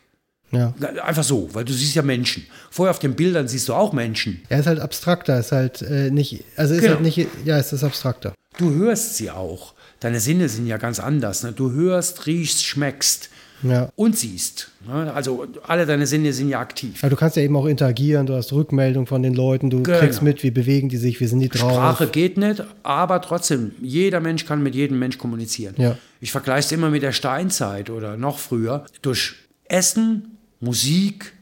Ja. 0.51 0.73
Einfach 1.03 1.23
so, 1.23 1.49
weil 1.53 1.65
du 1.65 1.73
siehst 1.73 1.95
ja 1.95 2.01
Menschen. 2.03 2.45
Vorher 2.69 2.91
auf 2.91 2.99
den 2.99 3.15
Bildern 3.15 3.47
siehst 3.47 3.67
du 3.69 3.73
auch 3.73 3.93
Menschen. 3.93 4.41
Er 4.49 4.59
ist 4.59 4.67
halt 4.67 4.79
abstrakter, 4.79 5.39
ist 5.39 5.51
halt 5.53 5.81
äh, 5.81 6.11
nicht, 6.11 6.43
also 6.55 6.73
ist 6.75 6.81
Genau. 6.81 6.95
halt 6.95 7.03
nicht, 7.03 7.27
ja, 7.45 7.57
es 7.57 7.73
ist 7.73 7.83
abstrakter. 7.83 8.33
Du 8.57 8.73
hörst 8.75 9.15
sie 9.15 9.31
auch. 9.31 9.73
Deine 10.01 10.19
Sinne 10.19 10.49
sind 10.49 10.67
ja 10.67 10.77
ganz 10.77 10.99
anders. 10.99 11.43
Ne? 11.43 11.53
Du 11.53 11.71
hörst, 11.71 12.25
riechst, 12.27 12.63
schmeckst 12.65 13.29
Ja. 13.63 13.89
und 13.95 14.17
siehst. 14.17 14.71
Ne? 14.87 15.13
Also 15.13 15.45
alle 15.63 15.85
deine 15.85 16.07
Sinne 16.07 16.33
sind 16.33 16.49
ja 16.49 16.59
aktiv. 16.59 16.97
Aber 17.03 17.09
du 17.09 17.15
kannst 17.15 17.35
ja 17.37 17.43
eben 17.43 17.55
auch 17.55 17.65
interagieren, 17.65 18.25
du 18.25 18.33
hast 18.35 18.51
Rückmeldung 18.53 19.05
von 19.07 19.21
den 19.23 19.33
Leuten, 19.33 19.69
du 19.69 19.83
Genau. 19.83 19.99
kriegst 19.99 20.21
mit, 20.21 20.43
wie 20.43 20.51
bewegen 20.51 20.89
die 20.89 20.97
sich, 20.97 21.19
wie 21.19 21.27
sind 21.27 21.39
die 21.39 21.49
drauf. 21.49 21.71
Sprache 21.71 22.07
geht 22.07 22.37
nicht, 22.37 22.63
aber 22.83 23.21
trotzdem, 23.21 23.71
jeder 23.81 24.19
Mensch 24.19 24.45
kann 24.45 24.63
mit 24.63 24.73
jedem 24.75 24.99
Mensch 24.99 25.17
kommunizieren. 25.17 25.75
Ja. 25.77 25.97
Ich 26.19 26.31
vergleiche 26.31 26.65
es 26.67 26.71
immer 26.71 26.89
mit 26.89 27.03
der 27.03 27.11
Steinzeit 27.11 27.89
oder 27.89 28.17
noch 28.17 28.39
früher. 28.39 28.85
Durch 29.01 29.35
Essen, 29.65 30.37
Musik, 30.59 31.33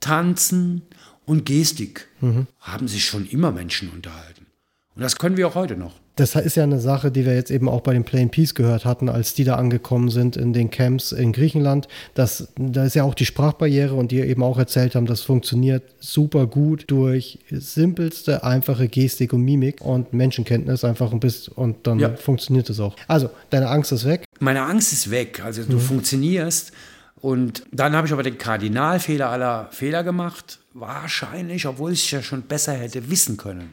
Tanzen 0.00 0.82
und 1.24 1.46
Gestik 1.46 2.08
Mhm. 2.20 2.46
haben 2.60 2.88
sich 2.88 3.04
schon 3.04 3.26
immer 3.26 3.52
Menschen 3.52 3.90
unterhalten. 3.90 4.46
Und 4.94 5.02
das 5.02 5.16
können 5.16 5.36
wir 5.36 5.48
auch 5.48 5.54
heute 5.54 5.76
noch. 5.76 5.94
Das 6.16 6.34
ist 6.34 6.56
ja 6.56 6.62
eine 6.64 6.78
Sache, 6.78 7.10
die 7.10 7.24
wir 7.24 7.34
jetzt 7.34 7.50
eben 7.50 7.70
auch 7.70 7.80
bei 7.80 7.94
den 7.94 8.04
Plain 8.04 8.28
Peace 8.30 8.54
gehört 8.54 8.84
hatten, 8.84 9.08
als 9.08 9.32
die 9.32 9.44
da 9.44 9.54
angekommen 9.54 10.10
sind 10.10 10.36
in 10.36 10.52
den 10.52 10.70
Camps 10.70 11.10
in 11.12 11.32
Griechenland. 11.32 11.88
Das, 12.12 12.48
da 12.56 12.84
ist 12.84 12.94
ja 12.94 13.02
auch 13.04 13.14
die 13.14 13.24
Sprachbarriere 13.24 13.94
und 13.94 14.12
die 14.12 14.20
eben 14.20 14.42
auch 14.42 14.58
erzählt 14.58 14.94
haben, 14.94 15.06
das 15.06 15.22
funktioniert 15.22 15.82
super 16.00 16.46
gut 16.46 16.84
durch 16.88 17.38
simpelste, 17.50 18.44
einfache 18.44 18.88
Gestik 18.88 19.32
und 19.32 19.42
Mimik 19.42 19.80
und 19.80 20.12
Menschenkenntnis 20.12 20.84
einfach 20.84 21.12
ein 21.12 21.20
bisschen 21.20 21.54
und 21.54 21.86
dann 21.86 21.98
Ja. 21.98 22.14
funktioniert 22.14 22.68
es 22.68 22.78
auch. 22.78 22.94
Also, 23.08 23.30
deine 23.48 23.68
Angst 23.68 23.90
ist 23.92 24.04
weg. 24.04 24.24
Meine 24.38 24.62
Angst 24.62 24.92
ist 24.92 25.10
weg. 25.10 25.42
Also 25.42 25.62
Mhm. 25.62 25.68
du 25.70 25.78
funktionierst. 25.78 26.72
Und 27.22 27.62
dann 27.72 27.94
habe 27.94 28.06
ich 28.08 28.12
aber 28.12 28.24
den 28.24 28.36
Kardinalfehler 28.36 29.28
aller 29.30 29.68
Fehler 29.70 30.02
gemacht. 30.02 30.58
Wahrscheinlich, 30.74 31.66
obwohl 31.66 31.92
ich 31.92 32.04
es 32.06 32.10
ja 32.10 32.22
schon 32.22 32.42
besser 32.42 32.72
hätte 32.72 33.10
wissen 33.10 33.36
können. 33.36 33.72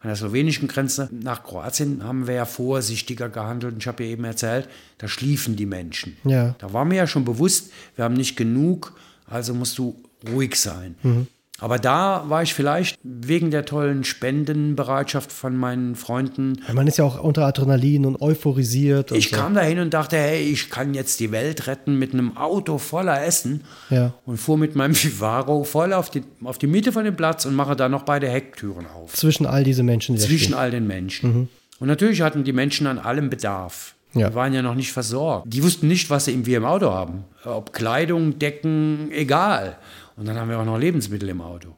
An 0.00 0.08
der 0.08 0.16
slowenischen 0.16 0.66
Grenze 0.66 1.10
nach 1.12 1.42
Kroatien 1.42 2.02
haben 2.04 2.26
wir 2.26 2.34
ja 2.34 2.44
vorsichtiger 2.46 3.28
gehandelt. 3.28 3.74
Und 3.74 3.80
ich 3.80 3.86
habe 3.86 4.02
ja 4.02 4.10
eben 4.10 4.24
erzählt, 4.24 4.66
da 4.96 5.08
schliefen 5.08 5.56
die 5.56 5.66
Menschen. 5.66 6.16
Ja. 6.24 6.54
Da 6.58 6.72
war 6.72 6.86
mir 6.86 6.96
ja 6.96 7.06
schon 7.06 7.26
bewusst, 7.26 7.70
wir 7.96 8.06
haben 8.06 8.14
nicht 8.14 8.36
genug, 8.36 8.94
also 9.26 9.52
musst 9.52 9.76
du 9.76 9.94
ruhig 10.26 10.56
sein. 10.56 10.94
Mhm. 11.02 11.26
Aber 11.60 11.78
da 11.78 12.24
war 12.28 12.42
ich 12.42 12.54
vielleicht 12.54 12.98
wegen 13.02 13.50
der 13.50 13.64
tollen 13.64 14.04
Spendenbereitschaft 14.04 15.32
von 15.32 15.56
meinen 15.56 15.94
Freunden 15.94 16.60
Man 16.72 16.86
ist 16.86 16.98
ja 16.98 17.04
auch 17.04 17.22
unter 17.22 17.44
Adrenalin 17.46 18.06
und 18.06 18.20
euphorisiert. 18.20 19.12
Und 19.12 19.18
ich 19.18 19.30
so. 19.30 19.36
kam 19.36 19.54
dahin 19.54 19.78
und 19.78 19.94
dachte, 19.94 20.16
hey, 20.16 20.42
ich 20.42 20.70
kann 20.70 20.94
jetzt 20.94 21.20
die 21.20 21.32
Welt 21.32 21.66
retten 21.66 21.98
mit 21.98 22.12
einem 22.12 22.36
Auto 22.36 22.78
voller 22.78 23.24
Essen. 23.24 23.62
Ja. 23.90 24.14
Und 24.24 24.38
fuhr 24.38 24.56
mit 24.56 24.74
meinem 24.76 24.94
Vivaro 25.02 25.64
voll 25.64 25.92
auf 25.92 26.10
die, 26.10 26.22
auf 26.44 26.58
die 26.58 26.66
Mitte 26.66 26.92
von 26.92 27.04
dem 27.04 27.16
Platz 27.16 27.44
und 27.44 27.54
mache 27.54 27.76
da 27.76 27.88
noch 27.88 28.02
beide 28.02 28.28
Hecktüren 28.28 28.86
auf. 28.86 29.14
Zwischen 29.14 29.46
all 29.46 29.64
diese 29.64 29.82
Menschen, 29.82 30.16
die 30.16 30.22
Zwischen 30.22 30.54
all 30.54 30.70
den 30.70 30.86
Menschen. 30.86 31.48
Und 31.78 31.88
natürlich 31.88 32.22
hatten 32.22 32.44
die 32.44 32.52
Menschen 32.52 32.86
an 32.86 32.98
allem 32.98 33.30
Bedarf. 33.30 33.94
Ja. 34.14 34.28
Die 34.28 34.34
waren 34.34 34.52
ja 34.52 34.62
noch 34.62 34.74
nicht 34.74 34.92
versorgt. 34.92 35.52
Die 35.52 35.62
wussten 35.62 35.86
nicht, 35.86 36.10
was 36.10 36.24
sie 36.24 36.44
wir 36.46 36.56
im 36.56 36.64
Auto 36.64 36.90
haben. 36.90 37.24
Ob 37.44 37.72
Kleidung, 37.72 38.38
Decken, 38.38 39.10
egal. 39.12 39.76
Und 40.20 40.26
dann 40.26 40.36
haben 40.36 40.50
wir 40.50 40.58
auch 40.58 40.66
noch 40.66 40.76
Lebensmittel 40.78 41.30
im 41.30 41.40
Auto. 41.40 41.74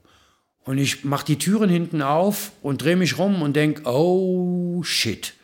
Und 0.64 0.78
ich 0.78 1.04
mache 1.04 1.24
die 1.24 1.38
Türen 1.38 1.70
hinten 1.70 2.02
auf 2.02 2.50
und 2.60 2.82
drehe 2.82 2.96
mich 2.96 3.16
rum 3.16 3.40
und 3.40 3.54
denke, 3.54 3.82
oh 3.88 4.82
shit. 4.82 5.34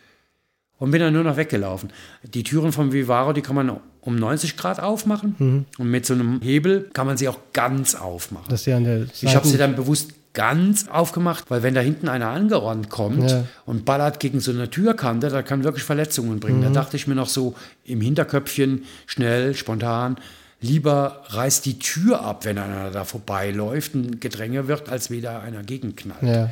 Und 0.79 0.91
bin 0.91 1.01
dann 1.01 1.13
nur 1.13 1.23
noch 1.23 1.37
weggelaufen. 1.37 1.91
Die 2.25 2.43
Türen 2.43 2.73
vom 2.73 2.93
Vivaro, 2.93 3.33
die 3.33 3.41
kann 3.41 3.55
man 3.55 3.79
um 4.01 4.17
90 4.17 4.57
Grad 4.57 4.81
aufmachen. 4.81 5.65
Und 5.79 5.91
mit 5.91 6.07
so 6.07 6.15
einem 6.15 6.41
Hebel 6.41 6.91
kann 6.93 7.07
man 7.07 7.17
sie 7.17 7.29
auch 7.29 7.39
ganz 7.53 7.95
aufmachen. 7.95 8.47
Das 8.49 8.61
ist 8.63 8.67
ja 8.67 8.81
der 8.81 9.07
Ich 9.23 9.37
habe 9.37 9.47
sie 9.47 9.59
dann 9.59 9.77
bewusst 9.77 10.13
ganz 10.35 10.89
aufgemacht, 10.89 11.51
weil 11.53 11.63
wenn 11.63 11.75
da 11.75 11.81
hinten 11.81 12.09
einer 12.09 12.29
angerannt 12.29 12.91
kommt 12.91 13.31
Ja. 13.31 13.45
und 13.65 13.85
ballert 13.85 14.19
gegen 14.21 14.41
so 14.41 14.51
eine 14.51 14.71
Türkante, 14.71 15.29
da 15.31 15.43
kann 15.43 15.63
wirklich 15.63 15.85
Verletzungen 15.85 16.41
bringen. 16.41 16.59
Mhm. 16.61 16.65
Da 16.65 16.71
dachte 16.71 16.97
ich 16.97 17.07
mir 17.07 17.15
noch 17.15 17.29
so 17.29 17.55
im 17.85 18.01
Hinterköpfchen, 18.01 18.85
schnell, 19.07 19.55
spontan, 19.55 20.17
lieber 20.61 21.23
reißt 21.29 21.65
die 21.67 21.79
Tür 21.79 22.21
ab, 22.23 22.45
wenn 22.45 22.59
einer 22.59 22.91
da 22.91 23.05
vorbeiläuft, 23.05 23.95
ein 23.95 24.21
Gedränge 24.21 24.69
wird, 24.69 24.89
als 24.89 25.11
wieder 25.11 25.43
einer 25.43 25.63
gegenknallt. 25.63 26.23
Ja. 26.23 26.45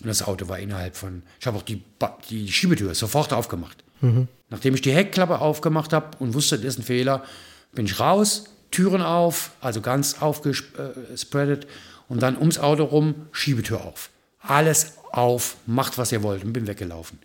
Und 0.00 0.08
das 0.08 0.22
Auto 0.22 0.48
war 0.48 0.58
innerhalb 0.58 0.96
von, 0.96 1.22
ich 1.40 1.46
habe 1.46 1.58
auch 1.58 1.62
die, 1.62 1.82
Ba- 1.98 2.18
die 2.28 2.50
Schiebetür 2.50 2.94
sofort 2.94 3.32
aufgemacht. 3.32 3.84
Mhm. 4.00 4.28
Nachdem 4.50 4.74
ich 4.74 4.80
die 4.80 4.92
Heckklappe 4.92 5.40
aufgemacht 5.40 5.92
habe 5.92 6.16
und 6.18 6.34
wusste, 6.34 6.56
das 6.56 6.66
ist 6.66 6.78
ein 6.80 6.84
Fehler, 6.84 7.24
bin 7.72 7.86
ich 7.86 8.00
raus, 8.00 8.44
Türen 8.70 9.02
auf, 9.02 9.52
also 9.60 9.80
ganz 9.80 10.20
aufgespreadet 10.20 11.66
und 12.08 12.22
dann 12.22 12.36
ums 12.36 12.58
Auto 12.58 12.84
rum, 12.84 13.14
Schiebetür 13.32 13.84
auf. 13.84 14.10
Alles 14.40 14.94
auf, 15.12 15.56
macht 15.66 15.98
was 15.98 16.10
ihr 16.10 16.22
wollt 16.22 16.42
und 16.44 16.52
bin 16.52 16.66
weggelaufen. 16.66 17.18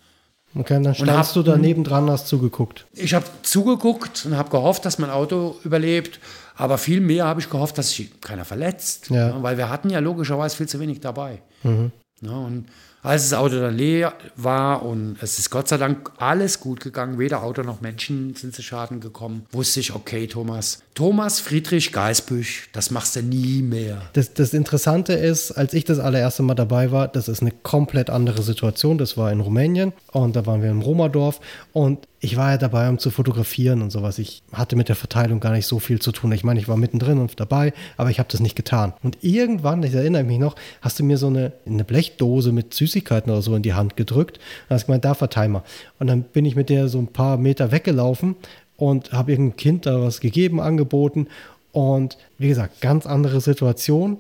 Okay, 0.58 0.82
dann 0.82 0.96
standst 0.96 1.30
hab- 1.30 1.34
du 1.34 1.44
da 1.44 1.58
nebendran, 1.58 2.10
hast 2.10 2.28
zugeguckt. 2.28 2.86
Ich 2.94 3.14
habe 3.14 3.26
zugeguckt 3.44 4.26
und 4.26 4.36
habe 4.38 4.50
gehofft, 4.50 4.86
dass 4.86 4.98
mein 5.00 5.10
Auto 5.10 5.56
überlebt, 5.64 6.20
aber 6.56 6.78
viel 6.78 7.00
mehr 7.02 7.26
habe 7.26 7.40
ich 7.40 7.50
gehofft, 7.50 7.78
dass 7.78 7.92
sich 7.92 8.20
keiner 8.22 8.46
verletzt, 8.46 9.10
Ja. 9.10 9.30
Ja, 9.30 9.44
weil 9.44 9.58
wir 9.58 9.70
hatten 9.70 9.90
ja 9.90 10.00
logischerweise 10.00 10.56
viel 10.58 10.68
zu 10.68 10.80
wenig 10.80 11.00
dabei. 11.00 11.42
Ja, 11.64 12.32
und 12.32 12.66
als 13.04 13.30
das 13.30 13.38
Auto 13.38 13.60
dann 13.60 13.76
leer 13.78 14.14
war 14.36 14.84
und 14.84 15.18
es 15.22 15.38
ist 15.38 15.50
Gott 15.52 15.68
sei 15.68 15.78
Dank 15.78 16.12
alles 16.18 16.60
gut 16.60 16.80
gegangen, 16.80 17.20
weder 17.20 17.44
Auto 17.44 17.62
noch 17.62 17.80
Menschen 17.82 18.34
sind 18.36 18.56
zu 18.56 18.64
Schaden 18.64 19.00
gekommen, 19.00 19.46
wusste 19.52 19.80
ich, 19.80 19.94
okay, 19.94 20.26
Thomas, 20.28 20.82
Thomas 20.98 21.40
Friedrich 21.40 21.92
Geisbüch, 21.92 22.70
das 22.74 22.90
machst 22.90 23.16
du 23.16 23.22
nie 23.22 23.62
mehr. 23.62 24.02
Das, 24.14 24.34
das 24.34 24.56
Interessante 24.56 25.14
ist, 25.14 25.52
als 25.52 25.76
ich 25.76 25.86
das 25.86 26.00
allererste 26.00 26.42
Mal 26.42 26.56
dabei 26.56 26.92
war, 26.92 27.08
das 27.08 27.28
ist 27.28 27.42
eine 27.42 27.52
komplett 27.52 28.10
andere 28.10 28.42
Situation. 28.42 28.98
Das 28.98 29.16
war 29.16 29.32
in 29.32 29.40
Rumänien 29.40 29.94
und 30.12 30.36
da 30.36 30.48
waren 30.48 30.64
wir 30.64 30.72
im 30.72 30.82
Romerdorf 30.82 31.40
und 31.72 32.08
ich 32.20 32.36
war 32.36 32.50
ja 32.50 32.58
dabei, 32.58 32.90
um 32.90 32.98
zu 32.98 33.12
fotografieren 33.12 33.84
und 33.84 33.92
sowas. 33.92 34.18
Ich 34.18 34.42
hatte 34.52 34.76
mit 34.76 34.90
der 34.90 34.96
Verteilung 34.96 35.40
gar 35.40 35.52
nicht 35.52 35.68
so 35.68 35.78
viel 35.78 36.02
zu 36.02 36.12
tun. 36.12 36.32
Ich 36.32 36.44
meine, 36.44 36.60
ich 36.60 36.68
war 36.68 36.78
mittendrin 36.78 37.20
und 37.20 37.40
dabei, 37.40 37.74
aber 37.96 38.10
ich 38.10 38.18
habe 38.18 38.30
das 38.32 38.42
nicht 38.42 38.56
getan. 38.56 38.94
Und 39.04 39.20
irgendwann, 39.22 39.84
ich 39.84 39.94
erinnere 39.94 40.24
mich 40.24 40.40
noch, 40.40 40.56
hast 40.82 40.98
du 40.98 41.04
mir 41.04 41.20
so 41.20 41.28
eine, 41.28 41.54
eine 41.68 41.84
Blechdose 41.84 42.52
mit 42.52 42.74
Süßigkeiten 42.74 43.32
oder 43.32 43.44
so 43.44 43.56
in 43.56 43.62
die 43.62 43.76
Hand 43.76 43.98
gedrückt 43.98 44.40
und 44.68 44.74
hast 44.74 44.88
gemeint, 44.88 45.06
da 45.06 45.14
verteil 45.14 45.48
mal. 45.48 45.62
Und 46.00 46.08
dann 46.08 46.24
bin 46.24 46.44
ich 46.46 46.56
mit 46.56 46.70
der 46.70 46.88
so 46.88 46.98
ein 46.98 47.14
paar 47.14 47.38
Meter 47.38 47.72
weggelaufen 47.72 48.36
und 48.78 49.12
habe 49.12 49.32
irgendeinem 49.32 49.58
Kind 49.58 49.86
da 49.86 50.02
was 50.02 50.20
gegeben, 50.22 50.62
angeboten. 50.62 51.28
Und 51.72 52.18
wie 52.38 52.48
gesagt, 52.48 52.82
ganz 52.82 53.06
andere 53.06 53.42
Situation. 53.42 54.20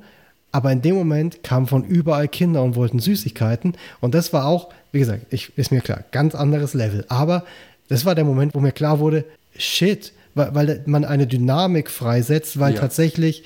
Aber 0.51 0.71
in 0.71 0.81
dem 0.81 0.95
Moment 0.95 1.43
kamen 1.43 1.67
von 1.67 1.83
überall 1.83 2.27
Kinder 2.27 2.63
und 2.63 2.75
wollten 2.75 2.99
Süßigkeiten. 2.99 3.73
Und 4.01 4.15
das 4.15 4.33
war 4.33 4.45
auch, 4.45 4.69
wie 4.91 4.99
gesagt, 4.99 5.27
ich, 5.31 5.57
ist 5.57 5.71
mir 5.71 5.81
klar, 5.81 6.03
ganz 6.11 6.35
anderes 6.35 6.73
Level. 6.73 7.05
Aber 7.09 7.43
das 7.89 8.05
war 8.05 8.15
der 8.15 8.25
Moment, 8.25 8.55
wo 8.55 8.59
mir 8.59 8.71
klar 8.71 8.99
wurde, 8.99 9.25
shit, 9.57 10.13
weil, 10.35 10.53
weil 10.55 10.83
man 10.85 11.05
eine 11.05 11.27
Dynamik 11.27 11.89
freisetzt, 11.89 12.59
weil 12.59 12.73
Ja. 12.73 12.79
tatsächlich 12.81 13.43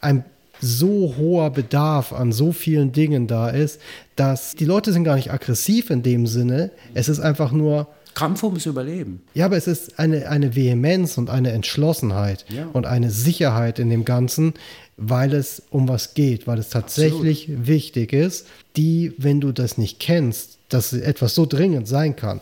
ein 0.00 0.24
so 0.60 1.14
hoher 1.16 1.50
Bedarf 1.50 2.12
an 2.12 2.32
so 2.32 2.50
vielen 2.52 2.90
Dingen 2.92 3.28
da 3.28 3.48
ist, 3.48 3.80
dass 4.16 4.56
die 4.56 4.64
Leute 4.64 4.92
sind 4.92 5.04
gar 5.04 5.14
nicht 5.14 5.30
aggressiv 5.32 5.90
in 5.90 6.02
dem 6.02 6.26
Sinne. 6.26 6.70
Es 6.94 7.08
ist 7.08 7.20
einfach 7.20 7.52
nur, 7.52 7.86
Kampf 8.18 8.42
ums 8.42 8.66
Überleben. 8.66 9.22
ja, 9.34 9.46
aber 9.46 9.56
es 9.56 9.66
ist 9.66 9.98
eine, 9.98 10.28
eine 10.28 10.54
Vehemenz 10.56 11.18
und 11.18 11.30
eine 11.30 11.52
Entschlossenheit 11.52 12.44
Ja. 12.48 12.66
und 12.72 12.86
eine 12.86 13.10
Sicherheit 13.10 13.78
in 13.78 13.90
dem 13.90 14.04
Ganzen, 14.04 14.54
weil 14.96 15.32
es 15.34 15.62
um 15.70 15.88
was 15.88 16.14
geht, 16.14 16.46
weil 16.46 16.58
es 16.58 16.70
tatsächlich 16.70 17.48
wichtig 17.66 18.12
ist, 18.12 18.46
die, 18.76 19.12
wenn 19.18 19.40
du 19.40 19.52
das 19.52 19.78
nicht 19.78 20.00
kennst, 20.00 20.58
dass 20.68 20.92
etwas 20.92 21.34
so 21.34 21.46
dringend 21.46 21.86
sein 21.86 22.16
kann, 22.16 22.40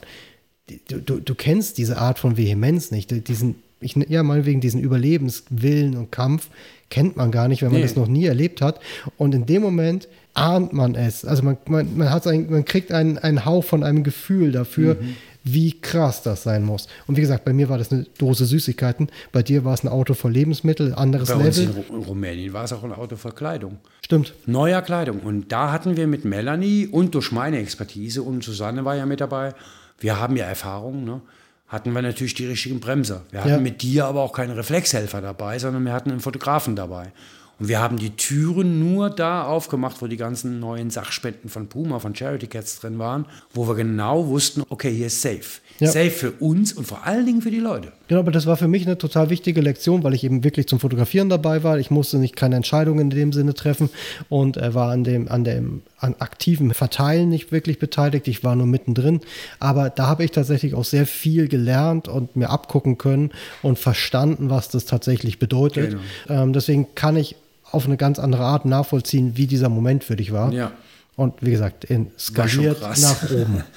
du, 0.89 0.99
du, 0.99 1.21
du 1.21 1.35
kennst 1.35 1.79
diese 1.79 1.99
Art 1.99 2.19
von 2.19 2.37
Vehemenz 2.37 2.91
nicht, 2.91 3.11
diesen, 3.29 3.57
ich, 3.81 3.95
ja, 4.09 4.23
meinetwegen 4.23 4.61
diesen 4.61 4.81
Überlebenswillen 4.81 5.97
und 5.97 6.11
Kampf 6.13 6.49
kennt 6.89 7.17
man 7.17 7.31
gar 7.31 7.49
nicht, 7.49 7.63
wenn 7.63 7.69
man 7.73 7.81
Nee. 7.81 7.87
das 7.87 7.97
noch 7.97 8.09
nie 8.09 8.25
erlebt 8.27 8.63
hat. 8.63 8.81
Und 9.19 9.35
in 9.35 9.45
dem 9.47 9.61
Moment 9.63 10.09
ahnt 10.35 10.73
man 10.73 10.95
es. 10.95 11.25
Also 11.25 11.43
man, 11.43 11.57
man, 11.69 11.97
man, 11.97 12.11
hat 12.11 12.27
ein, 12.27 12.49
man 12.51 12.65
kriegt 12.65 12.93
einen, 12.93 13.19
einen 13.19 13.45
Hauch 13.45 13.65
von 13.65 13.83
einem 13.83 14.03
Gefühl 14.05 14.53
dafür, 14.53 14.95
Mhm. 15.01 15.17
Wie 15.49 15.81
krass 15.81 16.23
das 16.23 16.43
sein 16.43 16.65
muss. 16.65 16.89
Und 17.07 17.17
wie 17.17 17.21
gesagt, 17.21 17.45
bei 17.45 17.53
mir 17.53 17.69
war 17.69 17.79
das 17.79 17.93
eine 17.93 18.05
Dose 18.19 18.45
Süßigkeiten, 18.47 19.09
bei 19.33 19.43
dir 19.43 19.65
war 19.65 19.75
es 19.75 19.85
ein 19.85 19.89
Auto 19.89 20.15
voll 20.15 20.33
Lebensmittel, 20.33 20.93
anderes 20.95 21.29
Bei 21.29 21.37
Level. 21.43 21.85
In 21.89 21.97
Rumänien 22.03 22.53
war 22.53 22.65
es 22.65 22.73
auch 22.73 22.83
ein 22.83 22.93
Auto 22.93 23.17
voll 23.17 23.33
Kleidung. 23.33 23.79
Stimmt. 24.05 24.35
Neuer 24.47 24.83
Kleidung. 24.83 25.21
Und 25.21 25.53
da 25.53 25.71
hatten 25.73 25.97
wir 25.97 26.07
mit 26.09 26.25
Melanie 26.25 26.89
und 26.89 27.15
durch 27.15 27.31
meine 27.31 27.59
Expertise 27.59 28.23
und 28.23 28.43
Susanne 28.43 28.85
war 28.85 28.97
ja 28.97 29.07
mit 29.07 29.21
dabei, 29.21 29.55
wir 30.01 30.21
haben 30.21 30.37
ja 30.37 30.47
Erfahrung, 30.47 31.05
ne? 31.05 31.21
hatten 31.69 31.93
wir 31.93 32.03
natürlich 32.03 32.35
die 32.35 32.47
richtigen 32.47 32.81
Bremser. 32.81 33.23
Wir 33.31 33.41
hatten 33.41 33.51
Ja. 33.51 33.59
mit 33.61 33.83
dir 33.83 34.07
aber 34.07 34.23
auch 34.23 34.33
keine 34.33 34.57
Reflexhelfer 34.57 35.21
dabei, 35.21 35.59
sondern 35.59 35.85
wir 35.85 35.93
hatten 35.93 36.11
einen 36.11 36.21
Fotografen 36.21 36.77
dabei. 36.77 37.13
Und 37.59 37.69
wir 37.69 37.81
haben 37.81 37.97
die 37.97 38.11
Türen 38.11 38.81
nur 38.81 39.09
da 39.09 39.45
aufgemacht, 39.45 40.03
wo 40.03 40.07
die 40.07 40.19
ganzen 40.19 40.61
neuen 40.61 40.91
Sachspenden 40.91 41.49
von 41.49 41.69
Puma, 41.69 41.99
von 41.99 42.15
Charity 42.15 42.49
Cats 42.49 42.81
drin 42.81 42.99
waren, 42.99 43.25
wo 43.55 43.67
wir 43.67 43.75
genau 43.75 44.27
wussten, 44.27 44.63
okay, 44.69 44.93
hier 44.93 45.07
ist 45.07 45.23
safe. 45.23 45.61
Ja. 45.79 45.89
Safe 45.89 46.11
für 46.11 46.33
uns 46.33 46.73
und 46.73 46.87
vor 46.87 47.05
allen 47.05 47.27
Dingen 47.27 47.43
für 47.43 47.51
die 47.51 47.61
Leute. 47.61 47.93
Genau, 48.09 48.21
aber 48.21 48.31
das 48.31 48.47
war 48.47 48.57
für 48.57 48.69
mich 48.69 48.87
eine 48.87 48.97
total 48.97 49.29
wichtige 49.29 49.61
Lektion, 49.61 50.05
weil 50.05 50.15
ich 50.15 50.25
eben 50.25 50.43
wirklich 50.43 50.69
zum 50.69 50.81
Fotografieren 50.81 51.29
dabei 51.29 51.65
war. 51.65 51.79
Ich 51.79 51.91
musste 51.91 52.19
nicht 52.19 52.35
keine 52.35 52.57
Entscheidungen 52.57 53.01
in 53.01 53.11
dem 53.11 53.33
Sinne 53.33 53.53
treffen 53.53 53.91
und 54.31 54.57
er 54.57 54.75
war 54.75 54.91
an 54.91 55.05
dem, 55.05 55.29
an 55.29 55.45
dem 55.45 55.83
an 55.99 56.15
aktiven 56.19 56.73
Verteilen 56.73 57.29
nicht 57.29 57.53
wirklich 57.53 57.79
beteiligt. 57.79 58.29
Ich 58.29 58.45
war 58.45 58.55
nur 58.57 58.67
mittendrin. 58.67 59.21
Aber 59.61 59.91
da 59.91 60.07
habe 60.07 60.25
ich 60.25 60.31
tatsächlich 60.31 60.75
auch 60.75 60.85
sehr 60.85 61.07
viel 61.07 61.49
gelernt 61.49 62.09
und 62.09 62.37
mir 62.37 62.51
abgucken 62.51 62.99
können 62.99 63.33
und 63.63 63.79
verstanden, 63.79 64.51
was 64.51 64.69
das 64.69 64.85
tatsächlich 64.85 65.39
bedeutet. 65.39 65.97
Genau. 66.27 66.43
Ähm, 66.43 66.53
deswegen 66.53 66.95
kann 66.95 67.17
ich 67.17 67.37
auf 67.77 67.87
eine 67.87 67.97
ganz 67.97 68.19
andere 68.19 68.43
Art 68.43 68.65
nachvollziehen, 68.65 69.37
wie 69.37 69.47
dieser 69.47 69.69
Moment 69.69 70.03
für 70.03 70.17
dich 70.17 70.33
war. 70.33 70.53
Ja. 70.53 70.73
Und 71.15 71.35
wie 71.41 71.51
gesagt, 71.51 71.85
in 71.85 72.11
skaliert 72.19 72.81
nach 72.81 73.31
oben. 73.31 73.63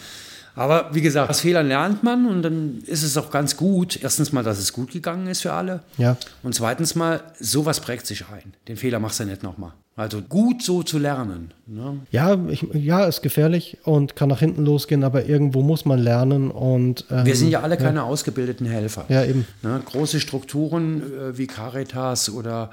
Aber 0.56 0.89
wie 0.91 1.02
gesagt, 1.02 1.30
aus 1.30 1.39
Fehlern 1.39 1.70
lernt 1.70 2.04
man 2.04 2.26
und 2.26 2.41
dann 2.41 2.84
ist 2.86 3.04
es 3.04 3.16
auch 3.16 3.32
ganz 3.32 3.56
gut. 3.56 3.97
Erstens 4.02 4.34
mal, 4.34 4.43
dass 4.43 4.60
es 4.60 4.74
gut 4.74 4.91
gegangen 4.91 5.28
ist 5.28 5.41
für 5.43 5.54
alle. 5.54 5.84
Ja. 5.97 6.18
Und 6.43 6.54
zweitens 6.54 6.95
mal, 6.95 7.22
sowas 7.39 7.80
prägt 7.80 8.06
sich 8.06 8.26
ein. 8.28 8.54
Den 8.68 8.76
Fehler 8.76 9.00
machst 9.00 9.22
du 9.22 9.26
nicht 9.26 9.41
nochmal. 9.41 9.72
Also 9.95 10.22
gut 10.22 10.62
so 10.64 10.82
zu 10.84 10.97
lernen. 10.97 11.54
Ne? 11.66 12.00
Ja, 12.12 12.38
ich, 12.50 12.66
ja, 12.74 13.06
ist 13.06 13.22
gefährlich 13.22 13.78
und 13.84 14.16
kann 14.16 14.30
nach 14.30 14.39
hinten 14.39 14.64
losgehen, 14.64 15.04
aber 15.04 15.26
irgendwo 15.26 15.62
muss 15.62 15.84
man 15.84 16.00
lernen 16.00 16.52
und 16.52 17.06
ähm, 17.12 17.26
Wir 17.26 17.36
sind 17.36 17.50
ja 17.50 17.62
alle 17.62 17.76
keine 17.76 18.04
ausgebildeten 18.04 18.66
Helfer. 18.66 19.06
Ja, 19.10 19.26
eben. 19.26 19.45
Ne? 19.62 19.82
Große 19.86 20.22
Strukturen 20.22 21.02
äh, 21.02 21.38
wie 21.38 21.47
Caritas 21.47 22.30
oder 22.30 22.70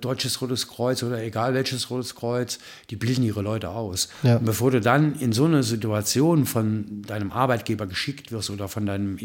Deutsches 0.00 0.40
Rotes 0.40 0.68
Kreuz 0.68 1.02
oder 1.02 1.22
egal 1.22 1.54
welches 1.54 1.90
Rotes 1.90 2.14
Kreuz, 2.14 2.58
die 2.90 2.96
bilden 2.96 3.22
ihre 3.22 3.42
Leute 3.42 3.70
aus. 3.70 4.08
Ja. 4.22 4.36
Und 4.36 4.44
bevor 4.44 4.70
du 4.70 4.80
dann 4.80 5.18
in 5.20 5.32
so 5.32 5.44
eine 5.44 5.62
Situation 5.62 6.46
von 6.46 7.02
deinem 7.02 7.32
Arbeitgeber 7.32 7.86
geschickt 7.86 8.32
wirst 8.32 8.50
oder 8.50 8.68
von 8.68 8.86
deinem, 8.86 9.18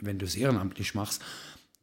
wenn 0.00 0.18
du 0.18 0.24
es 0.24 0.34
ehrenamtlich 0.36 0.94
machst, 0.94 1.22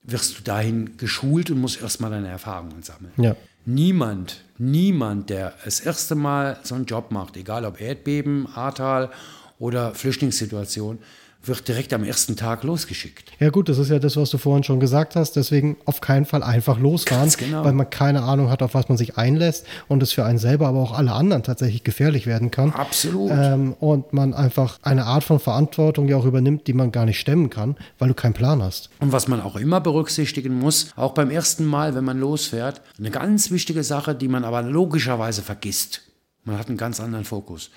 wirst 0.03 0.37
du 0.37 0.43
dahin 0.43 0.97
geschult 0.97 1.49
und 1.51 1.59
musst 1.59 1.81
erstmal 1.81 2.11
deine 2.11 2.29
Erfahrungen 2.29 2.83
sammeln. 2.83 3.13
Ja. 3.17 3.35
Niemand, 3.65 4.43
niemand, 4.57 5.29
der 5.29 5.53
das 5.63 5.79
erste 5.79 6.15
Mal 6.15 6.59
so 6.63 6.75
einen 6.75 6.85
Job 6.85 7.11
macht, 7.11 7.35
egal 7.35 7.65
ob 7.65 7.81
Erdbeben, 7.81 8.47
Ahrtal 8.53 9.09
oder 9.57 9.95
Flüchtlingssituation, 9.95 10.99
wird 11.47 11.67
direkt 11.67 11.93
am 11.93 12.03
ersten 12.03 12.35
Tag 12.35 12.63
losgeschickt. 12.63 13.31
Ja 13.39 13.49
gut, 13.49 13.69
das 13.69 13.77
ist 13.77 13.89
ja 13.89 13.99
das, 13.99 14.17
was 14.17 14.29
du 14.29 14.37
vorhin 14.37 14.63
schon 14.63 14.79
gesagt 14.79 15.15
hast. 15.15 15.35
Deswegen 15.35 15.77
auf 15.85 16.01
keinen 16.01 16.25
Fall 16.25 16.43
einfach 16.43 16.79
losfahren, 16.79 17.31
genau. 17.37 17.63
weil 17.63 17.73
man 17.73 17.89
keine 17.89 18.23
Ahnung 18.23 18.49
hat, 18.49 18.61
auf 18.61 18.73
was 18.73 18.89
man 18.89 18.97
sich 18.97 19.17
einlässt 19.17 19.65
und 19.87 20.01
es 20.03 20.11
für 20.11 20.25
einen 20.25 20.37
selber, 20.37 20.67
aber 20.67 20.79
auch 20.79 20.97
alle 20.97 21.11
anderen 21.13 21.43
tatsächlich 21.43 21.83
gefährlich 21.83 22.25
werden 22.25 22.51
kann. 22.51 22.71
Absolut. 22.71 23.31
Ähm, 23.31 23.73
und 23.79 24.13
man 24.13 24.33
einfach 24.33 24.79
eine 24.81 25.05
Art 25.05 25.23
von 25.23 25.39
Verantwortung 25.39 26.07
ja 26.07 26.17
auch 26.17 26.25
übernimmt, 26.25 26.67
die 26.67 26.73
man 26.73 26.91
gar 26.91 27.05
nicht 27.05 27.19
stemmen 27.19 27.49
kann, 27.49 27.75
weil 27.99 28.09
du 28.09 28.13
keinen 28.13 28.33
Plan 28.33 28.61
hast. 28.61 28.89
Und 28.99 29.11
was 29.11 29.27
man 29.27 29.41
auch 29.41 29.55
immer 29.55 29.81
berücksichtigen 29.81 30.53
muss, 30.53 30.87
auch 30.95 31.13
beim 31.13 31.29
ersten 31.29 31.65
Mal, 31.65 31.95
wenn 31.95 32.03
man 32.03 32.19
losfährt, 32.19 32.81
eine 32.97 33.11
ganz 33.11 33.51
wichtige 33.51 33.83
Sache, 33.83 34.15
die 34.15 34.27
man 34.27 34.43
aber 34.43 34.61
logischerweise 34.61 35.41
vergisst. 35.41 36.01
Man 36.43 36.57
hat 36.57 36.67
einen 36.67 36.77
ganz 36.77 36.99
anderen 36.99 37.25
Fokus. 37.25 37.71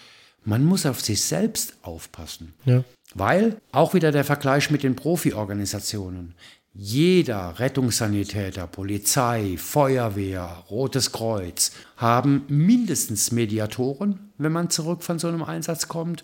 Man 0.45 0.65
muss 0.65 0.87
auf 0.87 1.01
sich 1.01 1.23
selbst 1.23 1.75
aufpassen. 1.83 2.55
Ja. 2.65 2.85
Weil, 3.15 3.61
auch 3.73 3.95
wieder 3.95 4.13
der 4.13 4.25
Vergleich 4.25 4.71
mit 4.71 4.83
den 4.83 4.97
Profi-Organisationen, 4.97 6.35
jeder 6.75 7.59
Rettungssanitäter, 7.59 8.67
Polizei, 8.67 9.57
Feuerwehr, 9.59 10.65
Rotes 10.71 11.11
Kreuz 11.11 11.73
haben 11.97 12.45
mindestens 12.49 13.33
Mediatoren, 13.33 14.31
wenn 14.39 14.53
man 14.53 14.71
zurück 14.71 15.03
von 15.03 15.19
so 15.19 15.27
einem 15.27 15.43
Einsatz 15.43 15.89
kommt, 15.89 16.23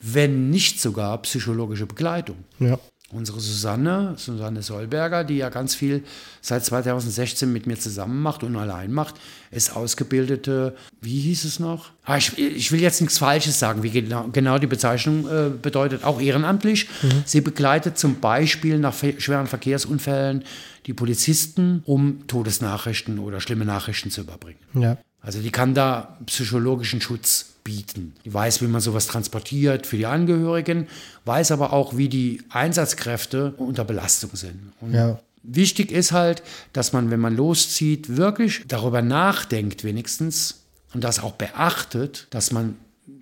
wenn 0.00 0.50
nicht 0.50 0.80
sogar 0.80 1.22
psychologische 1.22 1.86
Begleitung. 1.86 2.36
Ja. 2.58 2.78
Unsere 3.14 3.38
Susanne, 3.38 4.14
Susanne 4.16 4.60
Solberger, 4.60 5.22
die 5.22 5.36
ja 5.36 5.48
ganz 5.48 5.76
viel 5.76 6.02
seit 6.40 6.64
2016 6.64 7.52
mit 7.52 7.68
mir 7.68 7.78
zusammen 7.78 8.20
macht 8.20 8.42
und 8.42 8.56
allein 8.56 8.92
macht, 8.92 9.14
ist 9.52 9.76
ausgebildete, 9.76 10.74
wie 11.00 11.20
hieß 11.20 11.44
es 11.44 11.60
noch? 11.60 11.90
Ah, 12.04 12.16
ich, 12.16 12.36
ich 12.36 12.72
will 12.72 12.80
jetzt 12.80 13.00
nichts 13.00 13.18
Falsches 13.18 13.60
sagen, 13.60 13.84
wie 13.84 13.90
genau, 13.90 14.28
genau 14.32 14.58
die 14.58 14.66
Bezeichnung 14.66 15.28
äh, 15.28 15.50
bedeutet, 15.50 16.02
auch 16.02 16.20
ehrenamtlich. 16.20 16.88
Sie 17.24 17.40
begleitet 17.40 17.98
zum 17.98 18.18
Beispiel 18.18 18.78
nach 18.78 18.94
schweren 19.18 19.46
Verkehrsunfällen 19.46 20.42
die 20.86 20.92
Polizisten, 20.92 21.82
um 21.86 22.26
Todesnachrichten 22.26 23.20
oder 23.20 23.40
schlimme 23.40 23.64
Nachrichten 23.64 24.10
zu 24.10 24.22
überbringen. 24.22 24.58
Ja. 24.74 24.98
Also 25.20 25.40
die 25.40 25.50
kann 25.50 25.72
da 25.72 26.18
psychologischen 26.26 27.00
Schutz 27.00 27.53
bieten. 27.64 28.12
Die 28.24 28.32
weiß, 28.32 28.60
wie 28.60 28.66
man 28.66 28.80
sowas 28.80 29.06
transportiert 29.06 29.86
für 29.86 29.96
die 29.96 30.06
Angehörigen, 30.06 30.86
weiß 31.24 31.50
aber 31.50 31.72
auch, 31.72 31.96
wie 31.96 32.08
die 32.08 32.42
Einsatzkräfte 32.50 33.54
unter 33.56 33.84
Belastung 33.84 34.30
sind. 34.34 34.72
Ja. 34.92 35.18
wichtig 35.42 35.90
ist 35.90 36.12
halt, 36.12 36.42
dass 36.72 36.92
man, 36.92 37.10
wenn 37.10 37.20
man 37.20 37.34
loszieht, 37.34 38.16
wirklich 38.16 38.64
darüber 38.68 39.02
nachdenkt 39.02 39.82
wenigstens 39.82 40.64
und 40.92 41.02
das 41.02 41.20
auch 41.20 41.32
beachtet, 41.32 42.26
dass 42.30 42.52
man 42.52 42.76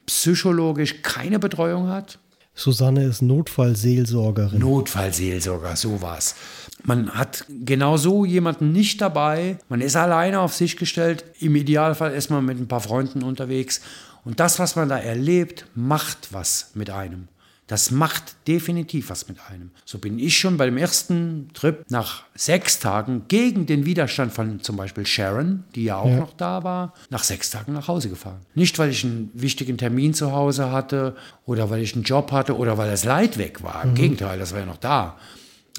psychologisch 0.06 1.02
keine 1.02 1.38
Betreuung 1.38 1.88
hat, 1.88 2.18
Susanne 2.54 3.04
ist 3.04 3.22
Notfallseelsorgerin. 3.22 4.58
Notfallseelsorger, 4.58 5.74
sowas. 5.74 6.34
Man 6.84 7.10
hat 7.14 7.46
genau 7.48 7.96
so 7.96 8.24
jemanden 8.24 8.72
nicht 8.72 9.00
dabei. 9.00 9.56
Man 9.68 9.80
ist 9.80 9.96
alleine 9.96 10.40
auf 10.40 10.54
sich 10.54 10.76
gestellt. 10.76 11.24
Im 11.40 11.56
Idealfall 11.56 12.12
ist 12.12 12.30
man 12.30 12.44
mit 12.44 12.58
ein 12.58 12.68
paar 12.68 12.80
Freunden 12.80 13.22
unterwegs. 13.22 13.80
Und 14.24 14.40
das, 14.40 14.58
was 14.58 14.76
man 14.76 14.88
da 14.88 14.98
erlebt, 14.98 15.66
macht 15.74 16.28
was 16.32 16.70
mit 16.74 16.90
einem. 16.90 17.28
Das 17.68 17.90
macht 17.90 18.36
definitiv 18.48 19.08
was 19.08 19.28
mit 19.28 19.38
einem. 19.48 19.70
So 19.86 19.98
bin 19.98 20.18
ich 20.18 20.36
schon 20.36 20.56
bei 20.58 20.66
dem 20.66 20.76
ersten 20.76 21.48
Trip 21.54 21.84
nach 21.88 22.24
sechs 22.34 22.80
Tagen 22.80 23.22
gegen 23.28 23.64
den 23.66 23.86
Widerstand 23.86 24.32
von 24.32 24.60
zum 24.60 24.76
Beispiel 24.76 25.06
Sharon, 25.06 25.64
die 25.74 25.84
ja 25.84 25.96
auch 25.96 26.08
Ja. 26.10 26.16
noch 26.16 26.34
da 26.34 26.64
war, 26.64 26.92
nach 27.08 27.22
sechs 27.24 27.50
Tagen 27.50 27.72
nach 27.72 27.88
Hause 27.88 28.10
gefahren. 28.10 28.40
Nicht, 28.54 28.78
weil 28.78 28.90
ich 28.90 29.04
einen 29.04 29.30
wichtigen 29.32 29.78
Termin 29.78 30.12
zu 30.12 30.32
Hause 30.32 30.70
hatte 30.70 31.16
oder 31.46 31.70
weil 31.70 31.80
ich 31.80 31.94
einen 31.94 32.02
Job 32.04 32.30
hatte 32.32 32.56
oder 32.58 32.76
weil 32.78 32.90
das 32.90 33.04
Leid 33.04 33.38
weg 33.38 33.62
war. 33.62 33.82
Im 33.84 33.94
Gegenteil, 33.94 34.38
das 34.38 34.52
war 34.52 34.60
ja 34.60 34.66
noch 34.66 34.76
da. 34.76 35.16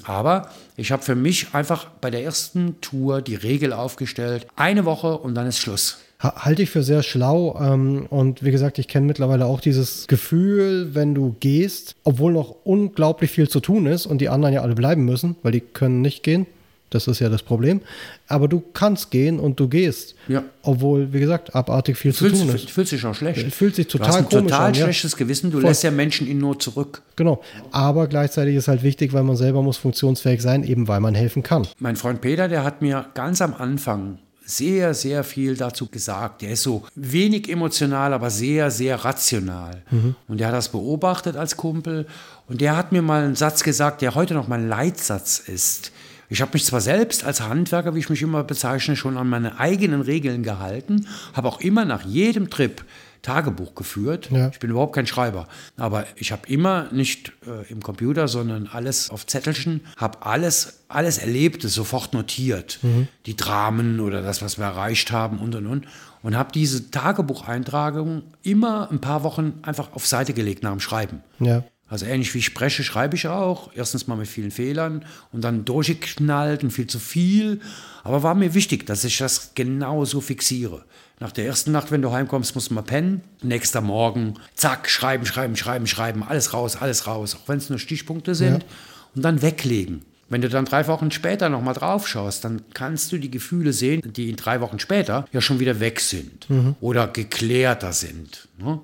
Aber 0.02 0.50
ich 0.76 0.90
habe 0.90 1.02
für 1.02 1.14
mich 1.14 1.54
einfach 1.54 1.86
bei 2.00 2.10
der 2.10 2.24
ersten 2.24 2.80
Tour 2.80 3.22
die 3.22 3.36
Regel 3.36 3.72
aufgestellt, 3.72 4.48
eine 4.56 4.84
Woche 4.84 5.16
und 5.18 5.34
dann 5.36 5.46
ist 5.46 5.58
Schluss. 5.58 5.98
Ha- 6.24 6.44
Halte 6.44 6.62
ich 6.62 6.70
für 6.70 6.82
sehr 6.82 7.02
schlau. 7.04 7.56
Ähm, 7.60 8.06
und 8.10 8.42
wie 8.42 8.50
gesagt, 8.50 8.78
ich 8.80 8.88
kenne 8.88 9.06
mittlerweile 9.06 9.46
auch 9.46 9.60
dieses 9.60 10.06
Gefühl, 10.08 10.90
wenn 10.94 11.14
du 11.14 11.36
gehst, 11.38 11.94
obwohl 12.02 12.32
noch 12.32 12.56
unglaublich 12.64 13.30
viel 13.30 13.48
zu 13.48 13.60
tun 13.60 13.86
ist 13.86 14.06
und 14.06 14.18
die 14.20 14.28
anderen 14.28 14.54
ja 14.54 14.62
alle 14.62 14.74
bleiben 14.74 15.04
müssen, 15.04 15.36
weil 15.42 15.52
die 15.52 15.60
können 15.60 16.00
nicht 16.00 16.22
gehen. 16.24 16.46
Das 16.90 17.08
ist 17.08 17.18
ja 17.18 17.28
das 17.28 17.42
Problem. 17.42 17.80
Aber 18.28 18.46
du 18.46 18.62
kannst 18.72 19.10
gehen 19.10 19.40
und 19.40 19.58
du 19.58 19.66
gehst. 19.68 20.14
Ja. 20.28 20.44
Obwohl, 20.62 21.12
wie 21.12 21.18
gesagt, 21.18 21.52
abartig 21.54 21.96
viel 21.96 22.12
zu 22.14 22.24
Fühlst, 22.24 22.40
tun 22.40 22.48
du 22.48 22.54
ist. 22.54 22.70
fühlst 22.70 22.92
dich 22.92 23.04
auch 23.04 23.14
schlecht. 23.16 23.52
Fühlt 23.52 23.74
sich 23.74 23.88
du 23.88 23.98
total 23.98 24.08
hast 24.08 24.16
ein 24.18 24.24
komisch 24.28 24.42
total 24.52 24.68
an, 24.68 24.74
ja. 24.74 24.84
schlechtes 24.84 25.16
Gewissen. 25.16 25.50
Du 25.50 25.58
Voll. 25.58 25.70
lässt 25.70 25.82
ja 25.82 25.90
Menschen 25.90 26.28
in 26.28 26.38
Not 26.38 26.62
zurück. 26.62 27.02
Genau. 27.16 27.40
Aber 27.72 28.06
gleichzeitig 28.06 28.54
ist 28.54 28.68
halt 28.68 28.84
wichtig, 28.84 29.12
weil 29.12 29.24
man 29.24 29.34
selber 29.36 29.60
muss 29.62 29.76
funktionsfähig 29.76 30.40
sein, 30.40 30.62
eben 30.62 30.86
weil 30.86 31.00
man 31.00 31.16
helfen 31.16 31.42
kann. 31.42 31.66
Mein 31.80 31.96
Freund 31.96 32.20
Peter, 32.20 32.46
der 32.46 32.62
hat 32.62 32.80
mir 32.80 33.06
ganz 33.14 33.42
am 33.42 33.54
Anfang 33.54 34.18
sehr, 34.46 34.94
sehr 34.94 35.24
viel 35.24 35.56
dazu 35.56 35.86
gesagt. 35.86 36.42
Der 36.42 36.50
ist 36.50 36.62
so 36.62 36.84
wenig 36.94 37.48
emotional, 37.48 38.12
aber 38.12 38.30
sehr, 38.30 38.70
sehr 38.70 39.04
rational. 39.04 39.82
Mhm. 39.90 40.14
Und 40.28 40.38
der 40.38 40.48
hat 40.48 40.54
das 40.54 40.68
beobachtet 40.70 41.36
als 41.36 41.56
Kumpel. 41.56 42.06
Und 42.46 42.60
der 42.60 42.76
hat 42.76 42.92
mir 42.92 43.02
mal 43.02 43.24
einen 43.24 43.36
Satz 43.36 43.62
gesagt, 43.62 44.02
der 44.02 44.14
heute 44.14 44.34
noch 44.34 44.48
mein 44.48 44.68
Leitsatz 44.68 45.38
ist. 45.38 45.92
Ich 46.28 46.40
habe 46.40 46.50
mich 46.54 46.64
zwar 46.64 46.80
selbst 46.80 47.24
als 47.24 47.40
Handwerker, 47.40 47.94
wie 47.94 48.00
ich 48.00 48.10
mich 48.10 48.22
immer 48.22 48.44
bezeichne, 48.44 48.96
schon 48.96 49.16
an 49.16 49.28
meine 49.28 49.60
eigenen 49.60 50.00
Regeln 50.00 50.42
gehalten, 50.42 51.06
habe 51.32 51.48
auch 51.48 51.60
immer 51.60 51.84
nach 51.84 52.02
jedem 52.02 52.50
Trip 52.50 52.82
Tagebuch 53.24 53.74
geführt. 53.74 54.30
Ja. 54.30 54.50
Ich 54.50 54.60
bin 54.60 54.70
überhaupt 54.70 54.94
kein 54.94 55.06
Schreiber, 55.06 55.48
aber 55.76 56.06
ich 56.16 56.30
habe 56.30 56.46
immer 56.46 56.92
nicht 56.92 57.32
äh, 57.46 57.70
im 57.70 57.82
Computer, 57.82 58.28
sondern 58.28 58.68
alles 58.68 59.10
auf 59.10 59.26
Zettelchen, 59.26 59.80
habe 59.96 60.24
alles, 60.24 60.84
alles 60.88 61.18
Erlebte 61.18 61.68
sofort 61.68 62.12
notiert. 62.12 62.78
Mhm. 62.82 63.08
Die 63.26 63.36
Dramen 63.36 63.98
oder 63.98 64.22
das, 64.22 64.42
was 64.42 64.58
wir 64.58 64.66
erreicht 64.66 65.10
haben 65.10 65.38
und 65.38 65.54
und 65.54 65.66
und. 65.66 65.86
Und 66.22 66.36
habe 66.36 66.52
diese 66.52 66.90
Tagebucheintragung 66.90 68.22
immer 68.42 68.90
ein 68.90 69.00
paar 69.00 69.24
Wochen 69.24 69.54
einfach 69.62 69.92
auf 69.92 70.06
Seite 70.06 70.32
gelegt 70.32 70.62
nach 70.62 70.70
dem 70.70 70.80
Schreiben. 70.80 71.22
Ja. 71.38 71.64
Also 71.88 72.06
ähnlich 72.06 72.32
wie 72.34 72.38
ich 72.38 72.46
spreche, 72.46 72.82
schreibe 72.82 73.14
ich 73.14 73.28
auch. 73.28 73.70
Erstens 73.74 74.06
mal 74.06 74.16
mit 74.16 74.26
vielen 74.26 74.50
Fehlern 74.50 75.04
und 75.32 75.44
dann 75.44 75.64
durchgeknallt 75.64 76.64
und 76.64 76.70
viel 76.70 76.86
zu 76.86 76.98
viel. 76.98 77.60
Aber 78.02 78.22
war 78.22 78.34
mir 78.34 78.54
wichtig, 78.54 78.86
dass 78.86 79.04
ich 79.04 79.18
das 79.18 79.52
genau 79.54 80.04
so 80.04 80.20
fixiere. 80.20 80.84
Nach 81.20 81.32
der 81.32 81.46
ersten 81.46 81.72
Nacht, 81.72 81.90
wenn 81.90 82.02
du 82.02 82.12
heimkommst, 82.12 82.54
musst 82.54 82.70
du 82.70 82.74
mal 82.74 82.82
pennen. 82.82 83.22
Nächster 83.42 83.80
Morgen, 83.80 84.34
zack, 84.54 84.88
schreiben, 84.88 85.26
schreiben, 85.26 85.56
schreiben, 85.56 85.86
schreiben, 85.86 86.22
alles 86.24 86.52
raus, 86.52 86.76
alles 86.76 87.06
raus, 87.06 87.36
auch 87.36 87.48
wenn 87.48 87.58
es 87.58 87.70
nur 87.70 87.78
Stichpunkte 87.78 88.34
sind. 88.34 88.62
Ja. 88.62 88.68
Und 89.14 89.22
dann 89.22 89.42
weglegen. 89.42 90.02
Wenn 90.28 90.40
du 90.40 90.48
dann 90.48 90.64
drei 90.64 90.86
Wochen 90.88 91.10
später 91.10 91.48
nochmal 91.48 91.74
drauf 91.74 92.08
schaust, 92.08 92.44
dann 92.44 92.62
kannst 92.72 93.12
du 93.12 93.18
die 93.18 93.30
Gefühle 93.30 93.72
sehen, 93.72 94.02
die 94.04 94.30
in 94.30 94.36
drei 94.36 94.60
Wochen 94.60 94.78
später 94.78 95.26
ja 95.32 95.40
schon 95.40 95.60
wieder 95.60 95.78
weg 95.80 96.00
sind 96.00 96.50
mhm. 96.50 96.74
oder 96.80 97.06
geklärter 97.06 97.92
sind. 97.92 98.48
Ne? 98.58 98.80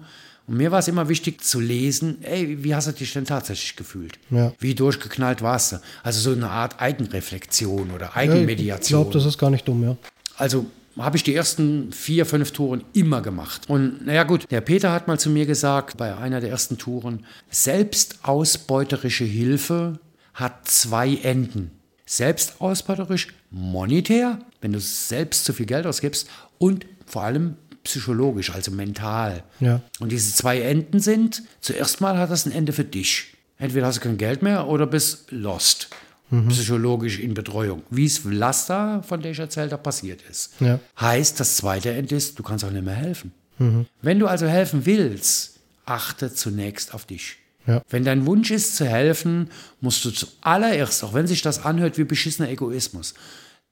Und 0.47 0.57
mir 0.57 0.71
war 0.71 0.81
es 0.81 0.89
immer 0.89 1.09
wichtig 1.09 1.43
zu 1.43 1.61
lesen, 1.61 2.19
ey, 2.23 2.63
wie 2.63 2.75
hast 2.75 2.89
du 2.89 2.93
dich 2.93 3.13
denn 3.13 3.25
tatsächlich 3.25 3.77
gefühlt? 3.77 4.19
Ja. 4.31 4.53
Wie 4.59 4.75
durchgeknallt 4.75 5.43
warst 5.43 5.73
du? 5.73 5.77
Also 6.03 6.21
so 6.21 6.37
eine 6.37 6.51
Art 6.51 6.81
Eigenreflexion 6.81 7.91
oder 7.91 8.17
Eigenmediation. 8.17 8.83
ich 8.83 8.89
glaube, 8.89 9.13
das 9.13 9.25
ist 9.27 9.39
gar 9.39 9.51
nicht 9.51 9.67
dumm, 9.67 9.83
ja. 9.83 9.97
Also 10.37 10.67
habe 10.97 11.17
ich 11.17 11.23
die 11.23 11.35
ersten 11.35 11.93
vier, 11.93 12.27
fünf 12.27 12.53
Touren 12.53 12.85
immer 12.93 13.23
gemacht. 13.23 13.69
Und 13.69 14.05
naja 14.07 14.25
gut, 14.25 14.51
der 14.51 14.61
Peter 14.61 14.93
hat 14.93 15.09
mal 15.09 15.19
zu 15.19 15.31
mir 15.31 15.47
gesagt, 15.47 15.97
bei 15.97 16.17
einer 16.17 16.41
der 16.41 16.51
ersten 16.51 16.79
Touren, 16.79 17.25
selbstausbeuterische 17.51 19.25
Hilfe 19.25 19.99
hat 20.35 20.69
zwei 20.69 21.17
Enden. 21.17 21.71
Selbstausbeuterisch, 22.07 23.29
monetär, 23.51 24.41
wenn 24.61 24.73
du 24.73 24.81
selbst 24.81 25.45
zu 25.45 25.53
viel 25.53 25.67
Geld 25.67 25.87
ausgibst 25.87 26.29
und 26.59 26.87
vor 27.07 27.23
allem 27.23 27.57
psychologisch, 27.85 28.53
also 28.53 28.73
mental. 28.73 29.45
Ja. 29.61 29.81
Und 30.01 30.11
diese 30.11 30.35
zwei 30.35 30.61
Enden 30.61 31.01
sind, 31.01 31.43
zuerst 31.61 32.01
mal 32.01 32.19
hat 32.19 32.31
das 32.31 32.47
ein 32.47 32.53
Ende 32.53 32.73
für 32.73 32.85
dich. 32.85 33.37
Entweder 33.59 33.87
hast 33.87 33.99
du 33.99 34.01
kein 34.03 34.19
Geld 34.19 34.43
mehr 34.43 34.67
oder 34.67 34.87
bist 34.87 35.31
lost 35.31 35.89
mhm. 36.31 36.49
psychologisch 36.49 37.19
in 37.19 37.35
Betreuung, 37.35 37.83
wie 37.91 38.07
es 38.07 38.19
Vlasta, 38.19 39.03
von 39.03 39.21
der 39.21 39.33
ich 39.33 39.39
erzählt 39.39 39.73
habe, 39.73 39.83
passiert 39.83 40.23
ist. 40.31 40.53
Ja. 40.61 40.81
Heißt, 41.01 41.39
das 41.39 41.57
zweite 41.57 41.91
Ende 41.91 42.17
ist, 42.17 42.39
du 42.39 42.43
kannst 42.43 42.65
auch 42.65 42.71
nicht 42.71 42.85
mehr 42.85 42.95
helfen. 42.95 43.33
Mhm. 43.59 43.87
Wenn 44.03 44.19
du 44.19 44.27
also 44.27 44.47
helfen 44.47 44.87
willst, 44.87 45.61
achte 45.85 46.33
zunächst 46.33 46.95
auf 46.95 47.05
dich. 47.05 47.37
Ja. 47.67 47.83
Wenn 47.91 48.05
dein 48.05 48.27
Wunsch 48.27 48.51
ist 48.51 48.77
zu 48.77 48.87
helfen, 48.87 49.51
musst 49.81 50.05
du 50.05 50.11
zuallererst, 50.11 51.05
auch 51.05 51.15
wenn 51.15 51.27
sich 51.27 51.43
das 51.43 51.65
anhört 51.65 51.99
wie 51.99 52.05
beschissener 52.05 52.49
Egoismus, 52.49 53.15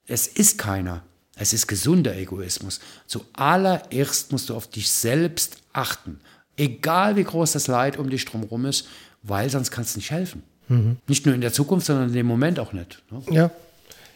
es 0.06 0.26
ist 0.26 0.58
keiner. 0.58 1.02
Es 1.36 1.52
ist 1.52 1.68
gesunder 1.68 2.16
Egoismus. 2.16 2.80
Zuallererst 3.06 4.32
musst 4.32 4.48
du 4.48 4.56
auf 4.56 4.68
dich 4.68 4.90
selbst 4.90 5.58
achten. 5.72 6.20
Egal 6.56 7.14
wie 7.16 7.24
groß 7.24 7.52
das 7.52 7.68
Leid 7.68 7.96
um 7.96 8.10
dich 8.10 8.24
drumherum 8.24 8.66
ist, 8.66 8.88
weil 9.22 9.48
sonst 9.48 9.70
kannst 9.70 9.94
du 9.94 10.00
nicht 10.00 10.10
helfen. 10.10 10.42
Mhm. 10.68 10.96
Nicht 11.06 11.26
nur 11.26 11.34
in 11.34 11.40
der 11.40 11.52
Zukunft, 11.52 11.86
sondern 11.86 12.08
in 12.08 12.14
dem 12.14 12.26
Moment 12.26 12.58
auch 12.58 12.72
nicht. 12.72 13.02
Ne? 13.10 13.22
Ja. 13.30 13.50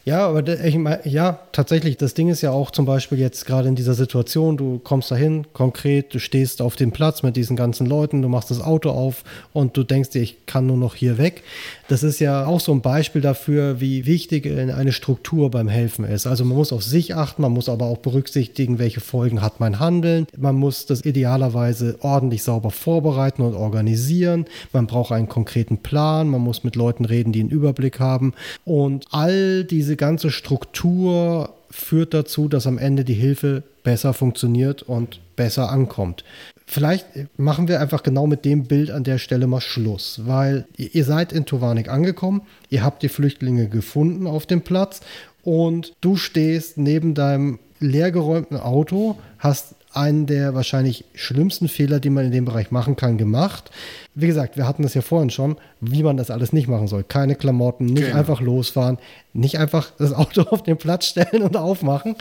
Ja, 0.04 0.26
aber 0.26 0.46
ich 0.64 0.76
mein, 0.76 0.98
ja, 1.04 1.38
tatsächlich, 1.52 1.96
das 1.96 2.14
Ding 2.14 2.28
ist 2.28 2.40
ja 2.40 2.50
auch 2.50 2.72
zum 2.72 2.86
Beispiel 2.86 3.18
jetzt 3.18 3.46
gerade 3.46 3.68
in 3.68 3.76
dieser 3.76 3.94
Situation, 3.94 4.56
du 4.56 4.80
kommst 4.82 5.12
dahin, 5.12 5.46
konkret, 5.52 6.12
du 6.12 6.18
stehst 6.18 6.60
auf 6.60 6.74
dem 6.74 6.90
Platz 6.90 7.22
mit 7.22 7.36
diesen 7.36 7.54
ganzen 7.54 7.86
Leuten, 7.86 8.20
du 8.20 8.28
machst 8.28 8.50
das 8.50 8.60
Auto 8.60 8.90
auf 8.90 9.22
und 9.52 9.76
du 9.76 9.84
denkst 9.84 10.10
dir, 10.10 10.22
ich 10.22 10.44
kann 10.46 10.66
nur 10.66 10.76
noch 10.76 10.96
hier 10.96 11.18
weg. 11.18 11.44
Das 11.88 12.02
ist 12.02 12.20
ja 12.20 12.46
auch 12.46 12.58
so 12.58 12.72
ein 12.72 12.80
Beispiel 12.80 13.20
dafür, 13.20 13.80
wie 13.80 14.06
wichtig 14.06 14.46
eine 14.46 14.92
Struktur 14.92 15.50
beim 15.50 15.68
Helfen 15.68 16.04
ist. 16.04 16.26
Also 16.26 16.44
man 16.44 16.56
muss 16.56 16.72
auf 16.72 16.82
sich 16.82 17.14
achten, 17.14 17.42
man 17.42 17.52
muss 17.52 17.68
aber 17.68 17.86
auch 17.86 17.98
berücksichtigen, 17.98 18.78
welche 18.78 19.00
Folgen 19.00 19.42
hat 19.42 19.60
mein 19.60 19.78
Handeln. 19.78 20.26
Man 20.36 20.56
muss 20.56 20.86
das 20.86 21.04
idealerweise 21.04 21.96
ordentlich 22.00 22.42
sauber 22.42 22.70
vorbereiten 22.70 23.42
und 23.42 23.54
organisieren. 23.54 24.46
Man 24.72 24.86
braucht 24.86 25.12
einen 25.12 25.28
konkreten 25.28 25.78
Plan, 25.78 26.28
man 26.28 26.40
muss 26.40 26.64
mit 26.64 26.76
Leuten 26.76 27.04
reden, 27.04 27.32
die 27.32 27.40
einen 27.40 27.50
Überblick 27.50 28.00
haben. 28.00 28.32
Und 28.64 29.04
all 29.10 29.64
diese 29.64 29.91
ganze 29.96 30.30
Struktur 30.30 31.54
führt 31.70 32.14
dazu, 32.14 32.48
dass 32.48 32.66
am 32.66 32.78
Ende 32.78 33.04
die 33.04 33.14
Hilfe 33.14 33.62
besser 33.82 34.14
funktioniert 34.14 34.82
und 34.82 35.20
besser 35.36 35.70
ankommt. 35.70 36.24
Vielleicht 36.66 37.06
machen 37.36 37.68
wir 37.68 37.80
einfach 37.80 38.02
genau 38.02 38.26
mit 38.26 38.44
dem 38.44 38.64
Bild 38.64 38.90
an 38.90 39.04
der 39.04 39.18
Stelle 39.18 39.46
mal 39.46 39.60
Schluss, 39.60 40.22
weil 40.24 40.66
ihr 40.76 41.04
seid 41.04 41.32
in 41.32 41.44
Tovanik 41.44 41.88
angekommen, 41.88 42.42
ihr 42.70 42.82
habt 42.82 43.02
die 43.02 43.08
Flüchtlinge 43.08 43.68
gefunden 43.68 44.26
auf 44.26 44.46
dem 44.46 44.62
Platz 44.62 45.00
und 45.42 45.92
du 46.00 46.16
stehst 46.16 46.78
neben 46.78 47.14
deinem 47.14 47.58
leergeräumten 47.80 48.58
Auto, 48.58 49.18
hast 49.38 49.74
einen 49.94 50.26
der 50.26 50.54
wahrscheinlich 50.54 51.04
schlimmsten 51.14 51.68
Fehler, 51.68 52.00
die 52.00 52.10
man 52.10 52.24
in 52.24 52.32
dem 52.32 52.44
Bereich 52.44 52.70
machen 52.70 52.96
kann, 52.96 53.18
gemacht. 53.18 53.70
Wie 54.14 54.26
gesagt, 54.26 54.56
wir 54.56 54.66
hatten 54.66 54.82
das 54.82 54.94
ja 54.94 55.02
vorhin 55.02 55.30
schon, 55.30 55.56
wie 55.80 56.02
man 56.02 56.16
das 56.16 56.30
alles 56.30 56.52
nicht 56.52 56.68
machen 56.68 56.88
soll. 56.88 57.04
Keine 57.04 57.34
Klamotten, 57.34 57.86
nicht 57.86 58.06
genau. 58.06 58.18
einfach 58.18 58.40
losfahren, 58.40 58.98
nicht 59.32 59.58
einfach 59.58 59.90
das 59.98 60.12
Auto 60.12 60.42
auf 60.42 60.62
den 60.62 60.76
Platz 60.76 61.06
stellen 61.06 61.42
und 61.42 61.56
aufmachen. 61.56 62.16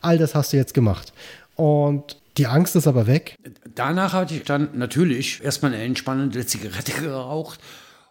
All 0.00 0.18
das 0.18 0.34
hast 0.34 0.52
du 0.52 0.56
jetzt 0.56 0.74
gemacht. 0.74 1.12
Und 1.54 2.16
die 2.38 2.46
Angst 2.46 2.76
ist 2.76 2.86
aber 2.86 3.06
weg. 3.06 3.36
Danach 3.74 4.14
hatte 4.14 4.34
ich 4.34 4.44
dann 4.44 4.70
natürlich 4.74 5.42
erstmal 5.44 5.74
eine 5.74 5.82
entspannende 5.82 6.44
Zigarette 6.46 6.92
geraucht. 7.00 7.60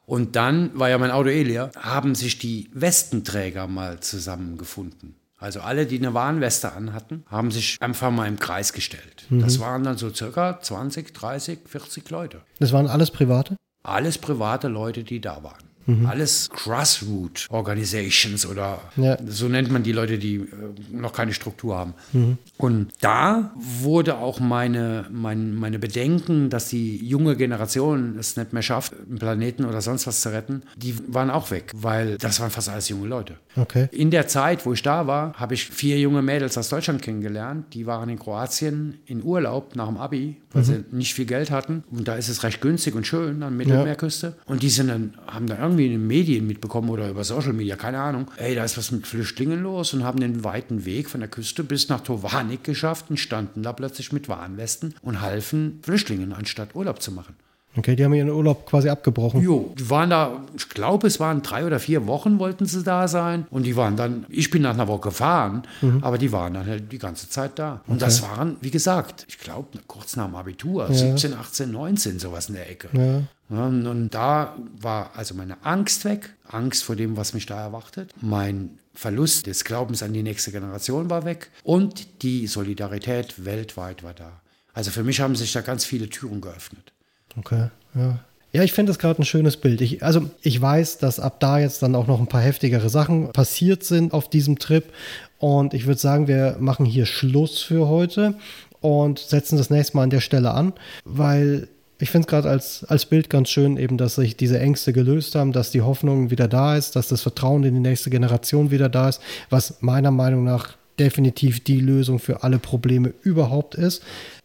Und 0.06 0.36
dann 0.36 0.78
war 0.78 0.90
ja 0.90 0.98
mein 0.98 1.12
Auto 1.12 1.30
eh 1.30 1.44
leer, 1.44 1.72
haben 1.80 2.16
sich 2.16 2.38
die 2.38 2.70
Westenträger 2.74 3.68
mal 3.68 4.00
zusammengefunden. 4.00 5.16
Also 5.42 5.60
alle, 5.62 5.88
die 5.88 5.98
eine 5.98 6.14
Warnweste 6.14 6.72
anhatten, 6.72 7.24
haben 7.28 7.50
sich 7.50 7.78
einfach 7.82 8.12
mal 8.12 8.28
im 8.28 8.38
Kreis 8.38 8.74
gestellt. 8.74 9.26
Mhm. 9.30 9.42
Das 9.42 9.60
waren 9.60 9.84
dann 9.84 9.98
so 9.98 10.14
circa 10.14 10.60
20, 10.62 11.16
30, 11.16 11.60
40 11.66 12.10
Leute. 12.12 12.42
Das 12.60 12.72
waren 12.72 12.86
alles 12.86 13.10
private? 13.10 13.58
Alles 13.82 14.20
private 14.20 14.68
Leute, 14.68 15.04
die 15.04 15.20
da 15.20 15.44
waren. 15.44 15.71
Mhm. 15.86 16.06
Alles 16.06 16.50
Grassroot 16.50 17.48
Organizations 17.50 18.46
oder 18.46 18.80
ja. 18.98 19.18
so 19.26 19.48
nennt 19.48 19.72
man 19.72 19.84
die 19.84 19.92
Leute, 19.92 20.18
die 20.18 20.36
äh, 20.36 20.46
noch 20.92 21.14
keine 21.14 21.34
Struktur 21.34 21.78
haben. 21.78 21.94
Mhm. 22.14 22.38
Und 22.58 22.92
da 23.02 23.52
wurde 23.56 24.18
auch 24.18 24.40
meine, 24.40 25.06
mein, 25.12 25.56
meine 25.56 25.80
Bedenken, 25.80 26.50
dass 26.50 26.70
die 26.70 26.98
junge 26.98 27.36
Generation 27.36 28.18
es 28.20 28.38
nicht 28.38 28.54
mehr 28.54 28.62
schafft, 28.62 28.94
einen 28.94 29.18
Planeten 29.18 29.66
oder 29.66 29.82
sonst 29.82 30.08
was 30.08 30.22
zu 30.22 30.32
retten, 30.32 30.64
die 30.76 30.96
waren 31.08 31.30
auch 31.30 31.52
weg, 31.52 31.72
weil 31.76 32.18
das 32.18 32.40
waren 32.40 32.52
fast 32.52 32.70
alles 32.70 32.90
junge 32.90 33.08
Leute. 33.08 33.36
Okay. 33.56 33.90
In 33.92 34.12
der 34.12 34.28
Zeit, 34.28 34.66
wo 34.66 34.74
ich 34.74 34.82
da 34.82 35.08
war, 35.08 35.34
habe 35.34 35.54
ich 35.54 35.66
vier 35.66 36.00
junge 36.00 36.22
Mädels 36.22 36.58
aus 36.58 36.70
Deutschland 36.70 37.02
kennengelernt. 37.02 37.74
Die 37.74 37.86
waren 37.86 38.10
in 38.10 38.20
Kroatien 38.20 39.00
in 39.06 39.24
Urlaub 39.24 39.76
nach 39.76 39.88
dem 39.88 39.98
Abi, 39.98 40.38
weil 40.52 40.62
mhm. 40.62 40.66
sie 40.66 40.84
nicht 40.92 41.14
viel 41.14 41.26
Geld 41.26 41.52
hatten. 41.52 41.84
Und 41.92 42.08
da 42.08 42.16
ist 42.16 42.30
es 42.30 42.44
recht 42.44 42.62
günstig 42.62 42.96
und 42.96 43.06
schön 43.06 43.44
an 43.44 43.58
Mittelmeerküste. 43.58 44.28
Ja. 44.28 44.34
Und 44.46 44.64
die 44.64 44.70
sind 44.70 44.88
dann, 44.88 45.14
haben 45.28 45.48
dann 45.48 45.58
irgendwie 45.72 45.86
in 45.86 45.92
den 45.92 46.08
Medien 46.08 46.48
mitbekommen 46.48 46.90
oder 46.90 47.10
über 47.10 47.24
Social 47.24 47.54
Media, 47.54 47.76
keine 47.76 48.00
Ahnung, 48.00 48.30
ey, 48.38 48.56
da 48.56 48.64
ist 48.64 48.78
was 48.78 48.92
mit 48.92 49.08
Flüchtlingen 49.08 49.64
los 49.64 49.94
und 49.94 50.04
haben 50.04 50.20
den 50.20 50.44
weiten 50.44 50.86
Weg 50.86 51.10
von 51.10 51.22
der 51.22 51.30
Küste 51.30 51.64
bis 51.64 51.90
nach 51.90 52.02
Tovanik 52.02 52.64
geschafft 52.64 53.06
und 53.10 53.18
standen 53.18 53.64
da 53.64 53.74
plötzlich 53.74 54.12
mit 54.12 54.30
Warnwesten 54.30 54.94
und 55.02 55.22
halfen 55.22 55.80
Flüchtlingen, 55.84 56.34
anstatt 56.34 56.76
Urlaub 56.76 57.02
zu 57.02 57.12
machen. 57.12 57.36
Okay, 57.78 57.96
die 57.96 58.04
haben 58.04 58.14
ihren 58.14 58.30
Urlaub 58.30 58.66
quasi 58.66 58.90
abgebrochen. 58.90 59.42
Jo, 59.42 59.74
die 59.78 59.90
waren 59.90 60.10
da, 60.10 60.42
ich 60.56 60.68
glaube, 60.70 61.08
es 61.08 61.20
waren 61.20 61.42
drei 61.42 61.66
oder 61.66 61.80
vier 61.80 62.06
Wochen 62.06 62.38
wollten 62.38 62.66
sie 62.66 62.84
da 62.84 63.08
sein. 63.08 63.46
Und 63.50 63.64
die 63.64 63.78
waren 63.78 63.96
dann, 63.96 64.26
ich 64.30 64.50
bin 64.50 64.64
nach 64.64 64.74
einer 64.74 64.88
Woche 64.88 65.10
gefahren, 65.10 65.64
mhm. 65.82 66.04
aber 66.04 66.18
die 66.18 66.32
waren 66.34 66.54
dann 66.54 66.68
halt 66.68 66.92
die 66.92 66.98
ganze 66.98 67.30
Zeit 67.30 67.58
da. 67.58 67.82
Und 67.88 67.96
okay. 67.96 68.06
das 68.06 68.22
waren, 68.22 68.58
wie 68.60 68.72
gesagt, 68.72 69.26
ich 69.30 69.40
glaube, 69.40 69.80
kurz 69.88 70.18
nach 70.18 70.26
dem 70.26 70.36
Abitur, 70.36 70.88
ja. 70.90 70.94
17, 70.94 71.34
18, 71.34 71.72
19, 71.72 72.20
sowas 72.20 72.50
in 72.50 72.56
der 72.56 72.70
Ecke. 72.70 72.90
Ja. 72.92 73.24
Und, 73.58 73.88
und 73.88 74.10
da 74.10 74.56
war 74.80 75.12
also 75.16 75.36
meine 75.36 75.58
Angst 75.64 76.04
weg, 76.06 76.34
Angst 76.48 76.84
vor 76.84 76.96
dem, 76.96 77.16
was 77.16 77.34
mich 77.34 77.46
da 77.46 77.62
erwartet. 77.62 78.14
Mein 78.22 78.80
Verlust 78.94 79.48
des 79.48 79.64
Glaubens 79.64 80.04
an 80.04 80.14
die 80.14 80.24
nächste 80.24 80.52
Generation 80.52 81.10
war 81.10 81.26
weg 81.26 81.50
und 81.64 82.24
die 82.24 82.48
Solidarität 82.48 83.46
weltweit 83.46 84.04
war 84.04 84.14
da. 84.14 84.42
Also 84.74 84.92
für 84.92 85.04
mich 85.04 85.22
haben 85.22 85.36
sich 85.36 85.54
da 85.54 85.62
ganz 85.62 85.86
viele 85.86 86.10
Türen 86.10 86.42
geöffnet. 86.42 86.94
Okay, 87.38 87.70
ja. 87.96 88.20
Ja, 88.54 88.64
ich 88.64 88.74
finde 88.74 88.92
es 88.92 89.00
gerade 89.00 89.22
ein 89.22 89.26
schönes 89.26 89.56
Bild. 89.56 89.80
Ich, 89.80 90.04
also 90.04 90.30
ich 90.42 90.62
weiß, 90.62 90.98
dass 90.98 91.22
ab 91.22 91.40
da 91.40 91.60
jetzt 91.60 91.82
dann 91.84 91.96
auch 91.96 92.08
noch 92.08 92.20
ein 92.20 92.28
paar 92.28 92.42
heftigere 92.42 92.90
Sachen 92.90 93.32
passiert 93.32 93.86
sind 93.86 94.14
auf 94.14 94.30
diesem 94.30 94.60
Trip. 94.60 94.92
Und 95.40 95.74
ich 95.74 95.86
würde 95.86 96.00
sagen, 96.02 96.28
wir 96.28 96.58
machen 96.60 96.86
hier 96.86 97.06
Schluss 97.06 97.62
für 97.62 97.88
heute 97.88 98.34
und 98.82 99.20
setzen 99.20 99.58
das 99.58 99.70
nächste 99.70 99.96
Mal 99.96 100.04
an 100.04 100.10
der 100.10 100.20
Stelle 100.20 100.52
an, 100.52 100.74
weil 101.06 101.70
ich 102.00 102.10
finde 102.10 102.26
es 102.26 102.30
gerade 102.30 102.50
als, 102.50 102.84
als 102.84 103.06
Bild 103.06 103.30
ganz 103.30 103.50
schön, 103.50 103.78
eben, 103.78 103.98
dass 103.98 104.16
sich 104.16 104.36
diese 104.36 104.60
Ängste 104.60 104.92
gelöst 104.92 105.36
haben, 105.36 105.54
dass 105.54 105.72
die 105.72 105.82
Hoffnung 105.82 106.32
wieder 106.32 106.48
da 106.48 106.76
ist, 106.76 106.96
dass 106.96 107.08
das 107.08 107.22
Vertrauen 107.22 107.64
in 107.64 107.76
die 107.76 107.80
nächste 107.80 108.10
Generation 108.10 108.72
wieder 108.72 108.90
da 108.90 109.08
ist, 109.08 109.22
was 109.50 109.82
meiner 109.82 110.12
Meinung 110.12 110.44
nach 110.44 110.76
definitiv 111.00 111.64
die 111.64 111.80
Lösung 111.80 112.20
für 112.20 112.44
alle 112.44 112.60
Probleme 112.60 113.14
überhaupt 113.24 113.76
ist. 113.76 114.04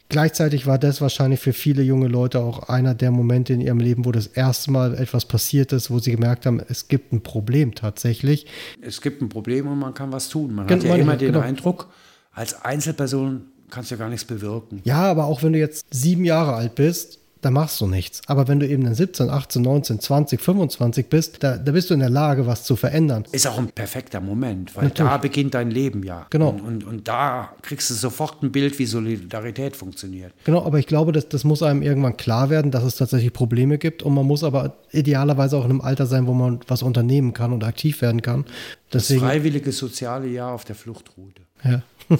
Gleichzeitig 0.08 0.66
war 0.66 0.78
das 0.78 1.00
wahrscheinlich 1.00 1.40
für 1.40 1.52
viele 1.52 1.82
junge 1.82 2.06
Leute 2.06 2.40
auch 2.40 2.68
einer 2.68 2.94
der 2.94 3.10
Momente 3.10 3.52
in 3.52 3.60
ihrem 3.60 3.80
Leben, 3.80 4.04
wo 4.04 4.12
das 4.12 4.28
erste 4.28 4.70
Mal 4.70 4.94
etwas 4.94 5.24
passiert 5.24 5.72
ist, 5.72 5.90
wo 5.90 5.98
sie 5.98 6.12
gemerkt 6.12 6.46
haben, 6.46 6.60
es 6.68 6.88
gibt 6.88 7.12
ein 7.12 7.22
Problem 7.22 7.74
tatsächlich. 7.74 8.46
Es 8.80 9.00
gibt 9.00 9.20
ein 9.20 9.28
Problem 9.28 9.66
und 9.66 9.78
man 9.78 9.94
kann 9.94 10.12
was 10.12 10.28
tun. 10.28 10.54
Man 10.54 10.68
hat 10.68 10.82
ja 10.82 10.90
man, 10.90 11.00
immer 11.00 11.16
den 11.16 11.32
genau. 11.32 11.40
Eindruck, 11.40 11.88
als 12.32 12.64
Einzelperson 12.64 13.46
kannst 13.70 13.90
du 13.90 13.96
ja 13.96 13.98
gar 13.98 14.08
nichts 14.08 14.24
bewirken. 14.24 14.80
Ja, 14.84 15.02
aber 15.02 15.24
auch 15.24 15.42
wenn 15.42 15.52
du 15.52 15.58
jetzt 15.58 15.86
sieben 15.90 16.24
Jahre 16.24 16.54
alt 16.54 16.76
bist, 16.76 17.18
da 17.46 17.52
machst 17.52 17.80
du 17.80 17.86
nichts. 17.86 18.22
Aber 18.26 18.48
wenn 18.48 18.58
du 18.58 18.66
eben 18.66 18.82
dann 18.82 18.96
17, 18.96 19.30
18, 19.30 19.62
19, 19.62 20.00
20, 20.00 20.40
25 20.40 21.08
bist, 21.08 21.44
da, 21.44 21.56
da 21.56 21.70
bist 21.70 21.90
du 21.90 21.94
in 21.94 22.00
der 22.00 22.10
Lage, 22.10 22.48
was 22.48 22.64
zu 22.64 22.74
verändern. 22.74 23.24
Ist 23.30 23.46
auch 23.46 23.56
ein 23.56 23.68
perfekter 23.68 24.20
Moment, 24.20 24.74
weil 24.74 24.84
Natürlich. 24.84 25.12
da 25.12 25.16
beginnt 25.18 25.54
dein 25.54 25.70
Leben 25.70 26.02
ja. 26.02 26.26
Genau. 26.30 26.48
Und, 26.48 26.60
und, 26.60 26.84
und, 26.84 27.08
da 27.08 27.52
kriegst 27.62 27.88
du 27.88 27.94
sofort 27.94 28.42
ein 28.42 28.50
Bild, 28.50 28.80
wie 28.80 28.86
Solidarität 28.86 29.76
funktioniert. 29.76 30.32
Genau, 30.42 30.64
aber 30.64 30.80
ich 30.80 30.88
glaube, 30.88 31.12
das, 31.12 31.28
das 31.28 31.44
muss 31.44 31.62
einem 31.62 31.82
irgendwann 31.82 32.16
klar 32.16 32.50
werden, 32.50 32.72
dass 32.72 32.82
es 32.82 32.96
tatsächlich 32.96 33.32
Probleme 33.32 33.78
gibt 33.78 34.02
und 34.02 34.12
man 34.12 34.26
muss 34.26 34.42
aber 34.42 34.78
idealerweise 34.90 35.56
auch 35.56 35.64
in 35.64 35.70
einem 35.70 35.80
Alter 35.82 36.06
sein, 36.06 36.26
wo 36.26 36.34
man 36.34 36.58
was 36.66 36.82
unternehmen 36.82 37.32
kann 37.32 37.52
und 37.52 37.62
aktiv 37.62 38.02
werden 38.02 38.22
kann. 38.22 38.44
Deswegen, 38.92 39.20
das 39.20 39.30
freiwillige 39.30 39.70
soziale 39.70 40.26
Jahr 40.26 40.52
auf 40.52 40.64
der 40.64 40.74
Fluchtroute. 40.74 41.42
Ja. 41.62 41.82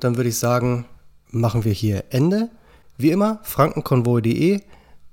Dann 0.00 0.16
würde 0.16 0.30
ich 0.30 0.38
sagen, 0.38 0.86
machen 1.30 1.64
wir 1.64 1.72
hier 1.72 2.04
Ende. 2.08 2.48
Wie 3.00 3.12
immer, 3.12 3.38
frankenkonvoi.de, 3.44 4.60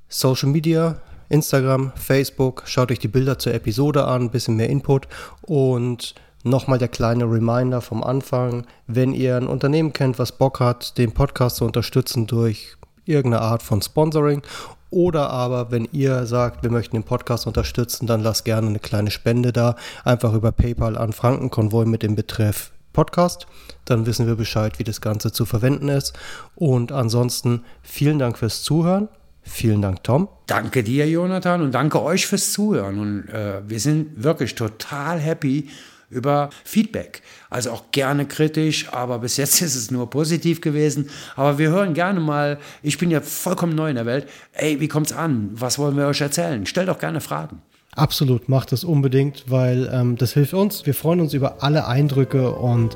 Social 0.10 0.50
Media, 0.50 0.98
Instagram, 1.30 1.94
Facebook, 1.96 2.64
schaut 2.66 2.92
euch 2.92 3.00
die 3.00 3.08
Bilder 3.08 3.40
zur 3.40 3.54
Episode 3.54 4.04
an, 4.04 4.24
ein 4.24 4.30
bisschen 4.30 4.58
mehr 4.58 4.70
Input. 4.70 5.08
Und 5.44 6.14
nochmal 6.44 6.80
der 6.80 6.90
kleine 6.90 7.24
Reminder 7.24 7.80
vom 7.80 8.04
Anfang, 8.04 8.66
wenn 8.88 9.14
ihr 9.14 9.38
ein 9.38 9.48
Unternehmen 9.48 9.94
kennt, 9.94 10.20
was 10.20 10.34
Bock 10.34 10.60
hat, 10.60 10.98
den 10.98 11.14
Podcast 11.14 11.56
zu 11.56 11.66
unterstützen 11.66 12.28
durch 12.28 12.76
irgendeine 13.06 13.44
Art 13.44 13.64
von 13.64 13.82
Sponsoring 13.82 14.42
oder 14.90 15.30
aber, 15.30 15.72
wenn 15.72 15.88
ihr 15.94 16.26
sagt, 16.26 16.64
wir 16.64 16.72
möchten 16.72 16.98
den 16.98 17.04
Podcast 17.06 17.48
unterstützen, 17.48 18.06
dann 18.06 18.22
lasst 18.22 18.44
gerne 18.44 18.68
eine 18.68 18.80
kleine 18.80 19.12
Spende 19.12 19.54
da. 19.54 19.78
Einfach 20.04 20.34
über 20.34 20.52
PayPal 20.52 20.98
an 20.98 21.14
Frankenkonvoi 21.14 21.86
mit 21.86 22.04
dem 22.04 22.16
Betreff 22.16 22.72
Podcast. 22.98 23.46
Dann 23.86 24.08
wissen 24.08 24.26
wir 24.26 24.34
Bescheid, 24.34 24.80
wie 24.80 24.84
das 24.84 25.02
Ganze 25.02 25.32
zu 25.32 25.46
verwenden 25.46 25.88
ist. 25.88 26.18
Und 26.56 26.92
ansonsten 26.92 27.64
vielen 27.84 28.18
Dank 28.18 28.40
fürs 28.40 28.64
Zuhören. 28.64 29.08
Vielen 29.44 29.84
Dank, 29.84 30.04
Tom. 30.04 30.28
Danke 30.48 30.84
dir, 30.84 31.08
Jonathan, 31.08 31.62
und 31.62 31.74
danke 31.74 32.02
euch 32.02 32.26
fürs 32.26 32.52
Zuhören. 32.54 32.98
Und 32.98 33.30
äh, 33.30 33.62
wir 33.68 33.80
sind 33.80 34.24
wirklich 34.24 34.56
total 34.56 35.20
happy 35.20 35.70
über 36.10 36.50
Feedback. 36.64 37.22
Also 37.52 37.70
auch 37.70 37.92
gerne 37.92 38.26
kritisch, 38.26 38.92
aber 38.92 39.20
bis 39.20 39.38
jetzt 39.38 39.62
ist 39.68 39.76
es 39.76 39.92
nur 39.92 40.10
positiv 40.10 40.60
gewesen. 40.60 41.12
Aber 41.36 41.60
wir 41.60 41.70
hören 41.70 41.94
gerne 41.94 42.20
mal, 42.20 42.58
ich 42.82 42.98
bin 42.98 43.12
ja 43.12 43.22
vollkommen 43.22 43.76
neu 43.76 43.90
in 43.90 43.96
der 43.96 44.08
Welt. 44.08 44.28
Ey, 44.54 44.80
wie 44.80 44.88
kommt's 44.88 45.14
an? 45.14 45.52
Was 45.54 45.78
wollen 45.78 45.96
wir 45.96 46.08
euch 46.08 46.22
erzählen? 46.22 46.66
Stellt 46.66 46.90
auch 46.90 47.00
gerne 47.00 47.22
Fragen. 47.22 47.62
Absolut, 47.98 48.48
macht 48.48 48.72
das 48.72 48.84
unbedingt, 48.84 49.46
weil 49.50 49.90
ähm, 49.92 50.18
das 50.18 50.34
hilft 50.34 50.54
uns. 50.54 50.86
Wir 50.86 50.94
freuen 50.94 51.20
uns 51.20 51.34
über 51.34 51.64
alle 51.64 51.88
Eindrücke 51.88 52.52
und 52.52 52.96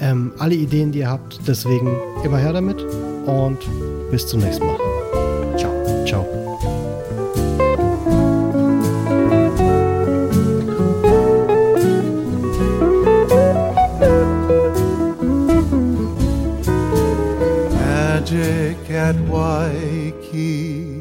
ähm, 0.00 0.32
alle 0.38 0.54
Ideen, 0.54 0.92
die 0.92 1.00
ihr 1.00 1.10
habt. 1.10 1.40
Deswegen 1.46 1.96
immer 2.24 2.38
her 2.38 2.52
damit 2.52 2.80
und 3.26 3.58
bis 4.12 4.28
zum 4.28 4.40
nächsten 4.40 4.64
Mal. 4.64 4.78
Ciao. 5.56 6.04
Ciao. 6.06 6.24
magic 17.72 18.90
at 18.90 19.16
Waikiki. 19.28 20.98